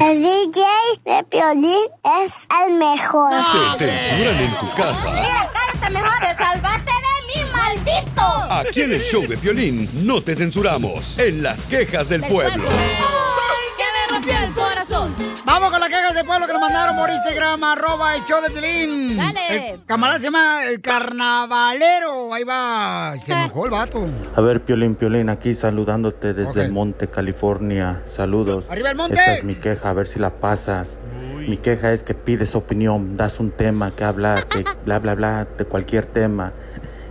El 0.00 0.22
DJ 0.22 0.62
de 1.04 1.24
Piolín 1.24 1.86
es 2.24 2.32
el 2.66 2.74
mejor. 2.74 3.32
Te 3.78 3.84
censuran 3.84 4.42
en 4.42 4.54
tu 4.56 4.68
casa. 4.74 5.12
cállate 5.12 5.90
mejor. 5.90 6.18
Te 6.20 6.36
salvaste 6.36 6.90
de 6.90 7.42
mí, 7.44 7.50
maldito. 7.52 8.22
Aquí 8.50 8.82
en 8.82 8.92
el 8.92 9.02
show 9.02 9.26
de 9.26 9.36
violín 9.36 9.88
no 10.04 10.20
te 10.22 10.34
censuramos. 10.34 11.18
En 11.18 11.42
las 11.42 11.66
quejas 11.66 12.08
del 12.08 12.22
pueblo. 12.24 12.68
Vamos 15.44 15.70
con 15.70 15.80
las 15.80 15.88
quejas 15.88 16.14
del 16.14 16.26
pueblo 16.26 16.46
que 16.46 16.52
nos 16.52 16.60
mandaron 16.60 16.96
por 16.96 17.10
Instagram, 17.10 17.64
arroba 17.64 18.14
el 18.14 18.24
show 18.24 18.40
de 18.42 18.50
Pilín. 18.50 19.16
Dale. 19.16 19.72
El 19.72 19.84
camarada 19.84 20.18
se 20.18 20.26
llama 20.26 20.64
el 20.66 20.80
carnavalero. 20.80 22.32
Ahí 22.34 22.44
va. 22.44 23.14
Se 23.18 23.32
enojó 23.44 23.64
el 23.64 23.70
vato. 23.70 24.06
A 24.36 24.40
ver, 24.42 24.60
Piolín, 24.62 24.94
Piolín, 24.94 25.28
aquí 25.28 25.54
saludándote 25.54 26.34
desde 26.34 26.62
el 26.62 26.70
Monte, 26.70 27.08
California. 27.08 28.02
Saludos. 28.04 28.70
¡Arriba 28.70 28.90
el 28.90 28.96
monte! 28.96 29.14
Esta 29.14 29.32
es 29.32 29.44
mi 29.44 29.54
queja, 29.54 29.90
a 29.90 29.92
ver 29.94 30.06
si 30.06 30.18
la 30.20 30.30
pasas. 30.40 30.98
Mi 31.38 31.56
queja 31.56 31.92
es 31.92 32.04
que 32.04 32.14
pides 32.14 32.54
opinión, 32.54 33.16
das 33.16 33.40
un 33.40 33.50
tema 33.50 33.90
que 33.90 34.04
hablar, 34.04 34.46
que 34.46 34.64
bla, 34.84 34.98
bla, 34.98 35.14
bla, 35.14 35.48
de 35.56 35.64
cualquier 35.64 36.06
tema. 36.06 36.52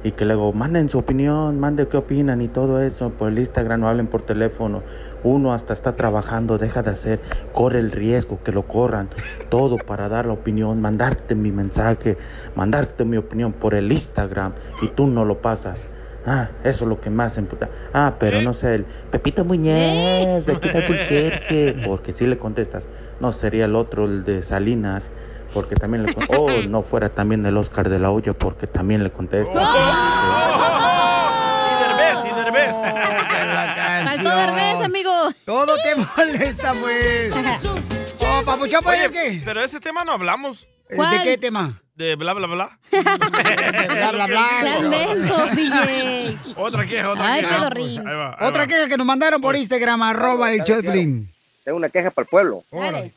Y 0.01 0.11
que 0.11 0.23
luego 0.23 0.53
manden 0.53 0.87
su 0.87 0.97
opinión, 0.97 1.59
manden 1.59 1.87
qué 1.87 1.97
opinan 1.97 2.41
y 2.41 2.47
todo 2.47 2.81
eso 2.81 3.09
por 3.09 3.27
el 3.27 3.37
Instagram, 3.37 3.81
no 3.81 3.89
hablen 3.89 4.07
por 4.07 4.21
teléfono. 4.21 4.81
Uno 5.23 5.53
hasta 5.53 5.73
está 5.73 5.95
trabajando, 5.95 6.57
deja 6.57 6.81
de 6.81 6.91
hacer, 6.91 7.19
corre 7.53 7.79
el 7.79 7.91
riesgo 7.91 8.39
que 8.43 8.51
lo 8.51 8.67
corran. 8.67 9.09
Todo 9.49 9.77
para 9.77 10.09
dar 10.09 10.25
la 10.25 10.33
opinión, 10.33 10.81
mandarte 10.81 11.35
mi 11.35 11.51
mensaje, 11.51 12.17
mandarte 12.55 13.03
mi 13.05 13.17
opinión 13.17 13.51
por 13.53 13.73
el 13.73 13.91
Instagram 13.91 14.53
y 14.81 14.87
tú 14.89 15.07
no 15.07 15.25
lo 15.25 15.41
pasas. 15.41 15.87
Ah, 16.25 16.49
eso 16.63 16.83
es 16.83 16.89
lo 16.89 16.99
que 16.99 17.09
más 17.09 17.37
emputa. 17.37 17.69
Ah, 17.93 18.15
pero 18.19 18.41
no 18.41 18.53
sé, 18.53 18.75
el 18.75 18.83
Pepito 19.09 19.45
Muñez, 19.45 20.45
de 20.45 20.53
aquí 20.53 20.69
del 20.69 20.85
Pulquerque, 20.85 21.81
porque 21.85 22.11
si 22.11 22.27
le 22.27 22.37
contestas, 22.37 22.87
no 23.19 23.31
sería 23.31 23.65
el 23.65 23.75
otro, 23.75 24.05
el 24.05 24.25
de 24.25 24.41
Salinas, 24.43 25.11
porque 25.53 25.75
también 25.75 26.03
le 26.05 26.13
con- 26.13 26.25
Oh, 26.37 26.49
no 26.67 26.81
fuera 26.83 27.09
también 27.09 27.45
el 27.45 27.55
Oscar 27.57 27.87
de 27.89 27.99
la 27.99 28.11
Hoya, 28.11 28.33
porque 28.33 28.67
también 28.67 29.01
le 29.03 29.11
contestas. 29.11 29.63
Y 31.69 31.83
Derbez, 31.87 32.25
y 32.25 32.35
Derbez. 32.43 32.75
Faltó 34.05 34.29
Derbez, 34.29 34.81
amigo. 34.83 35.11
Todo 35.45 35.75
te 35.83 35.95
molesta, 35.95 36.73
pues. 36.73 37.33
Oh, 38.31 38.43
papuchón, 38.45 38.81
pues, 38.83 38.99
Oye, 38.99 39.11
¿qué? 39.11 39.41
pero 39.43 39.63
ese 39.63 39.79
tema 39.79 40.03
no 40.03 40.11
hablamos. 40.11 40.67
¿De 40.89 41.23
qué 41.23 41.37
tema? 41.37 41.81
De 41.95 42.15
bla, 42.15 42.33
bla, 42.33 42.47
bla. 42.47 42.79
bla, 42.91 44.11
bla, 44.11 44.27
bla. 44.27 44.49
Seas 44.61 44.83
menso, 44.83 45.45
DJ. 45.55 46.37
Otra 46.55 46.85
queja, 46.85 47.09
otra 47.09 47.33
Ay, 47.33 47.41
queja. 47.41 47.57
pedorrín. 47.57 48.07
Ahí 48.07 48.15
va, 48.15 48.37
ahí 48.39 48.47
Otra 48.47 48.61
va. 48.61 48.67
queja 48.67 48.87
que 48.87 48.97
nos 48.97 49.05
mandaron 49.05 49.41
por 49.41 49.55
Instagram, 49.55 50.01
arroba 50.03 50.53
el 50.53 50.63
de 50.63 50.83
Pilín. 50.83 51.29
Tengo 51.63 51.77
una 51.77 51.89
queja 51.89 52.11
para 52.11 52.23
el 52.23 52.29
pueblo. 52.29 52.63
Dale. 52.71 53.13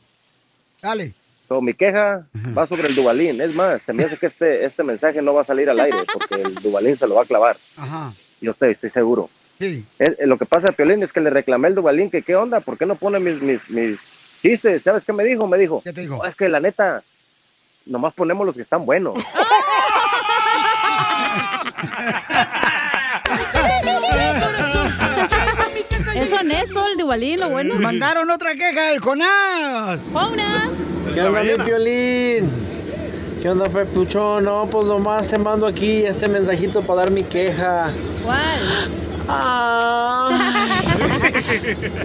Dale. 0.80 1.12
So, 1.48 1.60
mi 1.60 1.74
queja 1.74 2.24
va 2.56 2.66
sobre 2.66 2.88
el 2.88 2.94
Dubalín. 2.94 3.40
Es 3.40 3.54
más, 3.54 3.82
se 3.82 3.92
me 3.92 4.04
hace 4.04 4.16
que 4.16 4.26
este, 4.26 4.64
este 4.64 4.82
mensaje 4.82 5.20
no 5.20 5.34
va 5.34 5.42
a 5.42 5.44
salir 5.44 5.68
al 5.68 5.78
aire 5.78 5.98
porque 6.12 6.42
el 6.42 6.54
Dubalín 6.54 6.96
se 6.96 7.06
lo 7.06 7.14
va 7.16 7.22
a 7.22 7.26
clavar. 7.26 7.56
Ajá. 7.76 8.12
Yo 8.40 8.50
estoy, 8.52 8.72
estoy 8.72 8.90
seguro. 8.90 9.28
Sí. 9.62 9.84
Eh, 10.00 10.16
lo 10.26 10.36
que 10.38 10.44
pasa, 10.44 10.72
Piolín, 10.72 11.04
es 11.04 11.12
que 11.12 11.20
le 11.20 11.30
reclamé 11.30 11.68
al 11.68 11.76
Dubalín 11.76 12.10
que 12.10 12.22
qué 12.22 12.34
onda, 12.34 12.58
¿por 12.58 12.76
qué 12.76 12.84
no 12.84 12.96
pone 12.96 13.20
mis, 13.20 13.40
mis, 13.40 13.70
mis 13.70 13.96
chistes? 14.42 14.82
¿Sabes 14.82 15.04
qué 15.04 15.12
me 15.12 15.22
dijo? 15.22 15.46
Me 15.46 15.56
dijo, 15.56 15.80
¿Qué 15.84 15.92
te 15.92 16.00
dijo? 16.00 16.16
"Oh, 16.20 16.26
es 16.26 16.34
que 16.34 16.48
la 16.48 16.58
neta, 16.58 17.02
nomás 17.86 18.12
ponemos 18.12 18.44
los 18.44 18.56
que 18.56 18.62
están 18.62 18.84
buenos. 18.84 19.14
Es 26.14 26.32
honesto 26.32 26.86
el 26.88 26.98
Dubalín, 26.98 27.40
lo 27.40 27.48
bueno. 27.50 27.74
Mandaron 27.76 28.30
otra 28.30 28.54
queja, 28.54 28.92
el 28.92 29.00
Jonás. 29.00 30.00
¡Jonas! 30.12 30.68
¿Qué 31.14 31.22
onda, 31.22 31.42
mi 31.42 31.54
Piolín? 31.64 32.50
¿Qué 33.40 33.48
onda, 33.50 33.68
Pepuchón? 33.68 34.44
No, 34.44 34.66
pues 34.70 34.86
nomás 34.86 35.28
te 35.28 35.38
mando 35.38 35.66
aquí 35.66 36.04
este 36.04 36.28
mensajito 36.28 36.82
para 36.82 37.00
dar 37.02 37.10
mi 37.10 37.24
queja. 37.24 37.90
¿Cuál? 38.24 38.40
Ah. 39.28 40.28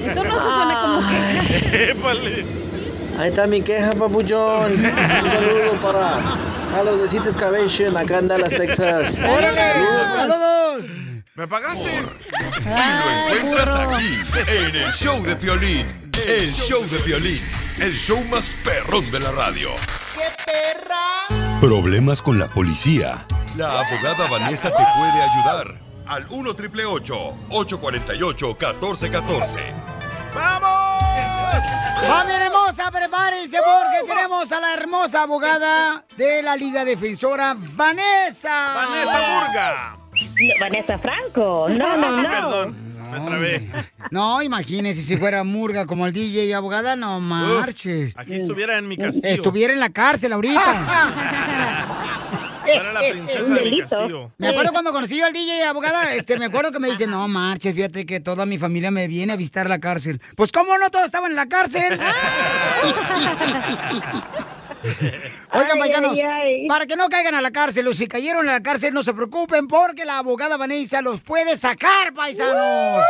Eso 0.05 0.23
no 0.23 0.33
se 0.33 0.49
suena 0.55 0.81
como 0.81 1.09
queja. 1.09 1.91
Épale. 1.91 2.45
Ahí 3.19 3.29
está 3.29 3.47
mi 3.47 3.61
queja, 3.61 3.93
Papuchón. 3.93 4.71
Un 4.71 4.81
saludo 4.81 5.71
para 5.81 6.19
Carlos 6.71 7.01
de 7.01 7.07
City 7.09 7.29
Excavation, 7.29 7.97
acá 7.97 8.19
en 8.19 8.27
Dallas, 8.27 8.49
Texas. 8.49 9.15
¡Órale! 9.17 9.73
¡Saludos! 10.15 10.85
¿Me 11.35 11.47
pagaste? 11.47 12.03
Encuentras 13.33 13.81
aquí, 13.81 14.19
en 14.47 14.75
el 14.75 14.91
show 14.91 15.21
de 15.23 15.35
Piolín. 15.35 15.85
El 16.27 16.51
show 16.51 16.83
de 16.83 16.97
Piolín. 16.99 17.41
El 17.79 17.93
show 17.93 18.23
más 18.31 18.49
perrón 18.63 19.09
de 19.11 19.19
la 19.19 19.31
radio. 19.31 19.69
¡Qué 20.15 20.51
perra! 20.51 21.59
Problemas 21.59 22.21
con 22.21 22.39
la 22.39 22.47
policía. 22.47 23.25
La 23.55 23.79
abogada 23.81 24.27
Vanessa 24.27 24.69
te 24.69 24.83
puede 24.97 25.21
ayudar. 25.21 25.86
Al 26.09 26.25
1 26.29 26.53
triple 26.53 26.85
848 26.85 28.47
1414. 28.47 29.59
¡Vamos! 30.33 31.01
¡Familia 32.07 32.45
hermosa, 32.45 32.91
prepárense 32.91 33.57
porque 33.57 34.07
tenemos 34.13 34.51
a 34.51 34.59
la 34.59 34.73
hermosa 34.73 35.23
abogada 35.23 36.05
de 36.15 36.41
la 36.41 36.55
Liga 36.55 36.85
Defensora, 36.85 37.55
Vanessa. 37.57 38.73
Vanessa 38.73 39.19
Burga. 39.19 39.97
Vanessa 40.59 40.99
Franco. 40.99 41.67
No, 41.69 41.97
no, 41.97 42.11
no. 42.11 42.29
Perdón, 42.29 42.75
me 43.11 43.19
trabé. 43.19 43.69
No, 44.09 44.41
imagínese 44.41 45.01
si 45.01 45.17
fuera 45.17 45.43
murga 45.43 45.85
como 45.85 46.07
el 46.07 46.13
DJ 46.13 46.45
y 46.45 46.53
abogada, 46.53 46.95
no 46.95 47.19
marches. 47.19 48.13
Aquí 48.15 48.35
estuviera 48.35 48.77
en 48.77 48.87
mi 48.87 48.95
castillo. 48.95 49.27
Estuviera 49.27 49.73
en 49.73 49.79
la 49.81 49.89
cárcel 49.89 50.31
ahorita. 50.31 51.13
Era 52.67 52.93
la 52.93 52.99
princesa 53.09 53.43
Un 53.43 53.53
de 53.53 53.59
mi 53.61 53.69
delito. 53.69 53.89
castillo. 53.89 54.31
Me 54.37 54.47
acuerdo 54.49 54.71
cuando 54.71 54.91
conocí 54.91 55.17
yo 55.17 55.25
al 55.25 55.33
DJ 55.33 55.63
abogada, 55.65 56.13
este, 56.15 56.37
me 56.37 56.45
acuerdo 56.45 56.71
que 56.71 56.79
me 56.79 56.89
dice, 56.89 57.07
no 57.07 57.27
marches, 57.27 57.73
fíjate 57.75 58.05
que 58.05 58.19
toda 58.19 58.45
mi 58.45 58.57
familia 58.57 58.91
me 58.91 59.07
viene 59.07 59.33
a 59.33 59.35
visitar 59.35 59.69
la 59.69 59.79
cárcel. 59.79 60.21
Pues 60.35 60.51
cómo 60.51 60.77
no, 60.77 60.89
todos 60.89 61.05
estaban 61.05 61.31
en 61.31 61.35
la 61.37 61.47
cárcel. 61.47 61.99
Oigan, 65.53 65.71
Ay, 65.73 65.79
paisanos, 65.79 66.13
ay, 66.13 66.21
ay. 66.23 66.67
para 66.67 66.85
que 66.85 66.95
no 66.95 67.09
caigan 67.09 67.33
a 67.35 67.41
la 67.41 67.51
cárcel, 67.51 67.87
o 67.87 67.93
si 67.93 68.07
cayeron 68.07 68.47
a 68.47 68.53
la 68.53 68.61
cárcel, 68.61 68.93
no 68.93 69.01
se 69.01 69.13
preocupen 69.13 69.67
porque 69.67 70.05
la 70.05 70.19
abogada 70.19 70.55
Vanessa 70.55 71.01
los 71.01 71.21
puede 71.21 71.57
sacar, 71.57 72.13
paisanos. 72.13 73.03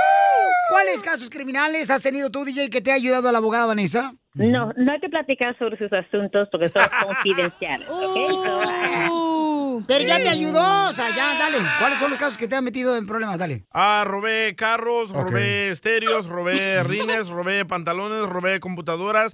¿Cuáles 0.70 1.02
casos 1.04 1.30
criminales 1.30 1.90
has 1.90 2.02
tenido 2.04 2.30
tú, 2.30 2.46
DJ, 2.46 2.70
que 2.70 2.82
te 2.82 2.92
ha 2.92 2.96
ayudado 2.96 3.30
a 3.30 3.32
la 3.32 3.38
abogada 3.40 3.66
Vanessa? 3.66 4.14
No, 4.34 4.72
no 4.76 4.92
hay 4.92 5.00
que 5.00 5.10
platicar 5.10 5.58
sobre 5.58 5.78
sus 5.78 5.92
asuntos 5.92 6.48
porque 6.52 6.68
son 6.70 6.84
confidenciales. 7.04 7.88
¿ok? 7.90 8.32
So, 8.46 8.62
Pero 9.88 10.04
ya 10.04 10.18
te 10.18 10.30
ayudó, 10.30 10.90
o 10.90 10.94
sea, 10.94 11.16
ya, 11.16 11.38
dale. 11.38 11.58
¿Cuáles 11.80 12.00
son 12.00 12.12
los 12.12 12.20
casos 12.20 12.38
que 12.38 12.48
te 12.48 12.56
han 12.56 12.64
metido 12.64 12.96
en 12.96 13.06
problemas? 13.06 13.40
Dale. 13.40 13.66
Ah, 13.72 14.04
robé 14.06 14.56
carros, 14.56 15.12
robé 15.12 15.70
estéreos, 15.70 16.28
robé 16.28 16.84
rines, 16.84 17.28
robé 17.30 17.66
pantalones, 17.66 18.28
robé 18.30 18.60
computadoras, 18.60 19.34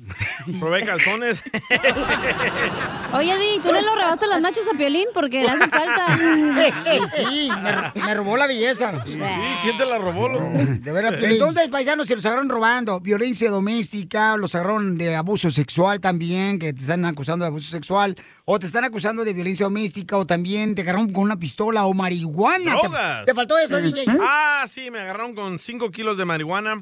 robé 0.60 0.84
calzones. 0.84 1.44
Oye, 3.14 3.38
Di, 3.38 3.60
¿tú 3.64 3.72
no 3.72 3.80
le 3.80 3.88
robaste 3.88 4.28
las 4.28 4.42
nachas 4.42 4.66
a 4.74 4.78
Piolín? 4.78 5.08
Porque 5.14 5.42
le 5.42 5.50
hace 5.50 5.68
falta. 5.68 6.18
sí, 7.16 7.50
me, 7.96 8.02
me 8.02 8.14
robó 8.14 8.38
la 8.38 8.48
belleza. 8.48 9.04
Sí, 9.06 9.20
¿quién 9.64 9.78
te 9.78 9.86
la 9.86 9.98
robó, 9.98 10.30
loco? 10.30 10.50
De 10.54 10.92
veras, 10.92 11.16
Entonces, 11.22 11.70
paisanos, 11.70 12.08
se 12.08 12.16
los 12.16 12.26
agarraron 12.26 12.50
robando, 12.50 13.00
violencia 13.00 13.50
doméstica, 13.50 14.38
los 14.38 14.56
agarraron 14.56 14.98
de 14.98 15.16
abuso 15.16 15.52
sexual 15.52 16.00
también, 16.00 16.60
que 16.60 16.74
te 16.74 16.82
están 16.82 17.06
acusando 17.06 17.44
de 17.44 17.48
abuso 17.48 17.70
sexual, 17.70 18.18
o 18.46 18.60
te 18.60 18.66
están 18.66 18.84
acusando 18.84 19.24
de 19.24 19.34
violencia 19.34 19.66
doméstica, 19.66 20.18
o 20.18 20.26
también 20.34 20.74
te 20.74 20.82
agarraron 20.82 21.14
con 21.14 21.26
una 21.26 21.38
pistola 21.38 21.86
o 21.86 21.94
marihuana. 21.94 22.76
¿Te- 22.82 22.88
¡Drogas! 22.88 23.26
¿Te, 23.26 23.34
faltó 23.36 23.56
eso, 23.60 23.80
DJ? 23.80 24.04
Ah, 24.20 24.66
sí, 24.68 24.90
me 24.90 25.00
agarraron 25.00 25.36
con 25.36 25.60
5 25.60 25.92
kilos 25.92 26.18
de 26.18 26.26
marihuana. 26.26 26.82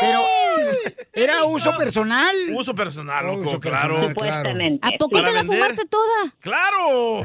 Pero, 0.00 0.20
¿era 1.14 1.44
uso 1.44 1.74
personal? 1.78 2.36
Uso 2.52 2.74
personal, 2.74 3.24
loco, 3.26 3.48
Uso 3.48 3.60
claro. 3.60 3.94
personal, 4.14 4.14
claro. 4.14 4.78
¿A 4.82 4.90
poco 4.98 5.16
te 5.16 5.22
la 5.22 5.30
vender. 5.42 5.46
fumaste 5.46 5.86
toda? 5.86 6.34
¡Claro! 6.40 7.24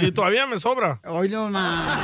Y 0.06 0.12
todavía 0.12 0.46
me 0.46 0.60
sobra. 0.60 1.00
Hoy 1.04 1.28
no 1.30 1.50
más. 1.50 1.98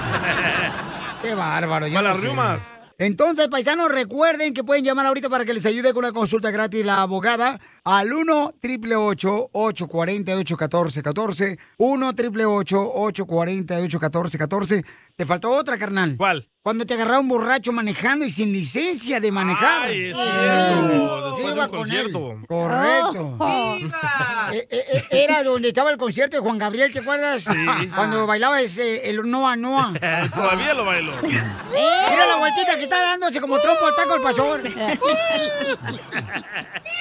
Qué 1.22 1.36
bárbaro. 1.36 1.86
yo 1.86 1.94
Para 1.94 2.14
no 2.14 2.16
sé. 2.18 2.22
riumas. 2.26 2.60
Entonces, 2.98 3.46
paisanos, 3.48 3.90
recuerden 3.90 4.54
que 4.54 4.64
pueden 4.64 4.84
llamar 4.84 5.06
ahorita 5.06 5.28
para 5.28 5.44
que 5.44 5.54
les 5.54 5.66
ayude 5.66 5.92
con 5.92 6.04
una 6.04 6.12
consulta 6.12 6.50
gratis 6.50 6.84
la 6.84 7.00
abogada 7.02 7.60
al 7.84 8.12
1 8.12 8.44
888 8.62 9.50
848 9.52 10.56
1414 10.56 11.58
1 11.78 12.06
888 12.08 12.92
848 12.94 13.98
1414 13.98 14.84
Te 15.16 15.26
faltó 15.26 15.50
otra, 15.50 15.76
carnal. 15.78 16.14
¿Cuál? 16.16 16.48
Cuando 16.62 16.86
te 16.86 16.94
agarraron 16.94 17.26
borracho 17.28 17.72
manejando 17.72 18.24
y 18.24 18.30
sin 18.30 18.52
licencia 18.52 19.18
de 19.18 19.32
manejar. 19.32 19.82
Ay, 19.82 20.10
es 20.10 20.16
Sí. 20.16 20.22
cierto. 20.22 21.32
Después 21.34 21.54
de 21.56 21.60
un 21.60 21.66
con 21.68 21.76
concierto. 21.78 22.30
él. 22.32 22.46
Correcto. 22.46 23.36
Oh. 23.40 23.76
Eh, 24.52 24.68
eh, 24.70 24.84
eh, 24.92 25.04
Era 25.10 25.42
donde 25.42 25.68
estaba 25.68 25.90
el 25.90 25.96
concierto 25.96 26.36
de 26.36 26.42
Juan 26.42 26.58
Gabriel, 26.58 26.92
¿te 26.92 27.00
acuerdas? 27.00 27.44
Cuando 27.96 28.26
bailaba 28.28 28.60
ese, 28.62 29.10
el 29.10 29.28
Noa 29.28 29.56
Noa. 29.56 29.92
Todavía 30.34 30.72
lo 30.74 30.84
bailo. 30.84 31.12
Mira 31.20 32.26
la 32.28 32.36
vueltita 32.36 32.76
que 32.76 32.84
está 32.84 33.00
dándose 33.02 33.40
como 33.40 33.58
trompo 33.58 33.84
al 33.86 33.94
taco 33.96 34.14
el 34.14 34.22
pastor. 34.22 34.62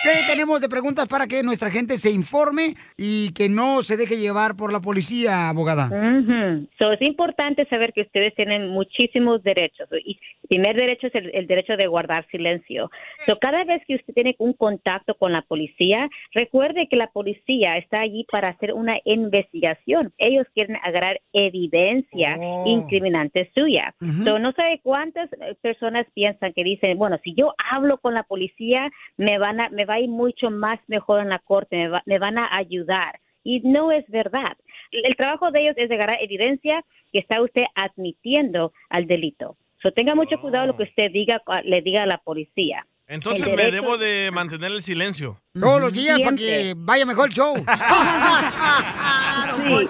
¿Qué 0.04 0.24
tenemos 0.28 0.60
de 0.62 0.70
preguntas 0.72 1.08
para 1.08 1.28
que 1.28 1.44
nuestra 1.44 1.70
gente 1.70 1.98
se 1.98 2.10
informe 2.12 2.76
y 2.98 3.32
que 3.34 3.50
no 3.50 3.84
se 3.84 3.98
deje 3.98 4.18
llevar 4.18 4.56
por 4.56 4.72
la 4.74 4.80
policía, 4.80 5.50
abogada? 5.50 5.86
Ujú. 5.88 6.68
So, 6.80 6.92
es 6.94 7.02
importante 7.02 7.66
saber 7.68 7.94
que 7.94 8.02
ustedes 8.02 8.34
tienen 8.36 8.70
muchísimos 8.70 9.44
derechos. 9.44 9.88
Y 10.06 10.18
el 10.44 10.48
primer 10.48 10.76
derecho 10.76 11.08
es 11.08 11.16
el, 11.16 11.30
el 11.36 11.46
derecho 11.48 11.78
de 11.78 11.88
guardar 11.88 12.26
silencio. 12.32 12.90
So, 13.26 13.38
cada 13.38 13.64
vez 13.66 13.82
que 13.88 13.96
usted 13.96 14.14
tiene 14.14 14.36
un 14.40 14.54
contacto 14.54 15.16
con 15.16 15.32
la 15.34 15.42
policía, 15.42 16.10
recuerde 16.34 16.88
que 16.90 16.96
la 16.96 17.08
policía 17.08 17.78
está 17.78 18.00
allí 18.00 18.26
para 18.32 18.50
hacer 18.50 18.74
una 18.74 18.98
investigación. 19.06 20.14
Ellos 20.18 20.48
quieren 20.54 20.78
agarrar 20.84 21.20
evidencia 21.34 22.38
Oh. 22.40 22.64
incriminante 22.66 23.52
suya. 23.54 23.94
Ujú. 24.02 24.24
So, 24.24 24.40
no 24.40 24.52
sabe 24.54 24.80
cuántas 24.84 25.32
eh, 25.34 25.56
personas 25.62 26.06
piensan 26.14 26.54
que 26.54 26.64
dicen, 26.64 26.98
bueno, 26.98 27.18
si 27.24 27.34
yo 27.34 27.54
hablo 27.72 27.98
con 27.98 28.14
la 28.14 28.24
policía, 28.24 28.90
me 29.18 29.38
van 29.38 29.60
a, 29.60 29.70
me 29.70 29.86
va 29.86 29.96
a 29.96 30.00
ir 30.00 30.10
mucho 30.10 30.50
más 30.50 30.61
mejor 30.88 31.22
en 31.22 31.30
la 31.30 31.40
corte, 31.40 31.76
me, 31.78 31.88
va- 31.90 32.04
me 32.06 32.20
van 32.20 32.38
a 32.38 32.56
ayudar. 32.56 33.20
Y 33.44 33.62
no 33.62 33.92
es 33.92 34.08
verdad. 34.10 34.56
El 34.92 35.16
trabajo 35.16 35.52
de 35.52 35.62
ellos 35.62 35.76
es 35.78 35.90
de 35.90 35.96
agarrar 35.96 36.18
evidencia 36.22 36.84
que 37.12 37.20
está 37.20 37.42
usted 37.42 37.64
admitiendo 37.76 38.72
al 38.90 39.08
delito. 39.08 39.58
So, 39.82 39.92
tenga 39.92 40.14
mucho 40.16 40.40
cuidado 40.42 40.68
lo 40.68 40.78
que 40.78 40.84
usted 40.84 41.12
diga, 41.12 41.42
le 41.64 41.82
diga 41.82 42.04
a 42.04 42.06
la 42.06 42.20
policía. 42.20 42.86
Entonces 43.14 43.46
me 43.56 43.70
debo 43.72 43.98
de 43.98 44.30
mantener 44.32 44.72
el 44.72 44.82
silencio. 44.84 45.42
Todos 45.60 45.82
los 45.82 45.92
días 45.94 46.18
para 46.22 46.36
que 46.36 46.74
vaya 46.78 47.06
mejor 47.06 47.28
el 47.30 47.36
show. 47.36 47.54
Sí. 49.64 49.88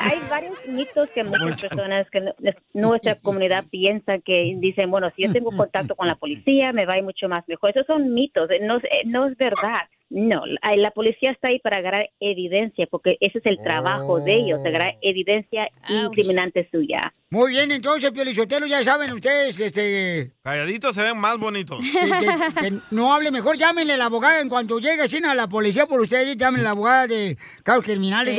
Hay 0.00 0.20
varios 0.28 0.54
mitos 0.68 1.08
que 1.14 1.22
muchas 1.24 1.62
personas 1.62 2.10
que 2.10 2.20
no- 2.20 2.34
nuestra 2.74 3.14
comunidad 3.16 3.64
piensan 3.70 4.20
que 4.22 4.54
dicen, 4.58 4.90
bueno, 4.90 5.10
si 5.16 5.22
yo 5.22 5.32
tengo 5.32 5.50
contacto 5.50 5.94
con 5.94 6.08
la 6.08 6.16
policía, 6.16 6.72
me 6.72 6.84
va 6.84 6.94
a 6.94 6.98
ir 6.98 7.04
mucho 7.04 7.28
más 7.28 7.46
mejor. 7.48 7.70
Esos 7.70 7.86
son 7.86 8.12
mitos, 8.12 8.50
eh, 8.50 8.58
no, 8.60 8.78
es- 8.78 8.84
eh, 8.84 9.02
no 9.06 9.26
es 9.28 9.36
verdad. 9.36 9.82
No, 10.14 10.42
la, 10.76 10.90
policía 10.90 11.30
está 11.30 11.48
ahí 11.48 11.58
para 11.60 11.78
agarrar 11.78 12.10
evidencia, 12.20 12.86
porque 12.90 13.16
ese 13.20 13.38
es 13.38 13.46
el 13.46 13.56
trabajo 13.62 14.20
de 14.20 14.34
ellos, 14.34 14.60
agarrar 14.62 14.96
evidencia 15.00 15.68
incriminante 15.88 16.68
suya. 16.70 17.14
Muy 17.30 17.52
bien, 17.52 17.72
entonces, 17.72 18.10
Piolichotelo, 18.10 18.66
ya 18.66 18.84
saben 18.84 19.10
ustedes, 19.14 19.58
este, 19.58 20.32
Calladitos 20.42 20.94
se 20.94 21.02
ven 21.02 21.16
más 21.16 21.38
bonitos. 21.38 21.78
que, 21.80 22.00
que- 22.10 22.68
que 22.70 22.76
no 22.90 23.14
hable 23.14 23.30
mejor, 23.30 23.56
llámenle 23.56 23.94
a 23.94 23.96
la 23.96 24.04
abogada 24.04 24.42
en 24.42 24.50
cuanto 24.50 24.78
llegue 24.78 25.08
China, 25.08 25.30
a 25.30 25.34
la 25.34 25.48
policía 25.48 25.86
por 25.86 26.00
ustedes, 26.02 26.36
llámenle 26.36 26.66
a 26.66 26.68
la 26.68 26.70
abogada 26.72 27.06
de 27.06 27.38
casos 27.62 27.84
criminales, 27.84 28.38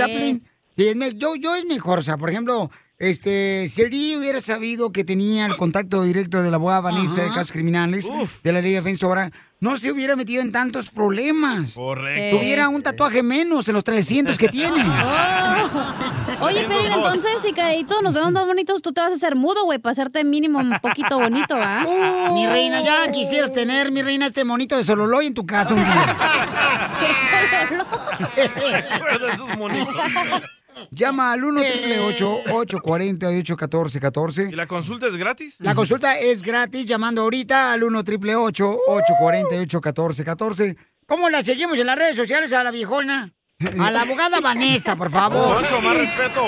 Sí. 0.75 0.93
yo, 1.15 1.35
yo 1.35 1.55
es 1.55 1.65
mejor, 1.65 1.99
o 1.99 2.01
sea, 2.03 2.17
por 2.17 2.29
ejemplo, 2.29 2.69
este, 3.03 3.67
si 3.67 3.81
el 3.81 3.89
DJ 3.89 4.17
hubiera 4.17 4.39
sabido 4.39 4.93
que 4.93 5.03
tenía 5.03 5.45
el 5.45 5.57
contacto 5.57 6.03
directo 6.03 6.41
de 6.41 6.49
la 6.49 6.55
abogada 6.55 6.79
Vanessa 6.79 7.21
de 7.21 7.27
casos 7.27 7.51
criminales, 7.51 8.07
de 8.41 8.53
la 8.53 8.61
ley 8.61 8.71
defensora, 8.71 9.29
no 9.59 9.77
se 9.77 9.91
hubiera 9.91 10.15
metido 10.15 10.41
en 10.41 10.53
tantos 10.53 10.89
problemas. 10.89 11.73
Correcto. 11.73 12.37
Tuviera 12.37 12.69
un 12.69 12.81
tatuaje 12.81 13.21
menos 13.21 13.67
en 13.67 13.75
los 13.75 13.83
300 13.83 14.37
que 14.37 14.47
tiene. 14.47 14.77
Oye, 16.41 16.65
Piolín, 16.65 16.91
entonces, 16.93 17.41
si 17.41 17.51
cadito 17.51 18.01
nos 18.01 18.13
vemos 18.13 18.31
más 18.31 18.45
bonitos, 18.45 18.81
tú 18.81 18.93
te 18.93 19.01
vas 19.01 19.11
a 19.11 19.15
hacer 19.15 19.35
mudo, 19.35 19.65
güey, 19.65 19.79
para 19.79 19.91
hacerte 19.91 20.23
mínimo 20.23 20.59
un 20.59 20.73
poquito 20.81 21.19
bonito, 21.19 21.55
¿ah? 21.57 22.29
Mi 22.33 22.47
reina, 22.47 22.81
ya 22.81 23.11
quisieras 23.11 23.53
tener, 23.53 23.91
mi 23.91 24.01
reina, 24.01 24.27
este 24.27 24.45
monito 24.45 24.77
de 24.77 24.83
Sololoy 24.85 25.27
en 25.27 25.33
tu 25.33 25.45
casa 25.45 25.73
un 25.73 25.83
día. 25.83 26.17
Recuerda 28.35 29.33
esos 29.33 29.57
monitos. 29.57 29.93
Llama 30.91 31.31
al 31.31 31.43
1 31.43 31.61
848 31.61 33.55
1414 33.55 34.49
¿Y 34.51 34.55
la 34.55 34.67
consulta 34.67 35.07
es 35.07 35.17
gratis? 35.17 35.55
La 35.59 35.75
consulta 35.75 36.19
es 36.19 36.41
gratis 36.41 36.85
llamando 36.85 37.21
ahorita 37.21 37.73
al 37.73 37.83
1 37.83 37.99
848 37.99 38.79
1414 38.87 40.77
¿Cómo 41.05 41.29
la 41.29 41.43
seguimos 41.43 41.77
en 41.77 41.87
las 41.87 41.97
redes 41.97 42.15
sociales 42.15 42.53
a 42.53 42.63
la 42.63 42.71
viejona? 42.71 43.33
A 43.79 43.91
la 43.91 44.01
abogada 44.01 44.41
Vanessa, 44.41 44.95
por 44.95 45.09
favor. 45.09 45.55
Poncho, 45.55 45.81
más 45.81 45.95
respeto. 45.95 46.41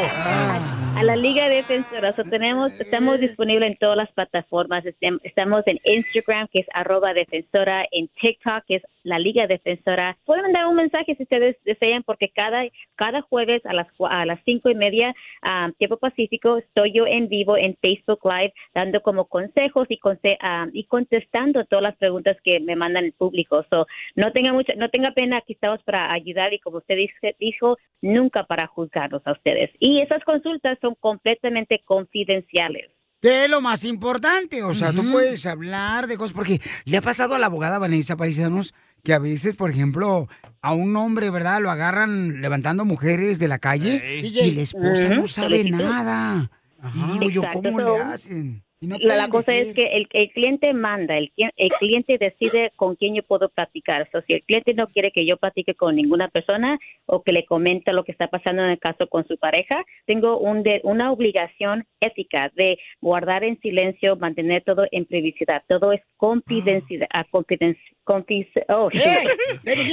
A 0.95 1.03
la 1.03 1.17
Liga 1.17 1.49
Defensora. 1.49 2.15
So, 2.15 2.23
tenemos, 2.23 2.79
estamos 2.79 3.19
disponibles 3.19 3.69
en 3.71 3.77
todas 3.77 3.97
las 3.97 4.11
plataformas. 4.13 4.85
Estamos 5.23 5.67
en 5.67 5.77
Instagram, 5.83 6.47
que 6.47 6.59
es 6.59 6.67
arroba 6.73 7.13
defensora, 7.13 7.85
en 7.91 8.07
TikTok, 8.19 8.63
que 8.65 8.75
es 8.75 8.83
la 9.03 9.19
Liga 9.19 9.45
Defensora. 9.45 10.17
Pueden 10.25 10.43
mandar 10.43 10.67
un 10.67 10.75
mensaje 10.77 11.15
si 11.15 11.23
ustedes 11.23 11.57
desean, 11.65 12.03
porque 12.03 12.29
cada, 12.29 12.63
cada 12.95 13.21
jueves 13.23 13.65
a 13.65 13.73
las, 13.73 13.87
a 14.09 14.25
las 14.25 14.39
cinco 14.45 14.69
y 14.69 14.75
media, 14.75 15.13
ah, 15.41 15.69
tiempo 15.77 15.97
pacífico, 15.97 16.57
estoy 16.59 16.93
yo 16.93 17.05
en 17.05 17.27
vivo 17.27 17.57
en 17.57 17.75
Facebook 17.81 18.21
Live, 18.23 18.53
dando 18.73 19.01
como 19.01 19.25
consejos 19.25 19.87
y, 19.89 19.97
conse- 19.97 20.37
ah, 20.39 20.67
y 20.71 20.85
contestando 20.85 21.65
todas 21.65 21.83
las 21.83 21.97
preguntas 21.97 22.37
que 22.41 22.61
me 22.61 22.77
mandan 22.77 23.03
el 23.03 23.13
público. 23.13 23.65
So, 23.69 23.85
no 24.15 24.31
tenga 24.31 24.53
mucha, 24.53 24.73
no 24.75 24.89
tenga 24.89 25.11
pena, 25.11 25.37
aquí 25.37 25.53
estamos 25.53 25.83
para 25.83 26.11
ayudar 26.13 26.53
y 26.53 26.59
como 26.59 26.77
usted 26.77 26.95
dice- 26.95 27.35
dijo, 27.37 27.77
nunca 28.01 28.43
para 28.45 28.67
juzgarlos 28.67 29.25
a 29.27 29.33
ustedes. 29.33 29.71
Y 29.79 29.99
esas 29.99 30.23
consultas 30.23 30.77
son 30.85 30.95
completamente 30.99 31.81
confidenciales. 31.85 32.91
Es 33.21 33.49
lo 33.49 33.59
más 33.59 33.83
importante, 33.83 34.61
o 34.61 34.75
sea, 34.75 34.93
tú 34.93 35.01
puedes 35.11 35.47
hablar 35.47 36.05
de 36.05 36.15
cosas, 36.15 36.35
porque 36.35 36.61
le 36.83 36.97
ha 36.97 37.01
pasado 37.01 37.33
a 37.33 37.39
la 37.39 37.47
abogada 37.47 37.79
Vanessa 37.79 38.15
Paisanos 38.15 38.75
que 39.03 39.13
a 39.13 39.19
veces, 39.19 39.55
por 39.55 39.71
ejemplo, 39.71 40.27
a 40.61 40.73
un 40.73 40.95
hombre, 40.95 41.31
¿verdad? 41.31 41.59
Lo 41.59 41.71
agarran 41.71 42.41
levantando 42.41 42.85
mujeres 42.85 43.39
de 43.39 43.47
la 43.47 43.57
calle 43.57 44.19
y 44.19 44.51
la 44.51 44.61
esposa 44.61 45.09
no 45.09 45.27
sabe 45.27 45.63
nada. 45.63 46.51
Y 46.93 47.13
digo 47.13 47.29
yo, 47.29 47.41
Exacto, 47.41 47.61
¿cómo 47.63 47.79
so, 47.79 47.97
le 47.97 48.03
hacen? 48.03 48.64
No 48.81 48.97
la, 48.99 49.15
la 49.15 49.29
cosa 49.29 49.55
es 49.55 49.73
que 49.73 49.87
el, 49.95 50.07
el 50.11 50.31
cliente 50.31 50.73
manda, 50.73 51.17
el, 51.17 51.31
el 51.37 51.69
cliente 51.79 52.17
decide 52.17 52.71
con 52.75 52.95
quién 52.95 53.15
yo 53.15 53.23
puedo 53.23 53.49
platicar. 53.49 54.07
So, 54.11 54.21
si 54.23 54.33
el 54.33 54.43
cliente 54.43 54.73
no 54.73 54.87
quiere 54.87 55.11
que 55.11 55.25
yo 55.25 55.37
platique 55.37 55.75
con 55.75 55.95
ninguna 55.95 56.27
persona 56.27 56.77
o 57.05 57.23
que 57.23 57.31
le 57.31 57.45
comente 57.45 57.93
lo 57.93 58.03
que 58.03 58.11
está 58.11 58.27
pasando 58.27 58.63
en 58.63 58.71
el 58.71 58.79
caso 58.79 59.07
con 59.07 59.25
su 59.27 59.37
pareja, 59.37 59.83
tengo 60.05 60.37
un 60.39 60.61
de- 60.63 60.81
una 60.83 61.11
obligación 61.11 61.85
ética 62.01 62.51
de 62.55 62.77
guardar 63.01 63.43
en 63.43 63.59
silencio, 63.61 64.17
mantener 64.17 64.63
todo 64.63 64.85
en 64.91 65.05
privacidad. 65.05 65.63
Todo 65.67 65.91
es 65.93 66.01
confidencial. 66.17 67.07
ah, 67.11 67.25
confiden- 67.31 67.77
confis- 68.05 68.47
oh, 68.69 68.89
shoot. 68.91 69.03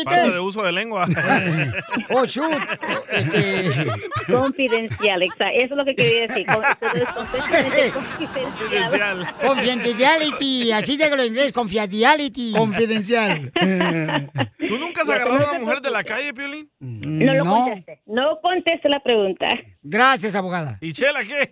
Falta 0.05 0.30
de 0.30 0.40
uso 0.40 0.62
de 0.62 0.72
lengua. 0.72 1.06
Oh, 2.10 2.24
shoot. 2.26 2.52
Este, 3.10 3.86
Confidencial, 4.26 5.22
exacto. 5.22 5.55
Eso 5.55 5.74
es 5.74 5.78
lo 5.78 5.84
que 5.84 5.94
quería 5.94 6.26
decir. 6.26 6.47
Confidencial. 7.93 9.34
Confidentiality, 9.47 10.72
así 10.72 10.97
de 10.97 11.06
en 11.06 11.20
inglés, 11.20 11.52
confidentiality. 11.52 12.52
Confidencial. 12.56 13.52
¿Tú 14.68 14.78
nunca 14.78 15.02
has 15.02 15.09
agarrado 15.09 15.47
a 15.47 15.51
una 15.51 15.59
mujer 15.60 15.80
de 15.80 15.90
la 15.90 16.05
calle, 16.05 16.32
Piolín? 16.34 16.70
No 16.80 17.34
lo 17.34 17.44
conteste. 17.44 18.02
No 18.06 18.40
conteste 18.40 18.89
la 18.89 19.01
pregunta. 19.01 19.47
Gracias, 19.82 20.34
abogada. 20.34 20.78
¿Y 20.80 20.93
Chela 20.93 21.22
qué? 21.24 21.51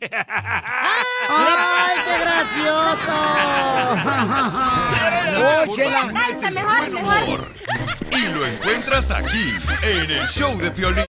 ¡Ay, 1.28 1.96
qué 2.04 2.20
gracioso! 2.20 3.12
¡Oh, 5.42 5.74
Chela! 5.74 6.12
Buen 6.52 6.96
humor. 6.96 7.48
Y 8.10 8.28
lo 8.34 8.46
encuentras 8.46 9.10
aquí, 9.10 9.54
en 9.82 10.10
el 10.10 10.26
show 10.28 10.56
de 10.58 10.70
Piolín. 10.70 11.04